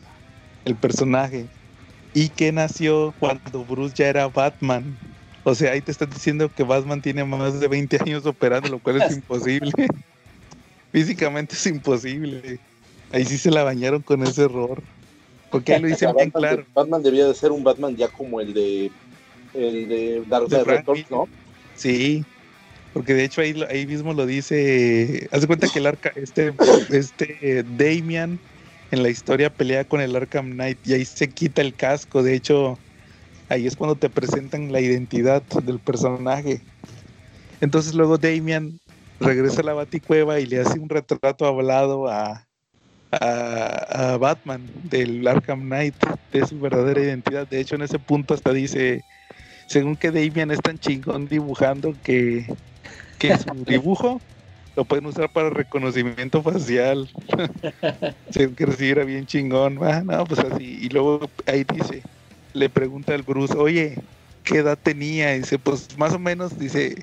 el 0.66 0.78
personaje. 0.80 1.52
y 2.14 2.32
que 2.32 2.52
nació 2.54 3.16
cuando 3.20 3.66
Bruce 3.66 3.96
ya 3.96 4.10
era 4.10 4.30
Batman. 4.30 5.00
O 5.44 5.56
sea, 5.56 5.74
ahí 5.74 5.82
te 5.84 5.92
están 5.94 6.10
diciendo 6.12 6.54
que 6.54 6.64
Batman 6.64 7.02
tiene 7.04 7.26
más 7.26 7.60
de 7.60 7.70
20 7.70 7.98
años 8.02 8.26
operando, 8.28 8.70
lo 8.70 8.82
cual 8.82 8.98
es 8.98 9.10
imposible. 9.12 9.72
Físicamente 10.92 11.56
es 11.56 11.66
imposible. 11.68 12.62
Ahí 13.12 13.26
sí 13.26 13.38
se 13.38 13.52
la 13.52 13.64
bañaron 13.64 14.02
con 14.02 14.24
ese 14.24 14.44
error. 14.44 14.82
Porque 15.50 15.76
ahí 15.76 15.82
lo 15.82 15.88
dicen 15.88 16.12
bien 16.18 16.32
Batman, 16.34 16.42
claro. 16.42 16.66
Batman 16.74 17.04
debía 17.04 17.28
de 17.28 17.34
ser 17.34 17.52
un 17.52 17.64
Batman 17.64 17.96
ya 17.96 18.08
como 18.10 18.42
el 18.42 18.54
de 18.54 18.92
el 19.54 19.88
de 19.88 20.24
Dark 20.28 20.48
Knight 20.48 20.68
Returns, 20.68 21.10
¿no? 21.10 21.28
Sí, 21.76 22.24
porque 22.94 23.14
de 23.14 23.26
hecho 23.26 23.42
ahí, 23.42 23.64
ahí 23.70 23.86
mismo 23.86 24.14
lo 24.14 24.26
dice. 24.26 25.30
Haz 25.32 25.42
de 25.42 25.48
cuenta 25.48 25.68
que 25.68 25.80
el 25.80 25.86
arca, 25.86 26.12
este, 26.16 26.54
este 26.90 27.38
eh, 27.42 27.64
Damian 27.78 28.40
en 28.92 29.04
la 29.04 29.10
historia 29.10 29.50
pelea 29.50 29.84
con 29.84 30.02
el 30.02 30.16
Arkham 30.16 30.52
Knight 30.52 30.80
y 30.86 30.94
ahí 30.94 31.06
se 31.06 31.30
quita 31.30 31.62
el 31.62 31.76
casco. 31.76 32.24
De 32.24 32.34
hecho, 32.34 32.78
ahí 33.50 33.68
es 33.68 33.76
cuando 33.76 33.96
te 33.96 34.10
presentan 34.10 34.72
la 34.72 34.82
identidad 34.82 35.44
del 35.44 35.80
personaje. 35.80 36.62
Entonces 37.62 37.94
luego 37.94 38.18
Damian 38.18 38.80
regresa 39.20 39.62
a 39.62 39.66
la 39.66 39.74
Baticueva 39.74 40.40
y 40.40 40.46
le 40.46 40.60
hace 40.60 40.80
un 40.80 40.90
retrato 40.90 41.46
hablado 41.46 42.08
a, 42.08 42.47
a, 43.12 44.14
a 44.14 44.18
Batman 44.18 44.68
del 44.76 45.28
Arkham 45.28 45.62
Knight, 45.64 45.96
de 46.32 46.46
su 46.46 46.60
verdadera 46.60 47.02
identidad. 47.02 47.48
De 47.48 47.60
hecho, 47.60 47.76
en 47.76 47.84
ese 47.84 48.00
punto 48.00 48.34
hasta 48.34 48.54
dice, 48.54 49.06
según 49.68 49.98
que 49.98 50.12
Damian 50.12 50.52
es 50.52 50.60
tan 50.62 50.80
chingón 50.80 51.28
dibujando 51.28 52.00
que, 52.04 52.48
que 53.18 53.38
su 53.38 53.66
dibujo 53.68 54.24
lo 54.76 54.86
pueden 54.86 55.08
usar 55.08 55.32
para 55.32 55.50
reconocimiento 55.50 56.44
facial. 56.44 57.10
según 58.30 58.56
que 58.56 58.72
sí 58.74 58.90
era 58.90 59.04
bien 59.06 59.26
chingón. 59.26 59.80
Ah, 59.84 60.04
no, 60.06 60.26
pues 60.26 60.40
así. 60.40 60.80
Y 60.82 60.90
luego 60.90 61.32
ahí 61.46 61.64
dice, 61.64 62.04
le 62.54 62.70
pregunta 62.70 63.14
al 63.14 63.24
Bruce, 63.24 63.56
oye, 63.58 63.96
¿qué 64.44 64.60
edad 64.60 64.80
tenía? 64.82 65.36
Y 65.36 65.40
dice, 65.40 65.60
pues 65.60 65.88
más 65.98 66.14
o 66.14 66.20
menos, 66.20 66.58
dice, 66.58 66.96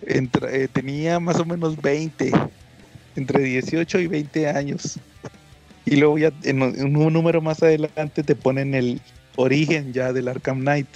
entre- 0.00 0.64
eh, 0.64 0.68
tenía 0.68 1.20
más 1.20 1.40
o 1.40 1.44
menos 1.46 1.76
20, 1.76 2.32
entre 3.14 3.42
18 3.42 3.98
y 4.00 4.06
20 4.08 4.48
años. 4.48 5.00
Y 5.86 5.96
luego 5.96 6.18
ya 6.18 6.32
en, 6.42 6.62
un 6.62 7.12
número 7.12 7.40
más 7.40 7.62
adelante 7.62 8.22
te 8.24 8.34
ponen 8.34 8.74
el 8.74 9.00
origen 9.36 9.92
ya 9.92 10.12
del 10.12 10.28
Arkham 10.28 10.60
Knight. 10.60 10.88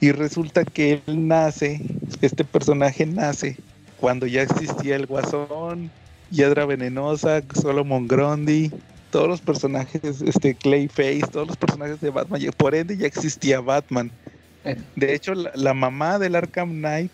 Y 0.00 0.12
resulta 0.12 0.64
que 0.64 1.02
él 1.06 1.28
nace, 1.28 1.80
este 2.22 2.44
personaje 2.44 3.04
nace 3.04 3.56
cuando 3.98 4.26
ya 4.26 4.42
existía 4.42 4.96
el 4.96 5.06
Guasón, 5.06 5.90
Hiedra 6.30 6.66
Venenosa, 6.66 7.42
Solomon 7.54 8.08
Grundy, 8.08 8.70
todos 9.10 9.28
los 9.28 9.40
personajes, 9.40 10.22
este 10.22 10.54
Clayface, 10.54 11.22
todos 11.30 11.48
los 11.48 11.56
personajes 11.56 12.00
de 12.00 12.10
Batman, 12.10 12.40
por 12.56 12.74
ende 12.74 12.96
ya 12.96 13.06
existía 13.06 13.60
Batman. 13.60 14.10
Eh. 14.64 14.76
De 14.96 15.14
hecho, 15.14 15.34
la, 15.34 15.52
la 15.54 15.74
mamá 15.74 16.18
del 16.18 16.36
Arkham 16.36 16.70
Knight 16.70 17.12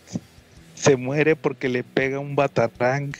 se 0.75 0.95
muere 0.95 1.35
porque 1.35 1.69
le 1.69 1.83
pega 1.83 2.19
un 2.19 2.35
batarang. 2.35 3.11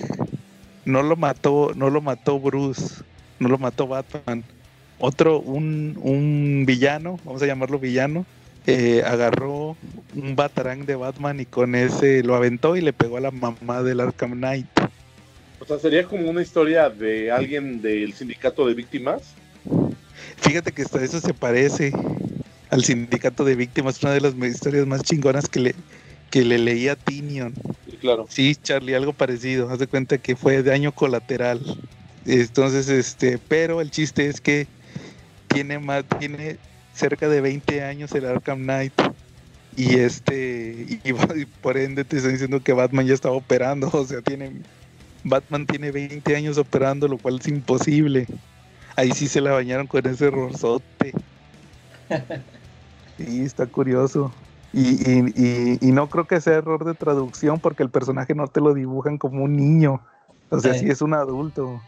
No 0.85 1.03
lo 1.03 1.15
mató, 1.15 1.73
no 1.75 1.89
lo 1.89 2.01
mató 2.01 2.39
Bruce, 2.39 3.03
no 3.39 3.49
lo 3.49 3.57
mató 3.57 3.87
Batman. 3.87 4.43
Otro, 4.99 5.39
un, 5.39 5.97
un 6.01 6.65
villano, 6.67 7.19
vamos 7.23 7.41
a 7.41 7.45
llamarlo 7.45 7.79
villano, 7.79 8.25
eh, 8.67 9.01
agarró 9.05 9.77
un 10.13 10.35
batarang 10.35 10.85
de 10.85 10.95
Batman 10.95 11.39
y 11.39 11.45
con 11.45 11.73
ese 11.73 12.21
lo 12.23 12.35
aventó 12.35 12.75
y 12.75 12.81
le 12.81 12.93
pegó 12.93 13.17
a 13.17 13.21
la 13.21 13.31
mamá 13.31 13.81
del 13.81 14.01
Arkham 14.01 14.33
Knight. 14.33 14.67
O 15.59 15.65
sea, 15.65 15.79
sería 15.79 16.03
como 16.03 16.29
una 16.29 16.41
historia 16.41 16.89
de 16.89 17.31
alguien 17.31 17.81
del 17.81 18.13
sindicato 18.13 18.67
de 18.67 18.73
víctimas. 18.73 19.33
Fíjate 20.37 20.71
que 20.71 20.83
hasta 20.83 21.03
eso 21.03 21.19
se 21.19 21.33
parece 21.33 21.91
al 22.69 22.83
sindicato 22.83 23.43
de 23.43 23.55
víctimas, 23.55 24.01
una 24.03 24.13
de 24.13 24.21
las 24.21 24.35
historias 24.35 24.85
más 24.85 25.03
chingonas 25.03 25.47
que 25.47 25.59
le, 25.59 25.75
que 26.29 26.43
le 26.43 26.57
leí 26.59 26.87
a 26.87 26.95
Tinion. 26.95 27.53
Sí, 27.89 27.97
claro. 27.99 28.25
Sí, 28.29 28.55
Charlie, 28.55 28.95
algo 28.95 29.13
parecido. 29.13 29.69
Haz 29.69 29.79
de 29.79 29.87
cuenta 29.87 30.17
que 30.17 30.35
fue 30.35 30.61
daño 30.63 30.91
colateral. 30.91 31.61
Entonces, 32.25 32.89
este, 32.89 33.39
pero 33.39 33.81
el 33.81 33.91
chiste 33.91 34.27
es 34.27 34.41
que 34.41 34.67
tiene 35.47 35.79
más, 35.79 36.05
tiene 36.19 36.59
cerca 36.93 37.27
de 37.29 37.41
20 37.41 37.83
años 37.83 38.11
el 38.13 38.25
Arkham 38.25 38.59
Knight. 38.63 38.93
Y 39.75 39.95
este, 39.99 40.85
y, 40.87 41.01
y 41.39 41.45
por 41.61 41.77
ende 41.77 42.05
te 42.05 42.17
estoy 42.17 42.33
diciendo 42.33 42.61
que 42.63 42.73
Batman 42.73 43.05
ya 43.07 43.13
estaba 43.13 43.35
operando. 43.35 43.89
O 43.93 44.05
sea, 44.05 44.21
tiene, 44.21 44.63
Batman 45.23 45.65
tiene 45.65 45.91
20 45.91 46.35
años 46.35 46.57
operando, 46.57 47.07
lo 47.07 47.17
cual 47.17 47.39
es 47.39 47.47
imposible. 47.47 48.27
Ahí 48.95 49.11
sí 49.11 49.27
se 49.27 49.41
la 49.41 49.51
bañaron 49.51 49.87
con 49.87 50.05
ese 50.05 50.27
errorzote. 50.27 51.13
Sí, 53.17 53.41
está 53.41 53.67
curioso. 53.67 54.33
Y, 54.71 54.91
y- 55.09 55.33
y- 55.35 55.77
y 55.81 55.91
no 55.91 56.09
creo 56.09 56.25
que 56.25 56.39
sea 56.39 56.53
error 56.53 56.85
de 56.85 56.95
traducción 56.95 57.59
porque 57.59 57.83
el 57.83 57.89
personaje 57.89 58.33
no 58.33 58.47
te 58.47 58.61
lo 58.61 58.73
dibujan 58.73 59.17
como 59.17 59.43
un 59.43 59.55
niño. 59.57 60.01
O 60.49 60.59
sea, 60.59 60.73
Sí. 60.73 60.81
sí 60.81 60.89
es 60.89 61.01
un 61.01 61.13
adulto. 61.13 61.81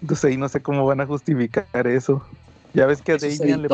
Entonces 0.00 0.24
ahí 0.26 0.36
no 0.36 0.48
sé 0.48 0.60
cómo 0.60 0.86
van 0.86 1.00
a 1.00 1.06
justificar 1.06 1.86
eso. 1.86 2.24
Ya 2.74 2.86
ves 2.86 3.02
que 3.02 3.12
a 3.12 3.16
Esos 3.16 3.38
Damian 3.38 3.62
le. 3.62 3.68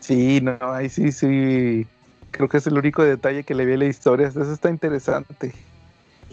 Sí, 0.00 0.40
no, 0.40 0.58
ahí 0.60 0.88
sí, 0.88 1.12
sí. 1.12 1.86
Creo 2.32 2.48
que 2.48 2.56
es 2.58 2.66
el 2.66 2.76
único 2.76 3.02
detalle 3.04 3.44
que 3.44 3.54
le 3.54 3.64
vi 3.64 3.74
a 3.74 3.78
la 3.78 3.84
historia. 3.86 4.28
Eso 4.28 4.40
está 4.52 4.68
interesante. 4.70 5.54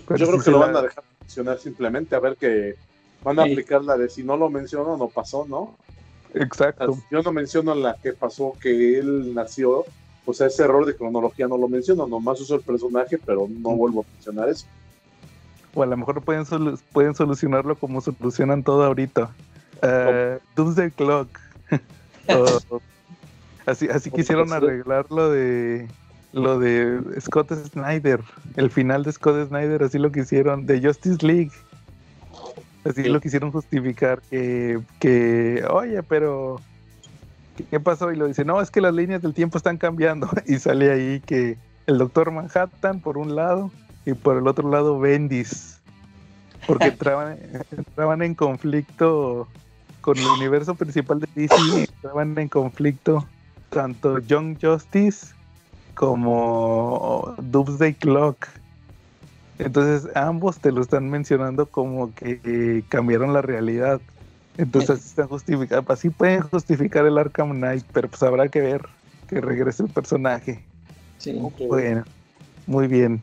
Pero 0.07 0.19
Yo 0.19 0.27
creo 0.27 0.39
sí 0.39 0.45
que 0.45 0.51
lo 0.51 0.59
la- 0.59 0.65
van 0.67 0.75
a 0.77 0.81
dejar 0.81 1.03
mencionar 1.21 1.59
simplemente, 1.59 2.15
a 2.15 2.19
ver 2.19 2.35
que 2.35 2.75
van 3.23 3.39
a 3.39 3.43
Sí. 3.45 3.51
aplicar 3.51 3.83
la 3.83 3.97
de 3.97 4.09
si 4.09 4.23
no 4.23 4.37
lo 4.37 4.49
menciono, 4.49 4.97
no 4.97 5.07
pasó, 5.09 5.45
¿no? 5.47 5.57
O 5.59 5.77
sea, 6.31 6.43
Exacto. 6.43 6.97
yo 7.11 7.21
no 7.21 7.31
menciono 7.31 7.75
la 7.75 7.95
que 8.01 8.13
pasó, 8.13 8.53
que 8.61 8.97
él 8.99 9.33
nació, 9.33 9.85
pues 10.25 10.41
ese 10.41 10.63
error 10.63 10.85
de 10.85 10.95
cronología 10.95 11.47
no 11.47 11.57
lo 11.57 11.67
menciono, 11.67 12.07
nomás 12.07 12.39
uso 12.41 12.55
el 12.55 12.61
personaje, 12.61 13.17
pero 13.23 13.47
no 13.49 13.71
vuelvo 13.75 14.01
a 14.01 14.05
mencionar 14.13 14.49
eso. 14.49 14.65
O 15.73 15.83
a 15.83 15.85
lo 15.85 15.95
mejor 15.97 16.21
pueden, 16.23 16.45
solu- 16.45 16.79
pueden 16.93 17.13
solucionarlo 17.15 17.75
como 17.75 18.01
solucionan 18.01 18.63
todo 18.63 18.83
ahorita. 18.83 19.29
Eh, 19.81 20.39
Doomsday 20.55 20.91
Clock. 20.91 21.29
O- 22.29 22.79
así 23.65 23.87
así 23.89 24.11
quisieron 24.11 24.51
arreglar 24.53 25.05
lo 25.09 25.29
de 25.31 25.87
lo 26.31 26.59
de 26.59 27.01
Scott 27.21 27.51
Snyder. 27.71 28.21
El 28.55 28.69
final 28.69 29.03
de 29.03 29.11
Scott 29.11 29.47
Snyder, 29.47 29.81
así 29.83 29.97
lo 29.97 30.11
quisieron. 30.11 30.65
De 30.67 30.79
Justice 30.81 31.25
League. 31.25 31.51
Así 32.85 33.03
Sí. 33.03 33.09
lo 33.09 33.19
quisieron 33.19 33.51
justificar. 33.51 34.21
Que, 34.29 34.79
que, 34.99 35.63
oye, 35.69 36.01
pero. 36.03 36.61
¿qué- 37.57 37.63
¿Qué 37.65 37.79
pasó? 37.79 38.11
Y 38.11 38.15
lo 38.15 38.27
dice, 38.27 38.45
no, 38.45 38.61
es 38.61 38.69
que 38.71 38.79
las 38.81 38.93
líneas 38.93 39.21
del 39.23 39.33
tiempo 39.33 39.57
están 39.57 39.77
cambiando. 39.77 40.29
Y 40.45 40.59
sale 40.59 40.91
ahí 40.91 41.19
que 41.25 41.57
el 41.87 41.97
Doctor 41.97 42.29
Manhattan 42.31 42.99
por 43.01 43.17
un 43.17 43.35
lado 43.35 43.71
y 44.09 44.13
por 44.13 44.37
el 44.37 44.47
otro 44.47 44.69
lado 44.69 44.99
Bendis. 44.99 45.79
Porque 46.67 46.87
entraban, 46.87 47.37
entraban 47.71 48.21
en 48.21 48.35
conflicto 48.35 49.47
con 50.01 50.17
el 50.17 50.25
universo 50.25 50.75
principal 50.75 51.19
de 51.19 51.27
DC, 51.35 51.55
entraban 51.83 52.37
en 52.37 52.47
conflicto 52.47 53.27
tanto 53.69 54.19
Young 54.19 54.57
Justice 54.61 55.27
como 55.93 57.35
Doomsday 57.37 57.93
Clock. 57.93 58.47
Entonces 59.57 60.09
ambos 60.15 60.59
te 60.59 60.71
lo 60.71 60.81
están 60.81 61.09
mencionando 61.09 61.65
como 61.65 62.13
que 62.15 62.39
eh, 62.43 62.83
cambiaron 62.87 63.33
la 63.33 63.41
realidad. 63.41 63.99
Entonces 64.57 64.91
así 64.91 65.09
están 65.09 65.27
justificando, 65.27 65.91
así 65.91 66.09
pueden 66.09 66.41
justificar 66.41 67.05
el 67.05 67.17
Arkham 67.17 67.51
Knight, 67.51 67.85
pero 67.93 68.07
pues 68.07 68.23
habrá 68.23 68.47
que 68.47 68.61
ver 68.61 68.81
que 69.27 69.41
regrese 69.41 69.83
el 69.83 69.89
personaje. 69.89 70.63
Sí. 71.17 71.39
Bueno, 71.67 72.03
muy 72.65 72.87
bien. 72.87 73.21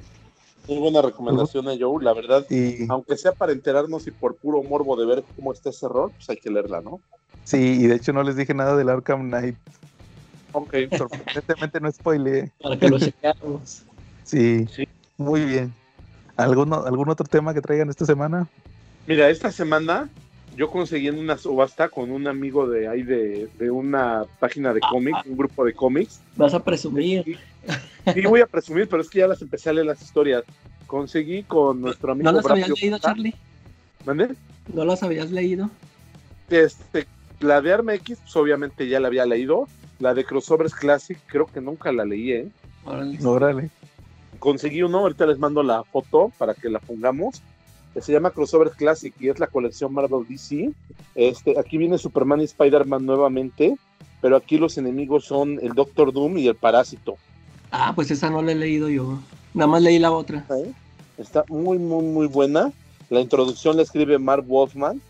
Muy 0.69 0.79
buena 0.79 1.01
recomendación, 1.03 1.69
eh, 1.69 1.79
Joe. 1.81 2.03
La 2.03 2.13
verdad, 2.13 2.45
Y 2.51 2.91
aunque 2.91 3.17
sea 3.17 3.33
para 3.33 3.53
enterarnos 3.53 4.07
y 4.07 4.11
por 4.11 4.35
puro 4.37 4.63
morbo 4.63 4.97
de 4.97 5.07
ver 5.07 5.25
cómo 5.37 5.53
está 5.53 5.71
ese 5.71 5.87
error, 5.87 6.11
pues 6.13 6.29
hay 6.31 6.37
que 6.37 6.51
leerla, 6.51 6.81
¿no? 6.81 7.01
sí, 7.45 7.79
y 7.81 7.87
de 7.87 7.95
hecho 7.95 8.13
no 8.13 8.25
les 8.25 8.35
dije 8.37 8.53
nada 8.55 8.77
del 8.77 8.89
Arkham 8.89 9.29
Knight. 9.29 9.57
Ok. 10.53 10.75
Sorprendentemente 10.99 11.81
no 11.81 11.93
spoileé. 11.93 12.51
Para 12.61 12.77
que 12.77 12.89
lo 12.89 12.99
chequeamos. 12.99 13.83
Sí, 14.25 14.67
Sí. 14.67 14.89
muy 15.17 15.45
bien. 15.45 15.73
¿Alguno, 16.37 16.85
¿Algún 16.85 17.09
otro 17.09 17.25
tema 17.27 17.55
que 17.55 17.61
traigan 17.61 17.89
esta 17.89 18.05
semana? 18.05 18.49
Mira, 19.07 19.31
esta 19.31 19.53
semana 19.53 20.09
yo 20.57 20.71
conseguí 20.71 21.09
en 21.09 21.19
una 21.19 21.37
subasta 21.37 21.89
con 21.89 22.11
un 22.11 22.27
amigo 22.27 22.67
de 22.67 22.89
ahí 22.89 23.03
de, 23.03 23.49
de 23.59 23.71
una 23.71 24.25
página 24.41 24.73
de 24.73 24.81
cómics, 24.81 25.19
un 25.27 25.37
grupo 25.37 25.65
de 25.65 25.75
cómics. 25.75 26.21
Vas 26.37 26.55
a 26.55 26.65
presumir. 26.65 27.39
Sí, 28.15 28.23
voy 28.23 28.41
a 28.41 28.47
presumir, 28.47 28.89
pero 28.89 29.03
es 29.03 29.11
que 29.11 29.19
ya 29.19 29.27
las 29.27 29.43
empecé 29.43 29.71
a 29.71 29.75
leer 29.75 29.87
las 29.87 30.01
historias. 30.01 30.45
Conseguí 30.87 31.43
con 31.43 31.81
nuestro 31.81 32.13
amigo 32.13 32.31
¿No 32.31 32.37
las 32.39 32.47
habías 32.47 32.71
leído, 32.81 32.99
Charlie? 32.99 33.35
¿Mande? 34.05 34.35
¿No 34.73 34.85
las 34.85 35.03
habías 35.03 35.31
leído? 35.31 35.69
Este, 36.49 37.07
la 37.41 37.61
de 37.61 37.73
Arma 37.73 37.95
X, 37.95 38.19
pues 38.23 38.37
obviamente 38.37 38.89
ya 38.89 39.01
la 39.01 39.09
había 39.09 39.27
leído. 39.27 39.69
La 39.99 40.15
de 40.15 40.25
Crossovers 40.25 40.75
Classic, 40.75 41.19
creo 41.27 41.47
que 41.47 41.61
nunca 41.61 41.93
la 41.93 42.05
leí, 42.05 42.33
¿eh? 42.33 42.49
Órale. 42.85 43.19
Órale. 43.25 43.71
Conseguí 44.39 44.83
uno, 44.83 44.99
ahorita 44.99 45.27
les 45.27 45.39
mando 45.39 45.63
la 45.63 45.83
foto 45.83 46.31
para 46.39 46.55
que 46.55 46.69
la 46.69 46.79
pongamos. 46.79 47.43
Que 47.97 48.03
Se 48.03 48.13
llama 48.13 48.31
Crossovers 48.31 48.77
Classic 48.77 49.15
y 49.19 49.31
es 49.31 49.39
la 49.39 49.47
colección 49.47 49.95
Marvel 49.95 50.27
DC. 50.29 50.71
Este, 51.15 51.59
aquí 51.59 51.79
viene 51.79 51.97
Superman 51.97 52.43
y 52.43 52.45
Spider-Man 52.45 53.07
nuevamente. 53.07 53.75
pero 54.21 54.37
aquí 54.37 54.59
los 54.59 54.77
enemigos 54.77 55.25
son 55.25 55.59
el 55.63 55.73
Doctor 55.73 56.13
Doom 56.13 56.37
y 56.37 56.47
el 56.47 56.57
Parásito. 56.57 57.17
Ah, 57.71 57.93
pues 57.95 58.11
esa 58.11 58.29
no 58.29 58.43
la 58.43 58.53
he 58.53 58.55
leído 58.55 58.91
yo. 58.91 59.19
Nada 59.55 59.67
más 59.69 59.83
leí 59.83 59.99
la 59.99 60.11
otra. 60.11 60.45
¿Eh? 60.51 60.73
Está 61.17 61.45
muy, 61.49 61.79
muy, 61.79 62.05
muy 62.05 62.27
buena. 62.27 62.71
La 63.09 63.21
introducción 63.21 63.77
la 63.79 63.83
escribe 63.83 64.19
Mark 64.19 64.45
Wolfman, 64.47 65.01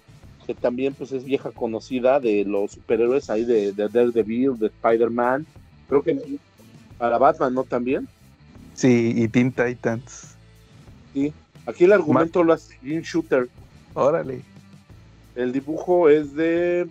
que 0.46 0.54
también 0.54 0.94
pues 0.94 1.10
es 1.10 1.24
vieja 1.24 1.50
conocida 1.50 2.20
de 2.20 2.44
los 2.44 2.72
superhéroes 2.72 3.30
ahí 3.30 3.44
de, 3.44 3.72
de 3.72 3.88
Daredevil, 3.88 4.56
de 4.60 4.66
Spider-Man. 4.66 5.44
Creo 5.88 6.02
que 6.02 6.38
para 6.98 7.18
Batman, 7.18 7.52
¿no? 7.52 7.64
También. 7.64 8.06
Sí, 8.74 9.12
y 9.16 9.26
Teen 9.26 9.50
Titans. 9.50 10.36
Sí. 11.12 11.32
Aquí 11.66 11.84
el 11.84 11.92
argumento 11.92 12.44
lo 12.44 12.52
hace 12.52 12.78
Jim 12.78 13.02
Shooter. 13.02 13.48
Órale. 13.94 14.42
El 15.34 15.52
dibujo 15.52 16.08
es 16.08 16.34
de 16.34 16.86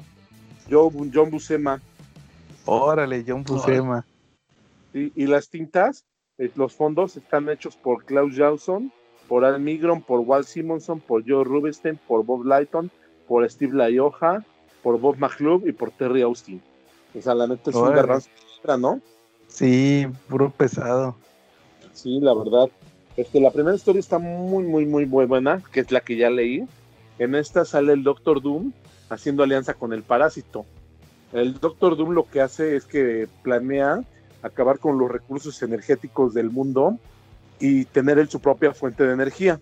John, 0.70 1.12
John 1.14 1.32
Buscema. 1.32 1.82
Órale, 2.66 3.24
John 3.28 3.44
Buscema. 3.44 4.06
Sí, 4.94 5.12
y 5.16 5.28
las 5.28 5.50
tintas, 5.50 6.06
eh, 6.38 6.52
los 6.56 6.74
fondos 6.74 7.18
están 7.18 7.50
hechos 7.50 7.76
por 7.76 8.06
Klaus 8.06 8.36
Johnson, 8.38 8.92
por 9.28 9.46
Al 9.46 9.60
Migron, 9.60 10.02
por 10.02 10.20
Walt 10.20 10.48
Simonson, 10.48 11.00
por 11.00 11.24
Joe 11.28 11.44
Rubinstein, 11.44 12.00
por 12.08 12.26
Bob 12.26 12.46
Lighton, 12.46 12.92
por 13.28 13.50
Steve 13.50 13.76
Laioja, 13.76 14.44
por 14.84 15.00
Bob 15.00 15.18
McClub 15.18 15.68
y 15.68 15.72
por 15.72 15.92
Terry 15.92 16.22
Austin. 16.22 16.62
O 17.18 17.22
sea, 17.22 17.34
la 17.34 17.48
neta 17.48 17.70
es 17.70 17.76
un 17.76 17.94
garranzo, 17.94 18.30
¿no? 18.78 19.02
Sí, 19.48 20.06
puro 20.28 20.52
pesado. 20.52 21.16
Sí, 21.94 22.20
la 22.20 22.34
verdad. 22.34 22.70
Este, 23.18 23.40
la 23.40 23.52
primera 23.52 23.76
historia 23.76 24.00
está 24.00 24.20
muy, 24.20 24.66
muy, 24.66 24.86
muy 24.86 25.06
buena, 25.06 25.62
que 25.72 25.80
es 25.80 25.92
la 25.92 26.02
que 26.02 26.18
ya 26.18 26.30
leí. 26.30 26.66
En 27.18 27.36
esta 27.36 27.64
sale 27.64 27.94
el 27.94 28.04
Doctor 28.04 28.42
Doom 28.42 28.74
haciendo 29.10 29.44
alianza 29.44 29.74
con 29.74 29.94
el 29.94 30.04
parásito. 30.04 30.66
El 31.32 31.60
Doctor 31.60 31.96
Doom 31.96 32.12
lo 32.12 32.30
que 32.30 32.42
hace 32.42 32.76
es 32.76 32.86
que 32.86 33.28
planea 33.42 34.02
acabar 34.42 34.80
con 34.80 34.98
los 34.98 35.10
recursos 35.10 35.62
energéticos 35.64 36.34
del 36.34 36.50
mundo 36.50 37.00
y 37.60 37.86
tener 37.86 38.20
él 38.20 38.30
su 38.30 38.42
propia 38.42 38.74
fuente 38.74 39.06
de 39.06 39.14
energía, 39.14 39.60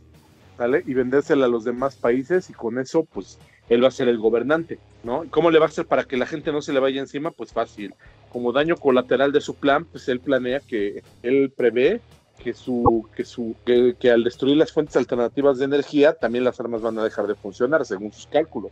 ¿vale? 0.58 0.84
Y 0.88 0.94
vendérsela 0.96 1.46
a 1.46 1.50
los 1.50 1.64
demás 1.64 1.96
países 1.96 2.50
y 2.50 2.54
con 2.54 2.80
eso, 2.80 3.04
pues, 3.04 3.38
él 3.70 3.84
va 3.84 3.88
a 3.88 3.92
ser 3.92 4.08
el 4.08 4.18
gobernante, 4.18 4.80
¿no? 5.04 5.26
¿Cómo 5.30 5.52
le 5.52 5.60
va 5.60 5.66
a 5.66 5.70
hacer 5.70 5.86
para 5.86 6.04
que 6.06 6.18
la 6.18 6.26
gente 6.26 6.52
no 6.52 6.62
se 6.62 6.74
le 6.74 6.80
vaya 6.80 7.00
encima? 7.00 7.32
Pues 7.32 7.54
fácil. 7.54 7.94
Como 8.32 8.52
daño 8.52 8.76
colateral 8.76 9.32
de 9.32 9.42
su 9.42 9.56
plan, 9.56 9.86
pues 9.86 10.10
él 10.10 10.20
planea 10.20 10.60
que 10.60 11.04
él 11.22 11.54
prevé 11.56 12.02
que 12.38 12.54
su 12.54 13.08
que 13.16 13.26
su 13.26 13.56
que, 13.66 13.96
que, 14.00 14.12
al 14.12 14.24
destruir 14.24 14.58
las 14.58 14.72
fuentes 14.72 14.96
alternativas 14.96 15.58
de 15.58 15.66
energía 15.66 16.14
también 16.14 16.44
las 16.44 16.60
armas 16.60 16.82
van 16.82 16.98
a 17.00 17.04
dejar 17.04 17.28
de 17.28 17.36
funcionar 17.36 17.86
según 17.86 18.12
sus 18.12 18.28
cálculos. 18.28 18.72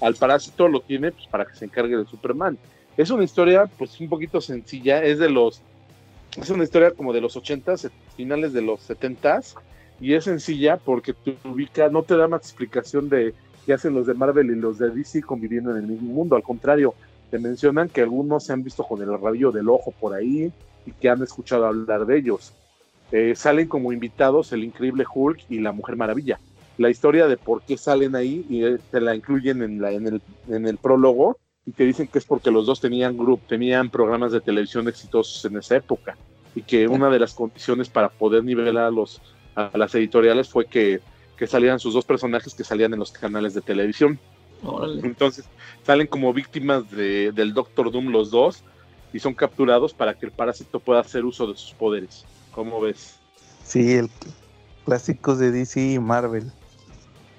Al 0.00 0.14
parásito 0.14 0.68
lo 0.68 0.80
tiene 0.80 1.12
pues, 1.12 1.26
para 1.26 1.44
que 1.44 1.54
se 1.54 1.64
encargue 1.64 1.96
de 1.96 2.06
Superman. 2.06 2.58
Es 2.96 3.10
una 3.10 3.24
historia 3.24 3.66
pues 3.78 3.98
un 4.00 4.08
poquito 4.08 4.40
sencilla 4.40 5.02
es 5.02 5.18
de 5.18 5.30
los 5.30 5.60
es 6.40 6.50
una 6.50 6.64
historia 6.64 6.92
como 6.92 7.12
de 7.12 7.20
los 7.20 7.36
80s 7.36 7.90
finales 8.16 8.52
de 8.52 8.62
los 8.62 8.88
70s 8.88 9.54
y 10.00 10.14
es 10.14 10.24
sencilla 10.24 10.76
porque 10.76 11.12
te 11.12 11.36
ubica 11.44 11.88
no 11.88 12.02
te 12.02 12.16
da 12.16 12.28
más 12.28 12.42
explicación 12.42 13.08
de 13.08 13.34
qué 13.66 13.72
hacen 13.72 13.94
los 13.94 14.06
de 14.06 14.14
Marvel 14.14 14.50
y 14.50 14.54
los 14.54 14.78
de 14.78 14.90
DC 14.90 15.22
conviviendo 15.22 15.70
en 15.70 15.78
el 15.78 15.86
mismo 15.86 16.12
mundo. 16.12 16.36
Al 16.36 16.42
contrario 16.42 16.94
te 17.30 17.38
mencionan 17.38 17.88
que 17.88 18.02
algunos 18.02 18.44
se 18.44 18.52
han 18.52 18.62
visto 18.62 18.84
con 18.84 19.00
el 19.02 19.18
rabillo 19.18 19.50
del 19.50 19.68
ojo 19.68 19.92
por 19.92 20.14
ahí 20.14 20.52
y 20.86 20.92
que 20.92 21.08
han 21.08 21.22
escuchado 21.22 21.66
hablar 21.66 22.06
de 22.06 22.18
ellos 22.18 22.54
eh, 23.12 23.34
salen 23.36 23.68
como 23.68 23.92
invitados 23.92 24.52
el 24.52 24.64
increíble 24.64 25.04
Hulk 25.12 25.44
y 25.48 25.60
la 25.60 25.72
Mujer 25.72 25.96
Maravilla. 25.96 26.38
La 26.78 26.90
historia 26.90 27.26
de 27.26 27.36
por 27.36 27.62
qué 27.62 27.76
salen 27.76 28.14
ahí 28.14 28.46
y 28.48 28.64
eh, 28.64 28.78
te 28.90 29.00
la 29.00 29.14
incluyen 29.14 29.62
en, 29.62 29.80
la, 29.80 29.92
en, 29.92 30.06
el, 30.06 30.22
en 30.48 30.66
el 30.66 30.78
prólogo 30.78 31.38
y 31.66 31.72
te 31.72 31.84
dicen 31.84 32.06
que 32.06 32.18
es 32.18 32.24
porque 32.24 32.50
los 32.50 32.66
dos 32.66 32.80
tenían 32.80 33.18
grupo, 33.18 33.44
tenían 33.48 33.90
programas 33.90 34.32
de 34.32 34.40
televisión 34.40 34.88
exitosos 34.88 35.44
en 35.44 35.58
esa 35.58 35.76
época 35.76 36.16
y 36.54 36.62
que 36.62 36.88
una 36.88 37.10
de 37.10 37.18
las 37.18 37.34
condiciones 37.34 37.88
para 37.88 38.08
poder 38.08 38.44
nivelar 38.44 38.86
a, 38.86 38.90
los, 38.90 39.20
a 39.54 39.70
las 39.76 39.94
editoriales 39.94 40.48
fue 40.48 40.66
que, 40.66 41.00
que 41.36 41.46
salieran 41.46 41.78
sus 41.78 41.94
dos 41.94 42.04
personajes 42.04 42.54
que 42.54 42.64
salían 42.64 42.92
en 42.92 42.98
los 42.98 43.12
canales 43.12 43.54
de 43.54 43.60
televisión. 43.60 44.18
Entonces 45.02 45.46
salen 45.84 46.06
como 46.06 46.32
víctimas 46.32 46.90
de, 46.90 47.32
del 47.32 47.54
Doctor 47.54 47.90
Doom 47.90 48.08
los 48.08 48.30
dos 48.30 48.62
y 49.12 49.18
son 49.18 49.34
capturados 49.34 49.94
para 49.94 50.14
que 50.14 50.26
el 50.26 50.32
parásito 50.32 50.80
pueda 50.80 51.00
hacer 51.00 51.24
uso 51.24 51.46
de 51.46 51.56
sus 51.56 51.72
poderes. 51.72 52.24
¿Cómo 52.52 52.80
ves? 52.80 53.16
Sí, 53.64 53.92
el 53.92 54.10
clásicos 54.84 55.38
de 55.38 55.50
DC 55.50 55.92
y 55.92 55.98
Marvel. 55.98 56.50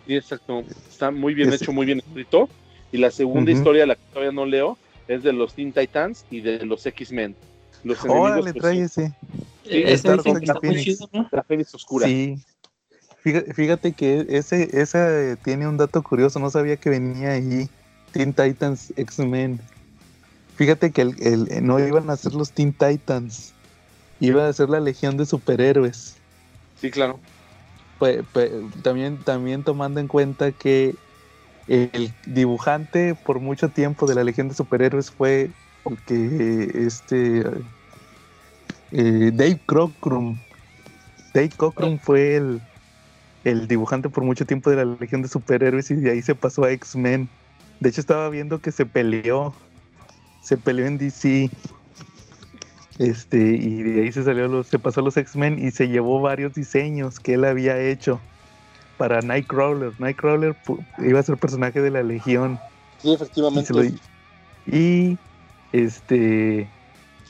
Sí, 0.08 0.16
exacto. 0.16 0.64
Está 0.90 1.12
muy 1.12 1.34
bien 1.34 1.52
hecho, 1.52 1.72
muy 1.72 1.86
bien 1.86 2.00
escrito. 2.00 2.50
Y 2.92 2.98
la 2.98 3.12
segunda 3.12 3.52
historia, 3.52 3.86
la 3.86 3.96
que 3.96 4.02
todavía 4.10 4.32
no 4.32 4.46
leo, 4.46 4.78
es 5.08 5.24
de 5.24 5.34
los 5.34 5.54
Teen 5.54 5.72
Titans 5.72 6.26
y 6.30 6.42
de 6.42 6.66
los 6.66 6.86
X-Men. 6.86 7.36
Los 7.84 8.04
enemigos. 8.06 8.46
le 8.46 8.54
trae 8.54 8.82
ese. 8.82 9.14
Sí, 9.64 9.84
ese 9.86 10.14
está 10.16 10.60
muy 10.62 10.84
chido, 10.84 11.10
¿no? 11.14 11.28
La 11.32 11.44
Fénix 11.44 11.74
Oscura. 11.74 12.08
Sí. 12.08 12.38
Fíjate 13.24 13.92
que 13.92 14.26
ese, 14.30 14.70
ese 14.74 15.38
tiene 15.44 15.68
un 15.68 15.78
dato 15.78 16.02
curioso, 16.02 16.40
no 16.40 16.50
sabía 16.50 16.78
que 16.78 16.90
venía 16.90 17.34
ahí. 17.34 17.70
Teen 18.12 18.34
Titans 18.34 18.94
X-Men. 18.98 19.60
Fíjate 20.56 20.92
que 20.92 21.02
el, 21.02 21.16
el, 21.22 21.66
no 21.66 21.80
iban 21.80 22.10
a 22.10 22.18
ser 22.18 22.34
los 22.34 22.52
Teen 22.52 22.74
Titans, 22.74 23.54
iba 24.22 24.48
a 24.48 24.54
ser 24.54 24.70
la 24.70 24.80
legión 24.80 25.18
de 25.18 25.26
superhéroes. 25.26 26.16
Sí, 26.80 26.90
claro. 26.90 27.20
Pues, 28.00 28.24
pues, 28.32 28.52
también, 28.84 29.18
también 29.18 29.64
tomando 29.64 30.00
en 30.00 30.08
cuenta 30.08 30.52
que 30.52 30.96
el 31.68 32.12
dibujante 32.26 33.16
por 33.26 33.40
mucho 33.40 33.70
tiempo 33.70 34.08
de 34.08 34.16
la 34.16 34.24
legión 34.24 34.48
de 34.48 34.56
superhéroes 34.56 35.12
fue 35.12 35.50
que 36.06 36.72
este 36.86 37.44
eh, 38.92 39.32
Dave 39.34 39.60
Cockrum. 39.66 40.38
Dave 41.34 41.50
Cockrum 41.58 41.98
fue 41.98 42.36
el, 42.36 42.62
el 43.44 43.68
dibujante 43.68 44.10
por 44.10 44.24
mucho 44.24 44.46
tiempo 44.46 44.70
de 44.70 44.78
la 44.78 44.86
legión 44.86 45.22
de 45.22 45.28
superhéroes 45.28 45.90
y 45.92 45.96
de 45.96 46.12
ahí 46.12 46.22
se 46.22 46.36
pasó 46.36 46.64
a 46.64 46.72
X-Men. 46.72 47.28
De 47.80 47.90
hecho 47.90 48.02
estaba 48.02 48.30
viendo 48.30 48.60
que 48.60 48.72
se 48.72 48.86
peleó. 48.86 49.54
Se 50.44 50.58
peleó 50.58 50.86
en 50.88 50.98
DC 50.98 51.50
este, 53.02 53.38
y 53.38 53.82
de 53.82 54.04
ahí 54.04 54.12
se 54.12 54.24
salió 54.24 54.48
los, 54.48 54.68
se 54.68 54.78
pasó 54.78 55.02
a 55.02 55.04
los 55.04 55.18
X-Men 55.18 55.58
y 55.58 55.72
se 55.72 55.88
llevó 55.88 56.22
varios 56.22 56.54
diseños 56.54 57.20
que 57.20 57.34
él 57.34 57.46
había 57.46 57.80
hecho 57.80 58.22
para 59.00 59.22
Nightcrawler. 59.22 59.94
Nightcrawler 60.00 60.56
iba 61.00 61.20
a 61.20 61.24
ser 61.24 61.38
personaje 61.38 61.82
de 61.82 61.90
la 61.90 62.04
Legión. 62.04 62.60
Sí, 63.02 63.12
efectivamente. 63.12 63.74
Y, 64.68 65.18
este 65.74 66.70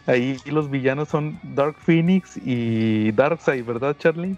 ahí 0.08 0.38
los 0.46 0.70
villanos 0.70 1.08
son 1.08 1.40
Dark 1.56 1.76
Phoenix 1.78 2.36
y 2.44 3.14
Darkseid, 3.14 3.64
¿verdad, 3.64 3.96
Charlie? 3.98 4.36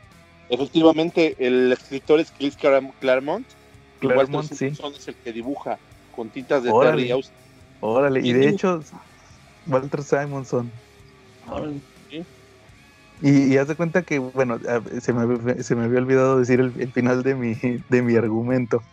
Efectivamente, 0.50 1.36
el 1.40 1.72
escritor 1.72 2.20
es 2.20 2.30
Chris 2.30 2.56
Claremont. 2.56 2.94
Claremont, 4.02 4.54
sí. 4.54 4.68
es 4.68 5.08
el 5.08 5.16
que 5.16 5.34
dibuja 5.34 5.80
con 6.16 6.30
tintas 6.30 6.62
de 6.62 6.70
Órale. 6.70 7.08
Terry 7.08 7.26
Órale, 7.80 8.20
y 8.20 8.34
de 8.34 8.50
hecho, 8.50 8.84
Walter 9.66 10.04
Simonson. 10.04 10.72
Y, 13.22 13.56
haz 13.58 13.70
de 13.70 13.76
cuenta 13.76 14.02
que, 14.02 14.20
bueno, 14.20 14.60
se 15.02 15.14
me, 15.14 15.64
se 15.64 15.76
me 15.76 15.84
había 15.86 16.00
olvidado 16.00 16.40
decir 16.40 16.60
el, 16.60 16.92
final 16.92 17.24
de 17.24 17.36
mi, 17.36 17.54
de 17.90 18.02
mi 18.02 18.16
argumento. 18.16 18.84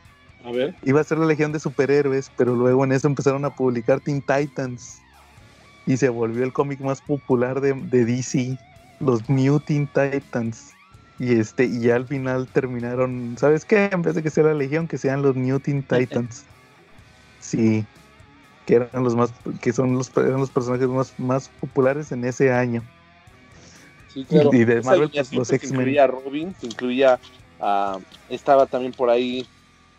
A 0.44 0.52
ver. 0.52 0.74
Iba 0.84 1.00
a 1.00 1.04
ser 1.04 1.18
la 1.18 1.26
Legión 1.26 1.52
de 1.52 1.58
Superhéroes, 1.58 2.30
pero 2.36 2.54
luego 2.54 2.84
en 2.84 2.92
eso 2.92 3.08
empezaron 3.08 3.44
a 3.44 3.50
publicar 3.50 4.00
Teen 4.00 4.22
Titans. 4.22 5.00
Y 5.86 5.96
se 5.96 6.08
volvió 6.10 6.44
el 6.44 6.52
cómic 6.52 6.80
más 6.80 7.00
popular 7.00 7.60
de, 7.60 7.72
de 7.72 8.04
DC, 8.04 8.56
los 9.00 9.28
New 9.28 9.58
Teen 9.58 9.88
Titans. 9.88 10.74
Y 11.18 11.34
este, 11.34 11.64
y 11.64 11.80
ya 11.80 11.96
al 11.96 12.06
final 12.06 12.46
terminaron, 12.46 13.36
¿sabes 13.36 13.64
qué? 13.64 13.90
En 13.92 14.02
vez 14.02 14.14
de 14.14 14.22
que 14.22 14.30
sea 14.30 14.44
la 14.44 14.54
Legión, 14.54 14.86
que 14.86 14.96
sean 14.96 15.22
los 15.22 15.34
New 15.34 15.58
Teen 15.58 15.82
Titans. 15.88 16.44
Sí 17.40 17.84
que 18.66 18.74
eran 18.76 19.02
los 19.02 19.14
más 19.14 19.32
que 19.60 19.72
son 19.72 19.94
los 19.94 20.10
eran 20.16 20.40
los 20.40 20.50
personajes 20.50 20.88
más, 20.88 21.18
más 21.18 21.48
populares 21.48 22.12
en 22.12 22.24
ese 22.24 22.52
año. 22.52 22.82
Sí, 24.08 24.24
claro. 24.24 24.50
Y 24.52 24.64
de 24.64 24.82
Marvel 24.82 25.10
pues, 25.10 25.32
los 25.32 25.52
X-Men. 25.52 25.80
Incluía 25.80 26.04
a 26.04 26.06
Robin, 26.08 26.54
incluía 26.62 27.20
a 27.60 27.98
estaba 28.28 28.66
también 28.66 28.92
por 28.92 29.10
ahí 29.10 29.46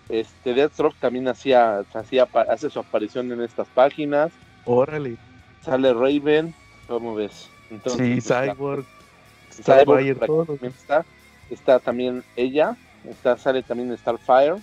este 0.10 0.54
Deathstroke 0.54 0.98
también 1.00 1.28
hacía 1.28 1.86
hacía 1.94 2.28
hace 2.50 2.70
su 2.70 2.80
aparición 2.80 3.32
en 3.32 3.42
estas 3.42 3.68
páginas. 3.70 4.32
Órale. 4.66 5.18
Sale 5.64 5.94
Raven, 5.94 6.54
¿cómo 6.88 7.16
ves? 7.16 7.50
Entonces, 7.70 8.24
sí, 8.24 8.30
pues, 8.30 8.52
Cyborg, 8.52 8.86
Starfire, 9.52 10.16
todo. 10.16 10.58
Está, 10.62 11.06
está 11.50 11.80
también 11.80 12.24
ella, 12.36 12.76
está 13.08 13.38
sale 13.38 13.64
también 13.64 13.96
Starfire. 13.98 14.56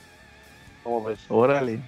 ¿Cómo 0.83 1.05
ves? 1.05 1.21
Órale. 1.29 1.81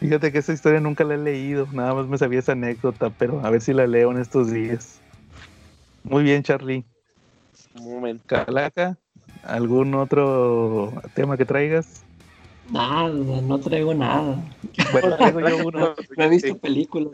Fíjate 0.00 0.32
que 0.32 0.38
esa 0.38 0.52
historia 0.52 0.80
nunca 0.80 1.04
la 1.04 1.14
he 1.14 1.18
leído, 1.18 1.66
nada 1.72 1.94
más 1.94 2.06
me 2.06 2.18
sabía 2.18 2.38
esa 2.40 2.52
anécdota, 2.52 3.10
pero 3.10 3.44
a 3.44 3.50
ver 3.50 3.60
si 3.60 3.72
la 3.72 3.86
leo 3.86 4.10
en 4.10 4.18
estos 4.18 4.50
días. 4.50 5.00
Muy 6.04 6.22
bien, 6.24 6.42
Charlie. 6.42 6.84
Un 7.78 7.94
momento. 7.94 8.24
Calaca, 8.26 8.96
¿algún 9.44 9.94
otro 9.94 10.92
tema 11.14 11.36
que 11.36 11.44
traigas? 11.44 12.02
Nada, 12.70 13.08
no 13.42 13.58
traigo 13.60 13.94
nada. 13.94 14.36
Bueno, 14.92 15.16
traigo 15.16 15.40
yo 15.40 15.56
uno. 15.66 15.94
No 16.16 16.24
he 16.24 16.28
visto 16.28 16.56
películas. 16.58 17.12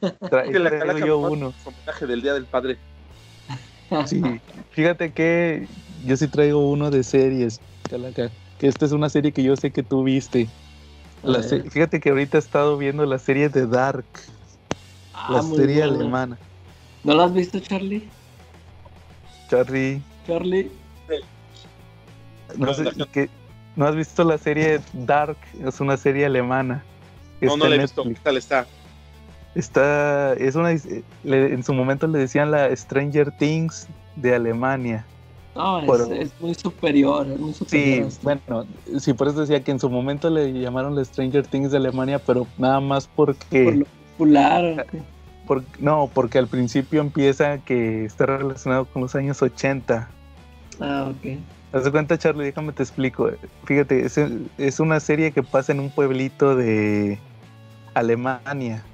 Tra- 0.00 0.50
Que 0.50 0.58
la 0.58 0.70
traigo 0.70 0.86
Calaca 0.86 1.06
yo 1.06 1.18
uno. 1.18 1.52
homenaje 1.64 2.06
del 2.06 2.22
Día 2.22 2.34
del 2.34 2.46
Padre. 2.46 2.78
Sí, 4.06 4.22
fíjate 4.70 5.10
que 5.12 5.66
yo 6.06 6.16
sí 6.16 6.28
traigo 6.28 6.70
uno 6.70 6.90
de 6.90 7.02
series, 7.02 7.60
Calaca. 7.88 8.30
Que 8.58 8.68
esta 8.68 8.86
es 8.86 8.92
una 8.92 9.08
serie 9.08 9.32
que 9.32 9.42
yo 9.42 9.56
sé 9.56 9.70
que 9.72 9.82
tú 9.82 10.04
viste. 10.04 10.46
La 11.22 11.42
se- 11.42 11.62
fíjate 11.70 12.00
que 12.00 12.10
ahorita 12.10 12.38
he 12.38 12.40
estado 12.40 12.76
viendo 12.78 13.04
la 13.06 13.18
serie 13.18 13.48
de 13.48 13.66
Dark, 13.66 14.04
Ah, 15.12 15.28
la 15.34 15.42
serie 15.42 15.80
buena. 15.86 15.94
alemana. 15.94 16.38
¿No 17.04 17.14
la 17.14 17.24
has 17.24 17.32
visto, 17.34 17.58
Charlie? 17.60 18.08
Charlie, 19.50 20.00
Charlie. 20.26 20.70
no 22.56 22.72
sé 22.74 22.88
Anda. 22.88 23.06
que 23.06 23.28
no 23.76 23.86
has 23.86 23.94
visto 23.96 24.24
la 24.24 24.38
serie 24.38 24.80
Dark, 24.92 25.36
es 25.64 25.80
una 25.80 25.96
serie 25.96 26.26
alemana. 26.26 26.82
No, 27.40 27.48
Está 27.48 27.56
no 27.58 27.68
la 27.68 27.74
he 27.76 27.78
visto. 27.78 28.02
¿Qué 28.04 28.14
tal 28.22 28.36
está? 28.36 28.66
Está, 29.54 30.34
es 30.34 30.54
una, 30.54 30.70
le- 31.24 31.52
en 31.54 31.62
su 31.64 31.74
momento 31.74 32.06
le 32.06 32.18
decían 32.20 32.50
la 32.50 32.74
Stranger 32.74 33.30
Things 33.32 33.88
de 34.16 34.34
Alemania. 34.34 35.04
No, 35.54 35.80
es, 36.12 36.32
muy 36.40 36.54
superior, 36.54 37.26
es 37.28 37.38
muy 37.40 37.52
Sí, 37.52 37.58
superior. 37.58 38.06
esto. 38.08 38.20
bueno, 38.22 38.66
sí, 39.00 39.12
por 39.14 39.28
eso 39.28 39.40
decía 39.40 39.62
que 39.64 39.72
en 39.72 39.80
su 39.80 39.90
momento 39.90 40.30
le 40.30 40.52
llamaron 40.52 40.94
la 40.94 41.04
Stranger 41.04 41.46
Things 41.46 41.70
de 41.72 41.78
Alemania, 41.78 42.20
pero 42.24 42.46
nada 42.56 42.80
más 42.80 43.08
Por 43.08 43.34
porque, 43.36 43.72
lo 43.72 43.84
popular. 44.12 44.86
por- 45.46 45.64
no, 45.80 46.08
porque 46.14 46.38
al 46.38 46.46
principio 46.46 47.00
empieza 47.00 47.58
que 47.58 48.04
está 48.04 48.26
relacionado 48.26 48.84
con 48.84 49.02
los 49.02 49.14
años 49.16 49.42
80. 49.42 50.08
Ah, 50.80 51.10
ok. 51.10 51.38
Haz 51.72 51.84
de 51.84 51.90
cuenta, 51.90 52.16
Charlie, 52.18 52.44
déjame 52.44 52.72
te 52.72 52.82
explico. 52.82 53.30
Fíjate, 53.64 54.04
es, 54.06 54.18
es 54.58 54.80
una 54.80 54.98
serie 55.00 55.32
que 55.32 55.42
pasa 55.42 55.72
en 55.72 55.80
un 55.80 55.90
pueblito 55.90 56.54
de 56.56 57.18
Alemania. 57.94 58.84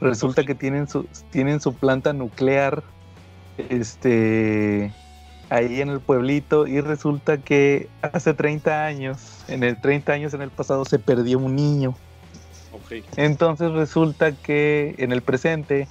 Resulta 0.00 0.44
que 0.44 0.54
tienen 0.54 0.88
su, 0.88 1.04
tienen 1.30 1.60
su 1.60 1.74
planta 1.74 2.12
nuclear 2.12 2.82
este, 3.70 4.92
ahí 5.50 5.80
en 5.80 5.90
el 5.90 6.00
pueblito 6.00 6.66
y 6.66 6.80
resulta 6.80 7.38
que 7.38 7.88
hace 8.02 8.34
30 8.34 8.84
años, 8.84 9.44
en 9.48 9.62
el 9.62 9.80
30 9.80 10.12
años 10.12 10.34
en 10.34 10.42
el 10.42 10.50
pasado 10.50 10.84
se 10.84 10.98
perdió 10.98 11.38
un 11.38 11.56
niño. 11.56 11.94
Entonces 13.16 13.72
resulta 13.72 14.32
que 14.32 14.94
en 14.98 15.12
el 15.12 15.22
presente 15.22 15.88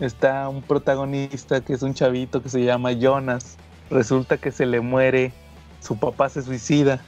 está 0.00 0.48
un 0.48 0.62
protagonista 0.62 1.60
que 1.60 1.72
es 1.72 1.82
un 1.82 1.94
chavito 1.94 2.42
que 2.42 2.48
se 2.48 2.62
llama 2.62 2.92
Jonas. 2.92 3.56
Resulta 3.90 4.36
que 4.36 4.52
se 4.52 4.66
le 4.66 4.80
muere, 4.80 5.32
su 5.80 5.98
papá 5.98 6.28
se 6.28 6.42
suicida 6.42 7.00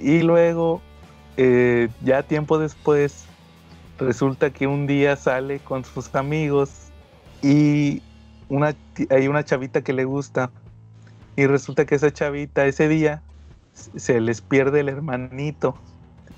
y 0.00 0.22
luego, 0.22 0.80
eh, 1.36 1.88
ya 2.02 2.22
tiempo 2.22 2.58
después, 2.58 3.24
resulta 3.98 4.50
que 4.50 4.66
un 4.66 4.86
día 4.86 5.16
sale 5.16 5.58
con 5.58 5.84
sus 5.84 6.14
amigos 6.14 6.70
y 7.42 8.02
una, 8.48 8.74
hay 9.10 9.28
una 9.28 9.44
chavita 9.44 9.82
que 9.82 9.92
le 9.92 10.04
gusta 10.04 10.50
y 11.36 11.46
resulta 11.46 11.86
que 11.86 11.94
esa 11.94 12.12
chavita 12.12 12.66
ese 12.66 12.88
día 12.88 13.22
se 13.72 14.20
les 14.20 14.40
pierde 14.40 14.80
el 14.80 14.88
hermanito. 14.88 15.76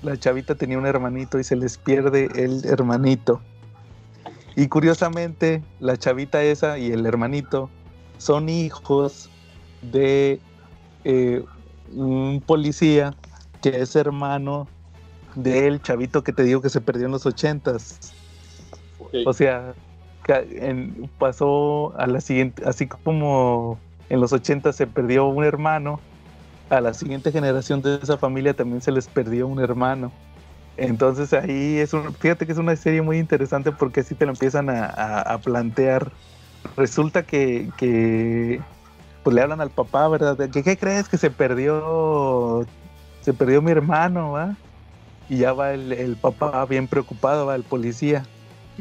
La 0.03 0.17
chavita 0.17 0.55
tenía 0.55 0.77
un 0.77 0.85
hermanito 0.85 1.39
y 1.39 1.43
se 1.43 1.55
les 1.55 1.77
pierde 1.77 2.29
el 2.35 2.65
hermanito. 2.65 3.41
Y 4.55 4.67
curiosamente, 4.67 5.63
la 5.79 5.97
chavita 5.97 6.43
esa 6.43 6.77
y 6.77 6.91
el 6.91 7.05
hermanito 7.05 7.69
son 8.17 8.49
hijos 8.49 9.29
de 9.81 10.39
eh, 11.03 11.43
un 11.93 12.43
policía 12.45 13.15
que 13.61 13.81
es 13.81 13.95
hermano 13.95 14.67
del 15.35 15.81
chavito 15.81 16.23
que 16.23 16.33
te 16.33 16.43
digo 16.43 16.61
que 16.61 16.69
se 16.69 16.81
perdió 16.81 17.05
en 17.05 17.13
los 17.13 17.25
ochentas. 17.25 18.13
O 19.25 19.33
sea, 19.33 19.73
pasó 21.17 21.93
a 21.97 22.07
la 22.07 22.21
siguiente, 22.21 22.63
así 22.65 22.87
como 22.87 23.77
en 24.09 24.19
los 24.19 24.33
ochentas 24.33 24.75
se 24.75 24.87
perdió 24.87 25.25
un 25.25 25.43
hermano, 25.43 25.99
a 26.69 26.79
la 26.79 26.93
siguiente 26.93 27.31
generación 27.31 27.81
de 27.81 27.99
esa 28.01 28.17
familia 28.17 28.53
también 28.53 28.81
se 28.81 28.91
les 28.91 29.07
perdió 29.07 29.47
un 29.47 29.59
hermano. 29.59 30.11
Entonces 30.77 31.33
ahí 31.33 31.77
es 31.77 31.93
un, 31.93 32.13
fíjate 32.13 32.45
que 32.45 32.53
es 32.53 32.57
una 32.57 32.75
serie 32.75 33.01
muy 33.01 33.19
interesante 33.19 33.71
porque 33.71 33.99
así 33.99 34.15
te 34.15 34.25
lo 34.25 34.31
empiezan 34.31 34.69
a, 34.69 35.37
plantear. 35.43 36.11
Resulta 36.77 37.23
que, 37.23 38.61
pues 39.23 39.35
le 39.35 39.41
hablan 39.41 39.61
al 39.61 39.69
papá, 39.69 40.07
¿verdad? 40.07 40.37
Que, 40.37 40.63
¿Qué 40.63 40.77
crees 40.77 41.09
que 41.09 41.17
se 41.17 41.29
perdió? 41.29 42.65
Se 43.21 43.33
perdió 43.33 43.61
mi 43.61 43.71
hermano, 43.71 44.31
¿va? 44.31 44.55
Y 45.29 45.37
ya 45.37 45.53
va 45.53 45.73
el, 45.73 45.91
el 45.91 46.15
papá 46.15 46.65
bien 46.65 46.87
preocupado, 46.87 47.45
va 47.45 47.55
el 47.55 47.63
policía. 47.63 48.25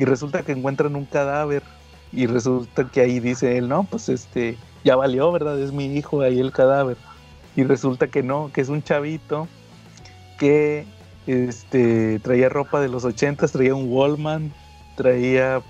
Y 0.01 0.07
resulta 0.07 0.43
que 0.43 0.53
encuentran 0.53 0.97
un 0.97 1.05
cadáver. 1.05 1.63
Y 2.11 2.27
resulta 2.27 2.89
que 2.89 3.03
ahí 3.03 3.21
dice 3.21 3.59
él, 3.59 3.69
no, 3.69 3.85
pues 3.85 4.09
este, 4.09 4.57
ya 4.83 4.97
valió, 4.97 5.31
¿verdad? 5.31 5.61
Es 5.61 5.73
mi 5.73 5.95
hijo, 5.95 6.23
ahí 6.23 6.41
el 6.41 6.53
cadáver. 6.53 6.97
Y 7.55 7.65
resulta 7.65 8.07
que 8.07 8.23
no, 8.23 8.51
que 8.51 8.63
es 8.63 8.71
un 8.71 8.83
chavito 8.83 9.47
que 10.39 10.87
este, 11.27 12.19
traía 12.21 12.49
ropa 12.49 12.81
de 12.81 12.89
los 12.89 13.05
ochentas, 13.05 13.53
traía 13.53 13.75
un 13.75 13.93
Wallman, 13.93 14.55
traía 14.97 15.61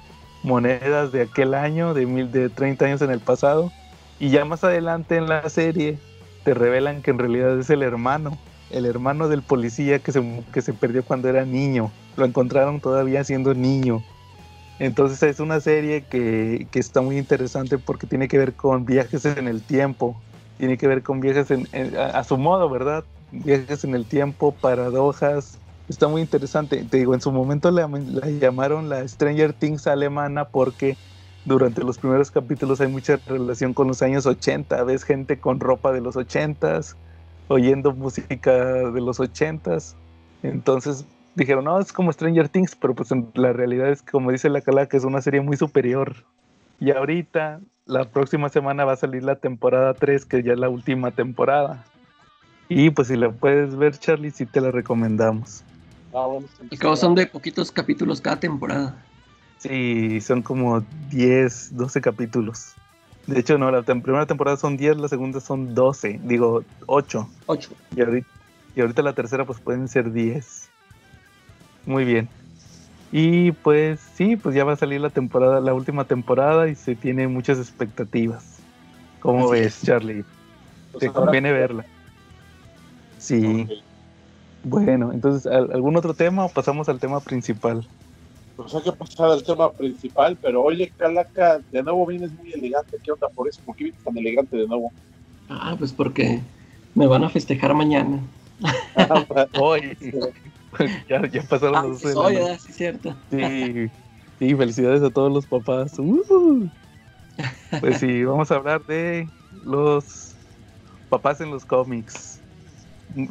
monedas 0.45 1.11
de 1.11 1.23
aquel 1.23 1.53
año, 1.53 1.93
de, 1.93 2.07
mil, 2.07 2.31
de 2.31 2.51
30 2.51 2.85
años 2.85 3.03
en 3.03 3.11
el 3.11 3.19
pasado. 3.19 3.73
Y 4.21 4.31
ya 4.31 4.45
más 4.45 4.63
adelante 4.63 5.17
en 5.17 5.29
la 5.29 5.49
serie 5.49 5.99
te 6.45 6.55
revelan 6.55 7.03
que 7.03 7.11
en 7.11 7.19
realidad 7.19 7.59
es 7.59 7.69
el 7.69 7.83
hermano, 7.83 8.39
el 8.71 8.87
hermano 8.87 9.27
del 9.27 9.43
policía 9.43 9.99
que 9.99 10.13
se, 10.13 10.45
que 10.53 10.63
se 10.63 10.73
perdió 10.73 11.05
cuando 11.05 11.29
era 11.29 11.45
niño. 11.45 11.91
Lo 12.17 12.25
encontraron 12.25 12.81
todavía 12.81 13.25
siendo 13.25 13.55
niño. 13.55 14.05
Entonces 14.81 15.23
es 15.25 15.41
una 15.41 15.61
serie 15.61 16.09
que, 16.09 16.69
que 16.73 16.81
está 16.81 17.03
muy 17.03 17.19
interesante 17.19 17.79
porque 17.79 18.09
tiene 18.09 18.29
que 18.29 18.39
ver 18.39 18.57
con 18.57 18.87
viajes 18.87 19.27
en 19.27 19.49
el 19.49 19.67
tiempo, 19.67 20.25
tiene 20.57 20.79
que 20.79 20.89
ver 20.89 21.03
con 21.05 21.21
viajes 21.21 21.51
en, 21.53 21.69
en- 21.73 21.97
a, 21.99 22.07
a 22.21 22.25
su 22.25 22.39
modo, 22.39 22.71
¿verdad? 22.71 23.07
Viajes 23.31 23.85
en 23.85 23.95
el 23.95 24.09
tiempo, 24.09 24.59
paradojas. 24.61 25.63
Está 25.89 26.09
muy 26.09 26.23
interesante. 26.23 26.85
Te 26.87 26.99
digo, 26.99 27.15
en 27.15 27.21
su 27.23 27.33
momento 27.33 27.71
la, 27.71 27.89
la 27.89 28.31
llamaron 28.31 28.89
la 28.89 29.07
Stranger 29.09 29.53
Things 29.55 29.87
alemana 29.87 30.51
porque 30.51 30.99
durante 31.45 31.83
los 31.83 31.99
primeros 31.99 32.31
capítulos 32.31 32.81
hay 32.81 32.89
mucha 32.89 33.23
relación 33.27 33.75
con 33.75 33.89
los 33.89 34.03
años 34.03 34.27
80. 34.27 34.83
Ves 34.85 35.05
gente 35.05 35.41
con 35.41 35.61
ropa 35.61 35.93
de 35.93 36.01
los 36.01 36.17
80s, 36.17 36.97
oyendo 37.49 37.95
música 37.95 38.53
de 38.91 39.01
los 39.01 39.21
80s. 39.21 39.97
Entonces 40.43 41.07
dijeron, 41.35 41.65
no, 41.65 41.79
es 41.79 41.93
como 41.93 42.13
Stranger 42.13 42.49
Things, 42.49 42.75
pero 42.77 42.95
pues 42.95 43.11
en 43.13 43.31
la 43.35 43.53
realidad 43.53 43.91
es 43.91 44.03
como 44.03 44.31
dice 44.31 44.49
la 44.49 44.61
Cala, 44.61 44.87
que 44.87 44.97
es 44.97 45.05
una 45.05 45.23
serie 45.23 45.41
muy 45.41 45.57
superior. 45.57 46.15
Y 46.81 46.91
ahorita, 46.93 47.61
la 47.87 48.05
próxima 48.07 48.49
semana 48.49 48.85
va 48.85 48.93
a 48.93 48.97
salir 48.97 49.23
la 49.23 49.37
temporada 49.37 49.95
3, 49.95 50.25
que 50.25 50.43
ya 50.43 50.53
es 50.53 50.59
la 50.59 50.69
última 50.69 51.11
temporada. 51.11 51.85
Y 52.69 52.91
pues 52.91 53.09
si 53.09 53.17
la 53.17 53.31
puedes 53.31 53.77
ver, 53.77 53.99
Charlie, 53.99 54.31
sí 54.31 54.47
te 54.47 54.61
la 54.61 54.71
recomendamos. 54.71 55.63
Ah, 56.15 56.27
bueno, 56.27 56.47
Y 56.71 56.77
como 56.77 56.97
son 56.97 57.15
de 57.15 57.27
poquitos 57.27 57.71
capítulos 57.71 58.21
cada 58.21 58.39
temporada. 58.39 58.97
Sí, 59.59 60.21
son 60.23 60.41
como 60.43 60.83
10, 61.11 61.77
12 61.77 62.01
capítulos. 62.01 62.73
De 63.27 63.39
hecho, 63.41 63.59
no, 63.59 63.71
la 63.71 63.83
tem- 63.83 64.01
primera 64.03 64.25
temporada 64.27 64.57
son 64.57 64.77
10, 64.77 64.97
la 64.97 65.09
segunda 65.09 65.41
son 65.41 65.75
12, 65.75 66.19
digo 66.25 66.65
8. 66.87 67.29
Ocho. 67.47 67.73
Y 67.95 68.01
ahorita, 68.01 68.27
y 68.75 68.81
ahorita 68.81 69.03
la 69.03 69.13
tercera 69.13 69.45
pues 69.45 69.61
pueden 69.61 69.87
ser 69.87 70.13
10. 70.13 70.70
Muy 71.85 72.05
bien. 72.05 72.31
Y 73.11 73.53
pues 73.53 74.01
sí, 74.01 74.37
pues 74.37 74.55
ya 74.55 74.65
va 74.65 74.75
a 74.75 74.77
salir 74.77 75.01
la 75.01 75.11
temporada, 75.11 75.61
la 75.61 75.75
última 75.75 76.07
temporada 76.07 76.69
y 76.69 76.77
se 76.77 76.97
tiene 76.97 77.29
muchas 77.29 77.59
expectativas. 77.59 78.63
¿Cómo 79.21 79.47
Así 79.47 79.53
ves, 79.63 79.83
Charlie? 79.85 80.25
Pues 80.93 81.05
Te 81.05 81.13
conviene 81.13 81.53
verla. 81.53 81.87
Sí, 83.19 83.69
bueno, 84.63 85.13
entonces, 85.13 85.47
¿al- 85.47 85.73
¿algún 85.73 85.97
otro 85.97 86.15
tema 86.15 86.45
o 86.45 86.49
pasamos 86.53 86.89
al 86.89 87.01
tema 87.01 87.21
principal? 87.21 87.89
Pues 88.55 88.75
hay 88.75 88.83
que 88.83 88.93
pasar 88.93 89.31
al 89.31 89.43
tema 89.43 89.73
principal, 89.73 90.39
pero 90.41 90.63
oye, 90.63 90.93
Calaca, 90.97 91.61
de 91.71 91.83
nuevo 91.83 92.07
vienes 92.07 92.33
muy 92.33 92.53
elegante. 92.53 92.99
¿Qué 93.03 93.11
onda 93.13 93.29
por 93.35 93.49
eso? 93.49 93.63
¿Por 93.65 93.75
qué 93.75 93.85
vienes 93.85 94.03
tan 94.05 94.17
elegante 94.17 94.57
de 94.57 94.67
nuevo? 94.69 94.95
Ah, 95.49 95.75
pues 95.79 95.93
porque 95.93 96.41
me 96.95 97.07
van 97.07 97.25
a 97.25 97.31
festejar 97.31 97.75
mañana. 97.75 98.21
Hoy, 99.55 99.97
ya, 101.09 101.27
ya 101.29 101.43
pasaron 101.43 101.77
Ah, 101.77 101.83
las 101.83 102.03
12 102.03 102.09
de 102.09 102.15
pues 102.15 102.35
la 102.39 102.55
ah, 102.55 102.59
sí, 102.59 102.73
cierto. 102.73 103.17
Sí, 103.31 103.39
sí, 104.39 104.55
felicidades 104.55 105.03
a 105.03 105.11
todos 105.11 105.33
los 105.33 105.47
papás. 105.47 105.99
Uh. 105.99 106.71
Pues 107.81 107.99
sí, 107.99 108.25
vamos 108.25 108.51
a 108.51 108.57
hablar 108.57 108.85
de 108.87 109.29
los 109.51 110.37
papás 111.09 111.41
en 111.41 111.51
los 111.51 111.65
cómics. 111.65 112.43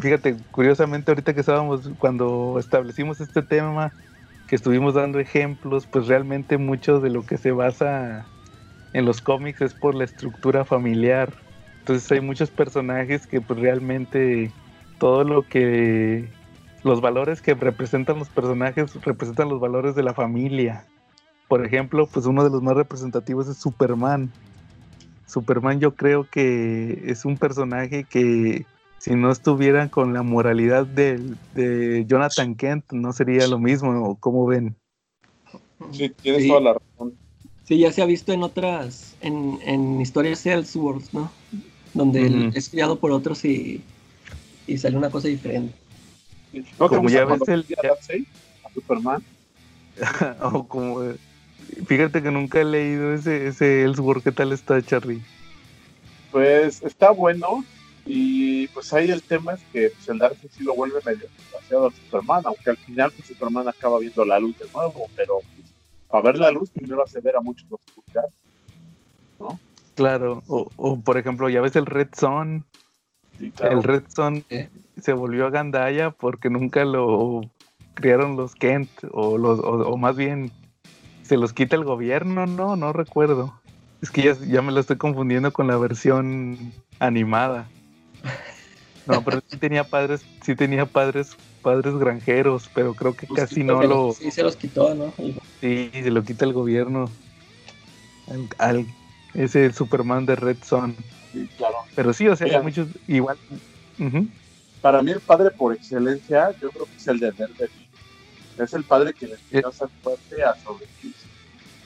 Fíjate, 0.01 0.37
curiosamente 0.51 1.11
ahorita 1.11 1.33
que 1.33 1.39
estábamos, 1.39 1.89
cuando 1.97 2.57
establecimos 2.59 3.21
este 3.21 3.43
tema, 3.43 3.95
que 4.45 4.55
estuvimos 4.55 4.95
dando 4.95 5.19
ejemplos, 5.19 5.87
pues 5.87 6.07
realmente 6.07 6.57
mucho 6.57 6.99
de 6.99 7.09
lo 7.09 7.25
que 7.25 7.37
se 7.37 7.51
basa 7.51 8.29
en 8.93 9.05
los 9.05 9.21
cómics 9.21 9.61
es 9.61 9.75
por 9.75 9.95
la 9.95 10.03
estructura 10.05 10.65
familiar. 10.65 11.35
Entonces 11.79 12.11
hay 12.11 12.21
muchos 12.21 12.51
personajes 12.51 13.27
que 13.27 13.41
pues 13.41 13.59
realmente 13.59 14.55
todo 14.97 15.23
lo 15.23 15.47
que 15.47 16.38
los 16.83 17.01
valores 17.01 17.41
que 17.41 17.53
representan 17.55 18.19
los 18.19 18.29
personajes 18.29 18.93
representan 19.03 19.49
los 19.49 19.59
valores 19.59 19.95
de 19.95 20.03
la 20.03 20.13
familia. 20.13 20.85
por 21.49 21.65
ejemplo, 21.65 22.07
pues 22.07 22.25
uno 22.27 22.43
de 22.43 22.51
los 22.51 22.61
más 22.61 22.75
representativos 22.75 23.47
es 23.49 23.57
Superman. 23.57 24.31
Superman 25.25 25.79
yo 25.79 25.95
creo 25.95 26.29
que 26.29 27.01
es 27.05 27.25
un 27.25 27.37
personaje 27.37 28.03
que 28.05 28.65
si 28.99 29.15
no 29.15 29.31
estuvieran 29.31 29.89
con 29.89 30.13
la 30.13 30.21
moralidad 30.23 30.85
de, 30.85 31.19
de 31.55 32.05
Jonathan 32.07 32.55
Kent 32.55 32.91
no 32.91 33.13
sería 33.13 33.47
lo 33.47 33.59
mismo, 33.59 34.17
¿cómo 34.19 34.45
ven? 34.45 34.75
Sí, 35.91 36.09
tienes 36.21 36.47
toda 36.47 36.61
la 36.61 36.73
razón. 36.73 37.17
Sí, 37.63 37.79
ya 37.79 37.91
se 37.91 38.01
ha 38.01 38.05
visto 38.05 38.33
en 38.33 38.43
otras, 38.43 39.15
en, 39.21 39.59
en 39.63 40.01
historias 40.01 40.45
Elseworlds, 40.45 41.13
¿no? 41.13 41.31
Donde 41.93 42.27
él 42.27 42.51
es 42.53 42.69
criado 42.69 42.99
por 42.99 43.11
otros 43.11 43.45
y, 43.45 43.83
y 44.67 44.77
sale 44.77 44.97
una 44.97 45.09
cosa 45.09 45.27
diferente. 45.27 45.73
¿No 46.79 46.87
Como 46.89 47.09
ya 47.09 47.25
ves 47.25 47.47
el- 47.47 47.59
metía 47.59 47.77
a 47.83 47.87
Darkseid, 47.87 48.25
a 48.65 48.73
Superman? 48.73 49.23
o 50.41 50.67
como, 50.67 51.01
fíjate 51.87 52.23
que 52.23 52.31
nunca 52.31 52.61
he 52.61 52.65
leído 52.65 53.13
ese, 53.13 53.47
ese 53.47 53.83
Elseworld, 53.83 54.23
¿qué 54.23 54.31
tal 54.31 54.51
está 54.51 54.81
Charlie? 54.81 55.21
Pues 56.31 56.81
está 56.83 57.11
bueno. 57.11 57.63
Y 58.05 58.67
pues 58.69 58.91
ahí 58.93 59.11
el 59.11 59.21
tema 59.21 59.53
es 59.53 59.59
que 59.71 59.89
pues, 59.89 60.09
el 60.09 60.17
Darkseid 60.17 60.49
sí 60.51 60.63
lo 60.63 60.73
vuelve 60.73 60.99
medio 61.05 61.27
desgraciado 61.37 61.87
a 61.87 61.91
Superman, 61.91 62.41
aunque 62.45 62.71
al 62.71 62.77
final 62.77 63.11
pues, 63.11 63.27
Superman 63.27 63.67
acaba 63.67 63.99
viendo 63.99 64.25
la 64.25 64.39
luz 64.39 64.57
de 64.57 64.65
nuevo, 64.73 65.07
pero 65.15 65.39
pues, 65.55 65.71
para 66.07 66.23
ver 66.23 66.39
la 66.39 66.49
luz 66.49 66.71
primero 66.71 67.03
hace 67.03 67.19
ver 67.19 67.35
a 67.35 67.41
muchos 67.41 67.69
los 67.69 67.79
oscuridad. 67.87 68.25
Claro, 69.95 70.41
o, 70.47 70.71
o, 70.77 70.99
por 71.01 71.17
ejemplo, 71.17 71.49
ya 71.49 71.61
ves 71.61 71.75
el 71.75 71.85
Red 71.85 72.09
Son, 72.15 72.65
Sí, 73.37 73.51
claro. 73.51 73.77
el 73.77 73.83
Red 73.83 74.03
Son 74.07 74.43
Eh. 74.49 74.69
Se 75.01 75.13
volvió 75.13 75.45
a 75.47 75.49
Gandaya 75.49 76.11
porque 76.11 76.49
nunca 76.49 76.85
lo 76.85 77.41
criaron 77.95 78.37
los 78.37 78.55
Kent, 78.55 78.89
o, 79.11 79.37
los, 79.37 79.59
o, 79.59 79.89
o 79.89 79.97
más 79.97 80.15
bien 80.15 80.51
se 81.23 81.37
los 81.37 81.53
quita 81.53 81.75
el 81.75 81.83
gobierno, 81.83 82.45
no, 82.45 82.75
no 82.75 82.93
recuerdo. 82.93 83.53
Es 84.01 84.09
que 84.11 84.23
ya, 84.23 84.37
ya 84.47 84.61
me 84.61 84.71
lo 84.71 84.79
estoy 84.79 84.97
confundiendo 84.97 85.51
con 85.51 85.67
la 85.67 85.77
versión 85.77 86.73
animada. 86.99 87.69
No, 89.05 89.23
pero 89.23 89.41
sí 89.47 89.57
tenía 89.57 89.83
padres, 89.83 90.23
sí 90.41 90.55
tenía 90.55 90.85
padres, 90.85 91.35
padres 91.61 91.95
granjeros, 91.95 92.69
pero 92.73 92.93
creo 92.93 93.15
que 93.15 93.25
Los 93.27 93.35
casi 93.39 93.55
quitó, 93.55 93.73
no 93.73 93.83
lo, 93.83 94.13
Sí, 94.13 94.31
se 94.31 94.43
los 94.43 94.55
quitó, 94.55 94.93
¿no? 94.95 95.13
Sí, 95.61 95.89
se 95.91 96.11
lo 96.11 96.23
quita 96.23 96.45
el 96.45 96.53
gobierno 96.53 97.09
al, 98.27 98.47
al- 98.59 98.85
ese 99.33 99.71
Superman 99.73 100.25
de 100.25 100.35
Red 100.35 100.57
Son. 100.63 100.95
Sí, 101.33 101.47
claro. 101.57 101.75
Pero 101.95 102.13
sí, 102.13 102.27
o 102.27 102.35
sea, 102.35 102.45
hay 102.45 102.51
Mira. 102.51 102.63
muchos 102.63 102.87
igual. 103.07 103.37
ujú. 103.99 104.27
Para 104.81 105.01
mí 105.01 105.11
el 105.11 105.19
padre 105.19 105.51
por 105.51 105.73
excelencia, 105.73 106.51
yo 106.61 106.69
creo 106.71 106.85
que 106.85 106.95
es 106.95 107.07
el 107.07 107.19
de 107.19 107.31
Daredevil. 107.31 107.87
Es 108.57 108.73
el 108.73 108.83
padre 108.83 109.13
que 109.13 109.27
le 109.27 109.33
enseñó 109.33 109.67
a 109.67 109.71
ser 109.71 109.89
fuerte 110.01 110.43
a 110.43 110.55
sobrevivir 110.55 111.15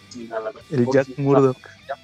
sin 0.10 0.32
a 0.34 0.40
la 0.40 0.52
mejor 0.52 0.64
El 0.72 0.88
Jack 0.92 1.06
sin. 1.06 1.28
Una 1.28 1.40
familia, 1.54 1.98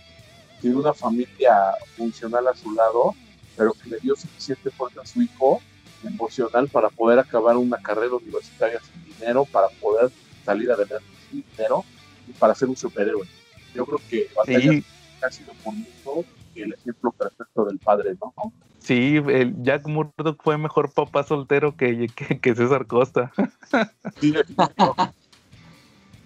sin 0.61 0.75
una 0.75 0.93
familia 0.93 1.55
funcional 1.95 2.47
a 2.47 2.55
su 2.55 2.71
lado, 2.73 3.15
pero 3.55 3.73
que 3.73 3.89
le 3.89 3.99
dio 3.99 4.15
suficiente 4.15 4.69
fuerza 4.71 5.01
a 5.01 5.05
su 5.05 5.21
hijo 5.21 5.61
emocional 6.03 6.67
para 6.69 6.89
poder 6.89 7.19
acabar 7.19 7.57
una 7.57 7.77
carrera 7.77 8.15
universitaria 8.15 8.79
sin 8.79 9.15
dinero, 9.15 9.45
para 9.45 9.67
poder 9.81 10.11
salir 10.45 10.71
adelante 10.71 11.05
sin 11.29 11.43
dinero 11.51 11.83
y 12.27 12.31
para 12.33 12.55
ser 12.55 12.69
un 12.69 12.77
superhéroe. 12.77 13.27
Yo 13.75 13.85
creo 13.85 13.99
que 14.09 14.29
Sí, 14.45 14.83
ha 15.21 15.31
sido 15.31 15.53
por 15.63 15.73
mucho 15.73 16.25
el 16.55 16.73
ejemplo 16.73 17.11
perfecto 17.11 17.65
del 17.65 17.77
padre, 17.79 18.15
¿no? 18.19 18.33
Sí, 18.79 19.21
el 19.27 19.55
Jack 19.63 19.87
Murdock 19.87 20.41
fue 20.43 20.57
mejor 20.57 20.91
papá 20.91 21.23
soltero 21.23 21.75
que, 21.75 22.07
que, 22.07 22.39
que 22.39 22.55
César 22.55 22.87
Costa. 22.87 23.31
Sí. 24.19 24.33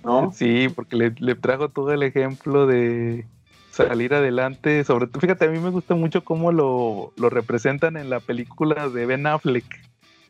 ¿No? 0.03 0.31
Sí, 0.33 0.67
porque 0.73 0.95
le, 0.95 1.15
le 1.17 1.35
trajo 1.35 1.69
todo 1.69 1.93
el 1.93 2.03
ejemplo 2.03 2.67
de 2.67 3.25
salir 3.71 4.13
adelante. 4.13 4.83
Sobre 4.83 5.07
todo, 5.07 5.21
fíjate, 5.21 5.45
a 5.45 5.49
mí 5.49 5.59
me 5.59 5.69
gusta 5.69 5.95
mucho 5.95 6.23
cómo 6.23 6.51
lo, 6.51 7.13
lo 7.15 7.29
representan 7.29 7.97
en 7.97 8.09
la 8.09 8.19
película 8.19 8.89
de 8.89 9.05
Ben 9.05 9.25
Affleck. 9.25 9.65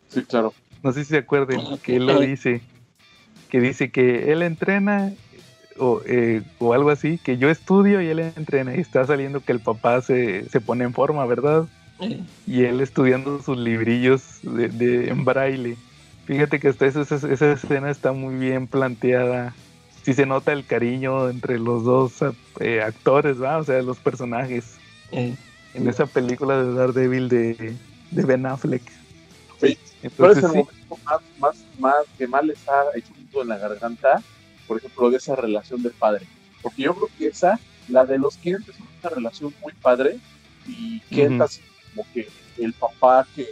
Sí, 0.09 0.23
claro. 0.23 0.53
No 0.83 0.91
sé 0.91 1.03
si 1.03 1.11
se 1.11 1.17
acuerden 1.17 1.59
que 1.81 1.95
él 1.95 2.05
lo 2.05 2.19
dice. 2.19 2.61
Que 3.49 3.59
dice 3.59 3.91
que 3.91 4.31
él 4.31 4.41
entrena 4.43 5.13
o, 5.79 6.01
eh, 6.05 6.43
o 6.59 6.73
algo 6.73 6.89
así, 6.89 7.17
que 7.17 7.37
yo 7.37 7.49
estudio 7.49 8.01
y 8.01 8.07
él 8.07 8.19
entrena. 8.19 8.75
Y 8.75 8.79
está 8.79 9.05
saliendo 9.05 9.39
que 9.41 9.51
el 9.51 9.59
papá 9.59 10.01
se, 10.01 10.47
se 10.49 10.61
pone 10.61 10.83
en 10.83 10.93
forma, 10.93 11.25
¿verdad? 11.25 11.67
Y 12.45 12.63
él 12.63 12.81
estudiando 12.81 13.41
sus 13.41 13.57
librillos 13.57 14.39
de, 14.43 14.67
de- 14.69 15.09
en 15.09 15.23
braille. 15.25 15.77
Fíjate 16.25 16.59
que 16.59 16.69
hasta 16.69 16.85
esa, 16.85 17.01
esa, 17.01 17.15
esa 17.31 17.51
escena 17.51 17.89
está 17.89 18.11
muy 18.11 18.35
bien 18.35 18.67
planteada. 18.67 19.53
Sí 20.03 20.13
se 20.13 20.25
nota 20.25 20.51
el 20.51 20.65
cariño 20.65 21.29
entre 21.29 21.59
los 21.59 21.83
dos 21.83 22.15
eh, 22.59 22.81
actores, 22.81 23.41
¿va? 23.41 23.57
O 23.57 23.63
sea, 23.63 23.81
los 23.81 23.97
personajes. 23.99 24.75
eh, 25.11 25.35
En 25.73 25.87
esa 25.87 26.05
película 26.05 26.61
de 26.63 26.73
Daredevil 26.73 27.29
de, 27.29 27.75
de 28.11 28.23
Ben 28.25 28.45
Affleck. 28.45 28.83
Sí. 29.61 29.77
¿Cuál 30.17 30.31
es 30.31 30.37
Entonces, 30.37 30.43
el 30.43 30.49
sí, 30.51 30.57
momento 30.57 30.97
más, 31.05 31.21
más, 31.39 31.65
más 31.79 31.95
que 32.17 32.27
más 32.27 32.43
les 32.45 32.67
ha 32.67 32.83
hecho 32.95 33.13
un 33.33 33.41
en 33.41 33.47
la 33.47 33.57
garganta, 33.57 34.21
por 34.67 34.77
ejemplo, 34.77 35.09
de 35.09 35.17
esa 35.17 35.35
relación 35.35 35.81
del 35.81 35.93
padre? 35.93 36.25
Porque 36.61 36.83
yo 36.83 36.93
creo 36.93 37.09
que 37.17 37.27
esa, 37.27 37.59
la 37.87 38.05
de 38.05 38.17
los 38.17 38.37
Kent, 38.37 38.67
es 38.69 38.75
una 39.01 39.09
relación 39.15 39.53
muy 39.61 39.73
padre 39.81 40.17
y 40.67 40.99
Kent 41.09 41.35
Ujú. 41.35 41.43
así 41.43 41.61
como 41.93 42.07
que 42.13 42.27
el 42.57 42.73
papá 42.73 43.25
que 43.35 43.47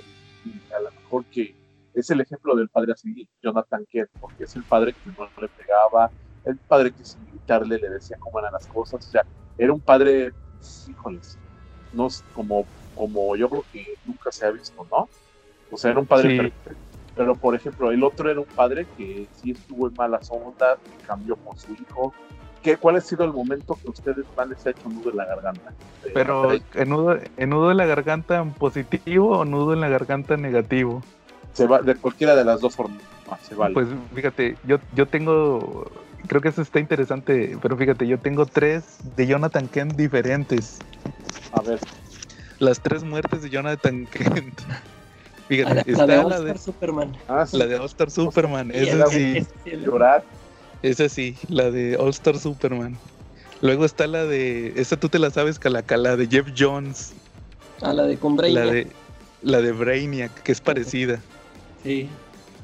a 0.76 0.80
lo 0.80 0.92
mejor 0.92 1.26
que 1.32 1.56
es 1.94 2.10
el 2.10 2.22
ejemplo 2.22 2.56
del 2.56 2.70
padre 2.70 2.94
a 2.94 2.96
seguir, 2.96 3.28
Jonathan 3.42 3.86
Kent, 3.90 4.10
porque 4.20 4.46
es 4.46 4.56
el 4.56 4.64
padre 4.64 4.94
que 4.94 5.10
no 5.12 5.30
le 5.40 5.50
pegaba, 5.50 6.12
el 6.46 6.58
padre 6.60 6.92
que 6.92 7.04
sin 7.04 7.26
gritarle 7.26 7.78
le 7.78 7.90
decía 7.90 8.18
cómo 8.20 8.40
eran 8.40 8.54
las 8.54 8.68
cosas, 8.68 9.06
o 9.06 9.12
sea, 9.12 9.26
era 9.58 9.74
un 9.74 9.82
padre, 9.82 10.32
híjoles, 10.88 11.38
no 11.94 12.08
como, 12.34 12.66
como 12.96 13.36
yo 13.36 13.50
creo 13.50 13.66
que 13.72 13.86
nunca 14.06 14.32
se 14.32 14.46
ha 14.46 14.52
visto, 14.52 14.88
¿no? 14.90 15.10
O 15.70 15.78
sea, 15.78 15.92
era 15.92 16.00
un 16.00 16.08
padre 16.08 16.30
Sí. 16.30 16.38
perfecto. 16.38 16.92
Pero, 17.14 17.36
por 17.36 17.56
ejemplo, 17.56 17.92
el 17.92 18.04
otro 18.04 18.32
era 18.32 18.40
un 18.40 18.46
padre 18.48 18.88
que 18.96 19.28
sí 19.34 19.52
estuvo 19.52 19.88
en 19.88 19.94
malas 19.96 20.30
ondas, 20.32 20.80
que 20.80 21.06
cambió 21.06 21.36
por 21.36 21.58
su 21.58 21.74
hijo. 21.74 22.14
¿Qué, 22.62 22.78
¿Cuál 22.78 22.98
ha 22.98 23.02
sido 23.02 23.26
el 23.26 23.34
momento 23.34 23.78
que 23.82 23.90
ustedes 23.90 24.26
más 24.38 24.48
les 24.48 24.66
ha 24.66 24.70
hecho 24.72 24.88
un 24.88 24.96
nudo 24.96 25.10
en 25.12 25.18
la 25.18 25.26
garganta? 25.26 25.74
Eh, 26.06 26.12
pero 26.14 26.52
¿en 26.54 26.90
nudo, 26.90 27.18
en 27.38 27.50
nudo 27.50 27.72
en 27.72 27.78
la 27.78 27.86
garganta 27.86 28.38
en 28.38 28.54
positivo 28.54 29.40
o 29.40 29.46
nudo 29.46 29.74
en 29.74 29.82
la 29.82 29.90
garganta 29.90 30.38
negativo? 30.38 31.02
se 31.54 31.68
va, 31.68 31.82
de 31.82 31.96
cualquiera 31.96 32.36
de 32.36 32.46
las 32.46 32.62
dos 32.62 32.76
formas 32.76 33.02
se 33.42 33.56
vale. 33.56 33.74
Pues 33.74 33.88
fíjate, 34.14 34.58
yo, 34.64 34.80
yo 34.94 35.08
tengo, 35.08 35.90
creo 36.28 36.42
que 36.42 36.50
eso 36.50 36.62
está 36.62 36.80
interesante, 36.80 37.58
pero 37.62 37.78
fíjate, 37.78 38.08
yo 38.08 38.20
tengo 38.20 38.46
tres 38.46 38.98
de 39.16 39.28
Jonathan 39.28 39.68
Kent 39.68 39.96
diferentes. 39.96 40.80
a 41.54 41.62
ver, 41.62 41.80
Las 42.60 42.82
tres 42.82 43.04
muertes 43.04 43.42
de 43.44 43.50
Jonathan 43.50 44.06
Kent. 44.08 44.60
Fíjate, 45.48 45.70
la, 45.70 45.76
la 45.76 45.82
está 45.82 46.08
de 46.08 46.24
la 46.30 46.42
de, 46.42 46.58
Superman. 46.58 47.18
ah, 47.28 47.46
sí, 47.46 47.58
la 47.58 47.66
de 47.66 47.76
All 47.76 47.86
Star 47.86 48.10
Superman, 48.10 48.72
Y 48.74 48.78
esa 48.78 49.08
sí, 49.08 49.46
llorar. 49.84 50.24
Esa 50.84 51.10
sí, 51.10 51.36
la 51.48 51.72
de 51.72 51.96
All 51.98 52.10
Star 52.10 52.38
Superman. 52.38 52.98
Luego 53.62 53.86
está 53.86 54.08
la 54.08 54.26
de, 54.26 54.74
esta 54.76 54.98
tú 54.98 55.10
te 55.10 55.20
la 55.20 55.30
sabes, 55.30 55.60
Calaca, 55.60 55.96
la 55.98 56.16
de 56.16 56.28
Jeff 56.28 56.48
Jones, 56.58 57.14
A 57.82 57.94
la 57.94 58.04
de 58.04 58.18
con 58.18 58.36
la 58.36 58.66
de, 58.66 58.88
la 59.44 59.62
de 59.62 59.72
Brainiac, 59.72 60.32
que 60.42 60.52
es 60.52 60.62
parecida. 60.62 61.22
Sí. 61.84 62.10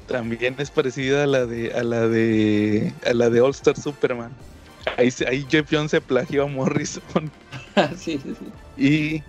También 0.08 0.56
es 0.58 0.70
parecida 0.70 1.24
a 1.24 1.26
la 1.26 1.46
de, 1.46 1.72
a 1.72 1.84
la 1.84 2.08
de, 2.08 2.92
a 3.06 3.12
la 3.12 3.30
de 3.30 3.40
All 3.40 3.50
Star 3.50 3.78
Superman. 3.78 4.32
Ahí, 4.96 5.10
ahí 5.28 5.46
Jeff 5.48 5.68
Jones 5.70 5.90
se 5.90 6.00
plagió 6.00 6.44
a 6.44 6.46
Morrison. 6.46 7.30
sí, 7.96 8.18
sí, 8.22 8.34
sí. 8.34 8.82
Y 8.82 9.22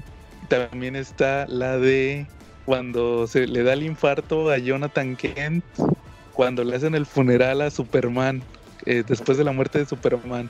también 0.47 0.95
está 0.95 1.45
la 1.47 1.77
de 1.77 2.25
cuando 2.65 3.27
se 3.27 3.45
le 3.45 3.63
da 3.63 3.73
el 3.73 3.83
infarto 3.83 4.49
a 4.49 4.57
Jonathan 4.57 5.15
Kent, 5.15 5.63
cuando 6.33 6.63
le 6.63 6.75
hacen 6.75 6.95
el 6.95 7.05
funeral 7.05 7.61
a 7.61 7.69
Superman, 7.69 8.41
eh, 8.85 9.03
después 9.07 9.37
de 9.37 9.43
la 9.43 9.51
muerte 9.51 9.79
de 9.79 9.85
Superman. 9.85 10.49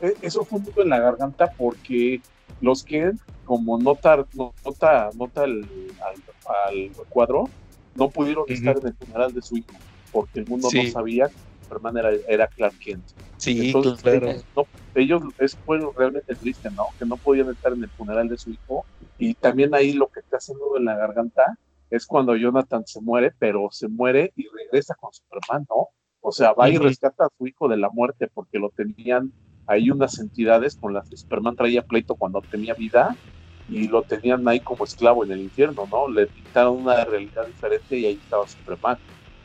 Eh, 0.00 0.14
Eso 0.20 0.44
fue 0.44 0.58
un 0.58 0.64
nudo 0.66 0.82
en 0.82 0.90
la 0.90 1.00
garganta 1.00 1.50
porque 1.56 2.22
los 2.60 2.84
que, 2.84 3.12
como 3.44 3.78
nota, 3.78 4.26
no- 4.34 4.54
nota, 4.64 5.10
nota 5.14 5.44
el- 5.44 5.68
al, 6.00 6.24
al 6.68 7.06
cuadro, 7.08 7.50
no 7.94 8.10
pudieron 8.10 8.44
estar 8.48 8.76
en 8.78 8.86
el 8.88 8.96
funeral 8.96 9.32
de 9.32 9.42
su 9.42 9.56
hijo 9.56 9.80
porque 10.10 10.40
el 10.40 10.46
mundo 10.46 10.68
Sí. 10.70 10.78
no 10.78 10.90
sabía 10.90 11.28
que 11.28 11.34
Superman 11.62 11.96
era, 11.98 12.10
era 12.28 12.48
Clark 12.48 12.76
Kent. 12.78 13.06
Sí, 13.38 13.66
Entonces, 13.68 14.02
claro. 14.02 14.28
ellos, 14.28 14.46
no- 14.54 14.68
ellos 14.94 15.22
es 15.38 15.58
fue 15.64 15.78
realmente 15.96 16.34
triste, 16.36 16.70
¿no? 16.70 16.88
Que 16.98 17.04
no 17.04 17.18
podían 17.18 17.50
estar 17.50 17.72
en 17.72 17.82
el 17.82 17.90
funeral 17.92 18.28
de 18.28 18.38
su 18.38 18.50
hijo. 18.50 18.86
Y 19.18 19.34
también 19.34 19.74
ahí 19.74 19.92
lo 19.92 20.08
que 20.08 20.20
está 20.20 20.38
haciendo 20.38 20.76
en 20.76 20.84
la 20.86 20.96
garganta 20.96 21.58
es 21.90 22.06
cuando 22.06 22.34
Jonathan 22.36 22.82
se 22.86 23.00
muere, 23.00 23.32
pero 23.38 23.68
se 23.70 23.88
muere 23.88 24.32
y 24.36 24.46
regresa 24.48 24.94
con 24.94 25.12
Superman, 25.12 25.66
¿no? 25.68 25.88
O 26.28 26.32
sea, 26.32 26.52
va 26.54 26.68
y 26.70 26.76
rescata 26.78 27.26
a 27.26 27.28
su 27.38 27.46
hijo 27.46 27.68
de 27.68 27.76
la 27.76 27.90
muerte 27.90 28.28
porque 28.34 28.58
lo 28.58 28.70
tenían 28.70 29.32
ahí 29.66 29.90
unas 29.90 30.18
entidades 30.18 30.76
con 30.76 30.92
las 30.94 31.08
que 31.08 31.16
Superman 31.16 31.56
traía 31.56 31.82
pleito 31.82 32.16
cuando 32.16 32.42
tenía 32.50 32.74
vida 32.74 33.16
y 33.66 33.88
lo 33.88 34.02
tenían 34.04 34.46
ahí 34.48 34.60
como 34.60 34.84
esclavo 34.84 35.24
en 35.24 35.32
el 35.32 35.40
infierno, 35.40 35.86
¿no? 35.90 36.08
Le 36.08 36.26
pintaron 36.28 36.78
una 36.78 37.04
realidad 37.04 37.46
diferente 37.46 37.96
y 37.98 38.06
ahí 38.06 38.18
estaba 38.18 38.46
Superman. 38.46 38.98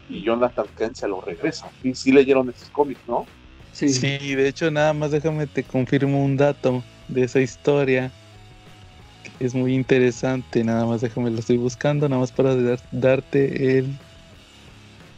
Y 0.08 0.24
Jonathan 0.26 0.68
Kent 0.76 0.96
se 0.96 1.08
lo 1.08 1.22
regresa. 1.22 1.72
Y 1.82 1.94
sí 1.96 2.12
leyeron 2.12 2.50
esos 2.50 2.70
cómics, 2.72 3.04
¿no? 3.08 3.30
Sí. 3.72 3.90
Sí, 3.90 4.36
de 4.36 4.48
hecho, 4.48 4.72
nada 4.72 4.94
más 4.94 5.12
déjame 5.12 5.48
te 5.48 5.66
confirmo 5.66 6.24
un 6.24 6.36
dato 6.38 6.84
de 7.08 7.24
esa 7.24 7.42
historia. 7.42 8.14
que 9.24 9.32
es 9.40 9.54
muy 9.56 9.74
interesante, 9.76 10.64
nada 10.64 10.86
más 10.86 11.02
déjame 11.02 11.32
lo 11.32 11.40
estoy 11.40 11.58
buscando, 11.58 12.08
nada 12.10 12.20
más 12.22 12.32
para 12.32 12.56
dar- 12.56 12.80
darte 12.92 13.78
el, 13.78 14.00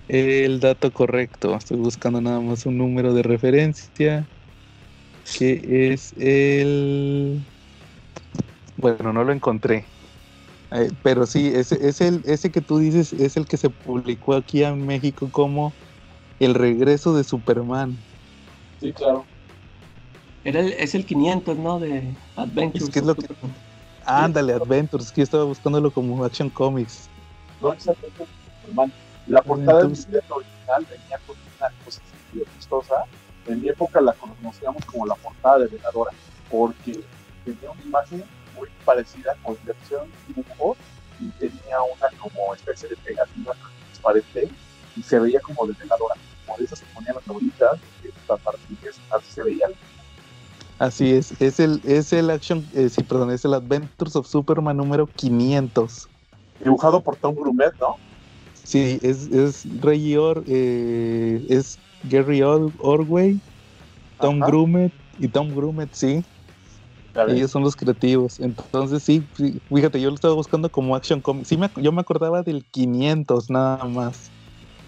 el 0.08 0.60
dato 0.60 0.91
correcto. 0.91 1.56
Estoy 1.56 1.78
buscando 1.78 2.22
nada 2.22 2.39
más 2.41 2.66
un 2.66 2.78
número 2.78 3.14
de 3.14 3.24
referencia, 3.24 4.28
que 5.38 5.91
es 5.93 6.14
el... 6.18 7.45
Bueno, 8.76 9.14
no 9.14 9.24
lo 9.24 9.32
encontré. 9.34 9.88
Eh, 10.72 10.89
pero 11.04 11.26
sí, 11.26 11.47
ese, 11.54 11.88
es 11.88 12.01
el, 12.01 12.22
ese 12.26 12.51
que 12.51 12.62
tú 12.62 12.80
dices 12.80 13.14
es 13.14 13.38
el 13.38 13.45
que 13.45 13.58
se 13.58 13.70
publicó 13.70 14.34
aquí 14.34 14.64
en 14.64 14.86
México 14.86 15.30
como 15.32 15.74
El 16.39 16.56
regreso 16.56 17.16
de 17.16 17.24
Superman. 17.24 17.97
Sí, 18.80 18.93
claro. 18.93 19.28
Era 20.43 20.60
el- 20.60 20.74
es 20.74 20.95
el 20.95 21.06
500, 21.06 21.58
¿no? 21.58 21.80
De 21.80 22.18
Adventures. 22.36 22.84
Es 22.86 22.89
que 22.89 22.99
es 22.99 23.06
lo 23.06 23.16
que-. 23.16 23.28
Ándale, 24.06 24.54
Adventures, 24.54 25.12
que 25.12 25.22
yo 25.22 25.24
estaba 25.24 25.45
buscándolo 25.45 25.91
como 25.91 26.24
Action 26.26 26.49
Comics. 26.49 27.10
No 27.62 27.72
exactamente 27.74 28.26
Superman. 28.62 28.93
La 29.28 29.41
portada 29.41 29.80
del 29.80 29.88
Entonces- 29.88 30.07
video 30.07 30.36
original 30.36 30.86
venía 30.89 31.19
con 31.26 31.36
una 31.59 31.71
cosa 31.86 32.01
chistosa. 32.55 33.05
En 33.47 33.61
mi 33.61 33.69
época 33.69 34.01
la 34.01 34.13
conocíamos 34.13 34.84
como 34.86 35.05
la 35.05 35.15
portada 35.15 35.59
de 35.59 35.67
Veladora, 35.67 36.11
porque 36.49 37.03
tenía 37.45 37.71
una 37.71 37.82
imagen 37.84 38.24
muy 38.55 38.69
parecida 38.86 39.36
con 39.43 39.57
versión 39.65 40.09
dibujo 40.28 40.76
y 41.19 41.28
tenía 41.32 41.82
una 41.82 42.09
como 42.19 42.53
especie 42.53 42.89
de 42.89 42.95
pegatina 42.97 43.51
transparente 43.91 44.49
y 44.95 45.03
se 45.03 45.19
veía 45.19 45.39
como 45.41 45.65
de 45.67 45.74
Veladora. 45.74 46.15
Por 46.45 46.61
eso 46.61 46.76
se 46.76 46.86
ponían 46.93 47.15
las 47.15 47.80
que 48.01 48.09
esta 48.09 48.38
parte 48.38 48.61
así 49.11 49.32
se 49.32 49.43
veía. 49.43 49.67
Así 50.80 51.13
es, 51.13 51.39
es 51.41 51.59
el, 51.59 51.82
es 51.86 52.11
el 52.13 52.30
Action, 52.30 52.67
eh, 52.74 52.89
sí, 52.89 53.03
perdón, 53.03 53.32
es 53.32 53.45
el 53.45 53.53
Adventures 53.53 54.15
of 54.15 54.28
Superman 54.28 54.76
número 54.76 55.07
500. 55.07 56.09
Dibujado 56.63 57.01
por 57.01 57.15
Tom 57.15 57.36
Grumet, 57.36 57.74
¿no? 57.80 57.97
Sí, 58.64 58.99
es, 59.01 59.30
es 59.32 59.66
Ray 59.82 60.16
Or, 60.16 60.43
eh, 60.47 61.41
es 61.49 61.80
Gary 62.03 62.41
Or- 62.41 62.74
Orway, 62.80 63.41
Tom 64.20 64.41
Ajá. 64.41 64.47
Grumet 64.47 64.93
y 65.18 65.30
Tom 65.30 65.53
Grumet, 65.53 65.93
sí, 65.93 66.24
ellos 67.28 67.51
son 67.51 67.64
los 67.64 67.76
creativos. 67.76 68.39
Entonces, 68.39 69.03
sí, 69.03 69.22
fí- 69.36 69.61
fíjate, 69.74 70.01
yo 70.01 70.09
lo 70.09 70.16
estaba 70.16 70.34
buscando 70.34 70.70
como 70.72 70.95
Action 70.95 71.22
Comics. 71.22 71.47
Sí, 71.49 71.57
me, 71.57 71.70
yo 71.82 71.91
me 71.91 72.01
acordaba 72.01 72.43
del 72.43 72.66
500 72.66 73.49
nada 73.49 73.86
más, 73.86 74.32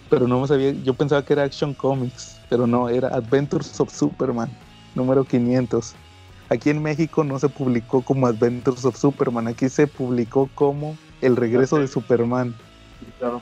pero 0.09 0.28
no 0.28 0.41
me 0.41 0.47
sabía, 0.47 0.73
yo 0.82 0.95
pensaba 0.95 1.26
que 1.26 1.34
era 1.34 1.43
Action 1.43 1.76
Comics, 1.76 2.41
pero 2.49 2.67
no, 2.67 2.89
era 2.89 3.09
Adventures 3.09 3.80
of 3.82 3.91
Superman, 3.93 4.57
número 4.95 5.26
500. 5.26 5.97
Aquí 6.49 6.69
en 6.69 6.82
México 6.82 7.23
no 7.23 7.39
se 7.39 7.49
publicó 7.49 8.03
como 8.03 8.28
Adventures 8.28 8.86
of 8.86 8.97
Superman, 8.97 9.47
aquí 9.47 9.69
se 9.69 9.88
publicó 9.88 10.49
como 10.53 10.99
El 11.21 11.36
regreso 11.36 11.78
de 11.80 11.88
Superman. 11.88 12.55
Sí, 12.99 13.11
claro. 13.17 13.41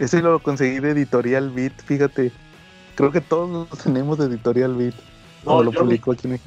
Ese 0.00 0.22
lo 0.22 0.38
conseguí 0.42 0.80
de 0.80 0.92
Editorial 0.92 1.50
Beat, 1.50 1.74
fíjate. 1.84 2.32
Creo 2.96 3.12
que 3.12 3.20
todos 3.20 3.68
lo 3.70 3.76
tenemos 3.76 4.16
de 4.18 4.24
Editorial 4.26 4.74
Beat. 4.74 4.94
No, 5.44 5.62
lo 5.62 5.70
publicó 5.72 6.12
aquí 6.12 6.26
en. 6.26 6.40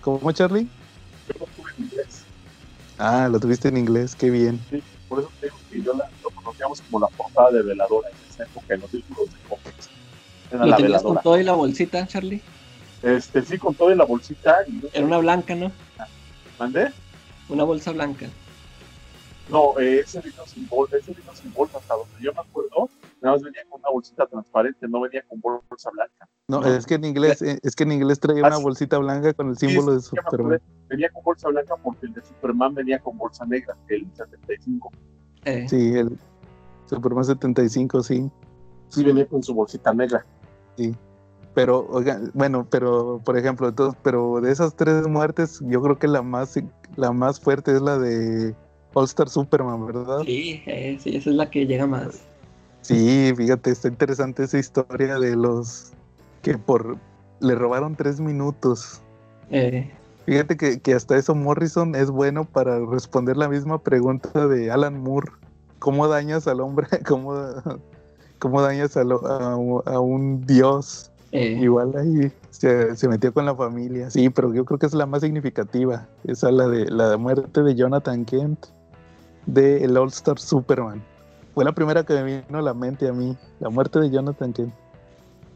¿Cómo, 0.00 0.32
Charlie? 0.32 0.66
Yo 1.28 1.34
lo 1.38 1.46
tuve 1.46 1.70
en 1.78 1.84
inglés. 1.84 2.22
Ah, 2.98 3.28
lo 3.30 3.38
tuviste 3.38 3.68
en 3.68 3.76
inglés, 3.76 4.16
qué 4.16 4.28
bien. 4.30 4.60
Sí, 4.70 4.82
por 5.08 5.20
eso 5.20 5.30
te 5.40 5.46
digo 5.46 5.56
que 5.70 5.82
yo 5.82 5.94
la- 5.94 6.10
lo 6.22 6.30
conocíamos 6.30 6.80
como 6.82 6.98
la 6.98 7.06
portada 7.16 7.52
de 7.52 7.62
Veladora 7.62 8.08
en 8.08 8.16
esa 8.28 8.42
época, 8.42 8.74
en 8.74 8.80
los 8.80 8.90
círculos 8.90 9.30
de 9.32 9.38
cómics. 9.48 9.88
Era 10.50 10.60
¿Lo 10.64 10.66
la 10.66 10.76
tenías 10.76 11.02
con 11.02 11.10
Veladora. 11.12 11.22
todo 11.22 11.38
y 11.40 11.44
la 11.44 11.52
bolsita, 11.52 12.06
Charlie? 12.08 12.42
Este, 13.02 13.42
sí, 13.42 13.56
con 13.58 13.72
todo 13.76 13.92
en 13.92 13.98
la 13.98 14.04
bolsita. 14.04 14.56
Y 14.66 14.80
Era 14.92 15.06
una 15.06 15.18
blanca, 15.18 15.54
¿no? 15.54 15.70
mandé. 16.58 16.90
Una 17.48 17.62
bolsa 17.62 17.92
blanca. 17.92 18.26
No, 19.50 19.78
eh, 19.78 20.00
ese 20.00 20.20
vino 20.20 20.44
sin 20.46 20.68
bolsa, 20.68 20.96
ese 20.98 21.12
vino 21.14 21.34
sin 21.34 21.52
bolsa, 21.52 21.78
hasta 21.78 21.94
donde 21.94 22.12
yo 22.20 22.32
me 22.34 22.40
acuerdo, 22.40 22.88
nada 23.22 23.34
más 23.36 23.42
venía 23.42 23.62
con 23.70 23.80
una 23.80 23.90
bolsita 23.90 24.26
transparente, 24.26 24.86
no 24.88 25.00
venía 25.00 25.22
con 25.28 25.40
bolsa 25.40 25.90
blanca. 25.90 26.28
No, 26.48 26.60
No. 26.60 26.66
es 26.66 26.84
que 26.86 26.94
en 26.94 27.04
inglés, 27.04 27.40
eh, 27.42 27.58
es 27.62 27.74
que 27.74 27.84
en 27.84 27.92
inglés 27.92 28.20
traía 28.20 28.42
una 28.42 28.56
sí. 28.56 28.62
bolsita 28.62 28.98
blanca 28.98 29.32
con 29.34 29.48
el 29.48 29.56
Sí, 29.56 29.68
símbolo 29.68 29.94
de 29.94 30.00
sí, 30.00 30.08
Superman. 30.08 30.60
Venía 30.88 31.08
con 31.10 31.22
bolsa 31.24 31.48
blanca 31.48 31.74
porque 31.82 32.06
el 32.06 32.14
de 32.14 32.22
Superman 32.22 32.74
venía 32.74 32.98
con 32.98 33.16
bolsa 33.16 33.44
negra, 33.46 33.76
el 33.88 34.06
75. 34.14 34.90
Eh, 35.44 35.66
Sí, 35.68 35.94
el 35.96 36.18
Superman 36.86 37.24
75, 37.24 38.02
sí. 38.02 38.30
Sí, 38.88 39.04
venía 39.04 39.26
con 39.26 39.42
su 39.42 39.54
bolsita 39.54 39.92
negra. 39.94 40.24
Pero, 41.54 41.86
oigan, 41.90 42.30
bueno, 42.34 42.66
pero, 42.70 43.20
por 43.24 43.36
ejemplo, 43.36 43.68
entonces, 43.68 43.98
pero 44.02 44.40
de 44.40 44.52
esas 44.52 44.76
tres 44.76 45.06
muertes, 45.08 45.60
yo 45.66 45.82
creo 45.82 45.98
que 45.98 46.06
la 46.06 46.22
más, 46.22 46.54
la 46.96 47.10
más 47.12 47.40
fuerte 47.40 47.74
es 47.74 47.82
la 47.82 47.98
de 47.98 48.54
All 48.94 49.04
Star 49.04 49.28
Superman, 49.28 49.86
¿verdad? 49.86 50.22
Sí, 50.24 50.62
eh, 50.66 50.98
sí, 51.00 51.16
esa 51.16 51.30
es 51.30 51.36
la 51.36 51.50
que 51.50 51.66
llega 51.66 51.86
más. 51.86 52.20
Sí, 52.82 53.32
fíjate, 53.36 53.70
está 53.70 53.88
interesante 53.88 54.44
esa 54.44 54.58
historia 54.58 55.18
de 55.18 55.36
los 55.36 55.92
que 56.42 56.56
por 56.56 56.96
le 57.40 57.54
robaron 57.54 57.96
tres 57.96 58.20
minutos. 58.20 59.00
Eh, 59.50 59.90
Fíjate 60.26 60.56
que, 60.56 60.80
que 60.80 60.94
hasta 60.94 61.16
eso 61.16 61.34
Morrison 61.34 61.94
es 61.94 62.10
bueno 62.10 62.44
para 62.44 62.78
responder 62.84 63.36
la 63.36 63.48
misma 63.48 63.78
pregunta 63.78 64.46
de 64.46 64.70
Alan 64.70 65.00
Moore. 65.02 65.30
¿Cómo 65.78 66.06
dañas 66.08 66.46
al 66.46 66.60
hombre? 66.60 66.86
¿Cómo, 67.06 67.34
cómo 68.38 68.60
dañas 68.62 68.96
a, 68.96 69.04
lo- 69.04 69.26
a 69.26 69.56
un- 69.56 69.82
a 69.86 70.00
un 70.00 70.46
dios? 70.46 71.10
eh, 71.32 71.58
Igual 71.60 71.94
ahí 71.96 72.32
se, 72.50 72.94
se 72.96 73.08
metió 73.08 73.32
con 73.32 73.46
la 73.46 73.54
familia. 73.54 74.10
Sí, 74.10 74.28
pero 74.30 74.52
yo 74.52 74.64
creo 74.64 74.78
que 74.78 74.86
es 74.86 74.94
la 74.94 75.06
más 75.06 75.22
significativa. 75.22 76.06
Esa 76.24 76.50
la 76.50 76.68
de 76.68 76.86
la 76.90 77.16
muerte 77.16 77.62
de 77.62 77.74
Jonathan 77.74 78.24
Kent 78.24 78.66
de 79.48 79.84
el 79.84 79.96
All 79.96 80.08
Star 80.08 80.38
Superman. 80.38 81.02
Fue 81.54 81.64
la 81.64 81.72
primera 81.72 82.04
que 82.04 82.14
me 82.14 82.42
vino 82.46 82.58
a 82.58 82.62
la 82.62 82.74
mente 82.74 83.08
a 83.08 83.12
mí. 83.12 83.36
La 83.60 83.68
muerte 83.70 83.98
de 83.98 84.10
Jonathan 84.10 84.52
Kent. 84.52 84.72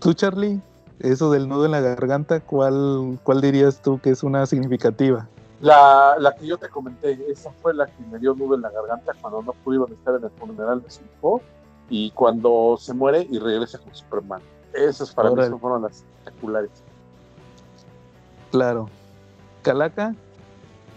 ¿Tú, 0.00 0.12
Charlie? 0.14 0.60
Eso 0.98 1.30
del 1.30 1.48
nudo 1.48 1.64
en 1.66 1.70
la 1.72 1.80
garganta, 1.80 2.40
¿cuál, 2.40 3.18
cuál 3.22 3.40
dirías 3.40 3.80
tú 3.82 4.00
que 4.00 4.10
es 4.10 4.22
una 4.22 4.46
significativa? 4.46 5.28
La, 5.60 6.16
la 6.18 6.34
que 6.34 6.46
yo 6.46 6.58
te 6.58 6.68
comenté, 6.68 7.18
esa 7.30 7.50
fue 7.62 7.74
la 7.74 7.86
que 7.86 8.02
me 8.10 8.18
dio 8.18 8.34
nudo 8.34 8.54
en 8.56 8.62
la 8.62 8.70
garganta 8.70 9.12
cuando 9.20 9.42
no 9.42 9.52
pudieron 9.64 9.92
estar 9.92 10.14
en 10.16 10.24
el 10.24 10.30
funeral 10.30 10.82
de 10.82 10.90
su 10.90 11.00
hijo 11.18 11.40
y 11.88 12.10
cuando 12.12 12.76
se 12.80 12.94
muere 12.94 13.26
y 13.30 13.38
regresa 13.38 13.78
con 13.78 13.94
Superman. 13.94 14.40
Esas 14.72 15.12
para 15.12 15.30
Órale. 15.30 15.50
mí 15.50 15.58
fueron 15.60 15.82
las 15.82 15.92
espectaculares. 15.98 16.70
Claro. 18.50 18.88
¿Calaca? 19.62 20.14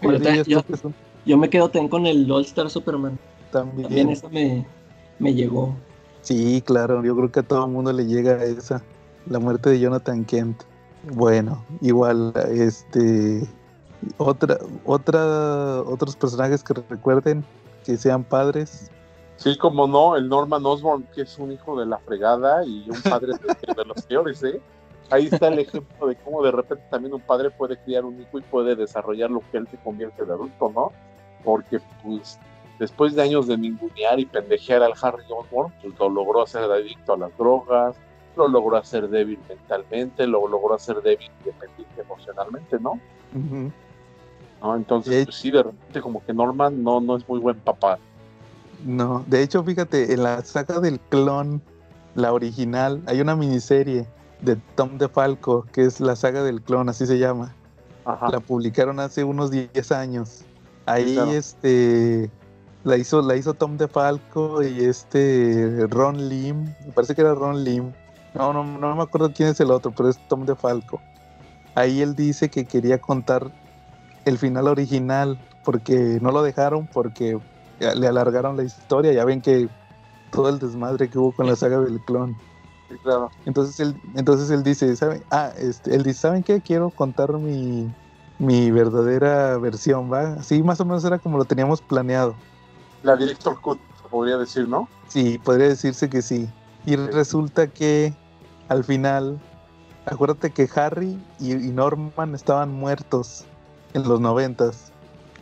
¿Cuál 0.01 0.17
Yo 0.17 0.21
te- 0.23 0.27
dirías 0.29 0.47
yo- 0.47 0.61
tú 0.61 0.67
que 0.73 0.77
son 0.77 0.95
yo 1.25 1.37
me 1.37 1.49
quedo 1.49 1.69
también 1.69 1.89
con 1.89 2.05
el 2.05 2.29
All 2.31 2.43
Star 2.43 2.69
Superman. 2.69 3.17
también? 3.51 3.87
También 3.87 4.09
esa 4.09 4.29
me, 4.29 4.65
me 5.19 5.33
llegó. 5.33 5.75
Sí, 6.21 6.61
claro, 6.65 7.03
yo 7.03 7.15
creo 7.15 7.31
que 7.31 7.39
a 7.41 7.43
todo 7.43 7.65
el 7.65 7.71
mundo 7.71 7.93
le 7.93 8.05
llega 8.05 8.43
esa, 8.43 8.81
la 9.27 9.39
muerte 9.39 9.69
de 9.69 9.79
Jonathan 9.79 10.25
Kent. 10.25 10.63
Bueno, 11.13 11.63
igual, 11.81 12.33
este, 12.49 13.47
otra, 14.17 14.57
otra, 14.85 15.81
otros 15.81 16.15
personajes 16.15 16.63
que 16.63 16.73
recuerden 16.89 17.45
que 17.85 17.97
sean 17.97 18.23
padres. 18.23 18.89
Sí, 19.37 19.57
como 19.57 19.85
no, 19.85 20.15
el 20.15 20.27
Norman 20.29 20.65
Osborn, 20.65 21.05
que 21.13 21.21
es 21.21 21.37
un 21.37 21.51
hijo 21.51 21.79
de 21.79 21.85
la 21.85 21.99
fregada 21.99 22.65
y 22.65 22.89
un 22.89 23.01
padre 23.01 23.33
de, 23.33 23.73
de 23.73 23.85
los 23.85 24.01
peores, 24.03 24.41
¿eh? 24.43 24.59
Ahí 25.11 25.29
está 25.31 25.49
el 25.49 25.59
ejemplo 25.59 26.07
de 26.07 26.15
cómo 26.15 26.41
de 26.41 26.51
repente 26.51 26.83
también 26.89 27.13
un 27.13 27.21
padre 27.21 27.51
puede 27.51 27.77
criar 27.77 28.05
un 28.05 28.19
hijo 28.19 28.39
y 28.39 28.41
puede 28.41 28.75
desarrollar 28.75 29.29
lo 29.29 29.41
que 29.51 29.57
él 29.57 29.67
se 29.69 29.77
convierte 29.77 30.25
de 30.25 30.33
adulto, 30.33 30.71
¿no? 30.73 30.91
Porque, 31.45 31.79
pues, 32.03 32.39
después 32.79 33.15
de 33.15 33.21
años 33.21 33.47
de 33.47 33.57
ningunear 33.57 34.19
y 34.19 34.25
pendejear 34.25 34.83
al 34.83 34.93
Harry 35.01 35.23
Osborn, 35.29 35.71
pues 35.81 35.97
lo 35.97 36.09
logró 36.09 36.43
hacer 36.43 36.63
adicto 36.63 37.13
a 37.13 37.17
las 37.17 37.37
drogas, 37.37 37.95
lo 38.35 38.47
logró 38.47 38.77
hacer 38.77 39.07
débil 39.07 39.39
mentalmente, 39.47 40.27
lo 40.27 40.47
logró 40.47 40.73
hacer 40.75 41.01
débil 41.01 41.29
independiente 41.39 42.01
emocionalmente, 42.01 42.79
¿no? 42.79 42.99
Ujú. 43.33 43.71
¿No? 44.61 44.75
Entonces, 44.75 45.25
pues 45.25 45.37
sí, 45.37 45.51
de 45.51 45.63
repente 45.63 46.01
como 46.01 46.25
que 46.25 46.33
Norman 46.33 46.83
no, 46.83 46.99
no 46.99 47.15
es 47.15 47.27
muy 47.29 47.39
buen 47.39 47.59
papá. 47.59 47.97
No, 48.83 49.23
de 49.27 49.41
hecho, 49.41 49.63
fíjate, 49.63 50.13
en 50.13 50.23
la 50.23 50.43
saga 50.43 50.79
del 50.79 50.99
clon, 50.99 51.61
la 52.15 52.33
original, 52.33 53.01
hay 53.05 53.21
una 53.21 53.35
miniserie 53.35 54.05
de 54.41 54.57
Tom 54.75 54.97
DeFalco, 54.97 55.65
que 55.71 55.83
es 55.83 55.99
la 55.99 56.15
saga 56.15 56.43
del 56.43 56.61
clon, 56.61 56.89
así 56.89 57.05
se 57.05 57.17
llama. 57.17 57.53
Ajá. 58.05 58.29
La 58.29 58.39
publicaron 58.39 58.99
hace 58.99 59.23
unos 59.23 59.49
10 59.49 59.91
años. 59.91 60.45
Ahí 60.85 61.13
Claro. 61.15 61.31
este 61.31 62.29
la 62.83 62.97
hizo, 62.97 63.21
la 63.21 63.35
hizo 63.35 63.53
Tom 63.55 63.77
DeFalco 63.77 64.61
y 64.61 64.85
este 64.85 65.87
Ron 65.89 66.29
Lim. 66.29 66.65
Me 66.85 66.91
parece 66.93 67.15
que 67.15 67.21
era 67.21 67.33
Ron 67.33 67.63
Lim. 67.63 67.91
No, 68.35 68.53
no, 68.53 68.63
no 68.63 68.95
me 68.95 69.03
acuerdo 69.03 69.31
quién 69.33 69.49
es 69.49 69.59
el 69.59 69.71
otro, 69.71 69.91
pero 69.91 70.09
es 70.09 70.17
Tom 70.27 70.45
DeFalco. 70.45 71.01
Ahí 71.73 72.01
él 72.01 72.15
dice 72.15 72.49
que 72.49 72.65
quería 72.65 72.99
contar 72.99 73.51
el 74.25 74.37
final 74.37 74.67
original 74.67 75.39
porque 75.63 76.19
no 76.21 76.31
lo 76.31 76.43
dejaron 76.43 76.87
porque 76.87 77.39
le 77.79 78.07
alargaron 78.07 78.55
la 78.55 78.63
historia. 78.63 79.11
Ya 79.13 79.25
ven 79.25 79.41
que 79.41 79.67
todo 80.31 80.49
el 80.49 80.59
desmadre 80.59 81.09
que 81.09 81.17
hubo 81.17 81.31
con 81.31 81.47
la 81.47 81.55
saga 81.55 81.79
del 81.79 81.99
clon. 82.01 82.35
Sí, 82.89 82.95
claro. 83.01 83.31
Entonces 83.45 83.79
él, 83.79 83.95
entonces 84.15 84.51
él 84.51 84.63
dice, 84.63 84.95
¿saben? 84.95 85.23
Ah, 85.31 85.51
este, 85.57 85.95
él 85.95 86.03
dice, 86.03 86.19
¿saben 86.19 86.43
qué? 86.43 86.61
Quiero 86.61 86.91
contar 86.91 87.33
mi, 87.33 87.91
mi 88.39 88.71
verdadera 88.71 89.57
versión, 89.57 90.11
¿va? 90.11 90.41
Sí, 90.43 90.61
más 90.63 90.79
o 90.81 90.85
menos 90.85 91.03
era 91.05 91.19
como 91.19 91.37
lo 91.37 91.45
teníamos 91.45 91.81
planeado. 91.81 92.35
La 93.03 93.15
Director 93.15 93.59
Cut, 93.61 93.79
se 94.01 94.09
podría 94.09 94.37
decir, 94.37 94.67
¿no? 94.67 94.87
Sí, 95.07 95.37
podría 95.37 95.67
decirse 95.69 96.09
que 96.09 96.21
sí. 96.21 96.49
Y 96.85 96.95
resulta 96.95 97.67
que 97.67 98.13
al 98.67 98.83
final, 98.83 99.39
acuérdate 100.05 100.51
que 100.51 100.67
Harry 100.75 101.17
y, 101.39 101.53
y 101.53 101.71
Norman 101.71 102.35
estaban 102.35 102.71
muertos 102.73 103.45
en 103.93 104.07
los 104.07 104.19
noventas. 104.19 104.91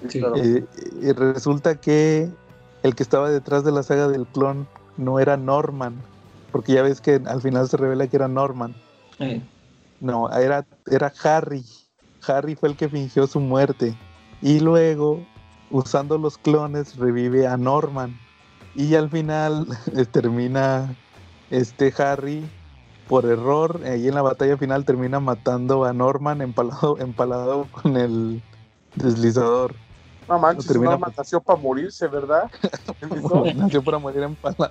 Sí, 0.03 0.09
Sí. 0.09 0.19
claro. 0.19 0.35
Eh, 0.35 0.65
y 1.01 1.11
resulta 1.13 1.75
que 1.75 2.29
el 2.83 2.93
que 2.95 3.03
estaba 3.03 3.29
detrás 3.29 3.63
de 3.63 3.71
la 3.71 3.83
saga 3.83 4.09
del 4.09 4.27
clon 4.27 4.67
no 4.97 5.19
era 5.19 5.37
Norman, 5.37 5.95
porque 6.51 6.73
ya 6.73 6.81
ves 6.83 6.99
que 7.01 7.21
al 7.25 7.41
final 7.41 7.67
se 7.69 7.77
revela 7.77 8.07
que 8.07 8.17
era 8.17 8.27
Norman. 8.27 8.75
Eh, 9.19 9.41
No, 10.01 10.29
era, 10.29 10.65
era 10.91 11.13
Harry. 11.23 11.63
Harry 12.27 12.55
fue 12.55 12.69
el 12.69 12.75
que 12.75 12.89
fingió 12.89 13.27
su 13.27 13.39
muerte. 13.39 13.95
Y 14.41 14.59
luego, 14.59 15.19
usando 15.71 16.17
los 16.17 16.37
clones, 16.37 16.97
revive 16.97 17.47
a 17.47 17.57
Norman. 17.57 18.17
Y 18.75 18.95
al 18.95 19.09
final 19.09 19.67
eh, 19.95 20.05
termina 20.05 20.95
este 21.49 21.93
Harry 21.97 22.43
por 23.07 23.25
error. 23.25 23.81
Ahí 23.85 24.07
en 24.07 24.15
la 24.15 24.21
batalla 24.21 24.57
final 24.57 24.85
termina 24.85 25.19
matando 25.19 25.85
a 25.85 25.93
Norman 25.93 26.41
empalado, 26.41 26.97
empalado 26.99 27.67
con 27.71 27.97
el 27.97 28.41
deslizador. 28.95 29.75
No 30.27 30.39
manches, 30.39 30.67
termina- 30.67 30.91
Norman 30.91 31.13
nació 31.17 31.41
para 31.41 31.59
morirse, 31.59 32.07
¿verdad? 32.07 32.49
Nació 33.55 33.83
para 33.83 33.97
morir 33.99 34.23
empalado. 34.23 34.69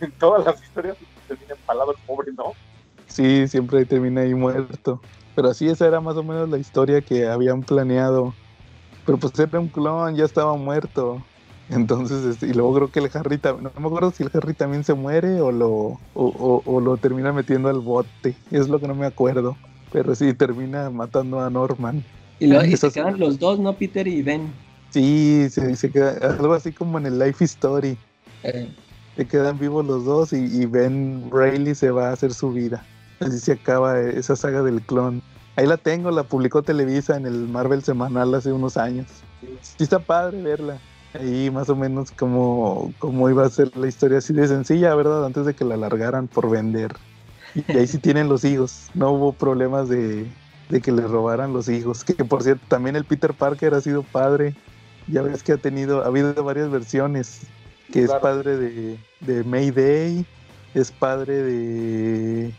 en 0.00 0.12
todas 0.18 0.44
las 0.44 0.62
historias 0.62 0.96
termina 1.28 1.54
empalado 1.54 1.92
el 1.92 1.98
pobre, 2.06 2.32
¿no? 2.32 2.52
Sí, 3.06 3.46
siempre 3.48 3.84
termina 3.84 4.22
ahí 4.22 4.34
muerto. 4.34 5.00
Pero 5.34 5.48
así 5.50 5.68
esa 5.68 5.86
era 5.86 6.00
más 6.00 6.16
o 6.16 6.24
menos 6.24 6.48
la 6.48 6.58
historia 6.58 7.02
que 7.02 7.26
habían 7.26 7.64
planeado. 7.64 8.38
Pero 9.04 9.18
pues 9.18 9.32
era 9.38 9.60
un 9.60 9.70
clon, 9.70 10.16
ya 10.16 10.24
estaba 10.24 10.56
muerto. 10.56 11.30
Entonces, 11.68 12.24
este, 12.24 12.46
y 12.48 12.52
luego 12.54 12.74
creo 12.74 12.90
que 12.90 13.00
el 13.00 13.10
Harry 13.14 13.38
también, 13.38 13.72
no 13.74 13.80
me 13.80 13.86
acuerdo 13.88 14.10
si 14.12 14.22
el 14.22 14.30
Harry 14.34 14.54
también 14.54 14.84
se 14.84 14.94
muere 14.94 15.40
o 15.40 15.52
lo, 15.52 15.68
o, 15.70 16.02
o- 16.14 16.62
o 16.66 16.80
lo 16.80 16.98
termina 16.98 17.32
metiendo 17.32 17.68
al 17.68 17.80
bote. 17.80 18.38
Es 18.50 18.68
lo 18.68 18.80
que 18.80 18.88
no 18.88 18.94
me 18.94 19.06
acuerdo. 19.06 19.60
Pero 19.90 20.14
sí, 20.14 20.34
termina 20.34 20.90
matando 20.90 21.40
a 21.40 21.50
Norman. 21.50 22.06
y 22.38 22.54
Eso 22.54 22.76
se 22.76 22.92
quedan 22.92 23.18
los 23.18 23.38
dos, 23.40 23.58
¿no? 23.58 23.76
Peter 23.76 24.06
y 24.06 24.22
Ben. 24.22 24.54
Sí, 24.90 25.48
se, 25.50 25.76
se 25.76 25.90
queda 25.92 26.12
algo 26.38 26.54
así 26.54 26.72
como 26.72 26.98
en 26.98 27.06
el 27.06 27.18
Life 27.18 27.44
Story. 27.44 28.00
Eh, 28.42 28.68
Se 29.16 29.26
quedan 29.26 29.58
vivos 29.58 29.84
los 29.84 30.04
dos 30.04 30.32
y, 30.32 30.36
y 30.44 30.66
Ben 30.66 31.28
Reilly 31.32 31.74
se 31.74 31.90
va 31.90 32.10
a 32.10 32.12
hacer 32.12 32.32
su 32.32 32.52
vida. 32.52 32.88
Así 33.20 33.38
se 33.38 33.52
acaba 33.52 34.00
esa 34.00 34.36
saga 34.36 34.62
del 34.62 34.82
clon. 34.82 35.22
Ahí 35.56 35.66
la 35.66 35.76
tengo, 35.76 36.10
la 36.10 36.24
publicó 36.24 36.62
Televisa 36.62 37.16
en 37.16 37.26
el 37.26 37.48
Marvel 37.48 37.82
semanal 37.82 38.34
hace 38.34 38.52
unos 38.52 38.76
años. 38.76 39.06
Sí 39.60 39.84
está 39.84 39.98
padre 39.98 40.42
verla. 40.42 40.78
Ahí 41.14 41.48
más 41.50 41.68
o 41.68 41.76
menos 41.76 42.10
como, 42.10 42.92
como 42.98 43.30
iba 43.30 43.46
a 43.46 43.50
ser 43.50 43.76
la 43.76 43.86
historia 43.86 44.18
así 44.18 44.32
de 44.32 44.48
sencilla, 44.48 44.94
¿verdad? 44.96 45.24
Antes 45.24 45.46
de 45.46 45.54
que 45.54 45.64
la 45.64 45.76
largaran 45.76 46.26
por 46.26 46.50
vender. 46.50 46.92
Y 47.54 47.76
ahí 47.76 47.86
sí 47.86 47.98
tienen 47.98 48.28
los 48.28 48.44
hijos. 48.44 48.88
No 48.94 49.12
hubo 49.12 49.32
problemas 49.32 49.88
de, 49.88 50.26
de 50.70 50.80
que 50.80 50.90
le 50.90 51.06
robaran 51.06 51.52
los 51.52 51.68
hijos. 51.68 52.02
Que 52.02 52.24
por 52.24 52.42
cierto, 52.42 52.64
también 52.68 52.96
el 52.96 53.04
Peter 53.04 53.32
Parker 53.32 53.74
ha 53.74 53.80
sido 53.80 54.02
padre. 54.02 54.56
Ya 55.06 55.22
ves 55.22 55.44
que 55.44 55.52
ha 55.52 55.56
tenido, 55.56 56.02
ha 56.02 56.06
habido 56.06 56.42
varias 56.42 56.68
versiones. 56.68 57.42
Que 57.92 58.02
es 58.02 58.10
padre 58.10 58.56
de, 58.56 58.98
de 59.20 59.44
Mayday, 59.44 60.26
es 60.74 60.90
padre 60.90 61.42
de 61.42 62.54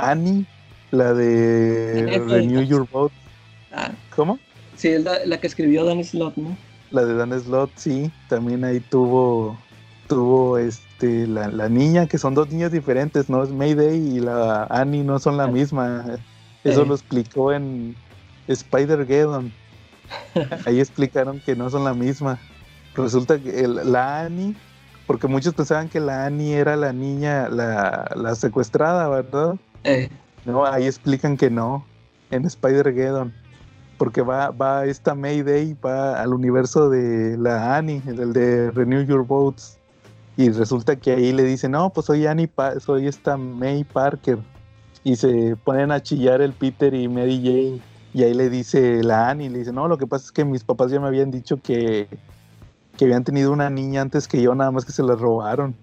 Annie, 0.00 0.46
la 0.90 1.12
de. 1.14 2.18
Renew 2.28 2.62
Your 2.62 2.88
Vote. 2.90 3.14
ah, 3.72 3.90
¿Cómo? 4.16 4.38
sí, 4.76 4.88
es 4.88 5.04
la, 5.04 5.24
la 5.26 5.38
que 5.38 5.46
escribió 5.46 5.84
Dan 5.84 6.02
Slott, 6.04 6.36
¿no? 6.36 6.56
La 6.90 7.04
de 7.04 7.14
Dan 7.14 7.38
Slott, 7.38 7.70
sí, 7.76 8.10
también 8.28 8.64
ahí 8.64 8.80
tuvo, 8.80 9.56
tuvo 10.08 10.58
este, 10.58 11.26
la, 11.26 11.48
la 11.48 11.68
niña, 11.68 12.06
que 12.06 12.18
son 12.18 12.34
dos 12.34 12.48
niñas 12.50 12.72
diferentes, 12.72 13.28
¿no? 13.30 13.42
Es 13.44 13.50
Mayday 13.50 13.96
y 14.16 14.20
la 14.20 14.64
Annie 14.64 15.04
no 15.04 15.18
son 15.18 15.36
la 15.36 15.46
misma. 15.46 16.04
Eso 16.64 16.82
Sí. 16.82 16.88
lo 16.88 16.94
explicó 16.94 17.52
en 17.52 17.94
Spider-Geddon. 18.48 19.52
Ahí 20.66 20.80
explicaron 20.80 21.40
que 21.40 21.54
no 21.56 21.70
son 21.70 21.84
la 21.84 21.94
misma. 21.94 22.38
Resulta 22.96 23.38
que 23.38 23.60
el- 23.60 23.92
la 23.92 24.22
Annie, 24.22 24.56
porque 25.06 25.26
muchos 25.28 25.54
pensaban 25.54 25.88
que 25.88 26.00
la 26.00 26.26
Annie 26.26 26.54
era 26.54 26.74
la 26.76 26.92
niña, 26.92 27.48
la, 27.48 28.10
la 28.16 28.34
secuestrada, 28.34 29.08
¿verdad? 29.08 29.54
Eh, 29.84 30.08
No, 30.44 30.64
ahí 30.64 30.86
explican 30.86 31.36
que 31.36 31.50
no, 31.50 31.84
en 32.30 32.44
Spider-Geddon. 32.44 33.32
Porque 33.98 34.22
va, 34.22 34.50
va 34.50 34.86
esta 34.86 35.14
Mayday, 35.14 35.76
va 35.84 36.22
al 36.22 36.32
universo 36.32 36.88
de 36.88 37.36
la 37.36 37.76
Annie, 37.76 38.02
el 38.06 38.32
de 38.32 38.70
Renew 38.70 39.02
Your 39.02 39.26
Votes. 39.26 39.78
Y 40.38 40.48
resulta 40.50 40.96
que 40.96 41.12
ahí 41.12 41.32
le 41.32 41.44
dicen, 41.44 41.72
no, 41.72 41.90
pues 41.90 42.06
soy 42.06 42.26
Annie, 42.26 42.50
soy 42.78 43.06
esta 43.06 43.36
May 43.36 43.84
Parker. 43.84 44.38
Y 45.04 45.16
se 45.16 45.54
ponen 45.64 45.92
a 45.92 46.02
chillar 46.02 46.40
el 46.40 46.52
Peter 46.52 46.94
y 46.94 47.08
Mary 47.08 47.40
Jane. 47.42 47.80
Y 48.14 48.22
ahí 48.22 48.32
le 48.32 48.48
dice 48.48 49.02
la 49.02 49.28
Annie, 49.28 49.50
le 49.50 49.58
dice, 49.58 49.72
no, 49.72 49.86
lo 49.86 49.98
que 49.98 50.06
pasa 50.06 50.24
es 50.24 50.32
que 50.32 50.46
mis 50.46 50.64
papás 50.64 50.90
ya 50.90 50.98
me 50.98 51.06
habían 51.06 51.30
dicho 51.30 51.60
que, 51.62 52.08
que 52.96 53.04
habían 53.04 53.22
tenido 53.22 53.52
una 53.52 53.68
niña 53.68 54.00
antes 54.00 54.26
que 54.26 54.40
yo, 54.40 54.54
nada 54.54 54.70
más 54.70 54.86
que 54.86 54.92
se 54.92 55.02
la 55.02 55.14
robaron. 55.14 55.74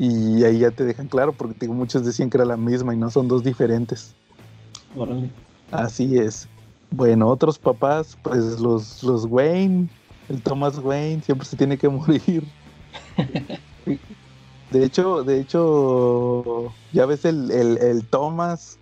Y 0.00 0.42
ahí 0.44 0.60
ya 0.60 0.70
te 0.70 0.84
dejan 0.84 1.08
claro, 1.08 1.34
porque 1.34 1.54
digo, 1.60 1.74
muchos 1.74 2.06
decían 2.06 2.30
que 2.30 2.38
era 2.38 2.46
la 2.46 2.56
misma 2.56 2.94
y 2.94 2.96
no 2.96 3.10
son 3.10 3.28
dos 3.28 3.44
diferentes. 3.44 4.14
órale. 4.96 5.30
Así 5.70 6.16
es. 6.16 6.48
Bueno, 6.90 7.28
otros 7.28 7.58
papás, 7.58 8.16
pues 8.22 8.58
los, 8.60 9.02
los 9.02 9.26
Wayne, 9.26 9.88
el 10.30 10.40
Thomas 10.40 10.78
Wayne 10.78 11.22
siempre 11.22 11.46
se 11.46 11.54
tiene 11.54 11.76
que 11.76 11.90
morir. 11.90 12.42
De 14.70 14.84
hecho, 14.84 15.24
de 15.24 15.40
hecho, 15.40 16.72
ya 16.92 17.04
ves 17.04 17.24
el, 17.24 17.50
el, 17.50 17.76
el 17.78 18.06
Thomas 18.06 18.78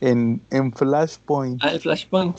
en, 0.00 0.42
en 0.50 0.72
Flashpoint. 0.72 1.62
Ah, 1.62 1.70
el 1.70 1.80
Flashpoint. 1.80 2.38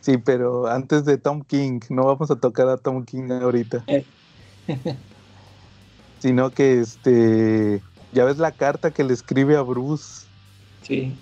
Sí, 0.00 0.18
pero 0.18 0.66
antes 0.66 1.04
de 1.04 1.16
Tom 1.16 1.42
King, 1.42 1.80
no 1.90 2.06
vamos 2.06 2.30
a 2.32 2.36
tocar 2.36 2.68
a 2.68 2.76
Tom 2.76 3.04
King 3.04 3.30
ahorita. 3.30 3.84
Sino 6.20 6.50
que 6.50 6.80
este, 6.80 7.82
ya 8.12 8.24
ves 8.24 8.38
la 8.38 8.52
carta 8.52 8.90
que 8.90 9.04
le 9.04 9.14
escribe 9.14 9.56
a 9.56 9.62
Bruce 9.62 10.26
Sí. 10.82 11.14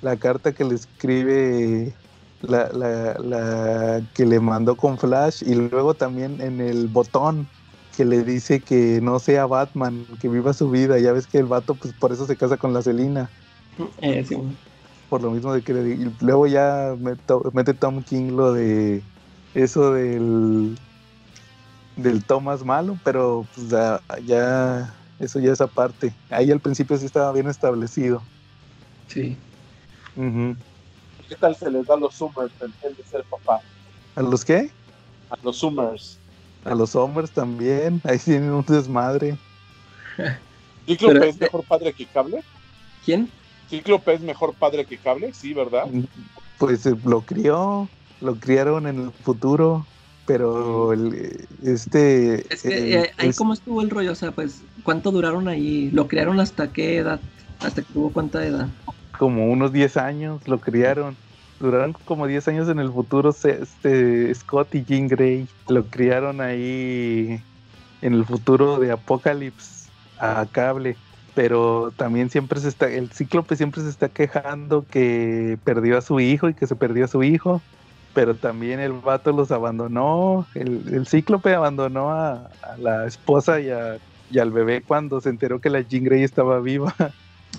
la 0.00 0.16
carta 0.16 0.52
que 0.52 0.64
le 0.64 0.74
escribe 0.74 1.94
la, 2.42 2.68
la, 2.72 3.14
la 3.20 4.02
que 4.14 4.26
le 4.26 4.40
mandó 4.40 4.76
con 4.76 4.98
Flash 4.98 5.42
y 5.46 5.54
luego 5.54 5.94
también 5.94 6.40
en 6.40 6.60
el 6.60 6.88
botón 6.88 7.46
que 7.96 8.04
le 8.04 8.24
dice 8.24 8.60
que 8.60 9.00
no 9.02 9.18
sea 9.20 9.46
Batman, 9.46 10.06
que 10.20 10.28
viva 10.28 10.52
su 10.54 10.70
vida. 10.70 10.98
Ya 10.98 11.12
ves 11.12 11.26
que 11.26 11.38
el 11.38 11.46
vato 11.46 11.74
pues 11.74 11.92
por 11.94 12.10
eso 12.12 12.26
se 12.26 12.36
casa 12.36 12.56
con 12.56 12.72
la 12.72 12.82
Celina, 12.82 13.30
Eh, 14.00 14.24
sí. 14.26 14.36
por 15.08 15.22
lo 15.22 15.30
mismo 15.30 15.52
de 15.52 15.62
que 15.62 15.74
le 15.74 15.94
y 15.94 16.10
luego 16.20 16.46
ya 16.46 16.96
meto- 16.98 17.50
mete 17.52 17.74
Tom 17.74 18.02
King 18.02 18.32
lo 18.32 18.52
de 18.54 19.02
eso 19.54 19.92
del 19.92 20.76
del 21.96 22.24
Thomas 22.24 22.64
malo, 22.64 22.98
pero 23.04 23.46
pues 23.54 23.68
ya, 23.68 24.00
ya 24.24 24.94
eso 25.18 25.38
ya 25.40 25.52
es 25.52 25.60
aparte. 25.60 26.12
Ahí 26.30 26.50
al 26.50 26.60
principio 26.60 26.96
sí 26.96 27.06
estaba 27.06 27.32
bien 27.32 27.48
establecido. 27.48 28.22
Sí. 29.08 29.36
¿Qué 30.14 31.36
tal 31.38 31.56
se 31.56 31.70
les 31.70 31.86
da 31.86 31.94
a 31.94 31.98
los 31.98 32.14
Summers 32.14 32.52
en 32.60 32.72
vez 32.82 32.96
de 32.96 33.04
ser 33.04 33.24
papá? 33.24 33.60
¿A 34.16 34.22
los 34.22 34.44
qué? 34.44 34.70
A 35.30 35.36
los 35.42 35.58
Summers. 35.58 36.18
A 36.64 36.74
los 36.74 36.94
hombres 36.94 37.30
también, 37.30 38.00
ahí 38.04 38.18
tienen 38.18 38.50
un 38.50 38.64
desmadre. 38.64 39.36
¿Cíclope 40.86 41.14
Pero- 41.14 41.24
es 41.24 41.40
mejor 41.40 41.64
padre 41.64 41.92
que 41.92 42.06
Cable? 42.06 42.42
¿Quién? 43.04 43.30
¿Cíclope 43.68 44.12
es 44.14 44.20
mejor 44.20 44.54
padre 44.54 44.84
que 44.84 44.98
Cable? 44.98 45.32
Sí, 45.32 45.54
¿verdad? 45.54 45.86
Pues 46.58 46.84
eh, 46.86 46.94
lo 47.04 47.22
crió, 47.22 47.88
lo 48.20 48.34
criaron 48.36 48.86
en 48.86 48.98
el 49.06 49.10
futuro, 49.10 49.86
pero 50.26 50.92
el, 50.92 51.46
este... 51.62 52.46
Es 52.52 52.62
que 52.62 52.94
eh, 52.94 53.12
ahí 53.16 53.28
es 53.28 53.36
cómo 53.36 53.52
estuvo 53.52 53.82
el 53.82 53.90
rollo, 53.90 54.12
o 54.12 54.16
sea, 54.16 54.32
pues, 54.32 54.62
¿cuánto 54.82 55.10
duraron 55.10 55.48
ahí? 55.48 55.90
¿Lo 55.92 56.08
crearon 56.08 56.40
hasta 56.40 56.72
qué 56.72 56.98
edad? 56.98 57.20
¿Hasta 57.60 57.82
que 57.82 57.92
tuvo 57.92 58.12
cuánta 58.12 58.44
edad? 58.44 58.68
como 59.22 59.46
unos 59.46 59.72
10 59.72 59.98
años, 59.98 60.48
lo 60.48 60.58
criaron. 60.58 61.16
Duraron 61.60 61.94
como 62.06 62.26
10 62.26 62.48
años 62.48 62.68
en 62.68 62.80
el 62.80 62.90
futuro 62.90 63.30
este, 63.30 64.34
Scott 64.34 64.74
y 64.74 64.84
Jean 64.84 65.06
Grey. 65.06 65.46
Lo 65.68 65.84
criaron 65.86 66.40
ahí 66.40 67.40
en 68.00 68.14
el 68.14 68.24
futuro 68.24 68.80
de 68.80 68.90
Apocalypse 68.90 69.88
a 70.18 70.44
cable. 70.50 70.96
Pero 71.36 71.92
también 71.96 72.30
siempre 72.30 72.58
se 72.58 72.68
está, 72.68 72.90
el 72.90 73.10
cíclope 73.10 73.54
siempre 73.54 73.80
se 73.82 73.90
está 73.90 74.08
quejando 74.08 74.84
que 74.90 75.56
perdió 75.62 75.96
a 75.96 76.02
su 76.02 76.18
hijo 76.18 76.48
y 76.48 76.54
que 76.54 76.66
se 76.66 76.74
perdió 76.74 77.04
a 77.04 77.08
su 77.08 77.22
hijo. 77.22 77.62
Pero 78.14 78.34
también 78.36 78.80
el 78.80 78.92
vato 78.92 79.32
los 79.32 79.50
abandonó. 79.50 80.46
El, 80.54 80.82
el 80.92 81.06
cíclope 81.06 81.54
abandonó 81.54 82.10
a, 82.10 82.50
a 82.62 82.76
la 82.78 83.06
esposa 83.06 83.58
y 83.60 83.70
a, 83.70 83.98
y 84.30 84.38
al 84.38 84.50
bebé 84.50 84.82
cuando 84.82 85.20
se 85.20 85.30
enteró 85.30 85.60
que 85.60 85.70
la 85.70 85.80
Jean 85.80 86.04
Grey 86.04 86.22
estaba 86.22 86.60
viva. 86.60 86.94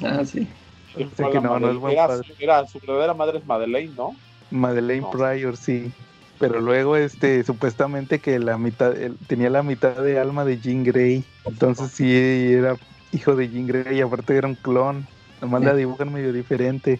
Ah, 0.03 0.25
sí. 0.25 0.47
O 0.95 1.15
sea 1.15 1.29
que 1.29 1.39
no, 1.39 1.59
no 1.59 1.69
es 1.69 1.77
buen 1.77 1.95
era, 2.39 2.65
su 2.65 2.79
verdadera 2.79 3.13
madre 3.13 3.37
es 3.37 3.45
Madeleine, 3.45 3.93
¿no? 3.95 4.15
Madeleine 4.49 5.01
No. 5.03 5.11
Pryor, 5.11 5.55
sí. 5.55 5.91
Pero 6.39 6.59
luego, 6.61 6.97
este, 6.97 7.43
supuestamente 7.43 8.17
que 8.17 8.39
la 8.39 8.57
mitad, 8.57 8.97
él 8.97 9.15
tenía 9.27 9.51
la 9.51 9.61
mitad 9.61 9.95
de 9.95 10.19
alma 10.19 10.45
de 10.45 10.59
Jean 10.59 10.83
Grey. 10.83 11.23
Entonces 11.45 11.91
sí 11.91 12.11
era 12.53 12.75
hijo 13.11 13.35
de 13.35 13.49
Jean 13.49 13.67
Grey 13.67 13.97
y 13.97 14.01
aparte 14.01 14.35
era 14.35 14.47
un 14.47 14.55
clon. 14.55 15.07
Nomás 15.41 15.61
Sí. 15.61 15.67
la 15.67 15.75
dibujan 15.75 16.11
medio 16.11 16.33
diferente. 16.33 16.99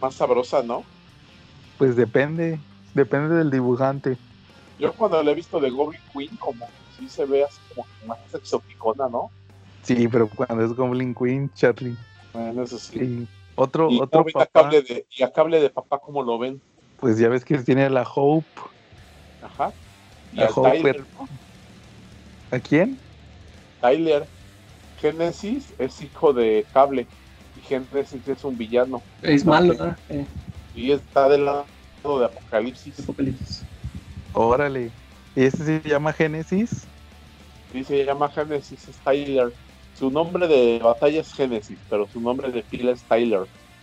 Más 0.00 0.14
sabrosa, 0.14 0.62
¿no? 0.62 0.84
Pues 1.78 1.96
depende, 1.96 2.58
depende 2.94 3.36
del 3.36 3.50
dibujante. 3.50 4.16
Yo 4.78 4.92
cuando 4.92 5.22
la 5.22 5.30
he 5.30 5.34
visto 5.34 5.60
de 5.60 5.70
Goblin 5.70 6.00
Queen, 6.12 6.36
como 6.36 6.66
sí 6.98 7.08
se 7.08 7.24
ve 7.24 7.44
así 7.44 7.58
como 7.74 7.86
que 7.86 8.06
más 8.06 8.18
exoticona, 8.34 9.08
¿no? 9.08 9.30
Sí, 9.82 10.08
pero 10.08 10.28
cuando 10.28 10.64
es 10.64 10.72
Goblin 10.72 11.14
Queen, 11.14 11.50
Charlie. 11.54 11.96
Bueno, 12.32 12.62
eso 12.62 12.78
sí. 12.78 13.26
Otro, 13.56 13.88
Y, 13.90 14.00
otro 14.00 14.24
a 14.34 14.46
cable 14.46 14.82
de, 14.82 15.06
y 15.10 15.22
a 15.22 15.32
cable 15.32 15.60
de 15.60 15.70
papá, 15.70 15.98
¿cómo 15.98 16.22
lo 16.22 16.38
ven? 16.38 16.60
pues 17.04 17.18
ya 17.18 17.28
ves 17.28 17.44
que 17.44 17.58
tiene 17.58 17.84
a 17.84 17.90
la 17.90 18.02
Hope. 18.02 18.46
Ajá. 19.42 19.72
Y 20.32 20.38
La 20.38 20.46
a 20.46 20.50
Hopper. 20.50 20.80
Tyler, 20.80 21.04
¿no? 21.18 21.28
¿A 22.50 22.58
quién? 22.60 22.98
Tyler. 23.82 24.26
Génesis 24.98 25.74
es 25.78 26.00
hijo 26.00 26.32
de 26.32 26.64
cable. 26.72 27.06
Y 27.58 27.60
Génesis 27.60 28.26
es 28.26 28.42
un 28.42 28.56
villano. 28.56 29.02
Es 29.20 29.44
malo, 29.44 29.74
¿verdad? 29.74 29.98
Eh, 30.08 30.24
Y 30.74 30.90
está 30.92 31.28
del 31.28 31.44
lado 31.44 31.64
de 32.04 32.24
Apocalipsis. 32.26 33.00
Apocalipsis. 33.00 33.62
Órale. 34.32 34.90
¿Y 35.36 35.44
este 35.44 35.64
se 35.64 35.88
llama 35.88 36.12
Génesis? 36.12 36.84
Y 37.72 37.84
se 37.84 38.04
llama 38.04 38.28
Génesis, 38.30 38.88
es 38.88 38.96
Tyler. 38.98 39.52
Su 39.98 40.10
nombre 40.10 40.46
de 40.48 40.80
batalla 40.82 41.20
es 41.20 41.32
Génesis, 41.32 41.78
pero 41.88 42.08
su 42.12 42.20
nombre 42.20 42.50
de 42.50 42.62
pila 42.62 42.92
es 42.92 43.02
Tyler. 43.02 43.42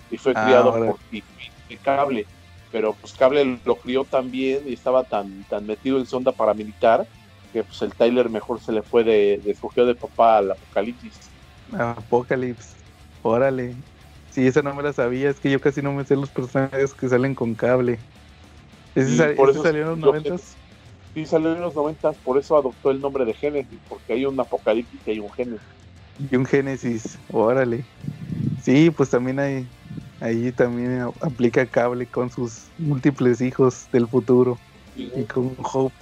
Y 0.10 0.18
fue 0.18 0.34
Ah, 0.36 0.44
criado 0.46 0.70
órale. 0.72 0.88
por 0.92 1.00
Tiffy 1.10 1.50
de 1.70 1.78
Cable. 1.78 2.26
Pero 2.72 2.94
pues 2.94 3.14
Cable 3.14 3.60
lo 3.66 3.76
crió 3.76 4.06
también 4.06 4.62
y 4.66 4.74
estaba 4.74 5.04
tan, 5.04 5.44
tan 5.50 5.66
metido 5.66 5.98
en 6.00 6.06
sonda 6.06 6.32
paramilitar 6.32 7.06
que 7.52 7.64
pues 7.66 7.82
el 7.82 7.94
Tyler 7.94 8.30
mejor 8.30 8.62
se 8.62 8.72
le 8.72 8.82
fue 8.82 9.04
de, 9.04 9.42
de 9.44 9.52
escogió 9.52 9.86
de 9.86 9.96
papá 9.96 10.38
al 10.38 10.52
Apocalipsis. 10.52 11.30
Apocalypse. 11.78 12.76
Órale. 13.24 13.76
Sí, 14.32 14.48
esa 14.48 14.62
no 14.62 14.74
me 14.74 14.84
la 14.84 14.94
sabía. 14.94 15.30
Es 15.30 15.40
que 15.40 15.52
yo 15.52 15.60
casi 15.60 15.82
no 15.82 15.92
me 15.92 16.06
sé 16.06 16.16
los 16.16 16.30
personajes 16.30 16.94
que 16.94 17.10
salen 17.10 17.36
con 17.36 17.54
cable. 17.54 18.00
¿Ese, 18.96 19.34
por 19.34 19.50
ese 19.50 19.60
eso 19.60 19.68
salió 19.68 19.82
en 19.84 19.88
los 19.90 19.98
noventas? 20.00 20.56
Sí, 21.14 21.26
salió 21.26 21.54
en 21.54 21.62
los 21.62 21.76
90, 21.76 22.14
por 22.24 22.38
eso 22.38 22.56
adoptó 22.56 22.92
el 22.92 23.02
nombre 23.02 23.26
de 23.26 23.34
Génesis, 23.34 23.80
porque 23.90 24.14
hay 24.14 24.26
un 24.26 24.40
Apocalipsis 24.40 25.00
y 25.06 25.12
hay 25.12 25.20
un 25.20 25.32
Génesis. 25.32 25.68
Y 26.32 26.36
un 26.36 26.46
Génesis. 26.46 27.18
Órale. 27.32 27.84
Sí, 28.64 28.90
pues 28.92 29.10
también 29.10 29.40
hay. 29.40 29.68
Ahí 30.22 30.52
también 30.52 31.02
aplica 31.22 31.66
cable 31.66 32.06
con 32.06 32.30
sus 32.30 32.68
múltiples 32.78 33.42
hijos 33.42 33.88
del 33.92 34.08
futuro. 34.08 34.58
y 34.96 35.24
con 35.24 35.56
Hope. 35.58 35.96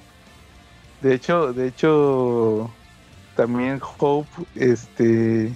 De 1.02 1.14
hecho, 1.14 1.54
de 1.54 1.68
hecho, 1.68 2.70
también 3.36 3.80
Hope, 3.98 4.30
este, 4.56 5.54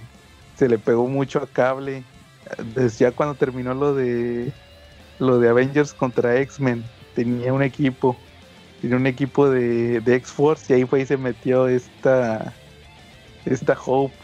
se 0.56 0.70
le 0.70 0.80
pegó 0.80 1.08
mucho 1.08 1.40
a 1.40 1.48
Cable. 1.48 2.04
Desde 2.76 3.06
ya 3.06 3.12
cuando 3.12 3.36
terminó 3.36 3.74
lo 3.74 3.94
de 3.94 4.52
lo 5.20 5.40
de 5.40 5.50
Avengers 5.50 5.94
contra 5.94 6.40
X-Men, 6.42 6.84
tenía 7.16 7.54
un 7.54 7.64
equipo, 7.64 8.18
tenía 8.82 8.98
un 8.98 9.08
equipo 9.08 9.50
de, 9.50 10.02
de 10.02 10.16
X-Force 10.16 10.74
y 10.74 10.78
ahí 10.78 10.86
fue 10.86 11.02
y 11.02 11.06
se 11.06 11.18
metió 11.18 11.68
esta, 11.68 12.54
esta 13.46 13.78
Hope. 13.86 14.16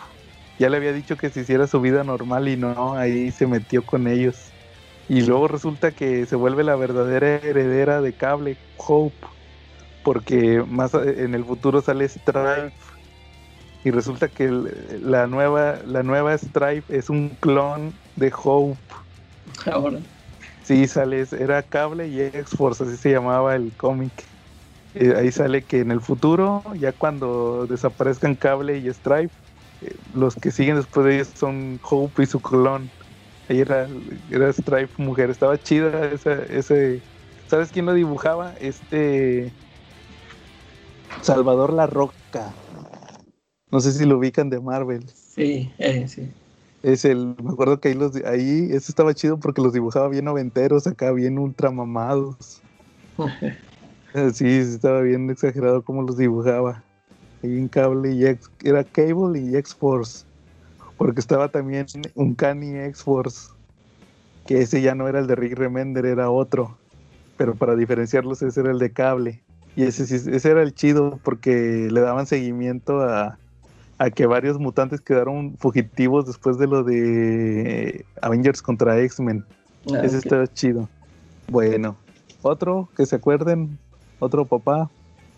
Ya 0.58 0.70
le 0.70 0.78
había 0.78 0.92
dicho 0.92 1.16
que 1.16 1.30
se 1.30 1.42
hiciera 1.42 1.68
su 1.68 1.80
vida 1.80 2.04
normal 2.04 2.50
y 2.50 2.58
no, 2.58 2.94
ahí 2.96 3.32
se 3.32 3.48
metió 3.48 3.84
con 3.84 4.08
ellos. 4.08 4.36
Y 5.08 5.22
luego 5.22 5.48
resulta 5.48 5.92
que 5.92 6.26
se 6.26 6.36
vuelve 6.36 6.64
la 6.64 6.76
verdadera 6.76 7.36
heredera 7.38 8.02
de 8.02 8.14
cable, 8.14 8.58
Hope. 8.78 9.26
Porque 10.04 10.64
más 10.68 10.94
en 10.94 11.34
el 11.34 11.46
futuro 11.46 11.82
sale 11.82 12.08
Stripe. 12.08 12.74
Y 13.84 13.92
resulta 13.92 14.28
que 14.28 14.52
la 15.02 15.28
nueva, 15.28 15.80
la 15.86 16.04
nueva 16.04 16.36
es 16.36 17.10
un 17.10 17.30
clon 17.40 17.94
de 18.20 18.32
Hope. 18.44 18.80
Ahora. 19.66 20.00
Sí, 20.64 20.88
sale, 20.88 21.26
era 21.32 21.64
cable 21.64 22.08
y 22.08 22.22
X-Force, 22.22 22.84
así 22.84 22.98
se 22.98 23.12
llamaba 23.12 23.56
el 23.56 23.72
cómic. 23.76 24.12
Eh, 24.94 25.14
ahí 25.18 25.32
sale 25.32 25.64
que 25.64 25.80
en 25.80 25.92
el 25.92 26.02
futuro, 26.02 26.64
ya 26.78 26.92
cuando 26.92 27.66
desaparezcan 27.68 28.36
cable 28.36 28.78
y 28.78 28.90
Stripe, 28.90 29.34
eh, 29.82 29.96
los 30.14 30.36
que 30.36 30.52
siguen 30.52 30.76
después 30.76 31.06
de 31.06 31.16
ellos 31.16 31.32
son 31.36 31.80
Hope 31.90 32.24
y 32.24 32.26
su 32.26 32.40
clon. 32.40 32.90
Ahí 33.48 33.60
era, 33.60 33.88
era 34.30 34.52
Stripe 34.54 34.92
mujer, 34.98 35.30
estaba 35.30 35.58
chida 35.58 36.06
esa, 36.12 36.44
ese. 36.44 37.02
¿Sabes 37.48 37.72
quién 37.72 37.86
lo 37.86 37.94
dibujaba? 37.94 38.54
Este. 38.60 39.52
Salvador 41.22 41.74
La 41.74 41.88
Roca. 41.88 42.54
No 43.72 43.80
sé 43.80 43.92
si 43.92 44.06
lo 44.06 44.18
ubican 44.18 44.50
de 44.50 44.60
Marvel. 44.60 45.08
Sí, 45.10 45.72
eh, 45.78 46.08
sí. 46.08 46.32
Es 46.82 47.04
el, 47.04 47.36
me 47.44 47.52
acuerdo 47.52 47.80
que 47.80 47.90
ahí 47.90 47.94
los, 47.94 48.16
ahí, 48.24 48.70
eso 48.72 48.92
estaba 48.92 49.14
chido 49.14 49.38
porque 49.38 49.62
los 49.62 49.74
dibujaba 49.74 50.08
bien 50.08 50.26
noventeros, 50.26 50.88
acá 50.88 51.12
bien 51.12 51.38
ultramamados. 51.38 52.62
Sí, 54.34 54.48
estaba 54.48 55.02
bien 55.02 55.30
exagerado 55.30 55.84
cómo 55.84 56.02
los 56.02 56.18
dibujaba. 56.18 56.84
Ahí 57.44 57.60
en 57.60 57.68
cable 57.68 58.12
y 58.12 58.26
X, 58.26 58.50
era 58.64 58.84
Cable 58.84 59.40
y 59.40 59.56
X-Force. 59.56 60.26
Porque 60.98 61.20
estaba 61.20 61.50
también 61.50 61.86
un 62.16 62.34
Cani 62.34 62.76
X-Force. 62.76 63.52
Que 64.48 64.62
ese 64.62 64.82
ya 64.82 64.96
no 64.96 65.08
era 65.08 65.20
el 65.20 65.28
de 65.28 65.36
Rick 65.36 65.60
Remender, 65.60 66.08
era 66.08 66.32
otro. 66.32 66.76
Pero 67.38 67.54
para 67.54 67.76
diferenciarlos, 67.76 68.42
ese 68.42 68.62
era 68.62 68.72
el 68.72 68.80
de 68.80 68.92
cable. 68.92 69.44
Y 69.76 69.84
ese, 69.84 70.04
ese 70.04 70.50
era 70.50 70.64
el 70.64 70.74
chido 70.74 71.20
porque 71.24 71.88
le 71.92 72.02
daban 72.02 72.26
seguimiento 72.26 73.02
a, 73.02 73.38
a 74.00 74.10
que 74.10 74.26
varios 74.26 74.58
mutantes 74.58 75.02
quedaron 75.02 75.58
fugitivos 75.58 76.26
después 76.26 76.58
de 76.58 76.68
lo 76.68 76.84
de 76.84 78.06
Avengers 78.22 78.62
contra 78.62 79.00
X-Men. 79.02 79.46
Ah, 79.94 80.02
Ese 80.04 80.18
ok. 80.18 80.24
estaba 80.26 80.48
chido. 80.48 80.90
Bueno, 81.50 81.98
otro 82.42 82.90
que 82.96 83.06
se 83.06 83.18
acuerden, 83.18 83.78
otro 84.20 84.46
papá. 84.46 84.90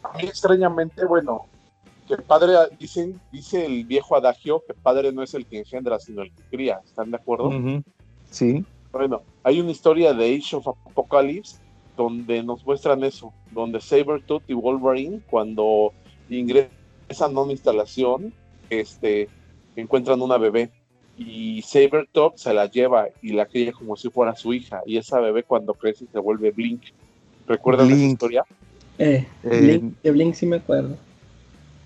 A 0.04 0.18
mí 0.18 0.24
extrañamente, 0.26 1.04
bueno, 1.06 1.46
que 2.08 2.18
padre, 2.18 2.54
dicen, 2.80 3.20
dice 3.32 3.66
el 3.66 3.84
viejo 3.86 4.16
adagio 4.16 4.64
que 4.68 4.76
padre 4.76 5.12
no 5.12 5.24
es 5.24 5.34
el 5.34 5.46
que 5.48 5.60
engendra, 5.60 6.00
sino 6.00 6.22
el 6.22 6.32
que 6.32 6.44
cría, 6.52 6.82
¿están 6.86 7.10
de 7.10 7.18
acuerdo? 7.18 7.52
Sí, 8.30 8.64
Bueno, 8.92 9.24
hay 9.44 9.60
una 9.60 9.72
historia 9.72 10.14
de 10.14 10.36
Age 10.36 10.56
of 10.56 10.68
Apocalypse 10.68 11.58
donde 11.98 12.44
nos 12.44 12.66
muestran 12.66 13.04
eso, 13.04 13.34
donde 13.52 13.82
Sabretooth 13.82 14.44
y 14.48 14.54
Wolverine, 14.54 15.22
cuando 15.30 15.94
ingresan 16.30 17.36
a 17.36 17.40
una 17.42 17.52
instalación, 17.52 18.34
este, 18.80 19.30
encuentran 19.76 20.22
una 20.22 20.38
bebé 20.38 20.72
y 21.18 21.62
Sabretooth 21.62 22.38
se 22.38 22.54
la 22.54 22.66
lleva 22.66 23.08
y 23.22 23.34
la 23.34 23.46
cría 23.46 23.72
como 23.74 23.96
si 23.96 24.10
fuera 24.10 24.36
su 24.36 24.54
hija 24.54 24.82
y 24.86 24.98
esa 24.98 25.20
bebé 25.20 25.44
cuando 25.44 25.74
crece 25.74 26.06
se 26.12 26.20
vuelve 26.20 26.52
Blink. 26.52 26.82
¿Recuerdan 27.48 27.88
esa 27.88 27.96
Blink. 27.96 28.12
historia? 28.14 28.46
Eh, 28.98 29.28
Eh, 29.44 29.62
Blink, 29.62 30.02
de 30.02 30.12
Blink 30.12 30.34
sí 30.34 30.46
me 30.46 30.58
acuerdo. 30.58 30.98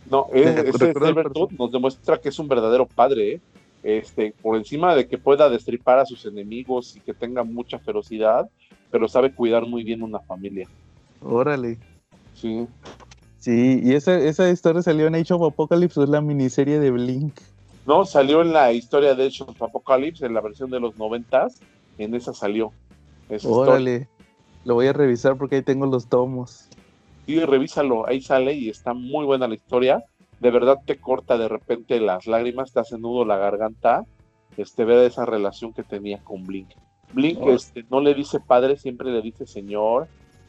No, 0.09 0.27
eh, 0.33 0.43
Eh, 0.57 0.63
ese 0.67 0.93
Sabretooth 0.93 1.51
nos 1.51 1.71
demuestra 1.71 2.17
que 2.19 2.29
es 2.29 2.39
un 2.39 2.47
verdadero 2.47 2.85
padre, 2.85 3.33
¿eh? 3.33 3.41
este, 3.83 4.33
por 4.41 4.55
encima 4.55 4.95
de 4.95 5.07
que 5.07 5.17
pueda 5.17 5.49
destripar 5.49 5.99
a 5.99 6.05
sus 6.05 6.25
enemigos 6.25 6.95
y 6.95 6.99
que 7.01 7.13
tenga 7.13 7.43
mucha 7.43 7.79
ferocidad, 7.79 8.49
pero 8.91 9.07
sabe 9.07 9.33
cuidar 9.33 9.65
muy 9.65 9.83
bien 9.83 10.01
una 10.03 10.19
familia. 10.19 10.67
órale. 11.21 11.77
Sí, 12.33 12.67
Sí, 13.45 13.79
y 13.83 13.93
esa, 13.93 14.17
esa 14.17 14.49
historia 14.49 14.81
salió 14.81 15.05
en 15.05 15.13
Age 15.13 15.31
of 15.31 15.43
Apocalypse, 15.43 16.01
es 16.01 16.09
la 16.09 16.19
miniserie 16.19 16.79
de 16.79 16.89
Blink. 16.89 17.39
no, 17.85 18.03
salió 18.03 18.41
en 18.41 18.51
la 18.51 18.73
historia 18.73 19.13
de 19.13 19.27
Age 19.27 19.43
of 19.43 19.61
Apocalypse, 19.61 20.25
en 20.25 20.33
la 20.33 20.41
versión 20.41 20.71
de 20.71 20.79
los 20.79 20.97
noventas, 20.97 21.61
en 21.99 22.15
esa 22.15 22.33
salió. 22.33 22.71
Esa 23.29 23.47
historia. 23.47 23.73
Órale. 23.73 24.09
Lo 24.63 24.73
voy 24.73 24.87
a 24.87 24.93
revisar 24.93 25.37
porque 25.37 25.57
ahí 25.57 25.61
tengo 25.61 25.85
los 25.85 26.07
tomos. 26.07 26.69
Sí, 27.27 27.39
revísalo, 27.39 28.07
ahí 28.07 28.19
sale 28.19 28.53
y 28.55 28.69
está 28.69 28.95
muy 28.95 29.25
buena 29.27 29.47
la 29.47 29.53
historia. 29.53 30.03
De 30.39 30.49
verdad 30.49 30.77
te 30.83 30.97
corta 30.97 31.37
de 31.37 31.47
repente 31.47 31.99
las 31.99 32.25
lágrimas, 32.25 32.73
te 32.73 32.79
hace 32.79 32.97
nudo 32.97 33.25
la 33.25 33.37
garganta, 33.37 34.05
este, 34.57 34.85
ver 34.85 35.05
esa 35.05 35.23
relación 35.23 35.71
que 35.71 35.83
tenía 35.83 36.17
con 36.23 36.47
Blink. 36.47 36.69
Blink 37.13 37.37
Oh. 37.43 37.51
este, 37.51 37.85
no 37.91 38.01
le 38.01 38.15
dice 38.15 38.39
padre, 38.39 38.75
siempre 38.75 39.11
le 39.11 39.21
dice 39.21 39.45
señor, 39.45 40.07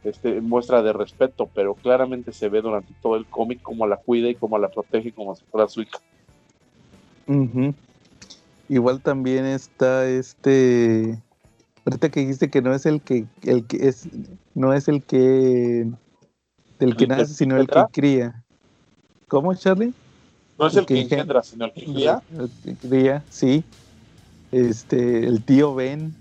este, 0.09 0.41
muestra 0.41 0.83
de 0.83 0.93
respeto, 0.93 1.49
pero 1.55 1.75
claramente 1.75 2.33
se 2.33 2.49
ve 2.49 2.63
durante 2.63 2.93
todo 3.03 3.17
el 3.17 3.27
cómic 3.27 3.61
cómo 3.63 3.87
la 3.87 3.97
cuida 3.97 4.29
y 4.29 4.35
cómo 4.35 4.59
la 4.59 4.69
protege 4.69 5.13
como 5.13 5.35
si 5.35 5.45
fuera 5.45 5.69
su 5.69 5.83
hija. 5.83 5.99
Igual 8.69 9.01
también 9.01 9.45
está 9.45 10.09
este. 10.09 11.21
Ahorita 11.85 12.09
que 12.09 12.21
dijiste 12.21 12.51
que 12.51 12.63
no 12.63 12.75
es 12.75 12.87
el 12.87 13.01
que, 13.01 13.27
el 13.43 13.67
que 13.67 13.89
es, 13.89 14.09
no 14.55 14.73
es 14.73 14.89
el 14.89 15.03
que 15.03 15.17
del 15.17 15.97
que 16.79 16.85
¿El 16.85 16.97
que 16.97 17.07
nace, 17.07 17.35
sino 17.35 17.57
el 17.57 17.69
que 17.69 17.85
cría. 17.93 18.45
¿Cómo, 19.29 19.55
Charlie? 19.55 19.93
No 20.59 20.67
es 20.67 20.77
el, 20.77 20.87
que, 20.87 21.01
engendra, 21.01 21.43
sino 21.43 21.67
el 21.67 21.73
que 21.73 21.85
cría. 21.85 22.23
El 22.33 22.51
que 22.65 22.89
cría, 22.89 23.25
sí. 23.31 23.65
Este, 24.53 25.27
el 25.27 25.43
tío 25.43 25.75
Ben. 25.75 26.15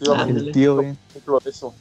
El 0.00 0.52
tío 0.52 0.76
Ben. 0.76 0.98
De 1.44 1.50
eso. 1.50 1.74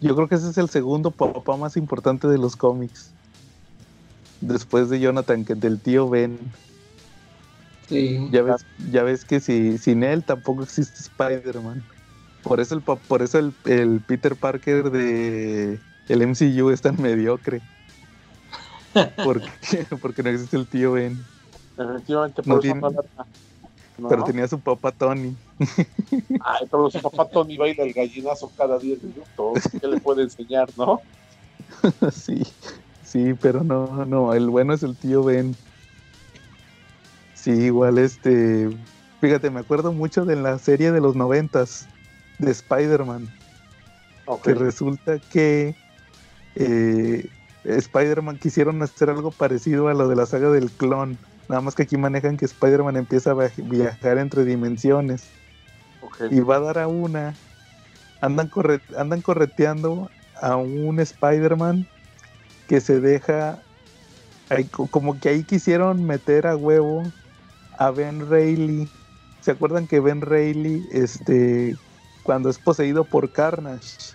Yo 0.00 0.14
creo 0.14 0.28
que 0.28 0.36
ese 0.36 0.50
es 0.50 0.58
el 0.58 0.68
segundo 0.68 1.10
papá 1.10 1.56
más 1.56 1.76
importante 1.76 2.28
de 2.28 2.38
los 2.38 2.56
cómics. 2.56 3.10
Después 4.40 4.88
de 4.88 5.00
Jonathan, 5.00 5.44
que 5.44 5.54
del 5.54 5.80
tío 5.80 6.08
Ben. 6.08 6.38
Sí. 7.88 8.28
Ya 8.30 8.42
ves, 8.42 8.64
ya 8.92 9.02
ves 9.02 9.24
que 9.24 9.40
si, 9.40 9.78
sin 9.78 10.04
él 10.04 10.22
tampoco 10.22 10.62
existe 10.62 11.00
Spider-Man. 11.00 11.82
Por 12.42 12.60
eso 12.60 12.76
el 12.76 12.82
por 12.82 13.22
eso 13.22 13.38
el, 13.38 13.52
el, 13.64 14.00
Peter 14.00 14.36
Parker 14.36 14.90
de 14.90 15.80
el 16.08 16.26
MCU 16.26 16.70
es 16.70 16.80
tan 16.80 17.00
mediocre. 17.02 17.60
porque, 19.24 19.86
porque 20.00 20.22
no 20.22 20.30
existe 20.30 20.56
el 20.56 20.66
tío 20.66 20.92
Ben. 20.92 21.18
Efectivamente, 21.76 22.42
por 22.42 22.64
no 22.64 22.90
no 23.98 24.08
Pero 24.08 24.24
tenía 24.24 24.46
su 24.46 24.60
papá 24.60 24.92
Tony. 24.92 25.36
Ay, 26.40 26.66
pero 26.70 26.90
su 26.90 27.00
papá 27.00 27.28
Tony 27.28 27.56
baila 27.56 27.84
el 27.84 27.92
gallinazo 27.92 28.50
cada 28.56 28.78
10 28.78 29.02
minutos. 29.02 29.64
¿Qué 29.80 29.86
le 29.86 30.00
puede 30.00 30.22
enseñar, 30.22 30.68
no? 30.76 31.00
sí, 32.12 32.42
sí, 33.04 33.34
pero 33.34 33.64
no, 33.64 34.06
no, 34.06 34.32
el 34.34 34.48
bueno 34.48 34.72
es 34.72 34.82
el 34.82 34.96
tío 34.96 35.24
Ben. 35.24 35.56
Sí, 37.34 37.50
igual 37.50 37.98
este. 37.98 38.70
Fíjate, 39.20 39.50
me 39.50 39.60
acuerdo 39.60 39.92
mucho 39.92 40.24
de 40.24 40.36
la 40.36 40.58
serie 40.58 40.92
de 40.92 41.00
los 41.00 41.16
noventas 41.16 41.88
de 42.38 42.52
Spider-Man. 42.52 43.28
Que 44.44 44.54
resulta 44.54 45.18
que 45.18 45.74
eh, 46.54 47.26
Spider-Man 47.64 48.38
quisieron 48.38 48.82
hacer 48.82 49.10
algo 49.10 49.30
parecido 49.30 49.88
a 49.88 49.94
lo 49.94 50.06
de 50.08 50.16
la 50.16 50.26
saga 50.26 50.50
del 50.50 50.70
clon. 50.70 51.18
Nada 51.48 51.62
más 51.62 51.74
que 51.74 51.84
aquí 51.84 51.96
manejan 51.96 52.36
que 52.36 52.44
Spider-Man 52.44 52.96
empieza 52.96 53.30
a 53.30 53.34
viajar 53.34 54.18
entre 54.18 54.44
dimensiones. 54.44 55.24
Y 56.30 56.40
va 56.40 56.56
a 56.56 56.60
dar 56.60 56.78
a 56.78 56.88
una. 56.88 57.34
Andan, 58.20 58.50
andan 58.96 59.22
correteando 59.22 60.10
a 60.40 60.56
un 60.56 61.00
Spider-Man 61.00 61.86
que 62.68 62.80
se 62.80 63.00
deja. 63.00 63.62
como 64.90 65.18
que 65.18 65.30
ahí 65.30 65.42
quisieron 65.42 66.04
meter 66.04 66.46
a 66.46 66.54
huevo 66.54 67.02
a 67.78 67.90
Ben 67.90 68.28
Reilly. 68.28 68.88
¿Se 69.40 69.52
acuerdan 69.52 69.86
que 69.86 70.00
Ben 70.00 70.20
Reilly, 70.20 70.86
este, 70.92 71.76
cuando 72.24 72.50
es 72.50 72.58
poseído 72.58 73.04
por 73.04 73.32
Carnage? 73.32 74.12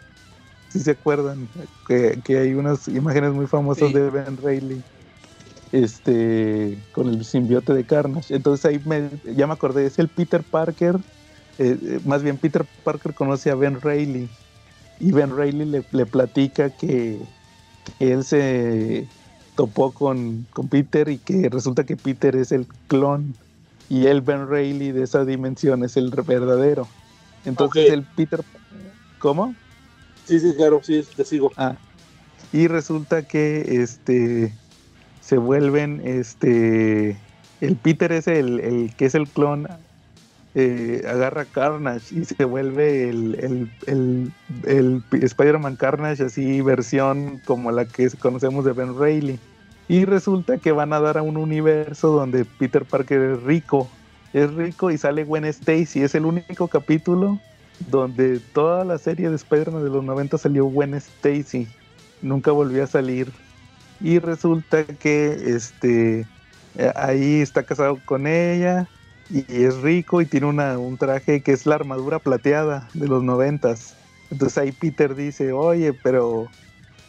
Si 0.70 0.80
se 0.80 0.92
acuerdan 0.92 1.48
que, 1.88 2.38
hay 2.38 2.54
unas 2.54 2.88
imágenes 2.88 3.34
muy 3.34 3.48
famosas 3.48 3.92
de 3.92 4.10
Ben 4.12 4.38
Reilly 4.38 4.84
este, 5.74 6.78
con 6.94 7.10
el 7.10 7.26
simbiote 7.26 7.74
de 7.74 7.84
Carnage. 7.84 8.34
Entonces 8.34 8.66
ahí 8.66 8.80
me, 8.86 9.10
ya 9.36 9.48
me 9.48 9.54
acordé, 9.54 9.88
es 9.88 9.98
el 10.00 10.08
Peter 10.08 10.44
Parker, 10.44 10.98
eh, 11.58 11.78
eh, 11.82 12.00
más 12.06 12.24
bien 12.24 12.38
Peter 12.38 12.66
Parker 12.84 13.14
conoce 13.14 13.50
a 13.50 13.56
Ben 13.56 13.82
Reilly 13.82 14.30
y 15.00 15.12
Ben 15.12 15.36
Reilly 15.36 15.66
le, 15.66 16.06
platica 16.06 16.70
que, 16.70 17.20
él 18.00 18.24
se 18.24 19.08
topó 19.56 19.92
con, 19.92 20.46
Peter 20.70 21.10
y 21.10 21.18
que 21.18 21.50
resulta 21.50 21.84
que 21.84 21.98
Peter 21.98 22.36
es 22.36 22.52
el 22.52 22.68
clon 22.88 23.36
y 23.90 24.06
el 24.06 24.22
Ben 24.22 24.48
Reilly 24.48 24.92
de 24.92 25.04
esa 25.04 25.26
dimensión 25.26 25.84
es 25.84 25.98
el 25.98 26.12
verdadero. 26.12 26.88
Entonces 27.46 27.92
el 27.92 28.04
Peter... 28.04 28.42
¿Cómo? 29.20 29.56
Sí, 30.26 30.40
sí, 30.40 30.54
claro, 30.56 30.82
sí, 30.84 31.04
te 31.16 31.26
sigo. 31.26 31.52
Ah, 31.58 31.76
y 32.52 32.68
resulta 32.68 33.24
que 33.24 33.82
este 33.82 34.54
se 35.24 35.38
vuelven, 35.38 36.02
este, 36.04 37.16
el 37.62 37.76
Peter 37.78 38.12
es 38.12 38.28
el, 38.28 38.60
el 38.60 38.94
que 38.96 39.06
es 39.06 39.16
el 39.16 39.28
clon, 39.28 39.68
eh, 40.54 41.04
agarra 41.08 41.46
Carnage 41.46 42.14
y 42.14 42.26
se 42.26 42.44
vuelve 42.44 43.10
el, 43.10 43.72
el, 43.88 45.04
Spider-Man 45.12 45.78
Carnage, 45.78 46.24
así 46.24 46.62
versión 46.62 47.42
como 47.46 47.72
la 47.72 47.86
que 47.86 48.10
conocemos 48.20 48.66
de 48.66 48.74
Ben 48.74 49.00
Reilly. 49.00 49.40
Y 49.88 50.06
resulta 50.06 50.58
que 50.58 50.72
van 50.72 50.94
a 50.94 51.00
dar 51.00 51.18
a 51.18 51.22
un 51.22 51.38
universo 51.38 52.10
donde 52.10 52.46
Peter 52.46 52.86
Parker 52.86 53.22
es 53.22 53.44
rico, 53.44 53.90
es 54.34 54.54
rico 54.54 54.92
y 54.92 54.98
sale 54.98 55.24
Gwen 55.24 55.46
Stacy, 55.46 56.04
es 56.04 56.16
el 56.16 56.26
único 56.26 56.68
capítulo 56.68 57.40
donde 57.90 58.40
toda 58.40 58.86
la 58.86 58.98
serie 58.98 59.30
de 59.30 59.36
Spider-Man 59.36 59.84
de 59.84 59.90
los 59.90 60.04
90 60.04 60.38
salió 60.38 60.66
Gwen 60.66 60.94
Stacy, 60.94 61.68
nunca 62.22 62.52
volvió 62.52 62.84
a 62.84 62.88
salir 62.88 63.32
y 64.00 64.20
resulta 64.20 64.84
que 64.84 65.56
este 65.56 66.26
eh, 66.76 66.92
ahí 66.96 67.42
está 67.42 67.64
casado 67.64 68.00
con 68.06 68.28
ella 68.28 68.88
y 69.30 69.46
es 69.64 69.78
rico 69.78 70.22
y 70.22 70.26
tiene 70.26 70.48
una, 70.48 70.78
un 70.78 70.98
traje 70.98 71.42
que 71.42 71.52
es 71.52 71.66
la 71.66 71.76
armadura 71.76 72.20
plateada 72.20 72.88
de 72.94 73.08
los 73.08 73.24
noventas. 73.24 73.96
Entonces 74.32 74.58
ahí 74.58 74.72
Peter 74.72 75.16
dice, 75.16 75.54
oye, 75.54 75.94
pero 75.94 76.48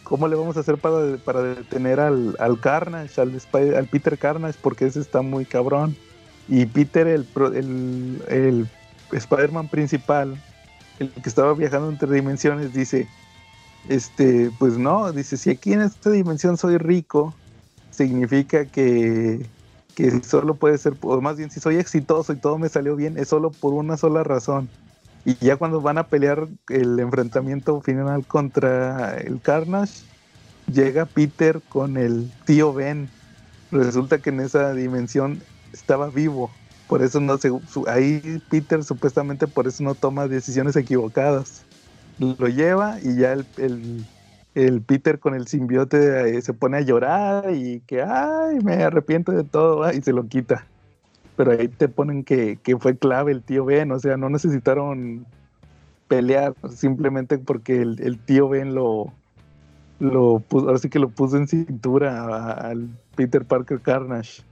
¿cómo 0.05 0.29
le 0.29 0.37
vamos 0.37 0.57
a 0.57 0.61
hacer 0.61 0.79
para, 0.79 1.17
para 1.19 1.43
detener 1.43 2.01
al, 2.01 2.37
al 2.39 2.61
Carnage, 2.61 3.21
al, 3.21 3.41
al, 3.77 3.87
Peter 3.87 4.19
Carnage? 4.19 4.59
Porque 4.61 4.87
ese 4.87 5.01
está 5.01 5.23
muy 5.23 5.45
cabrón. 5.45 5.97
Y 6.49 6.67
Peter, 6.67 7.07
el, 7.07 7.27
el, 7.55 8.23
el 8.29 8.69
Spider-Man 9.13 9.69
principal, 9.69 10.41
el 10.99 11.11
que 11.11 11.29
estaba 11.29 11.55
viajando 11.55 11.89
entre 11.89 12.13
dimensiones, 12.13 12.75
dice, 12.75 13.09
este, 13.89 14.51
pues 14.59 14.79
no, 14.79 15.13
dice, 15.13 15.37
si 15.37 15.51
aquí 15.51 15.73
en 15.73 15.83
esta 15.83 16.11
dimensión 16.11 16.57
soy 16.57 16.79
rico, 16.79 17.35
significa 17.91 18.65
que, 18.65 19.47
que 19.95 20.23
solo 20.23 20.55
puede 20.55 20.79
ser, 20.79 20.95
o 21.03 21.21
más 21.21 21.37
bien 21.37 21.51
si 21.51 21.61
soy 21.61 21.77
exitoso 21.77 22.33
y 22.33 22.37
todo 22.37 22.59
me 22.59 22.69
salió 22.69 22.97
bien, 22.97 23.19
es 23.19 23.29
solo 23.29 23.51
por 23.51 23.75
una 23.75 23.97
sola 23.97 24.25
razón. 24.25 24.69
Y 25.25 25.37
ya 25.37 25.57
cuando 25.57 25.81
van 25.81 25.99
a 25.99 26.09
pelear 26.09 26.49
el 26.69 26.99
enfrentamiento 26.99 27.81
final 27.81 28.27
contra 28.27 29.19
el 29.19 29.41
Carnage, 29.41 30.05
llega 30.71 31.07
Peter 31.07 31.63
con 31.69 31.97
el 31.97 32.31
tío 32.45 32.75
Ben. 32.75 33.09
Resulta 33.71 34.19
que 34.19 34.31
en 34.31 34.41
esa 34.41 34.75
dimensión 34.75 35.43
estaba 35.73 36.09
vivo. 36.11 36.51
Por 36.89 37.03
eso 37.03 37.21
no 37.21 37.39
se, 37.39 37.51
ahí 37.89 38.43
Peter 38.51 38.85
supuestamente 38.85 39.47
por 39.47 39.67
eso 39.67 39.83
no 39.83 39.95
toma 39.95 40.29
decisiones 40.29 40.77
equivocadas 40.77 41.65
lo 42.19 42.49
lleva 42.49 42.99
y 43.03 43.17
ya 43.17 43.33
el, 43.33 44.83
Peter 44.87 45.19
con 45.19 45.35
el 45.35 45.47
simbiote 45.47 46.37
eh, 46.37 46.43
se 46.43 46.53
pone 46.53 46.79
a 46.79 46.81
llorar 46.83 47.53
y 47.55 47.81
que, 47.81 48.03
ay, 48.03 48.59
me 48.63 48.75
arrepiento 48.85 49.33
de 49.33 49.45
todo 49.45 49.91
y 49.93 50.01
se 50.03 50.13
lo 50.13 50.27
quita. 50.29 50.67
Pero 51.37 51.53
ahí 51.53 51.69
te 51.69 51.89
ponen 51.89 52.23
que, 52.23 52.59
fue 52.79 52.97
clave 52.97 53.33
el 53.33 53.43
tío 53.43 53.65
Ben, 53.65 53.91
o 53.91 53.99
sea, 53.99 54.17
no 54.17 54.29
necesitaron 54.29 55.27
pelear 56.07 56.55
simplemente 56.73 57.39
porque 57.39 57.83
el, 57.83 58.19
tío 58.25 58.49
Ben 58.49 58.75
lo, 58.75 59.13
lo 59.99 60.39
puso, 60.39 60.67
ahora 60.67 60.79
sí 60.79 60.89
que 60.89 61.01
lo 61.01 61.09
puso 61.09 61.37
en 61.37 61.49
cintura 61.49 62.53
al 62.53 62.89
Peter 63.17 63.45
Parker 63.45 63.81
Carnage. 63.81 64.43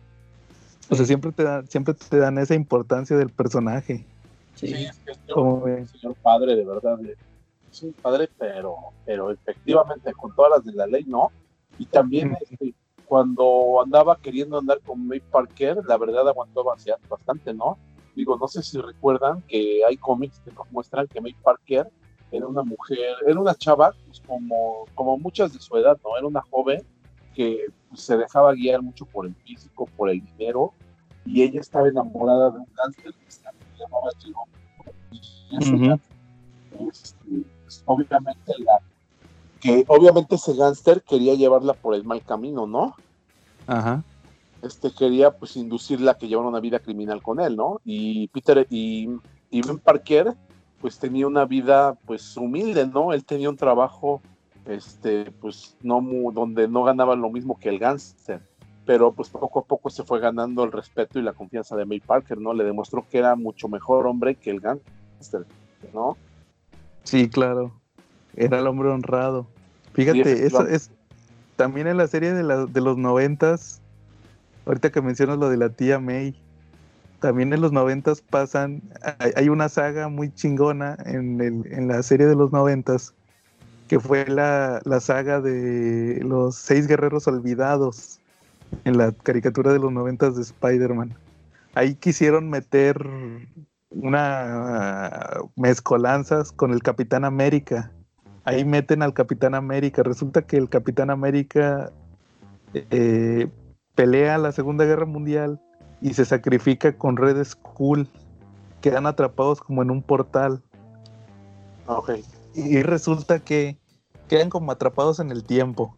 O 0.90 0.96
sea, 0.96 1.06
siempre 1.06 1.30
te, 1.30 1.44
da, 1.44 1.64
siempre 1.66 1.94
te 1.94 2.16
dan 2.16 2.38
esa 2.38 2.56
importancia 2.56 3.16
del 3.16 3.30
personaje. 3.30 4.04
Sí, 4.56 4.66
es 4.66 4.98
que 4.98 5.12
es 5.12 5.90
señor 5.90 6.16
padre, 6.22 6.56
de 6.56 6.64
verdad 6.64 6.98
un 7.82 7.92
padre, 7.94 8.28
pero, 8.38 8.76
pero 9.06 9.30
efectivamente 9.30 10.12
con 10.12 10.34
todas 10.34 10.50
las 10.50 10.64
de 10.64 10.72
la 10.72 10.86
ley 10.86 11.04
no. 11.04 11.30
Y 11.78 11.86
también 11.86 12.36
este, 12.40 12.74
cuando 13.06 13.80
andaba 13.82 14.16
queriendo 14.16 14.58
andar 14.58 14.80
con 14.80 15.06
May 15.06 15.20
Parker, 15.20 15.78
la 15.86 15.96
verdad 15.96 16.28
aguantó 16.28 16.64
bastante, 16.64 17.54
¿no? 17.54 17.78
Digo, 18.14 18.36
no 18.36 18.46
sé 18.48 18.62
si 18.62 18.78
recuerdan 18.78 19.42
que 19.48 19.80
hay 19.86 19.96
cómics 19.96 20.40
que 20.44 20.52
nos 20.52 20.70
muestran 20.70 21.06
que 21.06 21.20
May 21.20 21.34
Parker 21.34 21.88
era 22.30 22.46
una 22.46 22.62
mujer, 22.62 23.16
era 23.26 23.40
una 23.40 23.54
chava, 23.54 23.92
pues 24.06 24.20
como, 24.20 24.86
como 24.94 25.18
muchas 25.18 25.52
de 25.52 25.60
su 25.60 25.76
edad, 25.76 25.98
¿no? 26.04 26.16
Era 26.16 26.26
una 26.26 26.42
joven 26.42 26.82
que 27.34 27.66
pues, 27.88 28.02
se 28.02 28.16
dejaba 28.16 28.52
guiar 28.54 28.82
mucho 28.82 29.04
por 29.06 29.26
el 29.26 29.34
físico, 29.36 29.86
por 29.96 30.10
el 30.10 30.22
dinero, 30.24 30.72
y 31.24 31.42
ella 31.42 31.60
estaba 31.60 31.88
enamorada 31.88 32.50
de 32.50 32.58
un 32.58 32.66
cáncer 32.66 33.12
que 33.12 33.30
se 33.30 33.42
llamaba 33.78 34.10
Chico. 34.18 34.46
Y 35.10 35.58
este, 37.78 37.84
obviamente 37.86 38.52
la 38.58 38.80
que 39.62 39.84
obviamente 39.86 40.34
ese 40.34 40.54
gángster 40.54 41.02
quería 41.02 41.34
llevarla 41.34 41.72
por 41.74 41.94
el 41.94 42.02
mal 42.04 42.22
camino, 42.22 42.66
¿no? 42.66 42.96
Ajá. 43.68 44.02
Este 44.60 44.92
quería 44.92 45.30
pues 45.30 45.56
inducirla 45.56 46.12
a 46.12 46.18
que 46.18 46.26
llevara 46.26 46.48
una 46.48 46.60
vida 46.60 46.80
criminal 46.80 47.22
con 47.22 47.38
él, 47.40 47.56
¿no? 47.56 47.80
Y 47.84 48.26
Peter 48.28 48.66
y, 48.70 49.08
y 49.50 49.62
Ben 49.62 49.78
Parker 49.78 50.34
pues 50.80 50.98
tenía 50.98 51.28
una 51.28 51.44
vida 51.44 51.94
pues 52.06 52.36
humilde, 52.36 52.88
¿no? 52.88 53.12
Él 53.12 53.24
tenía 53.24 53.48
un 53.48 53.56
trabajo 53.56 54.20
este 54.66 55.30
pues 55.40 55.76
no 55.80 56.02
donde 56.32 56.66
no 56.66 56.82
ganaba 56.82 57.14
lo 57.14 57.30
mismo 57.30 57.56
que 57.56 57.68
el 57.68 57.78
gángster, 57.78 58.42
pero 58.84 59.12
pues 59.12 59.28
poco 59.28 59.60
a 59.60 59.64
poco 59.64 59.90
se 59.90 60.02
fue 60.02 60.18
ganando 60.18 60.64
el 60.64 60.72
respeto 60.72 61.20
y 61.20 61.22
la 61.22 61.34
confianza 61.34 61.76
de 61.76 61.84
May 61.84 62.00
Parker, 62.00 62.38
¿no? 62.38 62.52
Le 62.52 62.64
demostró 62.64 63.06
que 63.08 63.18
era 63.18 63.36
mucho 63.36 63.68
mejor 63.68 64.08
hombre 64.08 64.34
que 64.34 64.50
el 64.50 64.60
gángster, 64.60 65.46
¿no? 65.94 66.16
Sí, 67.04 67.28
claro. 67.28 67.72
Era 68.34 68.58
el 68.58 68.66
hombre 68.66 68.88
honrado. 68.88 69.46
Fíjate, 69.92 70.46
eso 70.46 70.66
es 70.66 70.90
también 71.56 71.86
en 71.86 71.96
la 71.96 72.06
serie 72.06 72.32
de, 72.32 72.42
de 72.66 72.80
los 72.80 72.96
noventas 72.96 73.82
ahorita 74.66 74.90
que 74.90 75.02
mencionas 75.02 75.38
lo 75.38 75.48
de 75.48 75.56
la 75.56 75.70
tía 75.70 75.98
May, 75.98 76.34
también 77.20 77.52
en 77.52 77.60
los 77.60 77.72
noventas 77.72 78.20
pasan, 78.20 78.82
hay, 79.36 79.48
una 79.48 79.68
saga 79.68 80.08
muy 80.08 80.32
chingona 80.34 80.96
en, 81.04 81.40
el, 81.40 81.72
en 81.72 81.88
la 81.88 82.02
serie 82.02 82.26
de 82.26 82.34
los 82.34 82.52
noventas, 82.52 83.14
que 83.88 84.00
fue 84.00 84.26
la, 84.26 84.80
la 84.84 85.00
saga 85.00 85.40
de 85.40 86.20
los 86.24 86.56
seis 86.56 86.86
guerreros 86.86 87.28
olvidados 87.28 88.20
en 88.84 88.98
la 88.98 89.12
caricatura 89.12 89.72
de 89.72 89.78
los 89.78 89.92
noventas 89.92 90.34
de 90.34 90.42
Spider-Man. 90.42 91.14
Ahí 91.74 91.94
quisieron 91.94 92.50
meter 92.50 93.06
una 93.94 95.30
mezcolanzas 95.56 96.52
con 96.52 96.72
el 96.72 96.82
Capitán 96.82 97.24
América. 97.24 97.92
Ahí 98.44 98.64
meten 98.64 99.02
al 99.02 99.14
Capitán 99.14 99.54
América. 99.54 100.02
Resulta 100.02 100.42
que 100.42 100.56
el 100.56 100.68
Capitán 100.68 101.10
América 101.10 101.92
eh, 102.74 103.48
pelea 103.94 104.38
la 104.38 104.52
Segunda 104.52 104.84
Guerra 104.84 105.06
Mundial 105.06 105.60
y 106.00 106.14
se 106.14 106.24
sacrifica 106.24 106.96
con 106.96 107.16
Red 107.16 107.44
Skull. 107.44 108.08
Quedan 108.80 109.06
atrapados 109.06 109.60
como 109.60 109.82
en 109.82 109.90
un 109.90 110.02
portal. 110.02 110.62
Ok. 111.86 112.10
Y 112.54 112.82
resulta 112.82 113.38
que 113.38 113.78
quedan 114.28 114.50
como 114.50 114.72
atrapados 114.72 115.20
en 115.20 115.30
el 115.30 115.44
tiempo. 115.44 115.94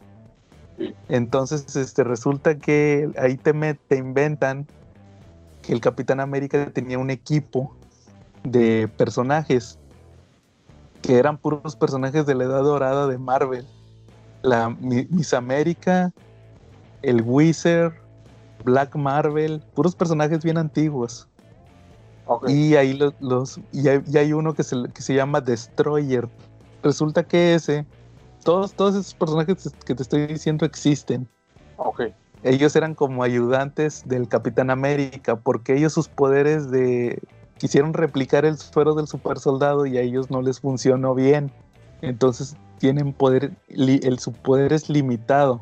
Entonces, 1.08 1.76
este, 1.76 2.04
resulta 2.04 2.58
que 2.58 3.10
ahí 3.16 3.36
te, 3.36 3.52
te 3.88 3.96
inventan 3.96 4.66
que 5.62 5.72
el 5.72 5.80
Capitán 5.80 6.20
América 6.20 6.70
tenía 6.72 6.98
un 6.98 7.10
equipo 7.10 7.74
de 8.44 8.88
personajes 8.96 9.78
que 11.02 11.18
eran 11.18 11.36
puros 11.36 11.76
personajes 11.76 12.24
de 12.24 12.34
la 12.34 12.44
edad 12.44 12.62
dorada 12.62 13.06
de 13.08 13.18
Marvel. 13.18 13.66
La 14.42 14.70
Miss 14.70 15.34
América, 15.34 16.12
el 17.02 17.22
Wizard, 17.22 17.92
Black 18.64 18.94
Marvel, 18.94 19.62
puros 19.74 19.94
personajes 19.94 20.42
bien 20.44 20.58
antiguos. 20.58 21.28
Y 22.46 22.74
ahí 22.76 22.98
los, 23.20 23.60
y, 23.72 23.88
hay, 23.88 24.32
uno 24.32 24.54
que 24.54 24.62
se, 24.62 24.76
que 24.94 25.02
se 25.02 25.14
llama 25.14 25.40
Destroyer. 25.40 26.28
Resulta 26.82 27.22
que 27.22 27.54
ese 27.54 27.86
todos, 28.44 28.74
todos 28.74 28.94
esos 28.94 29.14
personajes 29.14 29.72
que 29.84 29.94
te 29.94 30.02
estoy 30.02 30.26
diciendo 30.26 30.64
existen. 30.64 31.26
Ok. 31.76 32.02
Ellos 32.44 32.76
eran 32.76 32.94
como 32.94 33.22
ayudantes 33.22 34.06
del 34.06 34.28
Capitán 34.28 34.70
América, 34.70 35.36
porque 35.36 35.74
ellos 35.74 35.94
sus 35.94 36.08
poderes 36.08 36.70
de... 36.70 37.20
quisieron 37.58 37.94
replicar 37.94 38.44
el 38.44 38.58
suero 38.58 38.94
del 38.94 39.06
super 39.06 39.38
soldado 39.38 39.86
y 39.86 39.98
a 39.98 40.00
ellos 40.00 40.30
no 40.30 40.42
les 40.42 40.60
funcionó 40.60 41.14
bien. 41.14 41.50
Entonces 42.02 42.56
tienen 42.78 43.12
poder, 43.12 43.52
el, 43.68 44.18
su 44.18 44.32
poder 44.32 44.72
es 44.72 44.88
limitado. 44.88 45.60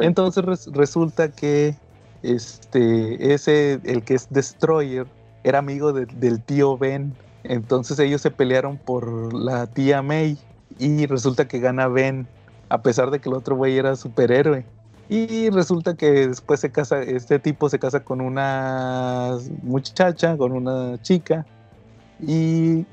Entonces 0.00 0.44
resulta 0.72 1.30
que 1.30 1.76
este, 2.22 3.34
ese, 3.34 3.80
el 3.84 4.02
que 4.02 4.14
es 4.14 4.28
Destroyer, 4.30 5.06
era 5.44 5.58
amigo 5.58 5.92
del 5.92 6.42
tío 6.42 6.76
Ben. 6.78 7.14
Entonces 7.44 7.98
ellos 7.98 8.22
se 8.22 8.30
pelearon 8.30 8.78
por 8.78 9.34
la 9.34 9.66
tía 9.66 10.00
May 10.00 10.38
y 10.78 11.06
resulta 11.06 11.46
que 11.46 11.60
gana 11.60 11.86
Ben, 11.88 12.26
a 12.70 12.82
pesar 12.82 13.10
de 13.10 13.20
que 13.20 13.28
el 13.28 13.34
otro 13.34 13.54
güey 13.54 13.76
era 13.76 13.94
superhéroe. 13.94 14.64
Y 15.08 15.50
resulta 15.50 15.94
que 15.94 16.28
después 16.28 16.60
se 16.60 16.70
casa, 16.70 17.02
este 17.02 17.38
tipo 17.38 17.68
se 17.68 17.78
casa 17.78 18.00
con 18.00 18.20
una 18.20 19.36
muchacha, 19.62 20.36
con 20.36 20.52
una 20.52 21.00
chica. 21.02 21.46
Y 22.20 22.86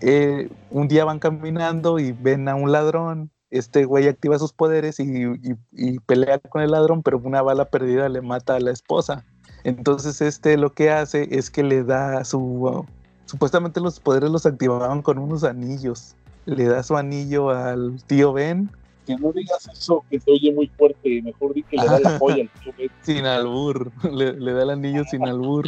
eh, 0.00 0.48
un 0.70 0.88
día 0.88 1.04
van 1.04 1.18
caminando 1.18 1.98
y 1.98 2.12
ven 2.12 2.48
a 2.48 2.54
un 2.54 2.72
ladrón. 2.72 3.30
Este 3.50 3.84
güey 3.84 4.08
activa 4.08 4.38
sus 4.38 4.52
poderes 4.52 4.98
y, 4.98 5.98
pelea 6.06 6.38
con 6.40 6.62
el 6.62 6.72
ladrón, 6.72 7.02
pero 7.02 7.18
una 7.18 7.42
bala 7.42 7.66
perdida 7.66 8.08
le 8.08 8.20
mata 8.20 8.56
a 8.56 8.60
la 8.60 8.72
esposa. 8.72 9.24
Entonces 9.62 10.20
este 10.20 10.56
lo 10.56 10.72
que 10.72 10.90
hace 10.90 11.28
es 11.30 11.50
que 11.50 11.62
le 11.62 11.84
da 11.84 12.24
su... 12.24 12.84
supuestamente 13.26 13.80
los 13.80 14.00
poderes 14.00 14.30
los 14.30 14.44
activaban 14.46 15.02
con 15.02 15.18
unos 15.18 15.44
anillos 15.44 16.16
le 16.46 16.64
da 16.64 16.82
su 16.82 16.96
anillo 16.96 17.50
al 17.50 18.02
tío 18.06 18.32
Ben. 18.32 18.70
Que 19.06 19.16
no 19.16 19.32
digas 19.32 19.68
eso, 19.68 20.04
que 20.10 20.18
se 20.18 20.30
oye 20.30 20.52
muy 20.52 20.68
fuerte. 20.68 21.22
Mejor 21.22 21.54
di 21.54 21.62
que 21.62 21.76
le 21.76 21.84
da 21.84 22.00
la 22.00 22.18
polla 22.18 22.42
al 22.42 22.50
tío. 22.62 22.88
Sin 23.02 23.24
albur, 23.26 23.92
le, 24.10 24.52
da 24.52 24.62
el 24.62 24.70
anillo 24.70 25.04
sin 25.04 25.24
albur. 25.28 25.66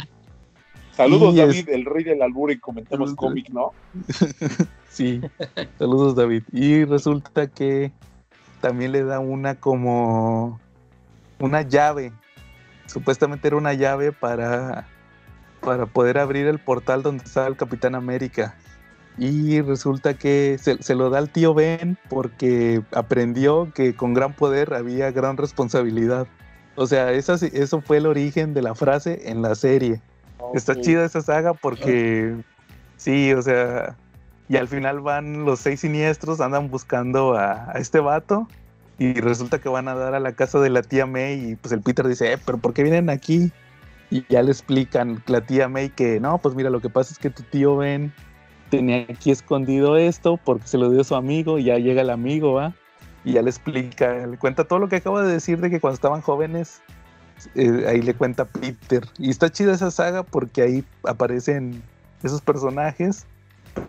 Saludos, 0.91 1.35
David, 1.35 1.69
el 1.69 1.85
rey 1.85 2.03
del 2.03 2.23
albur, 2.23 2.51
y 2.51 2.57
comentemos 2.57 3.13
cómic, 3.13 3.49
¿no? 3.49 3.71
sí, 4.89 5.21
saludos, 5.77 6.15
David. 6.15 6.41
Y 6.51 6.85
resulta 6.85 7.45
que 7.45 7.91
también 8.61 8.93
le 8.93 9.03
da 9.03 9.19
una 9.19 9.53
como 9.55 10.59
una 11.37 11.61
llave. 11.61 12.11
Supuestamente 12.87 13.47
era 13.47 13.57
una 13.57 13.73
llave 13.73 14.11
para, 14.11 14.87
para 15.61 15.85
poder 15.85 16.17
abrir 16.17 16.47
el 16.47 16.57
portal 16.57 17.03
donde 17.03 17.23
estaba 17.23 17.45
el 17.45 17.57
Capitán 17.57 17.93
América. 17.93 18.57
Y 19.17 19.61
resulta 19.61 20.13
que 20.13 20.59
se, 20.59 20.95
lo 20.95 21.09
da 21.09 21.17
al 21.17 21.29
tío 21.29 21.53
Ben 21.53 21.97
porque 22.09 22.81
aprendió 22.91 23.71
que 23.73 23.95
con 23.95 24.13
gran 24.13 24.33
poder 24.33 24.73
había 24.75 25.11
gran 25.11 25.37
responsabilidad. 25.37 26.27
O 26.75 26.85
sea, 26.85 27.11
eso, 27.11 27.33
eso 27.33 27.81
fue 27.81 27.97
el 27.97 28.05
origen 28.05 28.53
de 28.53 28.61
la 28.61 28.75
frase 28.75 29.31
en 29.31 29.41
la 29.41 29.55
serie. 29.55 29.99
Está 30.53 30.79
chida 30.79 31.03
esa 31.05 31.21
saga 31.21 31.55
porque 31.55 32.35
sí, 32.97 33.33
o 33.33 33.41
sea, 33.41 33.95
y 34.49 34.57
al 34.57 34.67
final 34.67 35.01
van 35.01 35.45
los 35.45 35.59
seis 35.59 35.81
siniestros, 35.81 36.39
andan 36.39 36.69
buscando 36.69 37.35
a, 37.35 37.73
este 37.75 37.99
vato 37.99 38.47
y 38.99 39.13
resulta 39.19 39.59
que 39.59 39.69
van 39.69 39.87
a 39.87 39.95
dar 39.95 40.13
a 40.13 40.19
la 40.19 40.33
casa 40.33 40.59
de 40.59 40.69
la 40.69 40.83
tía 40.83 41.05
May 41.05 41.51
y 41.51 41.55
pues 41.55 41.71
el 41.71 41.81
Peter 41.81 42.07
dice, 42.07 42.33
eh, 42.33 42.37
pero 42.45 42.57
¿por 42.57 42.73
qué 42.73 42.83
vienen 42.83 43.09
aquí? 43.09 43.51
Y 44.09 44.25
ya 44.29 44.41
le 44.41 44.51
explican 44.51 45.21
la 45.27 45.41
tía 45.41 45.67
May 45.67 45.89
que 45.89 46.19
no, 46.19 46.37
pues 46.37 46.55
mira, 46.55 46.69
lo 46.69 46.79
que 46.79 46.89
pasa 46.89 47.11
es 47.13 47.19
que 47.19 47.29
tu 47.29 47.43
tío 47.43 47.75
Ben 47.75 48.13
tenía 48.69 49.05
aquí 49.09 49.31
escondido 49.31 49.97
esto 49.97 50.37
porque 50.37 50.67
se 50.67 50.77
lo 50.77 50.89
dio 50.89 51.01
a 51.01 51.03
su 51.03 51.15
amigo 51.15 51.59
y 51.59 51.65
ya 51.65 51.77
llega 51.77 52.01
el 52.01 52.09
amigo, 52.09 52.53
¿va? 52.53 52.73
Y 53.23 53.33
ya 53.33 53.41
le 53.41 53.49
explica, 53.49 54.25
le 54.25 54.37
cuenta 54.37 54.63
todo 54.63 54.79
lo 54.79 54.87
que 54.89 54.97
acabo 54.97 55.19
de 55.19 55.31
decir 55.31 55.59
de 55.59 55.69
que 55.69 55.79
cuando 55.79 55.95
estaban 55.95 56.21
jóvenes, 56.21 56.81
eh, 57.55 57.85
ahí 57.87 58.01
le 58.01 58.13
cuenta 58.13 58.45
Peter. 58.45 59.03
Y 59.17 59.29
está 59.29 59.49
chida 59.49 59.73
esa 59.73 59.91
saga 59.91 60.23
porque 60.23 60.61
ahí 60.61 60.83
aparecen 61.03 61.81
esos 62.23 62.41
personajes, 62.41 63.25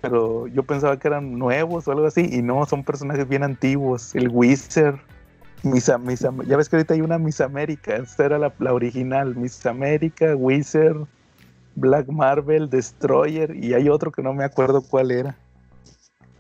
pero 0.01 0.47
yo 0.49 0.63
pensaba 0.63 0.99
que 0.99 1.09
eran 1.09 1.39
nuevos 1.39 1.89
o 1.89 1.93
algo 1.93 2.07
así, 2.07 2.29
y 2.31 2.43
no, 2.43 2.67
son 2.67 2.85
personajes 2.85 3.29
bien 3.29 3.43
antiguos. 3.43 4.15
El 4.15 4.29
Wizard, 4.29 4.99
Misa, 5.63 5.99
Misa, 5.99 6.33
ya 6.47 6.57
ves 6.57 6.69
que 6.69 6.77
ahorita 6.77 6.95
hay 6.95 7.01
una 7.01 7.19
Miss 7.19 7.41
América, 7.41 7.97
esta 7.97 8.27
era 8.27 8.39
la, 8.39 8.53
la 8.59 8.73
original, 8.73 9.35
Miss 9.35 9.65
América, 9.67 10.37
Wizard, 10.37 11.07
Black 11.79 12.09
Marvel, 12.09 12.69
Destroyer 12.69 13.55
y 13.55 13.75
hay 13.75 13.89
otro 13.89 14.11
que 14.11 14.23
no 14.23 14.35
me 14.35 14.45
acuerdo 14.45 14.83
cuál 14.83 15.11
era. 15.11 15.37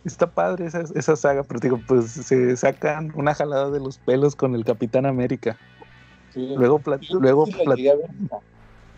Está 0.05 0.31
padre 0.31 0.66
esa, 0.66 0.85
esa 0.94 1.16
saga, 1.16 1.43
pero 1.43 1.60
digo, 1.60 1.81
pues 1.86 2.10
se 2.10 2.56
sacan 2.56 3.12
una 3.15 3.35
jalada 3.35 3.70
de 3.70 3.81
los 3.81 3.98
pelos 3.98 4.36
con 4.36 4.55
el 4.55 4.65
Capitán 4.65 5.06
América. 5.06 5.56
luego, 6.35 6.81
luego 7.20 7.47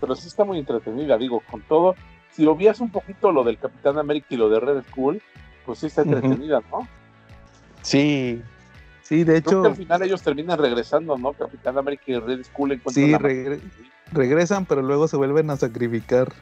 pero 0.00 0.16
sí 0.16 0.28
está 0.28 0.44
muy 0.44 0.58
entretenida, 0.58 1.18
digo, 1.18 1.42
con 1.50 1.60
todo. 1.62 1.94
Si 2.32 2.46
obvias 2.46 2.80
un 2.80 2.90
poquito 2.90 3.32
lo 3.32 3.44
del 3.44 3.58
Capitán 3.58 3.98
América 3.98 4.28
y 4.30 4.36
lo 4.36 4.48
de 4.48 4.60
Red 4.60 4.84
Skull, 4.90 5.20
pues 5.66 5.80
sí 5.80 5.86
está 5.86 6.02
entretenida, 6.02 6.62
¿no? 6.70 6.88
Sí, 7.82 8.42
sí, 9.10 9.24
de 9.24 9.36
hecho. 9.36 9.62
al 9.62 9.76
final 9.76 10.02
ellos 10.02 10.22
terminan 10.22 10.58
regresando, 10.58 11.18
¿no? 11.18 11.34
Capitán 11.34 11.76
América 11.76 12.04
y 12.06 12.18
Red 12.18 12.44
Skull 12.44 12.72
encuentran. 12.72 13.06
Sí, 13.06 13.14
regresan 13.14 13.70
regresan, 14.12 14.66
pero 14.66 14.82
luego 14.82 15.08
se 15.08 15.16
vuelven 15.16 15.50
a 15.50 15.56
sacrificar. 15.56 16.32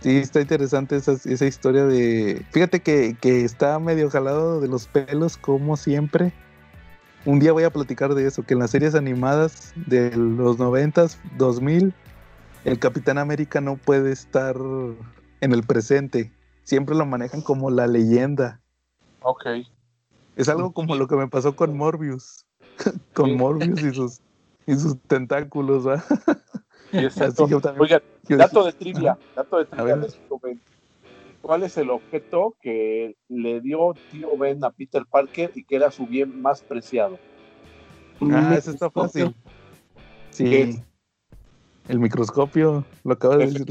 Sí, 0.00 0.18
está 0.18 0.40
interesante 0.40 0.96
esa, 0.96 1.12
esa 1.12 1.46
historia 1.46 1.86
de... 1.86 2.44
Fíjate 2.50 2.80
que, 2.80 3.16
está 3.22 3.78
medio 3.78 4.10
jalado 4.10 4.60
de 4.60 4.68
los 4.68 4.86
pelos, 4.86 5.36
como 5.38 5.76
siempre. 5.76 6.32
Un 7.24 7.40
día 7.40 7.52
voy 7.52 7.64
a 7.64 7.70
platicar 7.70 8.14
de 8.14 8.26
eso, 8.26 8.42
que 8.42 8.52
en 8.52 8.60
las 8.60 8.70
series 8.70 8.94
animadas 8.94 9.72
de 9.86 10.14
los 10.14 10.58
90, 10.58 11.06
2000, 11.38 11.94
el 12.66 12.78
Capitán 12.78 13.16
América 13.16 13.62
no 13.62 13.76
puede 13.76 14.12
estar 14.12 14.56
en 15.40 15.52
el 15.52 15.62
presente. 15.62 16.30
Siempre 16.64 16.94
lo 16.94 17.06
manejan 17.06 17.40
como 17.40 17.70
la 17.70 17.86
leyenda. 17.86 18.60
Ok. 19.22 19.46
Es 20.36 20.48
algo 20.48 20.72
como 20.72 20.96
lo 20.96 21.06
que 21.06 21.16
me 21.16 21.28
pasó 21.28 21.54
con 21.54 21.76
Morbius. 21.76 22.46
con 23.12 23.36
Morbius 23.36 23.82
y 23.82 23.94
sus 23.94 24.20
y 24.66 24.74
sus 24.76 24.98
tentáculos, 25.02 25.86
¿va? 25.86 26.02
Oigan, 27.78 28.02
dato 28.28 28.64
de 28.64 28.72
trivia, 28.72 29.18
dato 29.34 29.58
de 29.58 29.64
trivia 29.64 29.96
de 29.96 30.08
tío 30.08 30.38
Ben. 30.40 30.60
¿Cuál 31.42 31.64
es 31.64 31.76
el 31.76 31.90
objeto 31.90 32.56
que 32.60 33.16
le 33.28 33.60
dio 33.60 33.94
tío 34.12 34.36
Ben 34.38 34.64
a 34.64 34.70
Peter 34.70 35.04
Parker 35.04 35.50
y 35.54 35.64
que 35.64 35.76
era 35.76 35.90
su 35.90 36.06
bien 36.06 36.40
más 36.40 36.62
preciado? 36.62 37.18
Ah, 38.20 38.54
eso 38.56 38.70
está 38.70 38.90
fácil. 38.90 39.34
Sí. 40.30 40.80
El 41.88 41.98
microscopio, 41.98 42.84
lo 43.02 43.12
acaba 43.12 43.36
de 43.38 43.46
decir 43.46 43.66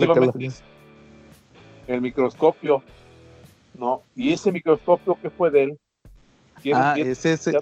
El 1.87 2.01
microscopio. 2.01 2.83
No, 3.79 4.03
y 4.15 4.33
ese 4.33 4.51
microscopio 4.51 5.17
que 5.19 5.29
fue 5.29 5.49
de 5.49 5.63
él. 5.63 5.79
Ah, 6.73 6.95
ese, 6.97 7.33
ese, 7.33 7.59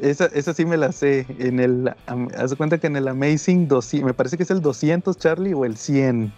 Esa, 0.00 0.26
esa 0.26 0.54
sí 0.54 0.64
me 0.64 0.76
la 0.76 0.92
sé. 0.92 1.26
En 1.38 1.60
el, 1.60 1.94
haz 2.36 2.54
cuenta 2.56 2.78
que 2.78 2.88
en 2.88 2.96
el 2.96 3.08
Amazing 3.08 3.68
200, 3.68 4.06
me 4.06 4.14
parece 4.14 4.36
que 4.36 4.42
es 4.42 4.50
el 4.50 4.60
200, 4.60 5.16
Charlie, 5.16 5.54
o 5.54 5.64
el 5.64 5.76
100. 5.76 6.32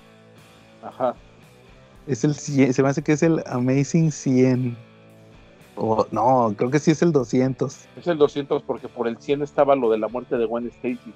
Ajá. 0.82 1.14
Es 2.06 2.24
el 2.24 2.34
100, 2.34 2.74
se 2.74 2.82
me 2.82 2.88
hace 2.90 3.02
que 3.02 3.12
es 3.12 3.22
el 3.22 3.42
Amazing 3.46 4.12
100. 4.12 4.76
O 5.76 6.06
no, 6.12 6.54
creo 6.56 6.70
que 6.70 6.78
sí 6.78 6.90
es 6.92 7.02
el 7.02 7.12
200. 7.12 7.86
Es 7.96 8.06
el 8.06 8.18
200 8.18 8.62
porque 8.62 8.88
por 8.88 9.08
el 9.08 9.18
100 9.18 9.42
estaba 9.42 9.74
lo 9.74 9.90
de 9.90 9.98
la 9.98 10.08
muerte 10.08 10.36
de 10.36 10.46
Gwen 10.46 10.66
Stacy. 10.68 11.12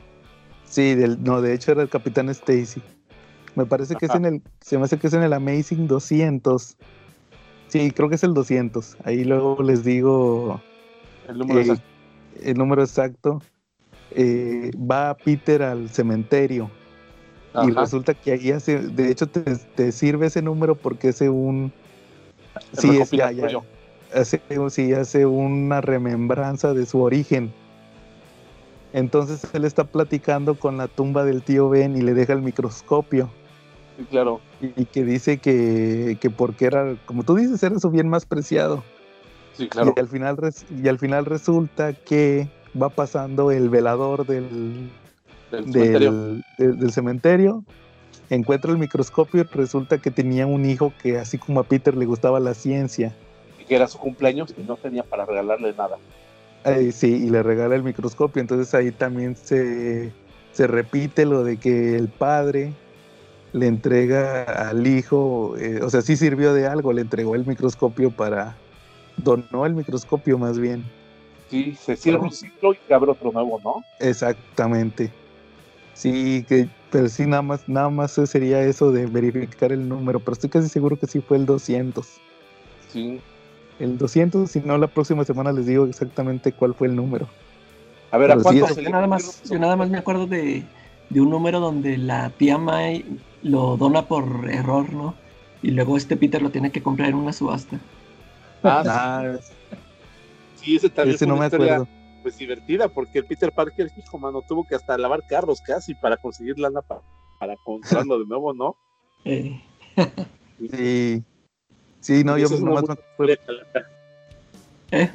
Sí, 0.65 0.95
del, 0.95 1.23
no, 1.23 1.41
de 1.41 1.55
hecho 1.55 1.73
era 1.73 1.83
el 1.83 1.89
Capitán 1.89 2.29
Stacy. 2.31 2.83
Me 3.55 3.67
parece 3.67 3.97
que 3.97 4.07
es 4.07 4.15
en 4.15 4.25
el, 4.25 4.43
se 4.61 4.79
me 4.79 4.85
hace 4.85 4.99
que 4.99 5.07
es 5.07 5.15
en 5.15 5.23
el 5.23 5.33
Amazing 5.33 5.87
200. 5.87 6.77
Sí, 7.69 7.91
creo 7.91 8.09
que 8.09 8.15
es 8.17 8.25
el 8.25 8.35
200. 8.35 8.97
Ahí 9.05 9.25
luego 9.25 9.63
les 9.63 9.85
digo 9.85 10.61
El 11.29 11.39
número 11.39 11.61
eh, 11.61 11.63
exacto. 11.63 11.85
el 12.43 12.59
número 12.59 12.83
exacto. 12.83 13.43
Eh, 14.11 14.71
va 14.77 15.15
Peter 15.15 15.63
al 15.63 15.91
cementerio 15.91 16.71
y 17.67 17.71
resulta 17.71 18.15
que 18.15 18.33
ahí 18.33 18.53
hace, 18.53 18.79
de 18.79 19.11
hecho 19.11 19.27
te, 19.27 19.43
te 19.57 19.93
sirve 19.93 20.27
ese 20.27 20.43
número 20.43 20.75
porque 20.75 21.09
hace 21.09 21.29
un, 21.29 21.73
El 22.73 22.79
sí, 22.79 22.99
es, 22.99 23.11
ya, 23.11 23.33
ya, 23.33 23.49
hace, 24.15 24.41
sí, 24.71 24.93
hace 24.93 25.27
una 25.27 25.81
remembranza 25.81 26.73
de 26.73 26.87
su 26.87 27.03
origen. 27.03 27.53
Entonces 28.93 29.47
él 29.53 29.65
está 29.65 29.85
platicando 29.85 30.55
con 30.55 30.79
la 30.79 30.89
tumba 30.89 31.25
del 31.25 31.43
tío 31.43 31.69
Ben 31.69 31.97
y 31.97 32.01
le 32.01 32.15
deja 32.15 32.33
el 32.33 32.43
microscopio 32.43 33.31
Sí, 33.99 34.05
claro. 34.05 34.41
y 34.61 34.85
que 34.85 35.03
dice 35.05 35.39
que, 35.39 36.17
que 36.21 36.31
porque 36.31 36.67
era, 36.67 36.95
como 37.05 37.25
tú 37.25 37.35
dices, 37.35 37.61
era 37.65 37.79
su 37.81 37.91
bien 37.91 38.09
más 38.09 38.25
preciado. 38.27 38.85
Sí, 39.57 39.69
claro. 39.69 39.93
Y, 39.97 40.01
al 40.01 40.07
final 40.09 40.37
res- 40.37 40.65
y 40.71 40.87
al 40.87 40.99
final 41.01 41.25
resulta 41.27 41.93
que 41.93 42.47
va 42.81 42.91
pasando 42.91 43.51
el 43.51 43.69
velador 43.71 44.25
del, 44.25 44.89
Del 45.51 45.73
cementerio. 45.73 46.13
del, 46.13 46.45
del- 46.59 46.79
del 46.79 46.93
cementerio, 46.93 47.65
encuentra 48.31 48.71
el 48.71 48.79
microscopio 48.79 49.41
y 49.41 49.45
resulta 49.57 49.99
que 49.99 50.13
tenía 50.13 50.47
un 50.47 50.65
hijo 50.65 50.93
que 51.03 51.19
así 51.19 51.37
como 51.39 51.59
a 51.59 51.65
Peter 51.65 51.97
le 51.97 52.07
gustaba 52.07 52.39
la 52.39 52.55
ciencia. 52.55 53.13
Y 53.61 53.65
que 53.65 53.75
era 53.75 53.89
su 53.89 53.99
cumpleaños 53.99 54.55
y 54.57 54.63
no 54.63 54.77
tenía 54.77 55.03
para 55.03 55.27
regalarle 55.27 55.75
nada. 55.77 55.97
Eh, 56.65 56.93
sí, 56.93 57.25
y 57.27 57.31
le 57.31 57.43
regala 57.43 57.75
el 57.75 57.83
microscopio. 57.83 58.41
Entonces 58.41 58.73
ahí 58.75 58.93
también 58.93 59.35
se, 59.35 60.13
se 60.53 60.67
repite 60.69 61.25
lo 61.27 61.43
de 61.43 61.57
que 61.57 61.97
el 61.97 62.07
padre 62.09 62.73
le 63.53 63.67
entrega 63.67 64.43
al 64.43 64.87
hijo, 64.87 65.57
eh, 65.59 65.81
o 65.83 65.91
sea, 65.91 66.03
sí 66.03 66.17
sirvió 66.17 66.53
de 66.53 66.67
algo, 66.67 66.93
le 66.93 67.03
entregó 67.03 67.35
el 67.35 67.47
microscopio 67.47 68.11
para, 68.11 68.57
donó 69.17 69.67
el 69.67 69.75
microscopio 69.75 70.39
más 70.39 70.59
bien. 70.59 70.85
Sí, 71.51 71.75
se 71.81 71.97
cierra 71.97 72.21
un 72.21 72.31
ciclo 72.31 72.75
y 72.75 72.93
abre 72.93 73.11
otro 73.11 73.33
nuevo, 73.33 73.59
¿no? 73.65 73.83
Exactamente. 74.01 75.11
Sí, 75.95 76.45
que, 76.47 76.69
pero 76.93 77.09
sí, 77.09 77.27
nada 77.27 77.43
más, 77.43 77.69
nada 77.69 77.89
más 77.89 78.13
sería 78.13 78.61
eso 78.63 78.93
de 78.93 79.07
verificar 79.07 79.73
el 79.73 79.89
número, 79.89 80.21
pero 80.21 80.35
estoy 80.35 80.51
casi 80.51 80.69
seguro 80.69 80.99
que 80.99 81.07
sí 81.07 81.21
fue 81.21 81.39
el 81.39 81.47
200. 81.47 82.07
Sí. 82.89 83.21
El 83.81 83.97
200, 83.97 84.51
si 84.51 84.61
no, 84.61 84.77
la 84.77 84.89
próxima 84.89 85.25
semana 85.25 85.53
les 85.53 85.67
digo 85.67 85.87
exactamente 85.87 86.53
cuál 86.53 86.75
fue 86.75 86.89
el 86.89 86.97
número. 86.97 87.27
A 88.11 88.19
ver, 88.19 88.31
¿a 88.31 88.37
Pero 88.37 88.51
sí, 88.51 88.59
cuánto 88.61 88.75
se 88.75 88.83
Yo 88.83 88.91
nada 88.91 89.07
más, 89.07 89.43
yo 89.45 89.59
nada 89.59 89.77
más 89.77 89.89
me 89.89 89.99
acuerdo 89.99 90.27
de, 90.27 90.65
de 91.11 91.21
un 91.21 91.31
número 91.31 91.61
donde 91.61 91.97
la 91.97 92.31
tía 92.31 92.59
May 92.59 93.05
lo 93.43 93.77
dona 93.77 94.07
por 94.07 94.49
error, 94.51 94.93
¿no? 94.93 95.15
Y 95.63 95.71
luego 95.73 95.97
este 95.97 96.17
Peter 96.17 96.41
lo 96.43 96.51
tiene 96.51 96.71
que 96.71 96.83
comprar 96.83 97.09
en 97.11 97.17
una 97.17 97.33
subasta. 97.33 97.79
Ah, 98.63 98.83
Ah, 98.87 99.39
sí, 100.57 100.77
ese 100.77 100.89
también 100.91 101.15
ese 101.17 101.25
fue 101.25 101.29
no 101.29 101.35
una 101.35 101.41
me 101.43 101.47
historia 101.47 101.77
acuerdo. 101.77 101.89
pues 102.23 102.37
divertida, 102.39 102.89
porque 102.89 103.19
el 103.21 103.27
Peter 103.27 103.53
Parker, 103.53 103.89
hijo, 103.97 104.19
mano, 104.19 104.43
tuvo 104.43 104.65
que 104.65 104.75
hasta 104.75 104.99
lavar 104.99 105.23
carros 105.27 105.61
casi 105.61 105.95
para 105.95 106.17
conseguir 106.17 106.59
lana 106.59 106.81
pa- 106.83 107.03
para 107.39 107.57
comprarlo 107.57 108.19
de 108.19 108.27
nuevo, 108.27 108.53
¿no? 108.55 108.77
Eh, 109.25 109.61
Sí. 110.71 111.23
Sí, 112.01 112.25
no, 112.25 112.39
yo 112.39 112.47
esa 112.47 112.55
es 112.55 112.61
una 112.61 112.71
nomás 112.71 112.89
muy 112.89 112.89
me 112.89 112.95
acuerdo. 112.95 113.03
buena 113.17 113.33
historia, 113.35 113.87
¿Eh? 114.91 115.11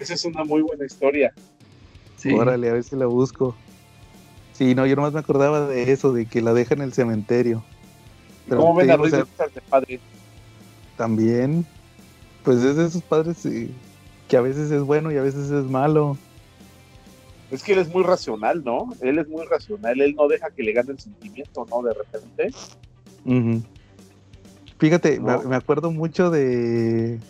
Esa 0.00 0.14
es 0.14 0.24
una 0.24 0.44
muy 0.44 0.62
buena 0.62 0.84
historia. 0.86 1.32
sí. 2.16 2.32
Órale, 2.32 2.70
a 2.70 2.72
ver 2.74 2.84
si 2.84 2.96
la 2.96 3.06
busco. 3.06 3.54
Sí, 4.58 4.74
no, 4.74 4.84
yo 4.86 4.96
nomás 4.96 5.12
me 5.12 5.20
acordaba 5.20 5.68
de 5.68 5.92
eso, 5.92 6.12
de 6.12 6.26
que 6.26 6.42
la 6.42 6.52
deja 6.52 6.74
en 6.74 6.82
el 6.82 6.92
cementerio. 6.92 7.62
Pero 8.48 8.60
¿Cómo 8.62 8.74
ven 8.74 8.90
a 8.90 8.96
digo, 8.96 9.04
o 9.04 9.08
sea, 9.08 9.46
de 9.46 9.60
padre? 9.60 10.00
también, 10.96 11.64
pues 12.42 12.64
es 12.64 12.74
de 12.74 12.86
esos 12.86 13.02
padres 13.02 13.46
que 14.26 14.36
a 14.36 14.40
veces 14.40 14.72
es 14.72 14.82
bueno 14.82 15.12
y 15.12 15.16
a 15.16 15.22
veces 15.22 15.48
es 15.52 15.64
malo. 15.66 16.18
Es 17.52 17.62
que 17.62 17.72
él 17.72 17.78
es 17.78 17.88
muy 17.88 18.02
racional, 18.02 18.64
¿no? 18.64 18.92
Él 19.00 19.18
es 19.20 19.28
muy 19.28 19.46
racional, 19.46 20.00
él 20.00 20.16
no 20.16 20.26
deja 20.26 20.50
que 20.50 20.64
le 20.64 20.72
gane 20.72 20.90
el 20.90 20.98
sentimiento, 20.98 21.64
¿no? 21.70 21.80
De 21.82 21.94
repente. 21.94 22.50
Fíjate, 24.80 25.20
No. 25.20 25.40
me 25.42 25.54
acuerdo 25.54 25.92
mucho 25.92 26.30
de 26.30 27.20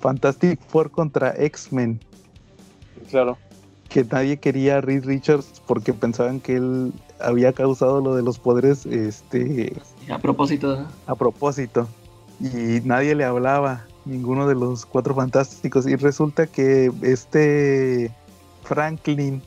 Fantastic 0.00 0.58
Four 0.68 0.90
contra 0.90 1.34
X-Men, 1.36 2.00
Claro. 3.10 3.36
Que 3.92 4.04
nadie 4.04 4.38
quería 4.38 4.78
a 4.78 4.80
Reed 4.80 5.04
Richards 5.04 5.62
porque 5.66 5.92
pensaban 5.92 6.40
que 6.40 6.56
él 6.56 6.94
había 7.20 7.52
causado 7.52 8.00
lo 8.00 8.16
de 8.16 8.22
los 8.22 8.38
poderes 8.38 8.86
este, 8.86 9.76
A 10.10 10.18
propósito, 10.18 10.86
a 11.06 11.14
propósito. 11.14 11.86
Y 12.40 12.80
nadie 12.84 13.14
le 13.14 13.24
hablaba, 13.24 13.84
ninguno 14.06 14.48
de 14.48 14.54
los 14.54 14.86
cuatro 14.86 15.14
fantásticos. 15.14 15.86
Y 15.86 15.96
resulta 15.96 16.46
que 16.46 16.90
este 17.02 18.10
Franklin 18.64 19.42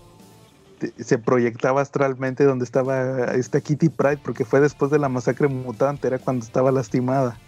se 0.99 1.17
proyectaba 1.17 1.81
astralmente 1.81 2.43
donde 2.43 2.65
estaba 2.65 3.33
esta 3.33 3.59
Kitty 3.59 3.89
Pride, 3.89 4.19
porque 4.23 4.45
fue 4.45 4.61
después 4.61 4.91
de 4.91 4.99
la 4.99 5.09
masacre 5.09 5.47
mutante, 5.47 6.07
era 6.07 6.19
cuando 6.19 6.45
estaba 6.45 6.71
lastimada. 6.71 7.39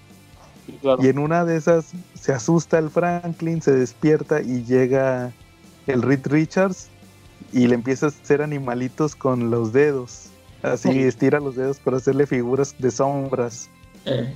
Claro. 0.82 1.02
Y 1.02 1.07
en 1.07 1.19
una 1.19 1.45
de 1.45 1.57
esas 1.57 1.91
se 2.15 2.34
asusta 2.34 2.80
el 2.80 2.90
Franklin, 2.90 3.61
se 3.61 3.72
despierta 3.72 4.41
y 4.41 4.64
llega 4.64 5.32
el 5.88 6.02
Reed 6.02 6.26
Richards 6.28 6.88
y 7.54 7.68
le 7.68 7.76
empieza 7.76 8.08
a 8.08 8.10
hacer 8.10 8.42
animalitos 8.42 9.16
con 9.16 9.50
los 9.50 9.74
dedos. 9.74 10.28
Así 10.64 10.92
Sí. 10.92 11.00
estira 11.04 11.40
los 11.40 11.56
dedos 11.56 11.80
para 11.80 11.98
hacerle 11.98 12.26
figuras 12.28 12.76
de 12.80 12.92
sombras. 12.92 13.70
eh, 14.06 14.34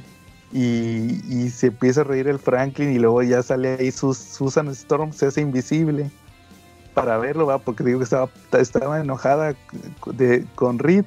Y, 0.53 1.21
y 1.29 1.49
se 1.49 1.67
empieza 1.67 2.01
a 2.01 2.03
reír 2.03 2.27
el 2.27 2.37
Franklin 2.37 2.91
y 2.91 2.99
luego 2.99 3.23
ya 3.23 3.41
sale 3.41 3.77
ahí 3.79 3.89
Sus- 3.91 4.17
Susan 4.17 4.67
Storm, 4.67 5.13
se 5.13 5.25
hace 5.27 5.39
invisible 5.39 6.11
para 6.93 7.17
verlo, 7.17 7.45
va, 7.45 7.57
porque 7.57 7.85
digo 7.85 7.99
que 7.99 8.03
estaba, 8.03 8.29
estaba 8.59 8.99
enojada 8.99 9.55
de- 10.13 10.45
con 10.55 10.77
Reed 10.77 11.05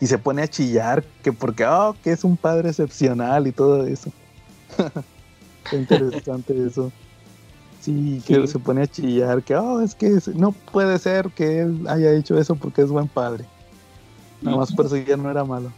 y 0.00 0.06
se 0.06 0.16
pone 0.16 0.40
a 0.42 0.48
chillar 0.48 1.04
que 1.22 1.30
porque 1.30 1.66
oh, 1.66 1.94
que 2.02 2.12
es 2.12 2.24
un 2.24 2.38
padre 2.38 2.70
excepcional 2.70 3.46
y 3.46 3.52
todo 3.52 3.86
eso. 3.86 4.10
Qué 5.70 5.76
interesante 5.76 6.54
eso. 6.66 6.90
Sí, 7.80 8.22
que 8.26 8.34
Sí. 8.34 8.46
se 8.46 8.58
pone 8.58 8.82
a 8.82 8.86
chillar 8.86 9.42
que 9.42 9.56
oh, 9.56 9.80
es 9.80 9.94
que 9.94 10.18
no 10.34 10.52
puede 10.52 10.98
ser 10.98 11.30
que 11.30 11.60
él 11.60 11.86
haya 11.88 12.12
hecho 12.12 12.38
eso 12.38 12.54
porque 12.54 12.82
es 12.82 12.90
buen 12.90 13.08
padre. 13.08 13.44
Nada 14.42 14.58
más 14.58 14.72
por 14.72 14.86
eso 14.86 14.96
ya 14.96 15.16
no 15.16 15.30
era 15.30 15.44
malo. 15.44 15.72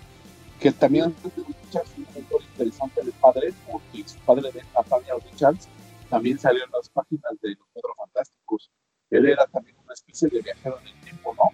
que 0.61 0.71
también 0.71 1.13
es 1.25 1.33
un 1.37 2.07
autor 2.15 2.41
interesante 2.53 3.05
de 3.05 3.11
padre, 3.21 3.53
porque 3.71 4.05
su 4.07 4.17
padre 4.21 4.51
de 4.53 4.63
Nathaniel 4.77 5.17
Richards 5.33 5.67
también 6.09 6.39
salió 6.39 6.65
en 6.65 6.71
las 6.71 6.89
páginas 6.89 7.33
de 7.43 7.49
Los 7.51 7.67
Cuatro 7.73 7.95
Fantásticos. 7.97 8.71
Él 9.11 9.27
era 9.27 9.45
también 9.47 9.75
una 9.85 9.93
especie 9.95 10.29
de 10.29 10.41
viajero 10.41 10.79
en 10.81 10.87
el 10.87 10.95
tiempo, 11.05 11.35
¿no? 11.37 11.51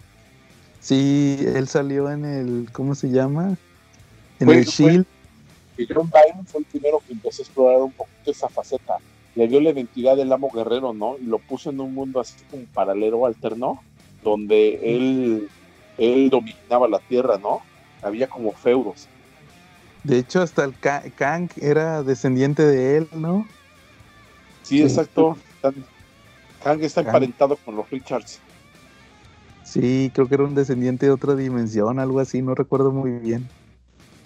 Sí, 0.79 1.37
él 1.43 1.67
salió 1.67 2.11
en 2.11 2.23
el, 2.23 2.69
¿cómo 2.71 2.93
se 2.93 3.09
llama? 3.09 3.57
En 4.39 4.49
el 4.49 4.63
fue- 4.65 4.71
Shield. 4.91 5.05
Y 5.77 5.87
John 5.91 6.09
Byrne 6.11 6.43
fue 6.45 6.59
el 6.59 6.65
primero 6.67 6.99
que 7.07 7.13
empezó 7.13 7.41
a 7.41 7.45
explorar 7.45 7.81
un 7.81 7.91
poquito 7.93 8.29
esa 8.31 8.47
faceta. 8.49 8.97
Le 9.35 9.47
dio 9.47 9.61
la 9.61 9.69
identidad 9.71 10.17
del 10.17 10.31
amo 10.31 10.49
guerrero, 10.53 10.93
¿no? 10.93 11.17
Y 11.19 11.25
lo 11.25 11.39
puso 11.39 11.69
en 11.69 11.79
un 11.79 11.93
mundo 11.93 12.19
así 12.19 12.43
como 12.49 12.65
paralelo, 12.73 13.25
alterno, 13.25 13.81
donde 14.23 14.79
él, 14.83 15.47
él 15.97 16.29
dominaba 16.29 16.87
la 16.87 16.99
tierra, 16.99 17.37
¿no? 17.37 17.61
Había 18.01 18.27
como 18.27 18.51
feudos. 18.53 19.07
De 20.03 20.17
hecho, 20.17 20.41
hasta 20.41 20.63
el 20.63 20.77
Ka- 20.79 21.03
Kang 21.15 21.49
era 21.61 22.03
descendiente 22.03 22.65
de 22.65 22.97
él, 22.97 23.07
¿no? 23.15 23.45
Sí, 24.63 24.81
exacto. 24.81 25.37
Kang 26.63 26.81
está 26.83 27.01
emparentado 27.01 27.57
con 27.57 27.75
los 27.75 27.89
Richards. 27.89 28.39
Sí, 29.63 30.09
creo 30.13 30.27
que 30.27 30.35
era 30.35 30.45
un 30.45 30.55
descendiente 30.55 31.05
de 31.05 31.11
otra 31.11 31.35
dimensión, 31.35 31.99
algo 31.99 32.19
así, 32.19 32.41
no 32.41 32.55
recuerdo 32.55 32.91
muy 32.91 33.11
bien. 33.11 33.47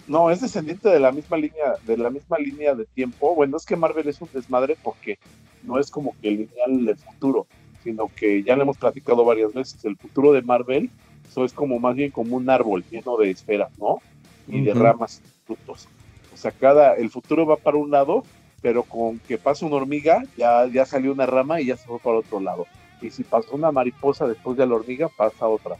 No, 0.06 0.30
es 0.30 0.40
descendiente 0.40 0.88
de 0.88 1.00
la 1.00 1.12
misma 1.12 1.36
línea, 1.36 1.76
de 1.86 1.96
la 1.96 2.10
misma 2.10 2.38
línea 2.38 2.74
de 2.74 2.84
tiempo. 2.84 3.34
Bueno, 3.34 3.56
es 3.56 3.64
que 3.64 3.76
Marvel 3.76 4.08
es 4.08 4.20
un 4.20 4.28
desmadre 4.32 4.76
porque 4.82 5.18
no 5.62 5.78
es 5.78 5.90
como 5.90 6.14
que 6.20 6.30
lineal 6.30 6.88
el 6.88 6.96
futuro, 6.96 7.46
sino 7.82 8.10
que 8.14 8.42
ya 8.42 8.54
lo 8.56 8.62
hemos 8.62 8.76
platicado 8.76 9.24
varias 9.24 9.54
veces. 9.54 9.84
El 9.84 9.96
futuro 9.96 10.32
de 10.32 10.42
Marvel 10.42 10.90
eso 11.34 11.44
es 11.44 11.52
como 11.52 11.80
más 11.80 11.96
bien 11.96 12.12
como 12.12 12.36
un 12.36 12.48
árbol 12.48 12.84
lleno 12.90 13.16
de 13.16 13.30
esferas, 13.30 13.76
¿no? 13.78 14.00
Y 14.46 14.60
de 14.60 14.72
ramas 14.72 15.20
y 15.24 15.46
frutos. 15.46 15.88
O 16.32 16.36
sea, 16.36 16.52
cada, 16.52 16.94
el 16.94 17.10
futuro 17.10 17.44
va 17.44 17.56
para 17.56 17.76
un 17.76 17.90
lado, 17.90 18.22
pero 18.62 18.84
con 18.84 19.18
que 19.18 19.36
pase 19.36 19.64
una 19.64 19.74
hormiga, 19.74 20.22
ya, 20.36 20.66
ya 20.66 20.86
salió 20.86 21.10
una 21.10 21.26
rama 21.26 21.60
y 21.60 21.66
ya 21.66 21.76
se 21.76 21.86
fue 21.86 21.98
para 21.98 22.18
otro 22.18 22.38
lado. 22.38 22.66
y 23.02 23.10
si 23.10 23.24
pasó 23.24 23.56
una 23.56 23.72
mariposa 23.72 24.28
después 24.28 24.56
de 24.56 24.64
la 24.64 24.76
hormiga, 24.76 25.08
pasa 25.08 25.48
otra, 25.48 25.76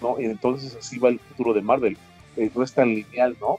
¿no? 0.00 0.18
Y 0.18 0.24
entonces 0.24 0.74
así 0.74 0.98
va 0.98 1.10
el 1.10 1.18
futuro 1.18 1.52
de 1.52 1.60
Marvel. 1.60 1.98
Eh, 2.36 2.50
no 2.54 2.62
es 2.62 2.72
tan 2.72 2.88
lineal, 2.88 3.36
¿no? 3.40 3.58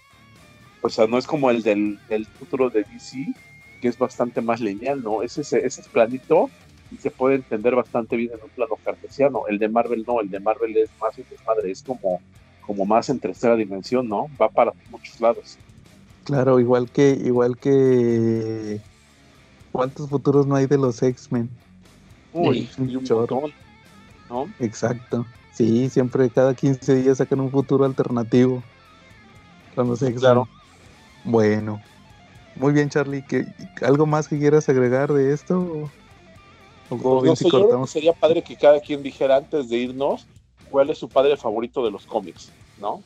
O 0.81 0.89
sea, 0.89 1.07
no 1.07 1.17
es 1.17 1.25
como 1.25 1.49
el 1.49 1.63
del, 1.63 1.97
futuro 2.37 2.69
de 2.69 2.83
DC, 2.83 3.33
que 3.81 3.87
es 3.87 3.97
bastante 3.97 4.41
más 4.41 4.61
lineal, 4.61 5.01
¿no? 5.01 5.23
Ese, 5.23 5.41
ese 5.41 5.65
es 5.65 5.87
planito 5.91 6.49
y 6.91 6.97
se 6.97 7.11
puede 7.11 7.35
entender 7.35 7.75
bastante 7.75 8.15
bien 8.15 8.31
en 8.33 8.43
un 8.43 8.49
plano 8.49 8.75
cartesiano. 8.83 9.47
El 9.47 9.57
de 9.57 9.69
Marvel 9.69 10.03
no, 10.07 10.21
el 10.21 10.29
de 10.29 10.39
Marvel 10.39 10.75
es 10.77 10.89
más 11.01 11.17
un 11.17 11.25
desmadre, 11.29 11.71
es 11.71 11.81
como, 11.81 12.21
como 12.61 12.85
más 12.85 13.09
en 13.09 13.19
tercera 13.19 13.55
dimensión, 13.55 14.07
¿no? 14.07 14.27
Va 14.39 14.49
para 14.49 14.73
muchos 14.89 15.19
lados. 15.19 15.57
Claro, 16.23 16.59
igual 16.59 16.89
que, 16.89 17.11
igual 17.11 17.57
que 17.57 18.79
¿cuántos 19.71 20.09
futuros 20.09 20.47
no 20.47 20.55
hay 20.55 20.65
de 20.65 20.77
los 20.77 21.01
X-Men? 21.01 21.49
Uy, 22.33 22.69
un 22.77 22.93
montón, 22.93 23.53
¿no? 24.29 24.49
Exacto. 24.59 25.25
Sí, 25.55 25.89
siempre 25.89 26.29
cada 26.29 26.53
15 26.53 26.95
días 26.95 27.17
sacan 27.17 27.39
un 27.39 27.49
futuro 27.49 27.85
alternativo. 27.85 28.61
Los 29.77 30.01
X-Men. 30.01 30.19
Claro. 30.19 30.49
Bueno. 31.23 31.81
Muy 32.57 32.73
bien, 32.73 32.89
Charlie. 32.89 33.23
¿qué, 33.25 33.45
¿Algo 33.81 34.05
más 34.05 34.27
que 34.27 34.37
quieras 34.37 34.67
agregar 34.67 35.13
de 35.13 35.33
esto? 35.33 35.89
Pues 36.89 37.89
sería 37.89 38.13
padre 38.13 38.41
que 38.41 38.55
cada 38.55 38.79
quien 38.79 39.01
dijera 39.01 39.37
antes 39.37 39.69
de 39.69 39.77
irnos 39.77 40.27
cuál 40.69 40.89
es 40.89 40.97
su 40.97 41.09
padre 41.09 41.37
favorito 41.37 41.83
de 41.83 41.91
los 41.91 42.05
cómics, 42.05 42.51
¿no? 42.79 43.01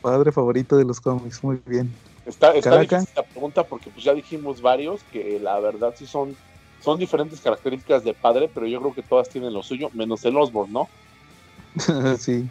Padre 0.00 0.32
favorito 0.32 0.76
de 0.76 0.84
los 0.84 1.00
cómics, 1.00 1.42
muy 1.42 1.60
bien. 1.66 1.92
Está, 2.24 2.52
está 2.52 2.78
difícil 2.78 3.08
la 3.16 3.22
pregunta 3.22 3.64
porque 3.64 3.90
pues 3.90 4.04
ya 4.04 4.14
dijimos 4.14 4.62
varios 4.62 5.02
que 5.12 5.38
la 5.40 5.58
verdad 5.58 5.94
sí 5.96 6.06
son, 6.06 6.36
son 6.80 6.98
diferentes 6.98 7.40
características 7.40 8.04
de 8.04 8.14
padre, 8.14 8.48
pero 8.52 8.66
yo 8.66 8.80
creo 8.80 8.94
que 8.94 9.02
todas 9.02 9.28
tienen 9.28 9.52
lo 9.52 9.62
suyo, 9.62 9.90
menos 9.92 10.24
el 10.24 10.36
Osborne, 10.36 10.72
¿no? 10.72 10.88
sí. 12.18 12.48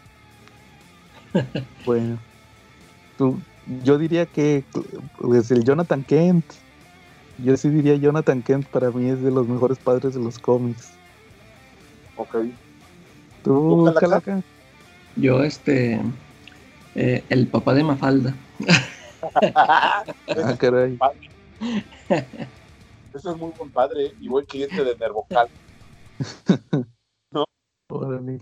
bueno. 1.84 2.18
Tú, 3.16 3.40
yo 3.84 3.98
diría 3.98 4.26
que 4.26 4.64
pues, 5.18 5.50
el 5.50 5.64
Jonathan 5.64 6.02
Kent. 6.04 6.44
Yo 7.38 7.56
sí 7.56 7.70
diría 7.70 7.96
Jonathan 7.96 8.42
Kent 8.42 8.66
para 8.68 8.90
mí 8.90 9.08
es 9.08 9.22
de 9.22 9.30
los 9.30 9.48
mejores 9.48 9.78
padres 9.78 10.14
de 10.14 10.20
los 10.20 10.38
cómics. 10.38 10.92
Ok. 12.16 12.36
¿Tú, 13.42 13.92
Calaca? 13.98 14.42
Yo, 15.16 15.42
este. 15.42 16.00
Eh, 16.94 17.24
el 17.30 17.46
papá 17.46 17.72
de 17.74 17.84
Mafalda. 17.84 18.34
ah, 19.54 20.04
caray. 20.58 20.98
Eso 23.14 23.32
es 23.32 23.36
muy 23.36 23.52
buen 23.56 23.70
padre 23.70 24.12
y 24.20 24.28
buen 24.28 24.44
cliente 24.46 24.84
de 24.84 24.96
Nervocal. 24.96 25.48
¿No? 27.32 27.44
Órale. 27.88 28.38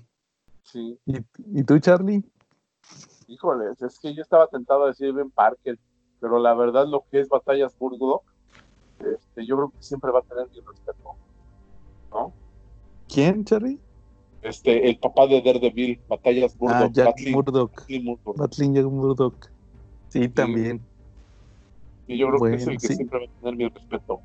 Sí. 0.72 0.98
¿Y, 1.06 1.64
tú, 1.64 1.78
Charlie? 1.78 2.22
Híjoles, 3.26 3.80
es 3.82 3.98
que 3.98 4.14
yo 4.14 4.22
estaba 4.22 4.46
tentado 4.48 4.84
a 4.84 4.88
decir 4.88 5.12
Ben 5.12 5.30
Parker, 5.30 5.78
pero 6.20 6.38
la 6.38 6.54
verdad 6.54 6.86
lo 6.86 7.04
que 7.10 7.20
es 7.20 7.28
Batallas 7.28 7.76
Burgo, 7.78 8.22
este, 8.98 9.46
yo 9.46 9.56
creo 9.56 9.70
que 9.70 9.82
siempre 9.82 10.10
va 10.10 10.20
a 10.20 10.22
tener 10.22 10.48
mi 10.50 10.60
respeto. 10.60 11.14
¿No? 12.10 12.32
¿Quién, 13.08 13.44
Charlie? 13.44 13.78
Este, 14.42 14.88
el 14.88 14.98
papá 14.98 15.26
de 15.26 15.42
Daredevil, 15.42 16.00
Batallas 16.08 16.56
Burgo. 16.56 16.74
Ah, 16.74 16.88
Jack 16.92 17.16
Jack 17.16 17.30
Murdock. 18.90 19.50
Sí, 20.08 20.28
también. 20.28 20.80
Y 22.06 22.18
yo 22.18 22.28
creo 22.28 22.40
que 22.40 22.54
es 22.54 22.66
el 22.66 22.78
que 22.78 22.88
siempre 22.88 23.18
va 23.18 23.24
a 23.24 23.40
tener 23.40 23.56
mi 23.56 23.68
respeto. 23.68 24.20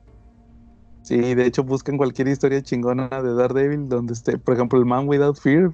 Sí, 1.01 1.35
de 1.35 1.45
hecho 1.45 1.63
busquen 1.63 1.97
cualquier 1.97 2.29
historia 2.29 2.61
chingona 2.61 3.09
de 3.09 3.33
Daredevil 3.33 3.89
donde 3.89 4.13
esté, 4.13 4.37
por 4.37 4.53
ejemplo, 4.53 4.79
el 4.79 4.85
Man 4.85 5.07
Without 5.07 5.37
Fear, 5.37 5.73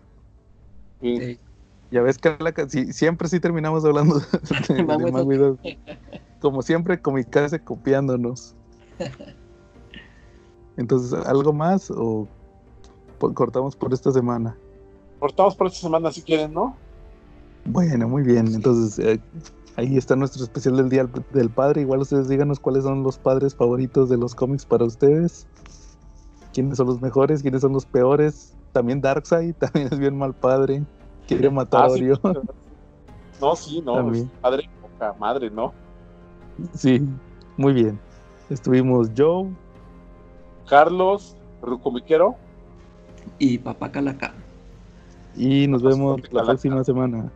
ya 1.92 2.02
ves 2.02 2.18
que 2.18 2.94
siempre 2.94 3.28
sí 3.28 3.40
terminamos 3.40 3.84
hablando 3.86 4.20
de, 4.70 5.78
Como 6.40 6.62
siempre, 6.62 7.02
con 7.02 7.16
mi 7.16 7.24
casa 7.24 7.60
copiándonos. 7.60 8.56
Entonces, 10.78 11.14
¿algo 11.26 11.52
más 11.52 11.92
o 11.92 12.28
cortamos 13.34 13.76
por 13.76 13.94
esta 13.94 14.12
semana? 14.12 14.56
Cortamos 15.20 15.56
por 15.56 15.68
esta 15.68 15.80
semana 15.80 16.12
si 16.12 16.22
quieren, 16.22 16.54
¿no? 16.54 16.76
Bueno, 17.66 18.08
muy 18.08 18.24
bien. 18.24 18.48
Entonces, 18.54 19.00
eh, 19.00 19.20
ahí 19.76 19.98
está 19.98 20.16
nuestro 20.16 20.44
especial 20.44 20.78
del 20.78 20.90
Día 20.90 21.10
del 21.34 21.50
Padre. 21.50 21.82
Igual 21.82 22.00
ustedes 22.00 22.30
díganos 22.30 22.60
cuáles 22.60 22.84
son 22.84 23.04
los 23.04 23.18
padres 23.18 23.54
favoritos 23.54 24.10
de 24.10 24.18
los 24.18 24.34
cómics 24.36 24.66
para 24.66 24.86
ustedes. 24.86 25.46
¿Quiénes 26.54 26.78
son 26.78 26.88
los 26.88 27.02
mejores? 27.02 27.42
¿Quiénes 27.42 27.62
son 27.62 27.74
los 27.74 27.86
peores? 27.86 28.54
También 28.72 29.02
Darkseid, 29.02 29.56
también 29.60 29.90
es 29.92 30.00
bien 30.00 30.18
mal 30.18 30.34
padre. 30.34 30.84
Quiere 31.28 31.50
matar 31.50 31.84
a 31.84 31.86
ah, 31.86 31.90
Orión. 31.90 32.20
no, 33.42 33.56
sí, 33.56 33.82
no. 33.82 34.12
padre, 34.42 34.70
poca 34.82 35.14
madre, 35.20 35.50
¿no? 35.50 35.74
Sí, 36.74 37.02
muy 37.58 37.74
bien. 37.74 38.00
Estuvimos 38.50 39.12
Joe, 39.16 39.48
Carlos, 40.68 41.36
Rucomiquero 41.62 42.36
y 43.38 43.60
Papá 43.60 43.92
Calaca. 43.92 44.34
Y 45.36 45.68
nos 45.68 45.84
vemos 45.84 46.22
la 46.32 46.44
próxima 46.44 46.84
semana. 46.84 47.32